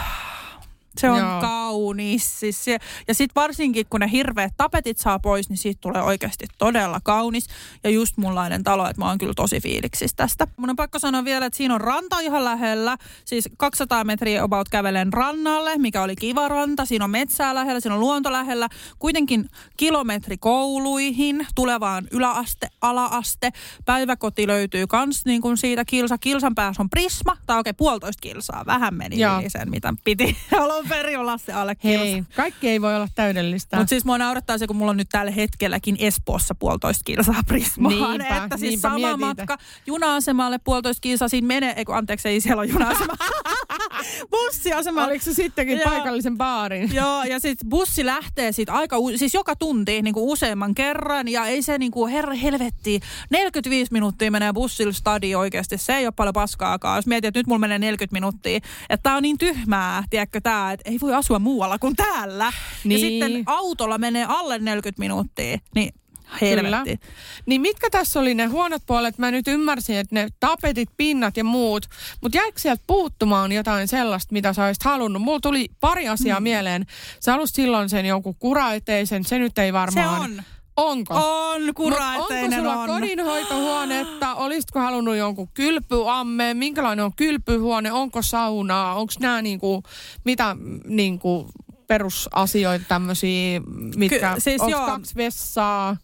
se 1.00 1.10
on 1.10 1.18
Joo. 1.18 1.40
Kaunis. 1.40 2.40
Siis 2.40 2.64
se, 2.64 2.78
ja 3.08 3.14
sitten 3.14 3.40
varsinkin, 3.40 3.86
kun 3.90 4.00
ne 4.00 4.10
hirveät 4.12 4.52
tapetit 4.56 4.98
saa 4.98 5.18
pois, 5.18 5.48
niin 5.48 5.58
siitä 5.58 5.78
tulee 5.80 6.02
oikeasti 6.02 6.46
todella 6.58 7.00
kaunis. 7.02 7.46
Ja 7.84 7.90
just 7.90 8.16
munlainen 8.16 8.64
talo, 8.64 8.88
että 8.88 9.02
mä 9.02 9.08
oon 9.08 9.18
kyllä 9.18 9.32
tosi 9.36 9.60
fiiliksissä 9.60 10.16
tästä. 10.16 10.46
Mun 10.56 10.70
on 10.70 10.76
pakko 10.76 10.98
sanoa 10.98 11.24
vielä, 11.24 11.46
että 11.46 11.56
siinä 11.56 11.74
on 11.74 11.80
ranta 11.80 12.20
ihan 12.20 12.44
lähellä. 12.44 12.96
Siis 13.24 13.48
200 13.56 14.04
metriä 14.04 14.42
about 14.42 14.68
kävelen 14.68 15.12
rannalle, 15.12 15.78
mikä 15.78 16.02
oli 16.02 16.16
kiva 16.16 16.48
ranta. 16.48 16.84
Siinä 16.84 17.04
on 17.04 17.10
metsää 17.10 17.54
lähellä, 17.54 17.80
siinä 17.80 17.94
on 17.94 18.00
luonto 18.00 18.32
lähellä. 18.32 18.68
Kuitenkin 18.98 19.50
kilometri 19.76 20.36
kouluihin, 20.38 21.46
tulevaan 21.54 22.08
yläaste, 22.10 22.68
alaaste. 22.80 23.52
Päiväkoti 23.84 24.46
löytyy 24.46 24.86
kans 24.86 25.24
niin 25.24 25.42
kuin 25.42 25.56
siitä 25.56 25.84
kilsa. 25.84 26.18
Kilsan 26.18 26.54
päässä 26.54 26.82
on 26.82 26.90
Prisma, 26.90 27.36
tai 27.46 27.56
oikein 27.56 27.76
puolitoista 27.76 28.20
kilsaa. 28.20 28.66
Vähän 28.66 28.94
meni 28.94 29.20
Joo. 29.20 29.40
yli 29.40 29.50
sen, 29.50 29.70
mitä 29.70 29.94
piti. 30.04 30.36
Alun 30.60 30.85
perin 30.88 31.18
olla 31.18 31.38
se 31.38 31.52
alle 31.52 31.74
kilsa. 31.74 32.04
Hei, 32.04 32.22
kaikki 32.36 32.68
ei 32.68 32.82
voi 32.82 32.96
olla 32.96 33.08
täydellistä. 33.14 33.76
Mutta 33.76 33.88
siis 33.88 34.04
mua 34.04 34.18
naurattaa 34.18 34.58
se, 34.58 34.66
kun 34.66 34.76
mulla 34.76 34.90
on 34.90 34.96
nyt 34.96 35.08
tällä 35.10 35.30
hetkelläkin 35.30 35.96
Espoossa 35.98 36.54
puolitoista 36.54 37.02
kilsaa 37.04 37.42
Prismaan. 37.46 38.18
Niinpä, 38.18 38.36
että 38.44 38.56
siis 38.56 38.70
niinpä 38.70 38.88
sama 38.88 38.98
mietin, 38.98 39.20
matka 39.20 39.56
juna-asemalle 39.86 40.58
puolitoista 40.58 41.00
kilsaa. 41.00 41.28
Siinä 41.28 41.46
menee, 41.46 41.74
ei 41.76 41.84
kun 41.84 41.96
anteeksi, 41.96 42.28
ei 42.28 42.40
siellä 42.40 42.60
ole 42.60 42.70
juna-asema. 42.70 43.14
Bussiasema. 44.30 45.04
Oliko 45.04 45.24
se 45.24 45.34
sittenkin 45.34 45.78
Joo. 45.78 45.90
paikallisen 45.90 46.36
baarin? 46.36 46.94
Joo, 46.94 47.24
ja 47.24 47.40
sitten 47.40 47.68
bussi 47.68 48.06
lähtee 48.06 48.52
sit 48.52 48.70
aika, 48.70 48.98
u- 48.98 49.18
siis 49.18 49.34
joka 49.34 49.56
tunti 49.56 50.02
niin 50.02 50.14
kuin 50.14 50.24
useamman 50.24 50.74
kerran, 50.74 51.28
ja 51.28 51.46
ei 51.46 51.62
se 51.62 51.78
niin 51.78 51.92
kuin, 51.92 52.12
herra 52.12 52.34
helvetti, 52.34 53.00
45 53.30 53.92
minuuttia 53.92 54.30
menee 54.30 54.52
bussilla 54.52 54.92
stadi 54.92 55.34
oikeasti, 55.34 55.78
se 55.78 55.96
ei 55.96 56.06
ole 56.06 56.12
paljon 56.12 56.32
paskaakaan. 56.32 56.98
Jos 56.98 57.06
mietit, 57.06 57.28
että 57.28 57.38
nyt 57.38 57.46
mulla 57.46 57.58
menee 57.58 57.78
40 57.78 58.12
minuuttia, 58.12 58.56
että 58.56 59.02
tää 59.02 59.16
on 59.16 59.22
niin 59.22 59.38
tyhmää, 59.38 60.02
tiedätkö 60.10 60.40
tää, 60.40 60.75
että 60.80 60.90
ei 60.90 60.98
voi 61.00 61.14
asua 61.14 61.38
muualla 61.38 61.78
kuin 61.78 61.96
täällä. 61.96 62.52
Niin. 62.84 62.92
Ja 62.92 62.98
sitten 63.08 63.42
autolla 63.46 63.98
menee 63.98 64.24
alle 64.28 64.58
40 64.58 65.00
minuuttia, 65.00 65.58
niin 65.74 65.94
helvetti. 66.40 67.00
Niin 67.46 67.60
mitkä 67.60 67.90
tässä 67.90 68.20
oli 68.20 68.34
ne 68.34 68.46
huonot 68.46 68.82
puolet? 68.86 69.18
Mä 69.18 69.30
nyt 69.30 69.48
ymmärsin, 69.48 69.96
että 69.96 70.14
ne 70.14 70.28
tapetit, 70.40 70.88
pinnat 70.96 71.36
ja 71.36 71.44
muut. 71.44 71.86
Mutta 72.20 72.38
jäikö 72.38 72.60
sieltä 72.60 72.82
puuttumaan 72.86 73.52
jotain 73.52 73.88
sellaista, 73.88 74.32
mitä 74.32 74.52
sä 74.52 74.64
olisit 74.64 74.82
halunnut? 74.82 75.22
Mulla 75.22 75.40
tuli 75.40 75.68
pari 75.80 76.08
asiaa 76.08 76.40
mm. 76.40 76.44
mieleen. 76.44 76.86
Sä 77.20 77.32
halusit 77.32 77.56
silloin 77.56 77.88
sen 77.88 78.06
jonkun 78.06 78.34
kuraeteisen, 78.38 79.24
se 79.24 79.38
nyt 79.38 79.58
ei 79.58 79.68
Se 79.68 79.72
varmaan. 79.72 80.20
on. 80.20 80.42
Onko? 80.76 81.14
On, 81.14 81.60
Mut 81.60 81.68
onko 81.68 81.82
kuraeteinen 81.82 82.60
sulla 82.60 82.76
on. 82.76 82.88
kodinhoitohuonetta? 82.88 84.34
Olisitko 84.34 84.80
halunnut 84.80 85.16
jonkun 85.16 85.48
kylpyamme? 85.54 86.54
Minkälainen 86.54 87.04
on 87.04 87.12
kylpyhuone? 87.16 87.92
Onko 87.92 88.22
saunaa? 88.22 88.94
Onko 88.94 89.12
nämä 89.20 89.42
niinku, 89.42 89.82
mitä 90.24 90.56
niinku 90.84 91.48
perusasioita 91.86 92.84
tämmöisiä, 92.88 93.60
mitkä, 93.96 94.34
Ky- 94.34 94.40
siis 94.40 94.60
onko 94.60 94.78
kaksi 94.86 95.14
vessaa? 95.16 95.96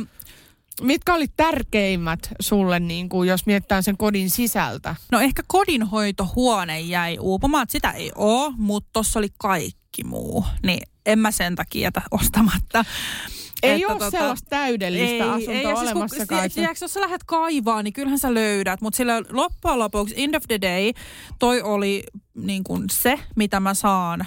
Uh, 0.00 0.06
Mitkä 0.82 1.14
oli 1.14 1.26
tärkeimmät 1.36 2.18
sulle, 2.40 2.80
niin 2.80 3.08
kuin, 3.08 3.28
jos 3.28 3.46
mietitään 3.46 3.82
sen 3.82 3.96
kodin 3.96 4.30
sisältä? 4.30 4.96
No 5.12 5.20
ehkä 5.20 5.42
kodinhoitohuone 5.46 6.80
jäi 6.80 7.18
uupumaan, 7.20 7.66
sitä 7.70 7.90
ei 7.90 8.12
oo, 8.14 8.52
mutta 8.56 8.90
tossa 8.92 9.18
oli 9.18 9.28
kaikki 9.38 10.04
muu. 10.04 10.44
Niin 10.62 10.82
en 11.06 11.18
mä 11.18 11.30
sen 11.30 11.54
takia 11.56 11.82
jätä 11.82 12.02
ostamatta. 12.10 12.84
Ei 13.64 13.82
Että 13.82 13.92
ole 13.92 13.98
tota, 13.98 14.10
sellaista 14.10 14.50
täydellistä 14.50 15.32
asuntoa 15.32 15.54
ja 15.54 15.76
siis 15.76 15.90
olemassakaan. 15.90 16.42
Kun, 16.42 16.50
tiedätkö, 16.50 16.84
jos 16.84 16.92
sä 16.92 17.00
lähdet 17.00 17.24
kaivaa, 17.26 17.82
niin 17.82 17.92
kyllähän 17.92 18.18
sä 18.18 18.34
löydät. 18.34 18.80
Mutta 18.80 18.96
sillä 18.96 19.22
loppujen 19.30 19.78
lopuksi, 19.78 20.14
end 20.16 20.34
of 20.34 20.42
the 20.48 20.60
day, 20.60 20.92
toi 21.38 21.62
oli 21.62 22.04
niin 22.34 22.64
kuin 22.64 22.84
se, 22.90 23.18
mitä 23.36 23.60
mä 23.60 23.74
saan 23.74 24.26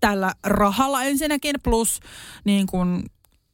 tällä 0.00 0.32
rahalla 0.44 1.04
ensinnäkin. 1.04 1.56
Plus 1.62 2.00
niin 2.44 2.66
kuin, 2.66 3.04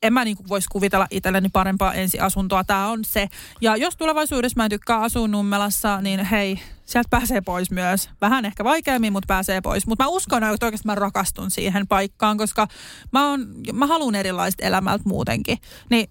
en 0.02 0.12
mä 0.12 0.24
niin 0.24 0.36
voisi 0.48 0.68
kuvitella 0.72 1.06
itselleni 1.10 1.48
parempaa 1.48 1.94
ensiasuntoa. 1.94 2.64
Tämä 2.64 2.86
on 2.86 3.04
se. 3.04 3.28
Ja 3.60 3.76
jos 3.76 3.96
tulevaisuudessa 3.96 4.56
mä 4.56 4.64
en 4.64 4.70
tykkää 4.70 5.00
asua 5.00 5.28
Nummelassa, 5.28 6.00
niin 6.00 6.24
hei, 6.24 6.60
sieltä 6.84 7.08
pääsee 7.10 7.40
pois 7.40 7.70
myös. 7.70 8.10
Vähän 8.20 8.44
ehkä 8.44 8.64
vaikeammin, 8.64 9.12
mutta 9.12 9.26
pääsee 9.26 9.60
pois. 9.60 9.86
Mutta 9.86 10.04
mä 10.04 10.08
uskon, 10.08 10.44
että 10.44 10.66
oikeasti 10.66 10.86
mä 10.86 10.94
rakastun 10.94 11.50
siihen 11.50 11.86
paikkaan, 11.86 12.38
koska 12.38 12.68
mä, 13.12 13.30
on, 13.30 13.46
mä 13.72 13.86
haluan 13.86 14.14
erilaista 14.14 14.64
elämältä 14.64 15.04
muutenkin. 15.06 15.58
Niin, 15.90 16.10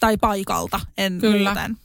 tai 0.00 0.16
paikalta, 0.16 0.80
en 0.98 1.18
Kyllä. 1.20 1.54
muuten. 1.54 1.76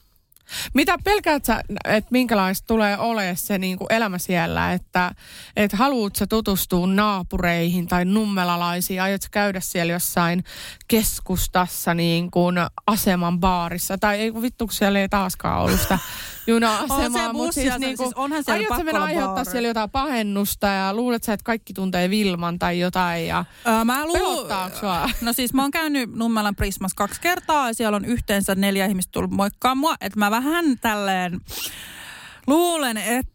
Mitä 0.74 0.98
pelkäät 1.04 1.46
sä, 1.46 1.62
että 1.86 2.08
minkälaista 2.12 2.68
tulee 2.68 2.98
olemaan 2.98 3.38
se 3.38 3.58
niin 3.58 3.78
kuin 3.78 3.88
elämä 3.93 4.18
siellä, 4.18 4.74
että 4.74 5.12
et 5.56 5.74
haluut 5.74 6.16
sä 6.16 6.28
tutustua 6.28 6.88
naapureihin 6.88 7.88
tai 7.88 8.06
nummelalaisiin, 8.06 9.02
aiot 9.02 9.22
sä 9.22 9.28
käydä 9.32 9.60
siellä 9.60 9.93
jossain 9.93 10.43
keskustassa 10.88 11.93
niin 11.93 12.32
kuin 12.32 12.56
aseman 12.88 13.39
baarissa, 13.39 13.98
tai 13.98 14.20
ei 14.20 14.34
vittu, 14.41 14.68
siellä 14.72 15.00
ei 15.00 15.10
taaskaan 15.10 15.62
ollut 15.62 15.82
sitä 15.82 16.00
juna-asemaa. 16.48 17.06
On 17.06 17.12
se 17.14 17.34
bussi, 17.34 17.70
niinku, 17.80 18.04
siis 18.04 18.16
onhan 18.16 18.43
siellä 18.43 18.60
aiotko 18.60 18.84
mennä 18.84 19.04
aiheuttaa 19.04 19.36
baari. 19.36 19.52
siellä 19.52 19.68
jotain 19.68 19.89
pahennusta 19.89 20.68
ja 20.68 20.93
luulet 20.93 21.24
sä, 21.24 21.34
että 21.34 21.43
kaikki 21.43 21.74
tuntee 21.74 22.10
Vilman 22.10 22.60
tai 22.60 22.80
jotain 22.80 23.28
ja 23.28 23.46
Öö, 23.68 23.84
mä 23.84 24.06
luul... 24.06 24.48
sua? 24.80 25.10
No 25.22 25.34
siis 25.34 25.54
mä 25.54 25.62
oon 25.62 25.72
käynyt 25.72 26.16
Nummelan 26.16 26.56
Prismas 26.56 26.93
kaksi 26.93 27.22
kertaa 27.22 27.68
ja 27.68 27.74
siellä 27.74 27.96
on 27.96 28.06
yhteensä 28.06 28.56
neljä 28.56 28.86
ihmistä 28.86 29.12
tullut 29.12 29.32
moikkaa 29.32 29.76
mua. 29.76 29.96
Että 30.02 30.20
mä 30.20 30.32
vähän 30.32 30.66
tälleen 30.82 31.41
luulen, 32.48 32.98
että 32.98 33.35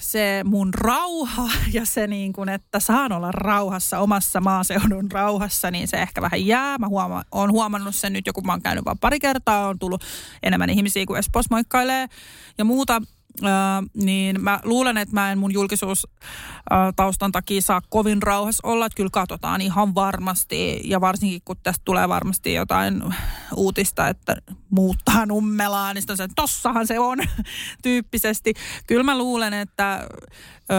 se 0.00 0.40
mun 0.44 0.74
rauha 0.74 1.50
ja 1.72 1.86
se 1.86 2.06
niin 2.06 2.32
kuin, 2.32 2.48
että 2.48 2.80
saan 2.80 3.12
olla 3.12 3.32
rauhassa 3.32 3.98
omassa 3.98 4.40
maaseudun 4.40 5.12
rauhassa, 5.12 5.70
niin 5.70 5.88
se 5.88 5.96
ehkä 5.96 6.22
vähän 6.22 6.46
jää. 6.46 6.78
Mä 6.78 6.86
huoma- 6.88 7.24
oon 7.32 7.52
huomannut 7.52 7.94
sen 7.94 8.12
nyt, 8.12 8.26
joku 8.26 8.40
mä 8.40 8.52
oon 8.52 8.62
käynyt 8.62 8.84
vaan 8.84 8.98
pari 8.98 9.20
kertaa, 9.20 9.68
on 9.68 9.78
tullut 9.78 10.04
enemmän 10.42 10.70
ihmisiä 10.70 11.06
kuin 11.06 11.18
Espoossa 11.18 11.54
moikkailee 11.54 12.06
ja 12.58 12.64
muuta. 12.64 13.02
Niin 13.94 14.42
mä 14.42 14.60
luulen, 14.64 14.96
että 14.96 15.14
mä 15.14 15.32
en 15.32 15.38
mun 15.38 15.52
julkisuus 15.52 16.06
ö, 16.06 16.74
taustan 16.96 17.32
takia 17.32 17.62
saa 17.62 17.80
kovin 17.88 18.22
rauhassa 18.22 18.68
olla, 18.68 18.86
että 18.86 18.96
kyllä 18.96 19.10
katsotaan 19.12 19.60
ihan 19.60 19.94
varmasti 19.94 20.80
ja 20.84 21.00
varsinkin 21.00 21.42
kun 21.44 21.56
tästä 21.62 21.82
tulee 21.84 22.08
varmasti 22.08 22.54
jotain 22.54 23.02
uutista, 23.56 24.08
että 24.08 24.36
muuttaa 24.70 25.26
nummelaan, 25.26 25.94
niin 25.94 26.02
sitten 26.02 26.30
tossahan 26.36 26.86
se 26.86 26.98
on 26.98 27.18
tyyppisesti. 27.82 28.54
Kyllä 28.86 29.02
mä 29.02 29.18
luulen, 29.18 29.54
että 29.54 30.08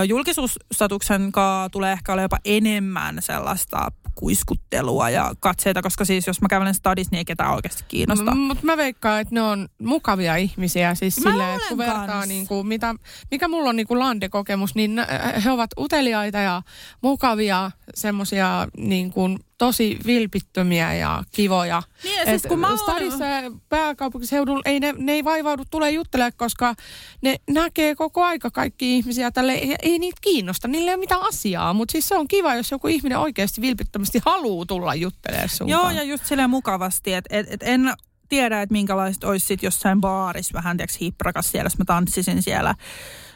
julkisuusstatuksen 0.07 1.31
kanssa 1.31 1.69
tulee 1.69 1.91
ehkä 1.91 2.11
olla 2.11 2.21
jopa 2.21 2.37
enemmän 2.45 3.17
sellaista 3.19 3.91
kuiskuttelua 4.19 5.09
ja 5.09 5.33
katseita, 5.39 5.81
koska 5.81 6.05
siis 6.05 6.27
jos 6.27 6.41
mä 6.41 6.47
kävelen 6.47 6.73
stadissa, 6.73 7.11
niin 7.11 7.17
ei 7.17 7.25
ketään 7.25 7.53
oikeasti 7.53 7.83
kiinnosta. 7.87 8.35
Mutta 8.35 8.65
mä 8.65 8.77
veikkaan, 8.77 9.21
että 9.21 9.35
ne 9.35 9.41
on 9.41 9.67
mukavia 9.81 10.35
ihmisiä. 10.35 10.95
Siis 10.95 11.23
Mä 11.23 11.31
silleen, 11.31 11.55
että 11.55 11.69
kun 11.69 11.77
vertaa, 11.77 12.25
niin 12.25 12.47
kuin, 12.47 12.67
mitä, 12.67 12.95
mikä 13.31 13.47
mulla 13.47 13.69
on 13.69 13.75
niin 13.75 13.87
kuin 13.87 13.99
Lande-kokemus, 13.99 14.75
niin 14.75 14.95
nä- 14.95 15.07
he 15.45 15.51
ovat 15.51 15.71
uteliaita 15.79 16.37
ja 16.37 16.61
mukavia, 17.01 17.71
semmoisia 17.95 18.67
niin 18.77 19.11
kuin, 19.11 19.39
tosi 19.59 19.99
vilpittömiä 20.05 20.93
ja 20.93 21.23
kivoja. 21.31 21.83
Niin, 22.03 22.19
ja 22.19 22.25
siis 22.25 22.43
kun 22.47 22.59
mä 22.59 22.67
oon- 22.69 22.77
Stadissa 22.77 23.25
ja 23.25 23.51
pääkaupunkiseudulla 23.69 24.61
ei 24.65 24.79
ne, 24.79 24.93
ne 24.97 25.11
ei 25.11 25.23
vaivaudu 25.23 25.63
tulee 25.71 25.91
juttelemaan, 25.91 26.31
koska 26.37 26.75
ne 27.21 27.35
näkee 27.49 27.95
koko 27.95 28.23
aika 28.23 28.51
kaikki 28.51 28.97
ihmisiä 28.97 29.31
tälle, 29.31 29.55
ja 29.55 29.75
ei 29.81 29.99
niitä 29.99 30.19
kiinnosta, 30.21 30.67
niillä 30.67 30.91
ei 30.91 30.95
ole 30.95 30.99
mitään 30.99 31.21
asiaa, 31.27 31.73
mutta 31.73 31.91
siis 31.91 32.07
se 32.07 32.15
on 32.15 32.27
kiva, 32.27 32.55
jos 32.55 32.71
joku 32.71 32.87
ihminen 32.87 33.17
oikeasti 33.19 33.61
vilpittömästi 33.61 34.21
haluaa 34.25 34.65
tulla 34.65 34.95
juttelemaan 34.95 35.49
sun 35.49 35.69
Joo, 35.69 35.89
ja 35.89 36.03
just 36.03 36.25
silleen 36.25 36.49
mukavasti, 36.49 37.13
että 37.13 37.37
et, 37.37 37.47
et 37.49 37.63
en 37.63 37.93
tiedä, 38.29 38.61
että 38.61 38.73
minkälaiset 38.73 39.23
olisi 39.23 39.45
sit 39.47 39.63
jossain 39.63 40.01
baarissa 40.01 40.53
vähän, 40.53 40.77
tiedätkö, 40.77 40.97
hipprakas 41.01 41.51
siellä, 41.51 41.65
jos 41.65 41.77
mä 41.77 41.85
tanssisin 41.85 42.43
siellä, 42.43 42.75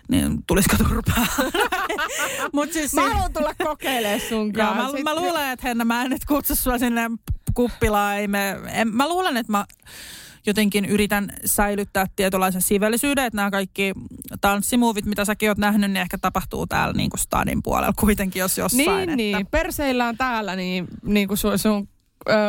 niin 0.09 0.43
tulisiko 0.47 0.77
turpaa? 0.77 1.27
Mut 2.53 2.73
siis 2.73 2.93
Mä 2.93 3.09
haluan 3.09 3.33
tulla 3.33 3.53
kokeilemaan 3.63 4.19
sun 4.29 4.51
Joo, 4.57 4.67
kanssa. 4.67 4.83
mä, 4.83 4.91
Sit- 4.91 5.03
mä 5.03 5.15
luulen, 5.15 5.51
että 5.51 5.67
Henna, 5.67 5.85
mä 5.85 6.01
en 6.03 6.09
nyt 6.09 6.25
kutsu 6.25 6.55
sua 6.55 6.77
sinne 6.77 7.01
kuppilaan. 7.53 8.17
Ei 8.17 8.27
me, 8.27 8.59
en, 8.71 8.95
mä 8.95 9.09
luulen, 9.09 9.37
että 9.37 9.51
mä 9.51 9.65
jotenkin 10.45 10.85
yritän 10.85 11.29
säilyttää 11.45 12.05
tietynlaisen 12.15 12.61
sivellisyyden, 12.61 13.25
että 13.25 13.35
nämä 13.37 13.51
kaikki 13.51 13.93
tanssimuovit, 14.41 15.05
mitä 15.05 15.25
säkin 15.25 15.49
oot 15.49 15.57
nähnyt, 15.57 15.91
niin 15.91 16.01
ehkä 16.01 16.17
tapahtuu 16.17 16.67
täällä 16.67 16.93
niin 16.93 17.09
kuin 17.09 17.19
stadin 17.19 17.63
puolella 17.63 17.93
kuitenkin, 17.99 18.39
jos 18.39 18.57
jossain. 18.57 18.87
Niin, 18.87 18.99
että, 18.99 19.15
niin. 19.15 19.47
Perseillään 19.51 20.17
täällä, 20.17 20.55
niin, 20.55 20.87
niin 21.03 21.27
kuin 21.27 21.37
sun, 21.37 21.59
sun 21.59 21.87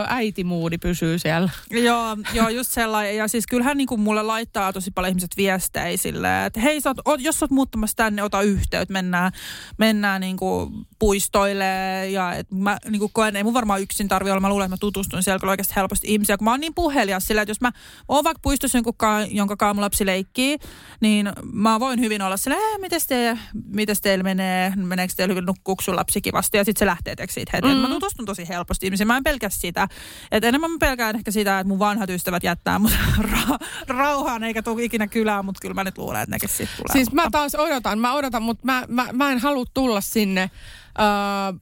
äitimuudi 0.08 0.78
pysyy 0.78 1.18
siellä. 1.18 1.50
Joo, 1.70 2.16
joo, 2.32 2.48
just 2.48 2.70
sellainen. 2.70 3.16
Ja 3.16 3.28
siis 3.28 3.46
kyllähän 3.46 3.76
niin 3.76 3.86
kuin 3.86 4.00
mulle 4.00 4.22
laittaa 4.22 4.72
tosi 4.72 4.90
paljon 4.90 5.10
ihmiset 5.10 5.36
viestejä 5.36 5.96
silleen, 5.96 6.46
että 6.46 6.60
hei, 6.60 6.80
sä 6.80 6.90
oot, 6.90 6.98
oot, 7.04 7.20
jos 7.20 7.38
sä 7.38 7.44
oot 7.44 7.50
muuttamassa 7.50 7.96
tänne, 7.96 8.22
ota 8.22 8.42
yhteyttä, 8.42 8.92
mennään, 8.92 9.32
mennään 9.78 10.20
niin 10.20 10.36
kuin 10.36 10.86
puistoille. 10.98 11.64
Ja 12.10 12.32
et 12.32 12.50
mä 12.50 12.78
niin 12.88 13.00
kuin 13.00 13.12
koen, 13.12 13.36
ei 13.36 13.44
mun 13.44 13.54
varmaan 13.54 13.82
yksin 13.82 14.08
tarvi 14.08 14.30
olla, 14.30 14.40
mä 14.40 14.48
luulen, 14.48 14.64
että 14.64 14.74
mä 14.74 14.78
tutustun 14.80 15.22
siellä 15.22 15.38
kyllä 15.38 15.50
oikeasti 15.50 15.76
helposti 15.76 16.12
ihmisiä, 16.12 16.36
kun 16.36 16.44
mä 16.44 16.50
oon 16.50 16.60
niin 16.60 16.74
puhelias 16.74 17.26
sillä, 17.26 17.42
että 17.42 17.50
jos 17.50 17.60
mä 17.60 17.72
oon 18.08 18.24
vaikka 18.24 18.40
puistossa 18.42 18.78
jonkun 18.78 18.94
kaa, 18.96 19.22
jonka 19.22 19.56
kaa 19.56 19.74
mun 19.74 19.84
lapsi 19.84 20.06
leikkii, 20.06 20.58
niin 21.00 21.32
mä 21.52 21.80
voin 21.80 22.00
hyvin 22.00 22.22
olla 22.22 22.36
silleen, 22.36 22.62
eh, 22.74 22.80
mites, 22.80 23.06
te, 23.06 23.38
mites 23.66 24.00
teillä 24.00 24.22
menee, 24.22 24.72
meneekö 24.76 25.12
teillä 25.16 25.32
hyvin, 25.32 25.46
nukkuuko 25.46 25.82
sun 25.82 25.96
lapsi 25.96 26.20
kivasti, 26.20 26.56
ja 26.56 26.64
sitten 26.64 26.78
se 26.78 26.86
lähtee 26.86 27.16
teeksi 27.16 27.34
siitä 27.34 27.50
heti. 27.54 27.68
Mm. 27.68 27.80
Mä 27.80 27.88
tutustun 27.88 28.26
tosi 28.26 28.48
helposti 28.48 28.86
ihmisiin, 28.86 29.06
mä 29.06 29.16
en 29.16 29.22
pelkää 29.22 29.50
sitä. 29.64 29.88
Et 30.30 30.44
enemmän 30.44 30.70
mä 30.70 30.76
pelkään 30.80 31.16
ehkä 31.16 31.30
sitä, 31.30 31.60
että 31.60 31.68
mun 31.68 31.78
vanhat 31.78 32.10
ystävät 32.10 32.44
jättää 32.44 32.78
mut 32.78 32.92
ra- 33.32 33.66
rauhaan, 33.88 34.44
eikä 34.44 34.62
tule 34.62 34.82
ikinä 34.82 35.06
kylään, 35.06 35.44
mutta 35.44 35.60
kyllä 35.62 35.74
mä 35.74 35.84
nyt 35.84 35.98
luulen, 35.98 36.22
että 36.22 36.34
nekin 36.36 36.48
sitten 36.48 36.76
tulee. 36.76 36.92
Siis 36.92 37.12
mä 37.12 37.30
taas 37.32 37.54
odotan, 37.54 37.98
mä 37.98 38.14
odotan, 38.14 38.42
mutta 38.42 38.66
mä, 38.66 38.84
mä, 38.88 39.08
mä 39.12 39.32
en 39.32 39.38
halua 39.38 39.64
tulla 39.74 40.00
sinne 40.00 40.50
ö, 40.98 41.58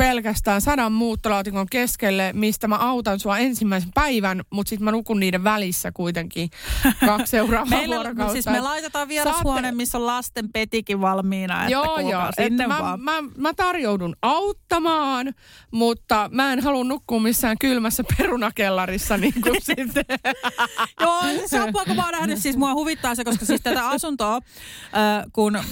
pelkästään 0.00 0.60
sadan 0.60 0.92
muuttolaatikon 0.92 1.66
keskelle, 1.70 2.30
mistä 2.34 2.68
mä 2.68 2.76
autan 2.76 3.20
sua 3.20 3.38
ensimmäisen 3.38 3.90
päivän, 3.94 4.42
mutta 4.50 4.70
sitten 4.70 4.84
mä 4.84 4.90
nukun 4.90 5.20
niiden 5.20 5.44
välissä 5.44 5.92
kuitenkin 5.92 6.50
kaksi 7.06 7.30
seuraavaa 7.36 7.78
Meillä, 7.78 7.94
vuorokautta. 7.96 8.32
siis 8.32 8.46
me 8.46 8.60
laitetaan 8.60 9.08
vierashuone, 9.08 9.60
Saatte- 9.68 9.74
missä 9.76 9.98
on 9.98 10.06
lasten 10.06 10.48
petikin 10.52 11.00
valmiina, 11.00 11.58
että 11.60 11.72
Joo, 11.72 11.98
joo. 11.98 12.22
sinne 12.36 12.64
Että 12.64 12.68
mä, 12.74 12.82
vaan. 12.82 13.00
mä, 13.00 13.12
mä 13.36 13.54
tarjoudun 13.54 14.16
auttamaan, 14.22 15.34
mutta 15.70 16.28
mä 16.32 16.52
en 16.52 16.62
halua 16.62 16.84
nukkua 16.84 17.20
missään 17.20 17.56
kylmässä 17.60 18.04
perunakellarissa 18.18 19.16
niin 19.16 19.34
kuin 19.42 19.60
sitten. 19.76 20.04
Joo, 21.00 21.20
siis 21.22 21.50
se 21.50 21.62
on 21.62 21.72
kun 21.72 21.96
mä 21.96 22.02
oon 22.04 22.12
nähnyt, 22.12 22.38
siis 22.38 22.56
mua 22.56 22.74
huvittaa 22.74 23.14
se, 23.14 23.24
koska 23.24 23.44
siis 23.46 23.60
tätä 23.60 23.88
asuntoa, 23.88 24.34
äh, 24.36 24.42
kun 25.32 25.56
äh, 25.56 25.64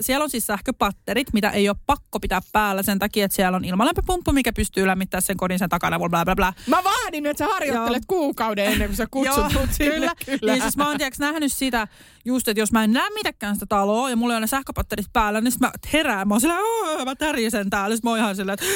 siellä 0.00 0.24
on 0.24 0.30
siis 0.30 0.46
sähköpatterit, 0.46 1.32
mitä 1.32 1.50
ei 1.50 1.68
ole 1.68 1.76
pakko 1.86 2.20
pitää 2.20 2.40
päällä 2.52 2.82
sen 2.82 2.98
takia, 2.98 3.24
että 3.24 3.34
siellä 3.36 3.49
on 3.56 3.64
ilmalämpöpumppu, 3.64 4.32
mikä 4.32 4.52
pystyy 4.52 4.86
lämmittämään 4.86 5.22
sen 5.22 5.36
kodin 5.36 5.58
sen 5.58 5.68
takana, 5.68 5.98
bla 5.98 6.24
bla 6.24 6.36
bla. 6.36 6.52
Mä 6.66 6.84
vaadin, 6.84 7.26
että 7.26 7.44
sä 7.44 7.52
harjoittelet 7.52 8.02
kuukauden 8.06 8.64
ennen 8.64 8.88
kuin 8.88 8.96
sä 8.96 9.06
kutsut 9.10 9.52
mut 9.52 9.72
sinne. 9.72 9.94
kyllä. 9.94 10.12
kyllä. 10.26 10.52
Niin 10.52 10.62
siis 10.62 10.76
mä 10.76 10.88
oon 10.88 10.98
tiiäks, 10.98 11.18
nähnyt 11.18 11.52
sitä 11.52 11.88
just, 12.24 12.48
että 12.48 12.60
jos 12.60 12.72
mä 12.72 12.84
en 12.84 12.94
lämmitäkään 12.94 13.54
sitä 13.56 13.66
taloa 13.68 14.10
ja 14.10 14.16
mulla 14.16 14.32
ei 14.34 14.36
ole 14.36 14.40
ne 14.40 14.46
sähköpatterit 14.46 15.06
päällä, 15.12 15.40
niin 15.40 15.52
sit 15.52 15.60
mä 15.60 15.70
herään. 15.92 16.28
Mä 16.28 16.34
oon 16.34 16.50
"Åh, 16.98 17.04
mä 17.04 17.14
tärjisen 17.14 17.70
täällä. 17.70 17.96
Sitten 17.96 18.08
mä 18.08 18.10
oon 18.10 18.18
ihan 18.18 18.36
silleen, 18.36 18.56
että 18.60 18.66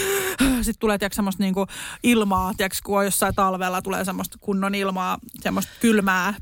sit 0.62 0.76
tulee 0.78 0.98
tiiäks, 0.98 1.16
semmoista 1.16 1.42
niinku 1.42 1.66
ilmaa, 2.02 2.52
tiiäks, 2.56 2.82
kun 2.82 2.98
on 2.98 3.04
jossain 3.04 3.34
talvella 3.34 3.82
tulee 3.82 4.04
semmoista 4.04 4.38
kunnon 4.40 4.74
ilmaa, 4.74 5.18
semmoista 5.40 5.72
kylmää 5.80 6.34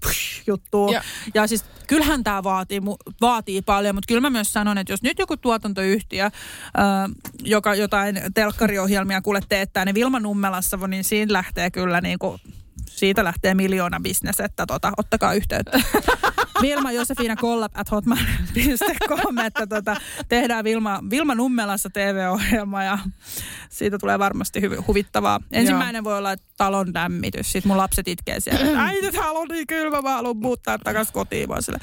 juttua. 0.47 0.93
Ja- 0.93 1.03
Ja, 1.35 1.47
siis 1.47 1.65
kyllähän 1.87 2.24
tämä 2.24 2.43
vaatii, 2.43 2.81
vaatii 3.20 3.62
paljon, 3.62 3.95
mutta 3.95 4.07
kyllä 4.09 4.20
mä 4.20 4.31
myös 4.31 4.53
sanon, 4.53 4.79
että 4.79 4.93
jos 4.93 5.03
nyt 5.03 5.19
joku 5.19 5.37
tuotantoyhtiö, 5.37 6.31
joka 7.45 7.74
jotain 7.74 8.20
telkkariohjelmia 8.35 9.23
kuule 9.23 9.41
teettää, 9.49 9.85
niin 9.85 9.95
Vilma 9.95 10.20
Nummelassa, 10.20 10.77
niin 10.87 11.05
siinä 11.05 11.33
lähtee 11.33 11.70
kyllä 11.70 12.01
niinku 12.01 12.39
siitä 12.97 13.24
lähtee 13.24 13.55
miljoona 13.55 14.01
bisnes, 14.01 14.40
että 14.40 14.66
tota, 14.66 14.93
ottakaa 14.97 15.35
yhteyttä. 15.35 15.81
Vilma 16.62 16.93
Josefina 16.93 17.36
Collab 17.36 17.73
at 17.74 17.90
hotmail.com, 17.90 19.39
että 19.39 19.66
tota, 19.66 19.97
tehdään 20.28 20.64
Vilma, 20.64 21.01
Vilma 21.10 21.35
Nummelassa 21.35 21.90
TV-ohjelma 21.90 22.85
ja 22.85 22.98
siitä 23.69 23.98
tulee 23.98 24.19
varmasti 24.19 24.60
hyvi, 24.60 24.77
huvittavaa. 24.77 25.40
Ensimmäinen 25.52 26.05
voi 26.05 26.19
olla 26.19 26.32
että 26.32 26.47
talon 26.56 26.94
lämmitys. 26.94 27.52
Sitten 27.52 27.69
mun 27.69 27.77
lapset 27.77 28.09
itkee 28.09 28.40
siellä, 28.40 28.64
että 28.64 28.82
äiti, 28.86 29.12
täällä 29.12 29.39
on 29.39 29.48
niin 29.48 29.66
kylmä, 29.66 30.02
mä 30.02 30.10
haluan 30.10 30.36
muuttaa 30.36 30.78
takaisin 30.78 31.12
kotiin. 31.12 31.48
Vaan 31.48 31.62
sille, 31.62 31.78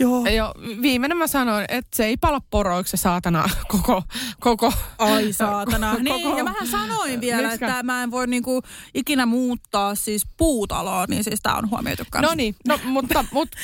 Joo. 0.00 0.26
Joo, 0.26 0.54
viimeinen 0.82 1.18
mä 1.18 1.26
sanoin, 1.26 1.64
että 1.68 1.96
se 1.96 2.04
ei 2.04 2.16
pala 2.16 2.40
poroiksi 2.50 2.96
saatana 2.96 3.44
koko, 3.68 4.02
koko 4.40 4.72
Ai 4.98 5.32
saatana. 5.32 5.90
Koko- 5.92 6.02
niin, 6.02 6.36
ja 6.36 6.44
mähän 6.44 6.66
sanoin 6.66 7.20
vielä, 7.26 7.42
Miksikä? 7.42 7.66
että 7.66 7.82
mä 7.82 8.02
en 8.02 8.10
voi 8.10 8.26
niinku 8.26 8.62
ikinä 8.94 9.26
muuttaa 9.26 9.94
siis 9.94 10.22
puutaloa, 10.36 11.04
niin 11.08 11.24
siis 11.24 11.40
tää 11.42 11.54
on 11.56 11.70
huomioitu 11.70 12.04
kanssa. 12.10 12.30
No 12.30 12.34
niin, 12.34 12.56
no, 12.68 12.78
mutta, 12.84 13.24
mutta 13.32 13.58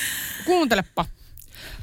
kuuntelepa. 0.45 1.05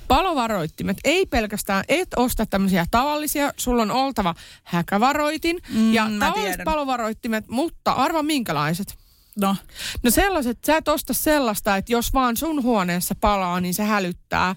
Palovaroittimet, 0.08 0.98
ei 1.04 1.26
pelkästään, 1.26 1.84
et 1.88 2.08
osta 2.16 2.46
tämmöisiä 2.46 2.86
tavallisia, 2.92 3.54
sulla 3.58 3.82
on 3.82 3.92
oltava 3.92 4.36
häkävaroitin 4.64 5.60
Mm, 5.70 5.94
ja 5.94 6.04
tavalliset 6.20 6.44
tiedän. 6.52 6.66
palovaroittimet, 6.66 7.48
mutta 7.48 7.92
arva 7.92 8.24
minkälaiset. 8.24 9.03
No. 9.36 9.56
No 10.04 10.12
sellaiset, 10.12 10.60
sä 10.66 10.78
et 10.78 10.88
osta 10.88 11.14
sellaista, 11.14 11.78
että 11.78 11.92
jos 11.92 12.14
vaan 12.14 12.38
sun 12.38 12.64
huoneessa 12.64 13.16
palaa, 13.22 13.62
niin 13.62 13.74
se 13.74 13.84
hälyttää, 13.84 14.56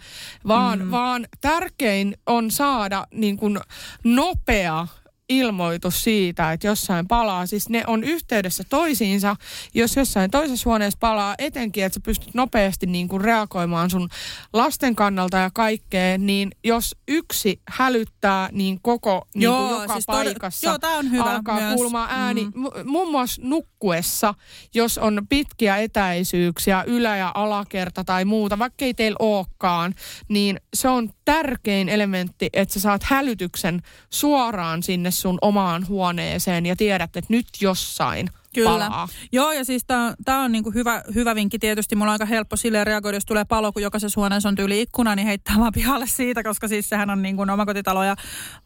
vaan, 0.48 0.78
mm. 0.78 0.90
vaan 0.90 1.26
tärkein 1.40 2.16
on 2.26 2.50
saada 2.50 3.06
niin 3.10 3.36
kuin 3.36 3.58
nopea 4.04 4.86
ilmoitus 5.28 6.04
siitä, 6.04 6.52
että 6.52 6.66
jossain 6.66 7.08
palaa. 7.08 7.46
Siis 7.46 7.68
ne 7.68 7.84
on 7.86 8.04
yhteydessä 8.04 8.64
toisiinsa. 8.68 9.36
Jos 9.74 9.96
jossain 9.96 10.30
toisessa 10.30 10.70
huoneessa 10.70 10.98
palaa, 11.00 11.34
etenkin, 11.38 11.84
että 11.84 11.94
sä 11.94 12.00
pystyt 12.04 12.34
nopeasti 12.34 12.86
niin 12.86 13.08
kuin 13.08 13.20
reagoimaan 13.20 13.90
sun 13.90 14.08
lasten 14.52 14.96
kannalta 14.96 15.36
ja 15.36 15.50
kaikkea, 15.54 16.18
niin 16.18 16.50
jos 16.64 16.96
yksi 17.08 17.60
hälyttää, 17.68 18.48
niin 18.52 18.78
koko 18.82 19.26
niin 19.34 19.42
Joo, 19.42 19.68
kuin 19.68 19.80
joka 19.82 19.92
siis 19.94 20.04
tod- 20.10 20.12
paikassa 20.14 20.66
joo, 20.68 20.78
tää 20.78 20.96
on 20.96 21.10
hyvä 21.10 21.24
alkaa 21.24 21.60
myös. 21.60 21.74
kuulumaan 21.74 22.08
ääni. 22.10 22.44
Mm. 22.44 22.50
Mm. 22.62 22.70
Muun 22.90 23.10
muassa 23.10 23.42
nukkuessa, 23.44 24.34
jos 24.74 24.98
on 24.98 25.26
pitkiä 25.28 25.76
etäisyyksiä, 25.76 26.84
ylä- 26.86 27.16
ja 27.16 27.32
alakerta 27.34 28.04
tai 28.04 28.24
muuta, 28.24 28.58
vaikka 28.58 28.84
ei 28.84 28.94
teillä 28.94 29.16
olekaan, 29.18 29.94
niin 30.28 30.60
se 30.74 30.88
on 30.88 31.10
tärkein 31.24 31.88
elementti, 31.88 32.50
että 32.52 32.74
sä 32.74 32.80
saat 32.80 33.02
hälytyksen 33.02 33.82
suoraan 34.10 34.82
sinne 34.82 35.10
sun 35.20 35.38
omaan 35.42 35.88
huoneeseen 35.88 36.66
ja 36.66 36.76
tiedät, 36.76 37.16
että 37.16 37.32
nyt 37.32 37.46
jossain 37.60 38.30
Kyllä. 38.60 38.70
palaa. 38.70 39.08
Joo, 39.32 39.52
ja 39.52 39.64
siis 39.64 39.84
tämä 39.86 40.14
tää 40.24 40.40
on 40.40 40.52
niinku 40.52 40.70
hyvä, 40.70 41.02
hyvä 41.14 41.34
vinkki 41.34 41.58
tietysti. 41.58 41.96
Mulla 41.96 42.10
on 42.10 42.14
aika 42.14 42.24
helppo 42.24 42.56
silleen 42.56 42.86
reagoida, 42.86 43.16
jos 43.16 43.24
tulee 43.24 43.44
palo, 43.44 43.72
kun 43.72 43.82
jokaisessa 43.82 44.20
huoneessa 44.20 44.48
on 44.48 44.54
tyyli 44.54 44.82
ikkuna, 44.82 45.14
niin 45.14 45.26
heittää 45.26 45.54
vaan 45.58 45.72
pihalle 45.72 46.06
siitä, 46.06 46.42
koska 46.42 46.68
siis 46.68 46.88
sehän 46.88 47.10
on 47.10 47.22
niinku 47.22 47.42
omakotitalo 47.42 48.04
ja 48.04 48.16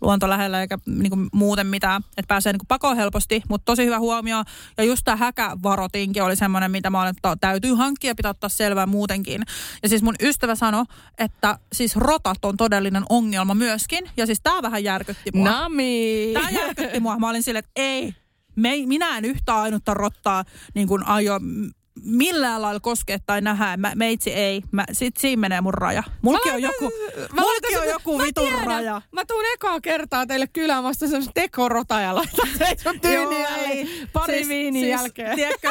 luonto 0.00 0.28
lähellä 0.28 0.60
eikä 0.60 0.78
niinku 0.86 1.16
muuten 1.32 1.66
mitään. 1.66 2.02
Että 2.16 2.28
pääsee 2.28 2.52
niinku 2.52 2.66
pakoon 2.68 2.96
helposti, 2.96 3.42
mutta 3.48 3.64
tosi 3.64 3.84
hyvä 3.84 3.98
huomio. 3.98 4.42
Ja 4.78 4.84
just 4.84 5.02
tämä 5.04 5.16
häkävarotinkin 5.16 6.22
oli 6.22 6.36
semmoinen, 6.36 6.70
mitä 6.70 6.90
mä 6.90 7.00
olen, 7.00 7.10
että 7.10 7.36
täytyy 7.40 7.74
hankkia 7.74 8.14
pitää 8.14 8.30
ottaa 8.30 8.50
selvää 8.50 8.86
muutenkin. 8.86 9.42
Ja 9.82 9.88
siis 9.88 10.02
mun 10.02 10.14
ystävä 10.22 10.54
sanoi, 10.54 10.84
että 11.18 11.58
siis 11.72 11.96
rotat 11.96 12.44
on 12.44 12.56
todellinen 12.56 13.02
ongelma 13.08 13.54
myöskin. 13.54 14.10
Ja 14.16 14.26
siis 14.26 14.40
tämä 14.42 14.62
vähän 14.62 14.84
järkytti 14.84 15.30
mua. 15.34 15.50
Nami! 15.50 16.30
Tämä 16.34 16.50
järkytti 16.50 17.00
mua. 17.00 17.18
Mä 17.18 17.28
olin 17.28 17.42
silleen, 17.42 17.64
että 17.64 17.72
ei, 17.76 18.14
me, 18.60 18.70
ei- 18.70 18.86
minä 18.86 19.18
en 19.18 19.24
yhtä 19.24 19.54
ainutta 19.60 19.94
rottaa 19.94 20.44
niin 20.74 20.88
kuin 20.88 21.06
aio 21.06 21.40
millään 22.04 22.62
lailla 22.62 22.80
koskea 22.80 23.18
tai 23.26 23.40
nähdä. 23.40 23.76
Mä, 23.76 23.92
meitsi 23.94 24.32
ei. 24.32 24.62
Mä, 24.72 24.84
sit 24.92 25.16
siinä 25.16 25.40
menee 25.40 25.60
mun 25.60 25.74
raja. 25.74 26.02
Mulki 26.22 26.50
on 26.50 26.62
joku, 26.62 26.90
mulki 27.40 27.76
on 27.80 27.86
joku 27.88 28.18
mä 28.18 28.24
vitun 28.24 28.44
tiedän. 28.48 28.66
raja. 28.66 29.02
Mä 29.12 29.24
tuun 29.24 29.44
ekaa 29.54 29.80
kertaa 29.80 30.26
teille 30.26 30.46
kylään 30.46 30.84
vasta 30.84 31.06
semmoisen 31.06 31.32
tekorota 31.34 32.00
ja 32.00 32.14
laitan 32.14 33.00
tyyni 33.00 33.42
jälleen 33.42 33.88
pari 34.12 34.34
siis, 34.34 34.48
viinin 34.48 34.82
siis, 34.84 35.00
jälkeen. 35.00 35.36
Tiedätkö, 35.36 35.68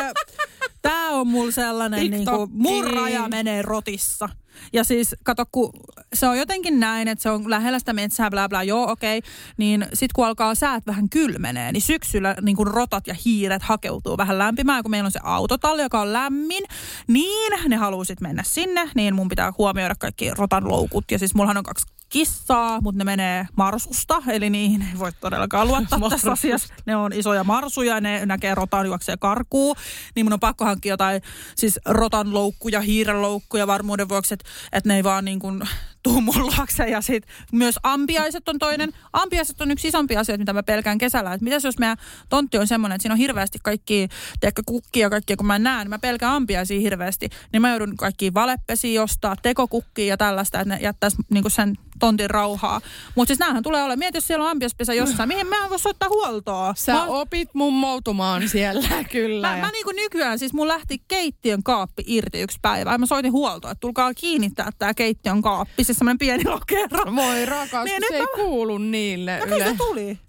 tää 0.82 1.10
on 1.10 1.28
mulla 1.28 1.52
sellainen, 1.52 1.99
niin 2.11 2.26
kuin, 2.26 2.49
mun 2.53 2.94
raja 2.94 3.28
menee 3.30 3.61
rotissa. 3.61 4.30
Ja 4.73 4.84
siis, 4.84 5.15
kato, 5.23 5.45
kun 5.52 5.69
se 6.14 6.27
on 6.27 6.38
jotenkin 6.38 6.80
näin, 6.80 7.07
että 7.07 7.23
se 7.23 7.30
on 7.30 7.49
lähellä 7.49 7.80
sitä 7.80 7.94
metsää, 7.94 8.30
bla 8.30 8.49
bla, 8.49 8.64
joo, 8.64 8.91
okei. 8.91 9.18
Okay. 9.18 9.31
Niin 9.57 9.88
sit 9.94 10.14
kun 10.14 10.26
alkaa 10.26 10.56
säät 10.56 10.88
vähän 10.88 11.10
kylmenee, 11.10 11.72
niin 11.72 11.81
syksyllä 11.81 12.36
niin 12.41 12.56
kun 12.56 12.68
rotat 12.68 13.07
ja 13.07 13.15
hiiret 13.26 13.64
hakeutuu 13.64 14.18
vähän 14.18 14.38
lämpimään. 14.38 14.84
Kun 14.84 14.91
meillä 14.91 15.07
on 15.07 15.11
se 15.11 15.19
autotalli, 15.23 15.81
joka 15.81 16.02
on 16.02 16.14
lämmin, 16.14 16.64
niin 17.07 17.53
ne 17.68 17.76
haluaa 17.76 18.06
mennä 18.22 18.44
sinne, 18.44 18.90
niin 18.95 19.15
mun 19.15 19.30
pitää 19.30 19.53
huomioida 19.57 19.95
kaikki 19.95 20.31
rotan 20.38 20.69
loukut. 20.69 21.11
Ja 21.11 21.19
siis 21.19 21.36
mullahan 21.36 21.57
on 21.57 21.64
kaksi 21.64 21.86
kissaa, 22.10 22.81
mutta 22.81 22.98
ne 22.98 23.03
menee 23.03 23.48
marsusta, 23.56 24.23
eli 24.27 24.49
niihin 24.49 24.81
ei 24.81 24.99
voi 24.99 25.11
todellakaan 25.22 25.68
luottaa 25.68 25.99
tässä 26.10 26.31
asiassa. 26.31 26.73
Ne 26.86 26.95
on 26.95 27.14
isoja 27.14 27.44
marsuja 27.44 27.95
ja 27.95 28.02
ne 28.02 28.26
näkee 28.26 28.56
rotan 28.56 28.86
juoksee 28.86 29.18
karkuun. 29.18 29.76
Niin 30.15 30.26
mun 30.26 30.34
on 30.34 30.40
pakko 30.40 30.65
hankkia 30.65 30.94
jotain 30.94 31.22
siis 31.56 31.80
rotan 31.86 32.34
loukkuja, 32.34 32.81
hiiren 32.81 33.22
loukkuja 33.22 33.68
varmuuden 33.68 34.10
vuoksi, 34.10 34.34
että 34.34 34.45
et 34.72 34.86
ne 34.86 34.95
ei 34.95 35.03
vaan 35.03 35.26
niin 35.26 35.40
kuin 35.40 35.61
tuu 36.03 36.22
mun 36.22 36.41
luokse. 36.41 36.84
Ja 36.84 37.02
sit 37.02 37.23
myös 37.52 37.80
ampiaiset 37.84 38.49
on 38.49 38.60
toinen. 38.60 38.94
Ampiaiset 39.14 39.61
on 39.61 39.72
yksi 39.72 39.88
isompi 39.88 40.18
asia, 40.18 40.38
mitä 40.38 40.53
mä 40.53 40.64
pelkään 40.64 40.98
kesällä. 40.98 41.34
Että 41.34 41.44
mitäs 41.44 41.64
jos 41.64 41.77
meidän 41.77 41.98
tontti 42.30 42.57
on 42.57 42.68
semmoinen, 42.68 42.95
että 42.95 43.02
siinä 43.02 43.14
on 43.14 43.19
hirveästi 43.19 43.60
kaikki, 43.64 44.07
tiedätkö, 44.40 44.61
kukkia 44.65 45.06
ja 45.06 45.10
kaikkia, 45.10 45.38
kun 45.38 45.48
mä 45.48 45.60
näen, 45.60 45.80
niin 45.80 45.90
mä 45.90 45.99
pelkään 45.99 46.34
ampiaisia 46.34 46.80
hirveästi. 46.80 47.30
Niin 47.53 47.61
mä 47.61 47.69
joudun 47.69 47.98
kaikki 47.98 48.34
valepesiä 48.34 49.03
ostaa, 49.03 49.36
tekokukkia 49.36 50.06
ja 50.06 50.18
tällaista, 50.18 50.60
että 50.60 50.76
ne 50.76 50.81
jättäisi 50.81 51.18
niin 51.30 51.52
sen 51.52 51.76
tontin 51.99 52.30
rauhaa. 52.30 52.81
Mutta 53.15 53.27
siis 53.30 53.39
näähän 53.39 53.63
tulee 53.63 53.81
olemaan. 53.81 53.99
Mieti, 53.99 54.17
jos 54.17 54.27
siellä 54.27 54.45
on 54.45 54.51
ampiaspesä 54.51 54.93
jossain. 54.93 55.27
Mihin 55.30 55.47
mä 55.47 55.55
en 55.63 55.69
voi 55.69 55.80
soittaa 55.80 56.09
huoltoa? 56.09 56.73
Sä 56.77 56.93
mä, 56.93 57.05
opit 57.05 57.49
mummoutumaan 57.53 58.49
siellä, 58.49 58.88
kyllä. 59.11 59.47
Mä, 59.49 59.57
ja- 59.57 59.63
mä 59.65 59.71
niinku 59.71 59.91
nykyään, 59.91 60.39
siis 60.39 60.53
mun 60.53 60.67
lähti 60.67 61.01
keittiön 61.07 61.63
kaappi 61.63 62.03
irti 62.07 62.41
yksi 62.41 62.57
päivä. 62.61 62.97
Mä 62.97 63.05
soitin 63.05 63.31
huoltoa, 63.31 63.71
että 63.71 63.80
tulkaa 63.80 64.13
kiinnittää 64.13 64.69
tää 64.80 64.93
keittiön 64.93 65.41
kaappi. 65.41 65.84
Siis 65.84 65.97
semmoinen 65.97 66.17
pieni 66.17 66.43
lokero. 66.45 67.15
Voi 67.15 67.45
rakas, 67.45 67.84
Niin, 67.85 68.01
niin, 68.01 68.07
se 68.09 68.15
ei 68.15 68.21
mä- 68.21 68.27
kuulu 68.35 68.77
niille 68.77 69.39
No 69.39 69.45
kyllä 69.45 69.65
se 69.65 69.76
tuli. 69.77 70.19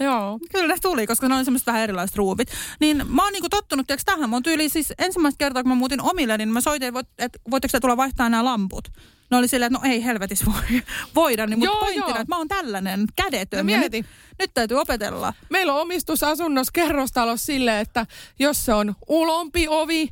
Joo. 0.00 0.38
Kyllä 0.52 0.66
ne 0.74 0.76
tuli, 0.82 1.06
koska 1.06 1.28
ne 1.28 1.34
on 1.34 1.44
semmoiset 1.44 1.66
vähän 1.66 1.82
erilaiset 1.82 2.16
ruuvit. 2.16 2.48
Niin 2.80 3.02
mä 3.08 3.22
oon 3.24 3.32
niinku 3.32 3.48
tottunut, 3.48 3.86
tiiäks, 3.86 4.04
tähän. 4.04 4.30
Mä 4.30 4.36
oon 4.36 4.42
tyyli 4.42 4.68
siis 4.68 4.92
ensimmäistä 4.98 5.38
kertaa, 5.38 5.62
kun 5.62 5.68
mä 5.70 5.74
muutin 5.74 6.02
omille, 6.02 6.36
niin 6.38 6.48
mä 6.48 6.60
soitin, 6.60 6.92
että 7.18 7.38
voitteko 7.50 7.72
te 7.72 7.80
tulla 7.80 7.96
vaihtaa 7.96 8.28
nämä 8.28 8.44
lamput. 8.44 8.88
Ne 9.30 9.36
oli 9.36 9.48
silleen, 9.48 9.74
että 9.74 9.86
no 9.86 9.92
ei 9.92 10.04
helvetis 10.04 10.46
voi, 10.52 10.82
voida. 11.14 11.46
Niin, 11.46 11.58
mutta 11.58 11.76
pointtina, 11.78 12.06
joo. 12.06 12.16
että 12.16 12.24
mä 12.28 12.36
oon 12.36 12.48
tällainen 12.48 13.04
kädetön. 13.16 13.66
No 13.66 13.72
ja 13.72 13.78
mieti. 13.78 14.00
nyt, 14.00 14.06
nyt 14.38 14.50
täytyy 14.54 14.76
opetella. 14.76 15.34
Meillä 15.50 15.74
on 15.74 15.80
omistusasunnossa 15.80 16.72
kerrostalossa 16.72 17.46
silleen, 17.46 17.80
että 17.80 18.06
jos 18.38 18.64
se 18.64 18.74
on 18.74 18.94
ulompi 19.08 19.68
ovi, 19.68 20.08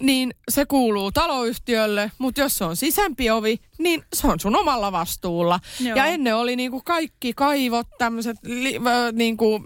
niin 0.00 0.34
se 0.48 0.66
kuuluu 0.66 1.12
taloyhtiölle, 1.12 2.12
mutta 2.18 2.40
jos 2.40 2.58
se 2.58 2.64
on 2.64 2.76
sisämpi 2.76 3.30
ovi, 3.30 3.60
niin 3.78 4.02
se 4.12 4.26
on 4.26 4.40
sun 4.40 4.56
omalla 4.56 4.92
vastuulla. 4.92 5.60
Joo. 5.80 5.96
Ja 5.96 6.06
ennen 6.06 6.36
oli 6.36 6.56
niinku 6.56 6.82
kaikki 6.84 7.32
kaivot, 7.32 7.88
tämmöiset 7.98 8.36
li, 8.42 8.76
ö, 8.76 9.12
niinku, 9.12 9.64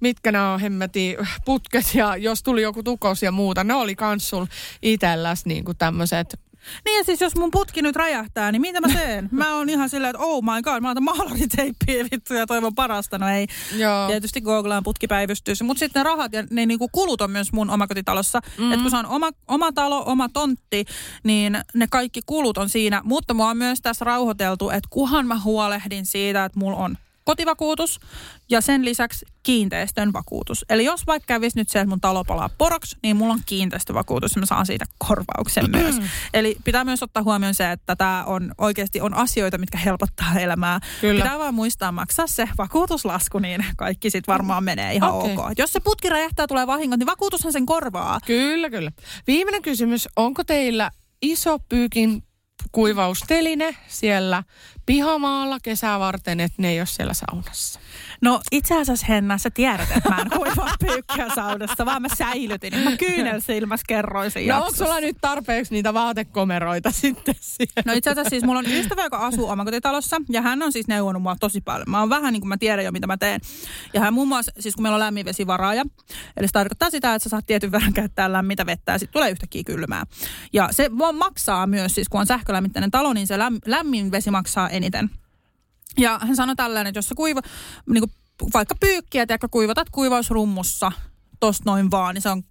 mitkä 0.00 0.32
nämä 0.32 0.54
on 0.54 0.60
hemmeti 0.60 1.16
putket 1.44 1.94
ja 1.94 2.16
jos 2.16 2.42
tuli 2.42 2.62
joku 2.62 2.82
tukos 2.82 3.22
ja 3.22 3.32
muuta, 3.32 3.64
ne 3.64 3.74
oli 3.74 3.94
kans 3.94 4.28
sul 4.28 4.46
itelläs 4.82 5.46
niinku 5.46 5.74
tämmöiset. 5.74 6.40
Niin 6.84 6.98
ja 6.98 7.04
siis 7.04 7.20
jos 7.20 7.36
mun 7.36 7.50
putki 7.50 7.82
nyt 7.82 7.96
räjähtää, 7.96 8.52
niin 8.52 8.62
mitä 8.62 8.80
mä 8.80 8.88
teen? 8.88 9.28
mä 9.32 9.56
oon 9.56 9.68
ihan 9.68 9.88
silleen, 9.88 10.10
että 10.10 10.22
oh 10.22 10.42
my 10.42 10.62
god, 10.62 10.80
mä 10.80 10.90
otan 10.90 11.04
maaloriteippiä 11.04 12.06
vittu 12.12 12.34
ja 12.34 12.46
toivon 12.46 12.74
parasta. 12.74 13.18
No 13.18 13.28
ei, 13.28 13.46
Joo. 13.76 14.06
tietysti 14.06 14.40
googlaan 14.40 14.82
putkipäivystys. 14.82 15.62
Mutta 15.62 15.78
sitten 15.78 16.00
ne 16.00 16.04
rahat 16.04 16.32
ja 16.32 16.44
ne 16.50 16.66
niinku 16.66 16.88
kulut 16.88 17.20
on 17.20 17.30
myös 17.30 17.52
mun 17.52 17.70
omakotitalossa. 17.70 18.38
Mhm. 18.38 18.62
Mm-hmm. 18.62 18.72
Että 18.72 18.82
kun 18.82 18.90
se 18.90 18.96
on 18.96 19.06
oma, 19.06 19.30
oma 19.48 19.72
talo, 19.72 20.02
oma 20.06 20.28
tontti, 20.28 20.84
niin 21.24 21.58
ne 21.74 21.86
kaikki 21.90 22.20
kulut 22.26 22.58
on 22.58 22.68
siinä. 22.68 23.00
Mutta 23.04 23.34
mua 23.34 23.50
on 23.50 23.56
myös 23.56 23.78
tässä 23.82 24.04
rauhoiteltu, 24.04 24.70
että 24.70 24.88
kuhan 24.90 25.26
mä 25.26 25.40
huolehdin 25.40 26.06
siitä, 26.06 26.44
että 26.44 26.58
mulla 26.58 26.76
on 26.76 26.98
kotivakuutus 27.26 28.00
ja 28.50 28.60
sen 28.60 28.84
lisäksi 28.84 29.26
kiinteistön 29.42 30.12
vakuutus. 30.12 30.64
Eli 30.70 30.84
jos 30.84 31.06
vaikka 31.06 31.26
kävisi 31.26 31.58
nyt 31.58 31.68
se, 31.68 31.78
että 31.78 31.88
mun 31.88 32.00
talo 32.00 32.24
palaa 32.24 32.50
poroksi, 32.58 32.96
niin 33.02 33.16
mulla 33.16 33.32
on 33.32 33.40
kiinteistövakuutus 33.46 34.36
ja 34.36 34.40
mä 34.40 34.46
saan 34.46 34.66
siitä 34.66 34.84
korvauksen 34.98 35.70
myös. 35.70 35.96
Eli 36.34 36.56
pitää 36.64 36.84
myös 36.84 37.02
ottaa 37.02 37.22
huomioon 37.22 37.54
se, 37.54 37.72
että 37.72 37.96
tämä 37.96 38.24
on 38.24 38.52
oikeasti 38.58 39.00
on 39.00 39.14
asioita, 39.14 39.58
mitkä 39.58 39.78
helpottaa 39.78 40.34
elämää. 40.38 40.80
Kyllä. 41.00 41.22
Pitää 41.22 41.38
vaan 41.38 41.54
muistaa 41.54 41.92
maksaa 41.92 42.26
se 42.26 42.48
vakuutuslasku, 42.58 43.38
niin 43.38 43.64
kaikki 43.76 44.10
sitten 44.10 44.32
varmaan 44.32 44.64
menee 44.64 44.94
ihan 44.94 45.12
Okei. 45.12 45.32
ok. 45.32 45.58
Jos 45.58 45.72
se 45.72 45.80
putki 45.80 46.08
räjähtää, 46.08 46.46
tulee 46.46 46.66
vahingot, 46.66 46.98
niin 46.98 47.06
vakuutushan 47.06 47.52
sen 47.52 47.66
korvaa. 47.66 48.20
Kyllä, 48.26 48.70
kyllä. 48.70 48.92
Viimeinen 49.26 49.62
kysymys. 49.62 50.08
Onko 50.16 50.44
teillä 50.44 50.90
iso 51.22 51.58
pyykin 51.68 52.22
kuivausteline 52.72 53.76
siellä 53.88 54.42
pihamaalla 54.86 55.60
kesää 55.60 55.98
varten, 55.98 56.40
että 56.40 56.62
ne 56.62 56.70
ei 56.70 56.80
ole 56.80 56.86
siellä 56.86 57.14
saunassa? 57.14 57.80
No 58.22 58.40
itse 58.52 58.80
asiassa 58.80 59.06
Henna, 59.08 59.38
sä 59.38 59.50
tiedät, 59.50 59.88
että 59.96 60.08
mä 60.08 60.20
en 60.20 60.30
kuivaa 60.30 60.74
pyykkiä 60.86 61.28
saunasta, 61.34 61.86
vaan 61.86 62.02
mä 62.02 62.08
säilytin. 62.16 62.78
Mä 62.78 62.96
kyynelsilmäs 62.96 63.80
kerroin 63.88 64.30
sen 64.30 64.46
No 64.46 64.56
onko 64.56 64.76
sulla 64.76 65.00
nyt 65.00 65.16
tarpeeksi 65.20 65.74
niitä 65.74 65.94
vaatekomeroita 65.94 66.90
sitten 67.02 67.34
siellä? 67.40 67.82
No 67.84 67.92
itse 67.92 68.10
asiassa 68.10 68.30
siis 68.30 68.44
mulla 68.44 68.58
on 68.58 68.66
ystävä, 68.66 69.04
joka 69.04 69.18
asuu 69.18 69.48
omakotitalossa 69.48 70.16
ja 70.28 70.42
hän 70.42 70.62
on 70.62 70.72
siis 70.72 70.88
neuvonut 70.88 71.22
mua 71.22 71.36
tosi 71.40 71.60
paljon. 71.60 71.90
Mä 71.90 72.00
oon 72.00 72.10
vähän 72.10 72.32
niin 72.32 72.40
kuin 72.40 72.48
mä 72.48 72.56
tiedän 72.56 72.84
jo, 72.84 72.92
mitä 72.92 73.06
mä 73.06 73.16
teen. 73.16 73.40
Ja 73.94 74.00
hän 74.00 74.14
muun 74.14 74.28
muassa, 74.28 74.52
siis 74.58 74.74
kun 74.74 74.82
meillä 74.82 74.96
on 74.96 75.00
lämminvesivaraaja, 75.00 75.84
eli 76.36 76.46
se 76.46 76.52
tarkoittaa 76.52 76.90
sitä, 76.90 77.14
että 77.14 77.24
sä 77.24 77.30
saat 77.30 77.46
tietyn 77.46 77.72
verran 77.72 77.92
käyttää 77.92 78.32
lämmintä 78.32 78.66
vettä 78.66 78.92
ja 78.92 78.98
sitten 78.98 79.12
tulee 79.12 79.30
yhtäkkiä 79.30 79.62
kylmää. 79.66 80.04
Ja 80.52 80.68
se 80.70 80.90
maksaa 81.12 81.66
myös, 81.66 81.94
siis 81.94 82.08
kun 82.08 82.20
on 82.20 82.26
sähkölämmitteinen 82.26 82.90
talo, 82.90 83.12
niin 83.12 83.26
se 83.26 83.38
läm, 83.38 83.58
lämmin 83.66 84.10
vesi 84.10 84.30
maksaa 84.30 84.68
eniten. 84.68 85.10
Ja 85.98 86.18
hän 86.22 86.36
sanoi 86.36 86.56
tällainen, 86.56 86.90
että 86.90 86.98
jos 86.98 87.08
sä 87.08 87.14
kuiva, 87.14 87.40
niin 87.90 88.02
kuin 88.02 88.50
vaikka 88.54 88.74
pyykkiä, 88.80 89.26
tai 89.26 89.38
kuivatat 89.50 89.90
kuivausrummussa 89.90 90.92
tosta 91.40 91.70
noin 91.70 91.90
vaan, 91.90 92.14
niin 92.14 92.22
se 92.22 92.28
on 92.28 92.42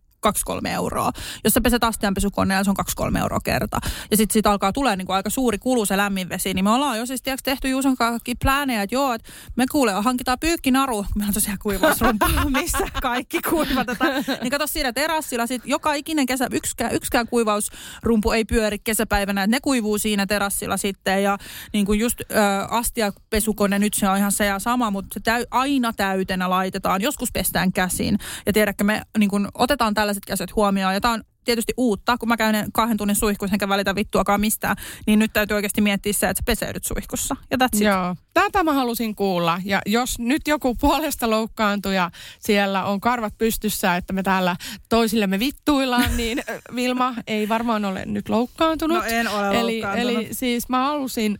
2-3 0.61 0.67
euroa. 0.67 1.11
Jos 1.43 1.53
sä 1.53 1.61
peset 1.61 1.83
astianpesukoneella, 1.83 2.63
se 2.63 2.69
on 2.69 3.11
2-3 3.11 3.17
euroa 3.17 3.39
kerta. 3.43 3.79
Ja 4.11 4.17
sitten 4.17 4.33
siitä 4.33 4.51
alkaa 4.51 4.73
tulee 4.73 4.95
niin 4.95 5.05
kuin 5.05 5.15
aika 5.15 5.29
suuri 5.29 5.57
kulu 5.57 5.85
se 5.85 5.97
lämmin 5.97 6.29
vesi, 6.29 6.53
niin 6.53 6.65
me 6.65 6.71
ollaan 6.71 6.97
jo 6.97 7.05
siis 7.05 7.21
tiiäks, 7.21 7.43
tehty 7.43 7.69
Juuson 7.69 7.95
kaikki 7.95 8.35
plänejä, 8.35 8.81
että 8.81 8.95
joo, 8.95 9.13
että 9.13 9.31
me 9.55 9.65
kuule, 9.71 9.91
hankitaan 9.91 10.39
pyykkinaru, 10.39 10.95
kun 10.95 11.05
meillä 11.15 11.29
on 11.29 11.33
tosiaan 11.33 11.59
kuivausrumpa, 11.61 12.29
missä 12.49 12.87
kaikki 13.01 13.41
kuivatetaan. 13.41 14.11
Niin 14.41 14.51
kato 14.51 14.67
siinä 14.67 14.93
terassilla, 14.93 15.47
sit 15.47 15.61
joka 15.65 15.93
ikinen 15.93 16.25
kesä, 16.25 16.47
yksikään, 16.51 16.95
yksikään 16.95 17.27
kuivausrumpu 17.27 18.31
ei 18.31 18.45
pyöri 18.45 18.79
kesäpäivänä, 18.79 19.43
että 19.43 19.55
ne 19.55 19.59
kuivuu 19.61 19.97
siinä 19.97 20.25
terassilla 20.25 20.77
sitten. 20.77 21.23
Ja 21.23 21.37
niin 21.73 21.85
kuin 21.85 21.99
just 21.99 22.21
äh, 22.21 22.73
astiapesukone, 22.73 23.79
nyt 23.79 23.93
se 23.93 24.09
on 24.09 24.17
ihan 24.17 24.31
se 24.31 24.45
ja 24.45 24.59
sama, 24.59 24.91
mutta 24.91 25.13
se 25.13 25.19
täy, 25.19 25.45
aina 25.51 25.93
täytenä 25.93 26.49
laitetaan. 26.49 27.01
Joskus 27.01 27.31
pestään 27.31 27.73
käsin. 27.73 28.17
Ja 28.45 28.53
tiedätkö, 28.53 28.83
me 28.83 29.01
niin 29.17 29.29
kuin, 29.29 29.47
otetaan 29.53 29.93
tällaiset 30.15 30.25
käset 30.25 30.55
huomioon. 30.55 30.93
Ja 30.93 31.01
tämä 31.01 31.13
on 31.13 31.23
tietysti 31.45 31.73
uutta, 31.77 32.17
kun 32.17 32.29
mä 32.29 32.37
käyn 32.37 32.71
kahden 32.73 32.97
tunnin 32.97 33.15
suihkussa 33.15 33.55
enkä 33.55 33.69
välitä 33.69 33.95
vittuakaan 33.95 34.41
mistään, 34.41 34.75
niin 35.07 35.19
nyt 35.19 35.33
täytyy 35.33 35.55
oikeasti 35.55 35.81
miettiä 35.81 36.13
se, 36.13 36.29
että 36.29 36.41
sä 36.41 36.45
peseydyt 36.45 36.83
suihkussa. 36.83 37.35
Ja 37.51 37.57
that's 37.57 37.83
Joo. 37.83 38.15
Tätä 38.33 38.63
mä 38.63 38.73
halusin 38.73 39.15
kuulla. 39.15 39.61
Ja 39.65 39.81
jos 39.85 40.19
nyt 40.19 40.47
joku 40.47 40.75
puolesta 40.81 41.29
loukkaantuu 41.29 41.91
ja 41.91 42.11
siellä 42.39 42.85
on 42.85 43.01
karvat 43.01 43.37
pystyssä, 43.37 43.95
että 43.95 44.13
me 44.13 44.23
täällä 44.23 44.55
toisillemme 44.89 45.39
vittuillaan, 45.39 46.17
niin 46.17 46.41
Vilma 46.75 47.15
ei 47.27 47.49
varmaan 47.49 47.85
ole 47.85 48.05
nyt 48.05 48.29
loukkaantunut. 48.29 48.97
No 48.97 49.03
en 49.03 49.27
ole 49.27 49.59
eli, 49.59 49.81
loukkaantunut. 49.81 50.25
eli 50.25 50.33
siis 50.33 50.69
mä 50.69 50.85
halusin 50.85 51.37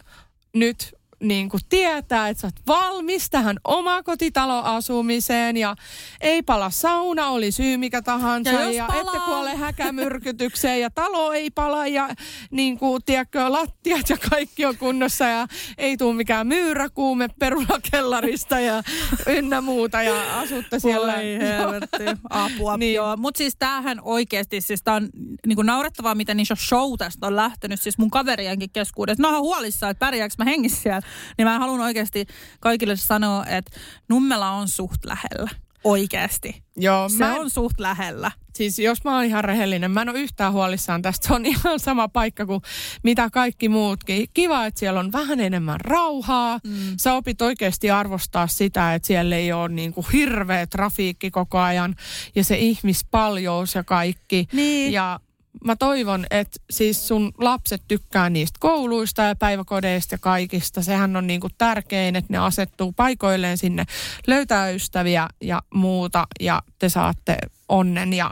nyt 0.53 0.95
niin 1.19 1.49
kuin 1.49 1.61
tietää, 1.69 2.29
että 2.29 2.41
sä 2.41 2.47
oot 2.47 2.67
valmis 2.67 3.29
tähän 3.29 3.57
omakotitaloasumiseen 3.63 5.57
ja 5.57 5.75
ei 6.21 6.41
pala 6.43 6.69
sauna, 6.69 7.27
oli 7.27 7.51
syy 7.51 7.77
mikä 7.77 8.01
tahansa 8.01 8.49
Ja 8.51 8.71
ja, 8.71 8.85
palaa- 8.85 9.01
ette 9.01 9.19
kuole 9.25 9.55
häkämyrkytykseen 9.55 10.81
ja 10.81 10.89
talo 10.89 11.31
ei 11.31 11.49
pala 11.51 11.87
ja 11.87 12.09
niin 12.51 12.77
kuin, 12.77 13.03
tiedätkö, 13.05 13.51
lattiat 13.51 14.09
ja 14.09 14.17
kaikki 14.29 14.65
on 14.65 14.77
kunnossa 14.77 15.25
ja 15.25 15.47
ei 15.77 15.97
tule 15.97 16.13
mikään 16.15 16.47
myyräkuume 16.47 17.27
perulakellarista 17.39 18.59
ja 18.59 18.83
ynnä 19.27 19.61
muuta 19.61 20.01
ja 20.01 20.39
asutte 20.39 20.79
siellä. 20.79 21.13
Voi 21.13 21.39
helvetti. 21.39 22.03
Apua. 22.29 22.75
Niin. 22.85 23.01
niin. 23.01 23.19
Mutta 23.19 23.37
siis 23.37 23.55
tämähän 23.59 23.99
oikeasti, 24.01 24.61
siis 24.61 24.83
tää 24.83 24.93
on 24.93 25.09
niinku 25.47 25.61
naurettavaa, 25.61 26.15
miten 26.15 26.37
niissä 26.37 26.55
show 26.55 26.93
tästä 26.97 27.27
on 27.27 27.35
lähtenyt. 27.35 27.81
Siis 27.81 27.97
mun 27.97 28.11
kaverienkin 28.11 28.69
keskuudessa. 28.69 29.21
Ne 29.21 29.27
on 29.27 29.41
huolissaan, 29.41 29.91
että 29.91 30.05
pärjääkö 30.05 30.33
mä 30.37 30.45
hengissä 30.45 30.81
siellä. 30.81 31.01
Niin 31.37 31.47
mä 31.47 31.59
haluan 31.59 31.81
oikeasti 31.81 32.25
kaikille 32.59 32.95
sanoa, 32.95 33.45
että 33.45 33.71
Nummela 34.09 34.51
on 34.51 34.67
suht 34.67 35.05
lähellä. 35.05 35.49
Oikeasti. 35.83 36.63
Joo, 36.77 37.09
Se 37.09 37.17
mä 37.17 37.35
en, 37.35 37.41
on 37.41 37.49
suht 37.49 37.79
lähellä. 37.79 38.31
siis 38.55 38.79
jos 38.79 39.03
mä 39.03 39.15
oon 39.15 39.23
ihan 39.25 39.43
rehellinen, 39.43 39.91
mä 39.91 40.01
en 40.01 40.09
ole 40.09 40.19
yhtään 40.19 40.53
huolissaan 40.53 41.01
tästä. 41.01 41.27
Se 41.27 41.33
on 41.33 41.45
ihan 41.55 41.79
sama 41.79 42.07
paikka 42.07 42.45
kuin 42.45 42.61
mitä 43.03 43.29
kaikki 43.29 43.69
muutkin. 43.69 44.27
Kiva, 44.33 44.65
että 44.65 44.79
siellä 44.79 44.99
on 44.99 45.11
vähän 45.11 45.39
enemmän 45.39 45.81
rauhaa. 45.81 46.59
Mm. 46.63 46.73
Sä 46.97 47.13
opit 47.13 47.41
oikeasti 47.41 47.91
arvostaa 47.91 48.47
sitä, 48.47 48.93
että 48.93 49.07
siellä 49.07 49.35
ei 49.35 49.53
ole 49.53 49.69
niin 49.69 49.93
kuin 49.93 50.05
hirveä 50.13 50.67
trafiikki 50.67 51.31
koko 51.31 51.59
ajan 51.59 51.95
ja 52.35 52.43
se 52.43 52.57
ihmispaljous 52.57 53.75
ja 53.75 53.83
kaikki. 53.83 54.47
Niin. 54.53 54.93
Ja 54.93 55.19
mä 55.65 55.75
toivon, 55.75 56.25
että 56.29 56.59
siis 56.69 57.07
sun 57.07 57.31
lapset 57.37 57.81
tykkää 57.87 58.29
niistä 58.29 58.57
kouluista 58.59 59.21
ja 59.21 59.35
päiväkodeista 59.35 60.13
ja 60.13 60.19
kaikista. 60.19 60.81
Sehän 60.81 61.15
on 61.15 61.27
niinku 61.27 61.49
tärkein, 61.57 62.15
että 62.15 62.33
ne 62.33 62.37
asettuu 62.37 62.91
paikoilleen 62.91 63.57
sinne, 63.57 63.85
löytää 64.27 64.69
ystäviä 64.69 65.27
ja 65.41 65.61
muuta 65.73 66.27
ja 66.39 66.61
te 66.79 66.89
saatte 66.89 67.37
onnen 67.69 68.13
ja 68.13 68.31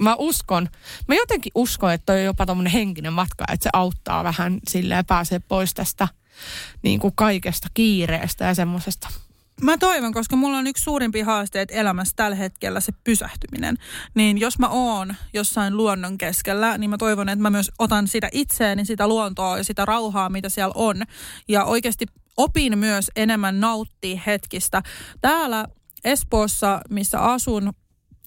Mä 0.00 0.16
uskon, 0.18 0.68
mä 1.08 1.14
jotenkin 1.14 1.52
uskon, 1.54 1.92
että 1.92 2.06
toi 2.06 2.18
on 2.18 2.24
jopa 2.24 2.46
tommonen 2.46 2.72
henkinen 2.72 3.12
matka, 3.12 3.44
että 3.52 3.64
se 3.64 3.70
auttaa 3.72 4.24
vähän 4.24 4.58
silleen 4.68 5.06
pääsee 5.06 5.38
pois 5.38 5.74
tästä 5.74 6.08
niin 6.82 7.00
kuin 7.00 7.14
kaikesta 7.16 7.68
kiireestä 7.74 8.44
ja 8.44 8.54
semmosesta. 8.54 9.08
Mä 9.62 9.78
toivon, 9.78 10.12
koska 10.12 10.36
mulla 10.36 10.58
on 10.58 10.66
yksi 10.66 10.84
suurimpia 10.84 11.24
haasteita 11.24 11.74
elämässä 11.74 12.12
tällä 12.16 12.36
hetkellä 12.36 12.80
se 12.80 12.92
pysähtyminen. 13.04 13.76
Niin 14.14 14.38
jos 14.38 14.58
mä 14.58 14.68
oon 14.68 15.14
jossain 15.32 15.76
luonnon 15.76 16.18
keskellä, 16.18 16.78
niin 16.78 16.90
mä 16.90 16.98
toivon, 16.98 17.28
että 17.28 17.42
mä 17.42 17.50
myös 17.50 17.70
otan 17.78 18.08
sitä 18.08 18.28
itseäni, 18.32 18.84
sitä 18.84 19.08
luontoa 19.08 19.58
ja 19.58 19.64
sitä 19.64 19.84
rauhaa, 19.84 20.28
mitä 20.28 20.48
siellä 20.48 20.72
on. 20.76 21.02
Ja 21.48 21.64
oikeasti 21.64 22.06
opin 22.36 22.78
myös 22.78 23.10
enemmän 23.16 23.60
nauttia 23.60 24.20
hetkistä. 24.26 24.82
Täällä 25.20 25.66
Espoossa, 26.04 26.80
missä 26.90 27.20
asun, 27.20 27.72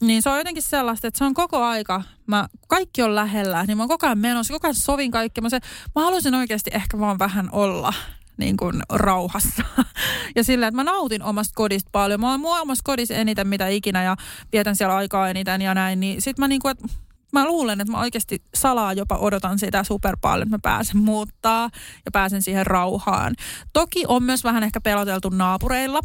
niin 0.02 0.22
se 0.22 0.30
on 0.30 0.38
jotenkin 0.38 0.64
sellaista, 0.64 1.08
että 1.08 1.18
se 1.18 1.24
on 1.24 1.34
koko 1.34 1.64
aika, 1.64 2.04
mä, 2.28 2.48
kaikki 2.68 3.02
on 3.02 3.16
lähellä, 3.16 3.64
niin 3.64 3.78
mä 3.78 3.84
oon 3.84 3.90
koko 3.90 4.06
ajan 4.06 4.18
menossa, 4.18 4.54
koko 4.54 4.68
ajan 4.68 4.76
sovin 4.76 5.12
kaikki. 5.12 5.42
Mä, 5.42 5.50
se, 5.50 5.60
mä 5.96 6.02
haluaisin 6.02 6.36
oikeasti 6.36 6.72
ehkä 6.74 7.00
vaan 7.00 7.20
vähän 7.20 7.50
olla 7.52 7.94
niin 8.38 8.58
kuin 8.58 8.82
rauhassa. 8.90 9.64
Ja 10.36 10.44
sillä, 10.44 10.68
että 10.68 10.76
mä 10.76 10.84
nautin 10.84 11.24
omasta 11.24 11.54
kodista 11.56 11.90
paljon. 11.92 12.20
Mä 12.20 12.32
oon 12.32 12.40
mun 12.40 12.60
omassa 12.60 12.82
kodissa 12.84 13.14
eniten 13.14 13.48
mitä 13.48 13.68
ikinä 13.68 14.04
ja 14.04 14.16
vietän 14.52 14.76
siellä 14.76 14.96
aikaa 14.96 15.30
eniten 15.30 15.62
ja 15.62 15.74
näin. 15.74 16.00
Niin 16.00 16.22
sit 16.22 16.38
mä 16.38 16.48
niin 16.48 16.62
kuin, 16.62 16.72
että 16.72 16.88
mä 17.34 17.46
luulen, 17.46 17.82
että 17.82 17.92
mä 17.92 18.00
oikeasti 18.00 18.44
salaa 18.56 18.94
jopa 18.94 19.18
odotan 19.18 19.60
sitä 19.60 19.84
super 19.84 20.18
paljon, 20.22 20.48
että 20.48 20.56
mä 20.56 20.60
pääsen 20.60 20.98
muuttaa 20.98 21.70
ja 22.06 22.12
pääsen 22.12 22.42
siihen 22.42 22.66
rauhaan. 22.66 23.36
Toki 23.74 24.04
on 24.08 24.24
myös 24.24 24.44
vähän 24.44 24.64
ehkä 24.64 24.82
peloteltu 24.82 25.30
naapureilla, 25.30 26.00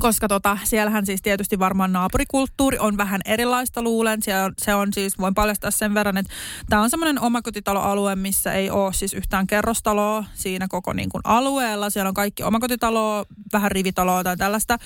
koska 0.00 0.28
tota, 0.28 0.58
siellähän 0.64 1.06
siis 1.06 1.22
tietysti 1.22 1.58
varmaan 1.58 1.92
naapurikulttuuri 1.92 2.78
on 2.78 2.96
vähän 2.96 3.20
erilaista 3.24 3.82
luulen. 3.82 4.22
Siellä 4.22 4.44
on, 4.44 4.52
se 4.58 4.74
on 4.74 4.92
siis, 4.92 5.18
voin 5.18 5.34
paljastaa 5.34 5.70
sen 5.70 5.94
verran, 5.94 6.16
että 6.16 6.32
tämä 6.68 6.82
on 6.82 6.90
semmoinen 6.90 7.20
omakotitaloalue, 7.20 8.16
missä 8.16 8.52
ei 8.52 8.70
ole 8.70 8.92
siis 8.92 9.14
yhtään 9.14 9.46
kerrostaloa 9.46 10.24
siinä 10.34 10.68
koko 10.68 10.92
niin 10.92 11.08
kuin 11.08 11.20
alueella. 11.24 11.90
Siellä 11.90 12.08
on 12.08 12.14
kaikki 12.14 12.42
omakotitaloa, 12.42 13.24
vähän 13.52 13.70
rivitaloa 13.70 14.24
tai 14.24 14.36
tällaista. 14.36 14.78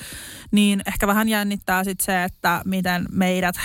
Niin 0.51 0.83
ehkä 0.87 1.07
vähän 1.07 1.29
jännittää 1.29 1.85
sitten 1.85 2.05
se, 2.05 2.25
että 2.25 2.63
miten 2.65 3.07
meidät 3.13 3.57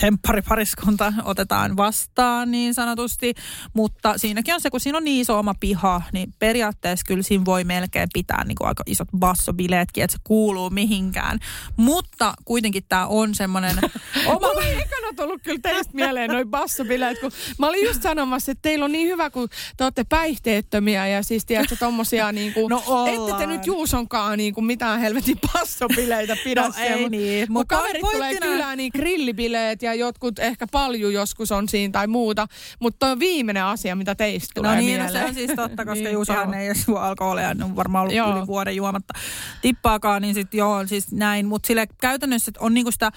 tempparipariskunta 0.00 1.12
otetaan 1.24 1.76
vastaan 1.76 2.50
niin 2.50 2.74
sanotusti, 2.74 3.34
mutta 3.74 4.18
siinäkin 4.18 4.54
on 4.54 4.60
se, 4.60 4.70
kun 4.70 4.80
siinä 4.80 4.98
on 4.98 5.04
niin 5.04 5.20
iso 5.20 5.38
oma 5.38 5.54
piha, 5.60 6.02
niin 6.12 6.34
periaatteessa 6.38 7.04
kyllä 7.06 7.22
siinä 7.22 7.44
voi 7.44 7.64
melkein 7.64 8.08
pitää 8.12 8.44
niin 8.44 8.56
kuin 8.56 8.68
aika 8.68 8.82
isot 8.86 9.08
bassobileetkin, 9.18 10.04
että 10.04 10.16
se 10.16 10.20
kuuluu 10.24 10.70
mihinkään. 10.70 11.38
Mutta 11.76 12.34
kuitenkin 12.44 12.84
tämä 12.88 13.06
on 13.06 13.34
semmoinen 13.34 13.76
oma... 14.26 14.48
Mulla 14.48 14.62
ei 14.64 14.74
ekana 14.74 15.12
tullut 15.16 15.42
kyllä 15.42 15.60
teistä 15.62 15.94
mieleen 15.94 16.30
noin 16.30 16.48
bassobileet, 16.48 17.20
kun 17.20 17.32
mä 17.58 17.68
olin 17.68 17.86
just 17.86 18.02
sanomassa, 18.02 18.52
että 18.52 18.62
teillä 18.62 18.84
on 18.84 18.92
niin 18.92 19.08
hyvä, 19.08 19.30
kun 19.30 19.48
te 19.76 19.84
olette 19.84 20.04
päihteettömiä 20.08 21.06
ja 21.06 21.22
siis 21.22 21.46
tiedätkö 21.46 21.76
tommosia 21.76 22.32
niinku, 22.32 22.68
No 22.68 22.78
ette 22.78 23.16
te 23.16 23.18
ollaan. 23.20 23.48
nyt 23.48 23.66
Juusonkaan 23.66 24.38
niinku 24.38 24.60
mitään 24.60 25.00
helvetin 25.00 25.38
bassobileitä 25.52 26.36
pidä 26.44 26.62
No 26.62 26.74
ei 26.78 27.08
niin, 27.08 27.46
Kun 27.46 27.52
mutta 27.52 27.76
kaverit 27.76 28.02
tulee 28.12 28.34
kylään, 28.34 28.78
niin 28.78 28.90
grillibileet 28.94 29.79
ja 29.82 29.94
jotkut 29.94 30.38
ehkä 30.38 30.66
paljon 30.72 31.12
joskus 31.12 31.52
on 31.52 31.68
siinä 31.68 31.92
tai 31.92 32.06
muuta, 32.06 32.46
mutta 32.80 33.06
on 33.06 33.18
viimeinen 33.18 33.64
asia, 33.64 33.96
mitä 33.96 34.14
teistä 34.14 34.52
tulee 34.54 34.70
No 34.74 34.80
niin, 34.80 34.98
no 35.00 35.04
mieleen. 35.04 35.22
se 35.22 35.28
on 35.28 35.34
siis 35.34 35.50
totta, 35.56 35.84
koska 35.84 35.94
Niin, 36.10 36.16
niin, 36.16 36.38
joo. 36.44 36.52
ei 36.52 36.66
edes 36.66 36.88
juo 36.88 36.98
alkoholia, 36.98 37.54
ne 37.54 37.64
on 37.64 37.76
varmaan 37.76 38.02
ollut 38.02 38.16
Joo. 38.16 38.36
yli 38.36 38.46
vuoden 38.46 38.76
juomatta 38.76 39.14
tippaakaan, 39.62 40.22
niin 40.22 40.34
sitten 40.34 40.58
joo, 40.58 40.86
siis 40.86 41.12
näin. 41.12 41.46
Mutta 41.46 41.66
sille 41.66 41.86
käytännössä 42.00 42.52
on 42.58 42.74
niinku 42.74 42.90
sitä 42.92 43.10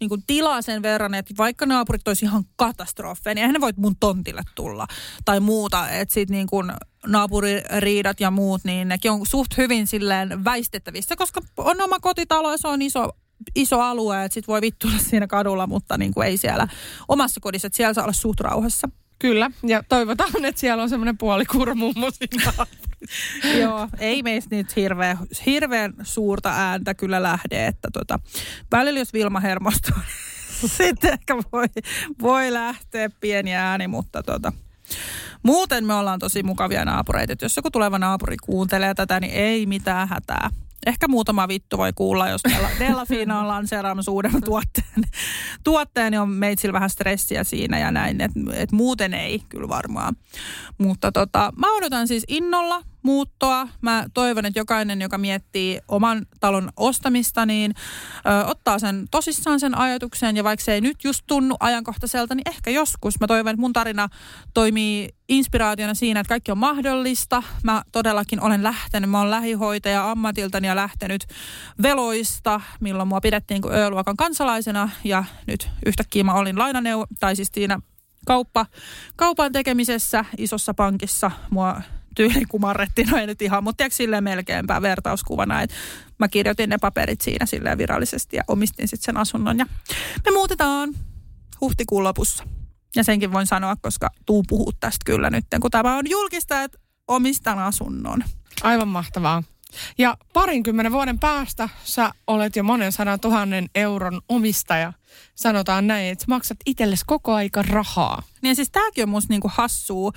niinku 0.00 0.18
tilaa 0.26 0.62
sen 0.62 0.82
verran, 0.82 1.14
että 1.14 1.34
vaikka 1.38 1.66
naapurit 1.66 2.08
olisi 2.08 2.24
ihan 2.24 2.44
katastrofeja, 2.56 3.34
niin 3.34 3.42
eihän 3.42 3.52
ne 3.54 3.60
voi 3.60 3.72
mun 3.76 3.96
tontille 4.00 4.42
tulla 4.54 4.86
tai 5.24 5.40
muuta. 5.40 5.88
Että 5.90 6.14
sitten 6.14 6.34
niinku 6.34 6.64
naapuririidat 7.06 8.20
ja 8.20 8.30
muut, 8.30 8.64
niin 8.64 8.88
nekin 8.88 9.10
on 9.10 9.20
suht 9.26 9.56
hyvin 9.56 9.86
silleen 9.86 10.44
väistettävissä, 10.44 11.16
koska 11.16 11.40
on 11.56 11.80
oma 11.80 12.00
kotitalo 12.00 12.50
ja 12.50 12.58
se 12.58 12.68
on 12.68 12.82
iso 12.82 13.10
iso 13.54 13.80
alue, 13.80 14.24
että 14.24 14.34
sit 14.34 14.48
voi 14.48 14.60
vittuilla 14.60 14.98
siinä 14.98 15.26
kadulla, 15.26 15.66
mutta 15.66 15.98
niin 15.98 16.14
kuin 16.14 16.26
ei 16.26 16.36
siellä 16.36 16.68
omassa 17.08 17.40
kodissa, 17.40 17.66
että 17.66 17.76
siellä 17.76 17.94
saa 17.94 18.04
olla 18.04 18.12
suht 18.12 18.40
rauhassa. 18.40 18.88
Kyllä, 19.18 19.50
ja 19.66 19.82
toivotaan, 19.88 20.44
että 20.44 20.60
siellä 20.60 20.82
on 20.82 20.88
semmoinen 20.88 21.18
puolikurmummo. 21.18 22.10
Joo, 23.60 23.88
ei 23.98 24.22
meistä 24.22 24.56
nyt 24.56 24.76
hirveän, 24.76 25.18
hirveän 25.46 25.94
suurta 26.02 26.50
ääntä 26.50 26.94
kyllä 26.94 27.22
lähde, 27.22 27.66
että 27.66 27.88
tota, 27.92 28.18
välillä 28.72 28.98
jos 28.98 29.12
Vilma 29.12 29.40
hermostuu, 29.40 29.96
sitten 30.78 31.12
ehkä 31.12 31.36
voi, 31.52 31.66
voi 32.22 32.52
lähteä 32.52 33.10
pieni 33.20 33.54
ääni, 33.54 33.88
mutta 33.88 34.22
tota, 34.22 34.52
muuten 35.42 35.84
me 35.84 35.94
ollaan 35.94 36.18
tosi 36.18 36.42
mukavia 36.42 36.84
naapureita. 36.84 37.32
Et 37.32 37.42
jos 37.42 37.56
joku 37.56 37.70
tuleva 37.70 37.98
naapuri 37.98 38.36
kuuntelee 38.36 38.94
tätä, 38.94 39.20
niin 39.20 39.32
ei 39.32 39.66
mitään 39.66 40.08
hätää. 40.08 40.50
Ehkä 40.86 41.08
muutama 41.08 41.48
vittu 41.48 41.78
voi 41.78 41.92
kuulla, 41.92 42.28
jos 42.28 42.40
Della, 42.50 42.68
Della 42.80 43.06
Fina 43.06 43.40
on 43.40 43.48
lanseeraamassa 43.48 44.12
uuden 44.12 44.42
tuotteen. 44.44 45.04
Tuotteen 45.64 46.10
niin 46.10 46.20
on 46.20 46.28
meitsillä 46.28 46.72
vähän 46.72 46.90
stressiä 46.90 47.44
siinä 47.44 47.78
ja 47.78 47.90
näin, 47.90 48.20
että 48.20 48.40
et 48.52 48.72
muuten 48.72 49.14
ei 49.14 49.42
kyllä 49.48 49.68
varmaan. 49.68 50.16
Mutta 50.78 51.12
tota, 51.12 51.52
mä 51.56 51.76
odotan 51.76 52.08
siis 52.08 52.24
innolla 52.28 52.82
muuttoa. 53.02 53.68
Mä 53.80 54.04
toivon, 54.14 54.46
että 54.46 54.60
jokainen, 54.60 55.00
joka 55.00 55.18
miettii 55.18 55.80
oman 55.88 56.26
talon 56.40 56.70
ostamista, 56.76 57.46
niin 57.46 57.74
ö, 58.26 58.46
ottaa 58.46 58.78
sen 58.78 59.06
tosissaan 59.10 59.60
sen 59.60 59.78
ajatuksen. 59.78 60.36
Ja 60.36 60.44
vaikka 60.44 60.64
se 60.64 60.74
ei 60.74 60.80
nyt 60.80 61.04
just 61.04 61.24
tunnu 61.26 61.56
ajankohtaiselta, 61.60 62.34
niin 62.34 62.48
ehkä 62.48 62.70
joskus. 62.70 63.20
Mä 63.20 63.26
toivon, 63.26 63.50
että 63.50 63.60
mun 63.60 63.72
tarina 63.72 64.08
toimii 64.54 65.08
inspiraationa 65.28 65.94
siinä, 65.94 66.20
että 66.20 66.28
kaikki 66.28 66.52
on 66.52 66.58
mahdollista. 66.58 67.42
Mä 67.62 67.82
todellakin 67.92 68.42
olen 68.42 68.62
lähtenyt, 68.62 69.10
mä 69.10 69.20
olen 69.20 69.30
lähihoitaja 69.30 70.10
ammatiltani 70.10 70.66
ja 70.66 70.76
lähtenyt 70.76 71.26
veloista, 71.82 72.60
milloin 72.80 73.08
mua 73.08 73.20
pidettiin 73.20 73.62
kuin 73.62 73.74
Ö-luokan 73.74 74.16
kansalaisena. 74.16 74.90
Ja 75.04 75.24
nyt 75.46 75.68
yhtäkkiä 75.86 76.24
mä 76.24 76.34
olin 76.34 76.58
lainaneu, 76.58 77.06
tai 77.20 77.36
siis 77.36 77.48
siinä 77.54 77.80
kauppa, 78.26 78.66
kaupan 79.16 79.52
tekemisessä 79.52 80.24
isossa 80.38 80.74
pankissa 80.74 81.30
mua 81.50 81.82
tyyli 82.20 82.44
kumarrettiin, 82.48 83.08
no 83.08 83.16
ei 83.16 83.26
nyt 83.26 83.42
ihan, 83.42 83.64
mutta 83.64 83.84
silleen 83.90 84.24
melkeinpä 84.24 84.82
vertauskuvana, 84.82 85.62
että 85.62 85.76
mä 86.18 86.28
kirjoitin 86.28 86.70
ne 86.70 86.78
paperit 86.78 87.20
siinä 87.20 87.46
silleen 87.46 87.78
virallisesti 87.78 88.36
ja 88.36 88.42
omistin 88.48 88.88
sitten 88.88 89.04
sen 89.04 89.16
asunnon 89.16 89.58
ja 89.58 89.66
me 90.24 90.30
muutetaan 90.30 90.94
huhtikuun 91.60 92.04
lopussa. 92.04 92.44
Ja 92.96 93.04
senkin 93.04 93.32
voin 93.32 93.46
sanoa, 93.46 93.76
koska 93.76 94.10
tuu 94.26 94.44
puhuu 94.48 94.72
tästä 94.80 95.04
kyllä 95.04 95.30
nyt, 95.30 95.44
kun 95.60 95.70
tämä 95.70 95.96
on 95.96 96.10
julkista, 96.10 96.62
että 96.62 96.78
omistan 97.08 97.58
asunnon. 97.58 98.24
Aivan 98.62 98.88
mahtavaa. 98.88 99.42
Ja 99.98 100.16
parinkymmenen 100.32 100.92
vuoden 100.92 101.18
päästä 101.18 101.68
sä 101.84 102.12
olet 102.26 102.56
jo 102.56 102.62
monen 102.62 102.92
sadan 102.92 103.20
tuhannen 103.20 103.70
euron 103.74 104.20
omistaja. 104.28 104.92
Sanotaan 105.34 105.86
näin, 105.86 106.12
että 106.12 106.22
sä 106.22 106.26
maksat 106.28 106.58
itsellesi 106.66 107.04
koko 107.06 107.34
aika 107.34 107.62
rahaa. 107.62 108.22
Niin 108.42 108.56
siis 108.56 108.70
tämäkin 108.70 109.04
on 109.04 109.08
musta 109.08 109.32
niinku 109.32 109.50
hassua, 109.54 110.12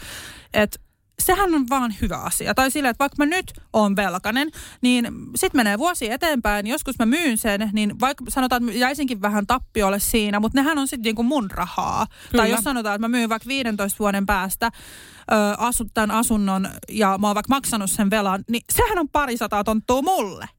että 0.54 0.80
sehän 1.20 1.56
on 1.56 1.70
vaan 1.70 1.96
hyvä 2.02 2.18
asia. 2.18 2.54
Tai 2.54 2.72
sillä, 2.72 2.90
että 2.90 3.00
vaikka 3.00 3.16
mä 3.18 3.26
nyt 3.26 3.54
oon 3.74 3.96
velkainen, 3.96 4.52
niin 4.82 5.08
sitten 5.36 5.60
menee 5.60 5.78
vuosi 5.78 6.12
eteenpäin, 6.12 6.68
joskus 6.68 7.00
mä 7.00 7.06
myyn 7.06 7.38
sen, 7.38 7.70
niin 7.74 8.00
vaikka 8.00 8.26
sanotaan, 8.30 8.70
että 8.70 8.80
jäisinkin 8.80 9.22
vähän 9.22 9.48
tappiolle 9.48 10.00
siinä, 10.00 10.40
mutta 10.40 10.62
nehän 10.62 10.78
on 10.78 10.88
sitten 10.88 11.04
niinku 11.04 11.24
mun 11.24 11.52
rahaa. 11.52 12.08
Kyllä. 12.32 12.42
Tai 12.42 12.52
jos 12.52 12.64
sanotaan, 12.64 12.96
että 12.96 13.08
mä 13.08 13.18
myyn 13.18 13.30
vaikka 13.30 13.48
15 13.48 14.00
vuoden 14.00 14.26
päästä, 14.26 14.72
ö, 15.32 15.36
asut 15.58 15.88
tämän 15.94 16.12
asunnon 16.12 16.70
ja 16.90 17.18
mä 17.18 17.28
oon 17.28 17.36
vaikka 17.36 17.56
maksanut 17.56 17.92
sen 17.92 18.10
velan, 18.10 18.44
niin 18.50 18.64
sehän 18.72 19.00
on 19.00 19.10
pari 19.10 19.38
sataa 19.38 19.64
tonttua 19.64 20.02
mulle. 20.02 20.50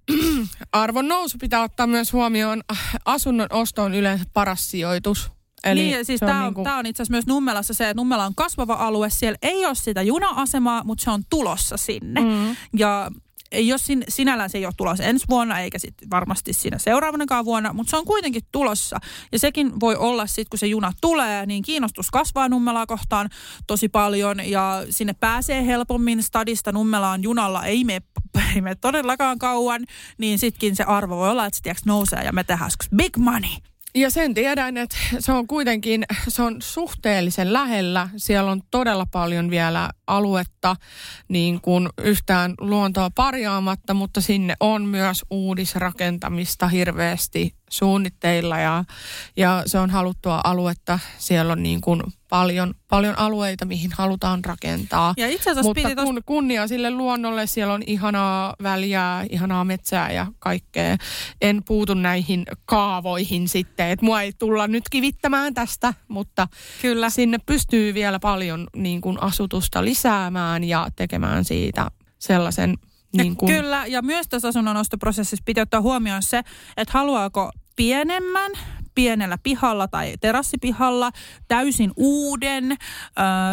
Arvon 0.73 1.09
nousu 1.09 1.39
pitää 1.39 1.63
ottaa 1.63 1.87
myös 1.87 2.13
huomioon. 2.13 2.63
Asunnon 3.05 3.49
osto 3.51 3.83
on 3.83 3.95
yleensä 3.95 4.25
paras 4.33 4.71
sijoitus. 4.71 5.34
Eli 5.65 5.81
niin, 5.81 6.05
siis 6.05 6.21
tämä 6.21 6.39
on, 6.39 6.55
niinku... 6.55 6.71
on 6.79 6.87
itse 6.87 7.03
asiassa 7.03 7.13
myös 7.13 7.27
Nummelassa 7.27 7.75
se, 7.75 7.85
että 7.85 8.01
Nummela 8.01 8.25
on 8.25 8.35
kasvava 8.35 8.75
alue. 8.75 9.11
Siellä 9.11 9.39
ei 9.43 9.67
ole 9.67 9.75
sitä 9.75 10.03
juna-asemaa, 10.03 10.85
mutta 10.85 11.05
se 11.05 11.11
on 11.11 11.23
tulossa 11.31 11.77
sinne. 11.77 12.21
Mm. 12.21 12.57
Ja 12.79 13.11
jos 13.53 13.87
sin, 13.87 14.05
sinällään 14.09 14.51
se 14.51 14.59
ei 14.59 14.67
ole 14.67 14.75
tulossa 14.77 15.05
ensi 15.05 15.25
vuonna, 15.31 15.61
eikä 15.61 15.79
sit 15.79 15.95
varmasti 16.11 16.53
siinä 16.53 16.79
seuraavanakaan 16.79 17.45
vuonna, 17.45 17.73
mutta 17.73 17.91
se 17.91 17.97
on 17.97 18.05
kuitenkin 18.05 18.43
tulossa. 18.53 18.99
Ja 19.33 19.39
sekin 19.39 19.81
voi 19.81 19.97
olla 19.97 20.27
sitten, 20.27 20.51
kun 20.51 20.59
se 20.59 20.67
juna 20.67 20.93
tulee, 21.01 21.47
niin 21.47 21.63
kiinnostus 21.63 22.11
kasvaa 22.11 22.49
Nummelaa 22.49 22.87
kohtaan 22.87 23.29
tosi 23.67 23.89
paljon 23.89 24.49
ja 24.51 24.83
sinne 24.91 25.13
pääsee 25.13 25.67
helpommin 25.67 26.23
stadista 26.23 26.73
Nummelaan 26.73 27.23
junalla, 27.23 27.65
ei 27.65 27.85
mene, 27.85 28.03
ei 28.55 28.61
mene 28.61 28.75
todellakaan 28.75 29.39
kauan, 29.39 29.85
niin 30.19 30.39
sitkin 30.39 30.77
se 30.77 30.85
arvo 30.85 31.17
voi 31.17 31.31
olla, 31.31 31.47
että 31.47 31.57
se 31.57 31.63
tiiäks, 31.63 31.85
nousee 31.85 32.25
ja 32.25 32.33
me 32.33 32.45
tehdään 32.45 32.71
big 32.97 33.17
money. 33.17 33.51
Ja 33.97 34.11
sen 34.11 34.35
tiedän, 34.35 34.77
että 34.77 34.97
se 35.19 35.33
on 35.33 35.47
kuitenkin, 35.47 36.05
se 36.29 36.43
on 36.43 36.57
suhteellisen 36.63 37.53
lähellä. 37.53 38.09
Siellä 38.17 38.51
on 38.51 38.63
todella 38.71 39.07
paljon 39.07 39.51
vielä 39.51 39.91
aluetta 40.07 40.77
niin 41.29 41.61
kuin 41.61 41.89
yhtään 42.03 42.55
luontoa 42.61 43.11
parjaamatta, 43.15 43.95
mutta 43.95 44.21
sinne 44.21 44.55
on 44.61 44.85
myös 44.85 45.25
uudisrakentamista 45.31 46.69
hirveästi 46.69 47.55
suunnitteilla 47.71 48.59
ja, 48.59 48.85
ja 49.37 49.63
se 49.67 49.79
on 49.79 49.91
haluttua 49.91 50.41
aluetta. 50.45 50.99
Siellä 51.19 51.53
on 51.53 51.63
niin 51.63 51.81
kuin 51.81 52.03
paljon, 52.29 52.75
paljon 52.89 53.19
alueita, 53.19 53.65
mihin 53.65 53.91
halutaan 53.93 54.45
rakentaa. 54.45 55.15
Ja 55.17 55.29
itse 55.29 55.55
Mutta 55.63 55.75
piti 55.75 55.95
kun, 55.95 56.21
kunnia 56.27 56.69
sille 56.69 56.91
luonnolle, 56.91 57.47
siellä 57.47 57.75
on 57.75 57.83
ihanaa 57.87 58.55
väliä, 58.63 59.27
ihanaa 59.31 59.65
metsää 59.65 60.13
ja 60.13 60.27
kaikkea. 60.39 60.97
En 61.43 61.63
puutu 61.67 61.95
näihin 61.95 62.45
kaavoihin 62.65 63.49
sitten, 63.49 63.91
että 63.91 64.05
mua 64.05 64.23
ei 64.23 64.33
tulla 64.33 64.67
nyt 64.67 64.85
kivittämään 64.91 65.55
tästä, 65.55 65.95
mutta 66.09 66.49
Kyllä. 66.83 67.11
sinne 67.11 67.39
pystyy 67.47 67.95
vielä 67.95 68.19
paljon 68.19 68.67
niin 68.77 69.01
kuin 69.01 69.23
asutusta 69.23 69.85
lisäämään 69.95 70.65
ja 70.65 70.89
tekemään 70.97 71.45
siitä 71.45 71.91
sellaisen 72.19 72.75
niin 73.17 73.37
kuin... 73.37 73.53
Kyllä, 73.53 73.87
ja 73.87 74.03
myös 74.03 74.29
tässä 74.29 74.49
asunnon 74.49 74.77
ostoprosessissa 74.77 75.43
piti 75.45 75.61
ottaa 75.61 75.81
huomioon 75.81 76.23
se, 76.23 76.39
että 76.77 76.93
haluaako 76.93 77.51
pienemmän, 77.77 78.51
pienellä 78.95 79.39
pihalla 79.43 79.89
tai 79.89 80.15
terassipihalla, 80.21 81.11
täysin 81.49 81.93
uuden, 81.97 82.73
äh, 82.73 82.77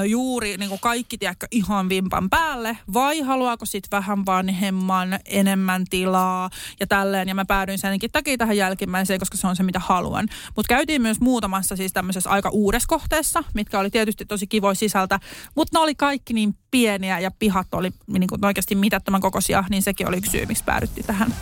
juuri 0.08 0.58
niin 0.58 0.70
kuin 0.70 0.82
kaikki 0.82 1.18
tiedätkö, 1.18 1.48
ihan 1.52 1.90
vimpan 1.90 2.30
päälle, 2.30 2.78
vai 2.94 3.22
haluaako 3.22 3.66
sitten 3.66 3.98
vähän 3.98 4.26
vanhemman, 4.26 5.20
enemmän 5.26 5.86
tilaa 5.90 6.50
ja 6.80 6.88
tälleen. 6.88 7.28
Ja 7.28 7.36
mä 7.36 7.46
päädyin 7.46 7.80
senkin 7.80 8.12
takia 8.12 8.38
tähän 8.38 8.58
jälkimmäiseen, 8.58 9.20
koska 9.20 9.38
se 9.38 9.48
on 9.48 9.56
se, 9.56 9.64
mitä 9.64 9.80
haluan. 9.80 10.28
Mutta 10.56 10.70
käytiin 10.70 11.02
myös 11.02 11.20
muutamassa 11.20 11.76
siis 11.76 11.94
tämmöisessä 11.94 12.30
aika 12.30 12.50
uudessa 12.50 12.88
kohteessa, 12.88 13.44
mitkä 13.54 13.80
oli 13.80 13.90
tietysti 13.90 14.26
tosi 14.26 14.48
kivoja 14.48 14.76
sisältä, 14.76 15.20
mutta 15.56 15.78
ne 15.78 15.84
oli 15.84 15.96
kaikki 15.96 16.34
niin 16.34 16.56
pieniä 16.72 17.20
ja 17.20 17.32
pihat 17.32 17.74
oli 17.74 17.92
niin 18.08 18.28
kuin 18.28 18.46
oikeasti 18.46 18.76
mitättömän 18.76 19.22
kokoisia, 19.22 19.64
niin 19.70 19.82
sekin 19.82 20.08
oli 20.08 20.18
yksi 20.18 20.32
syy, 20.32 20.46
miksi 20.46 20.64
päädyttiin 20.64 21.06
tähän. 21.06 21.34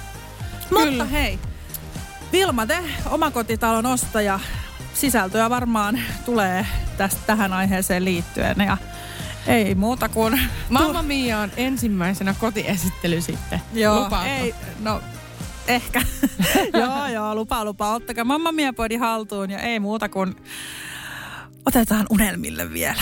Kyllä. 0.70 0.86
Mutta 0.86 1.06
hei, 1.06 1.40
Vilma, 2.32 2.66
te 2.66 2.80
omakotitalon 3.10 3.86
ostaja, 3.86 4.40
sisältöä 4.94 5.50
varmaan 5.50 6.00
tulee 6.26 6.66
tästä 6.98 7.22
tähän 7.28 7.54
aiheeseen 7.54 8.06
liittyen 8.06 8.56
ja 8.66 8.78
ei 9.48 9.76
muuta 9.76 10.10
kuin... 10.10 10.42
Mamma 10.70 11.02
Mia 11.02 11.40
on 11.40 11.52
ensimmäisenä 11.58 12.36
kotiesittely 12.40 13.22
sitten. 13.22 13.62
Joo, 13.74 14.04
Lupaako? 14.04 14.30
ei, 14.30 14.56
no 14.80 15.02
ehkä. 15.68 16.02
joo, 16.80 17.08
joo, 17.08 17.36
lupa, 17.36 17.66
lupa. 17.66 17.94
Ottakaa 17.94 18.24
Mamma 18.24 18.52
Mia 18.52 18.74
podi 18.74 18.98
haltuun 18.98 19.52
ja 19.52 19.60
ei 19.60 19.80
muuta 19.80 20.10
kuin 20.10 20.36
otetaan 21.66 22.06
unelmille 22.10 22.74
vielä. 22.74 23.02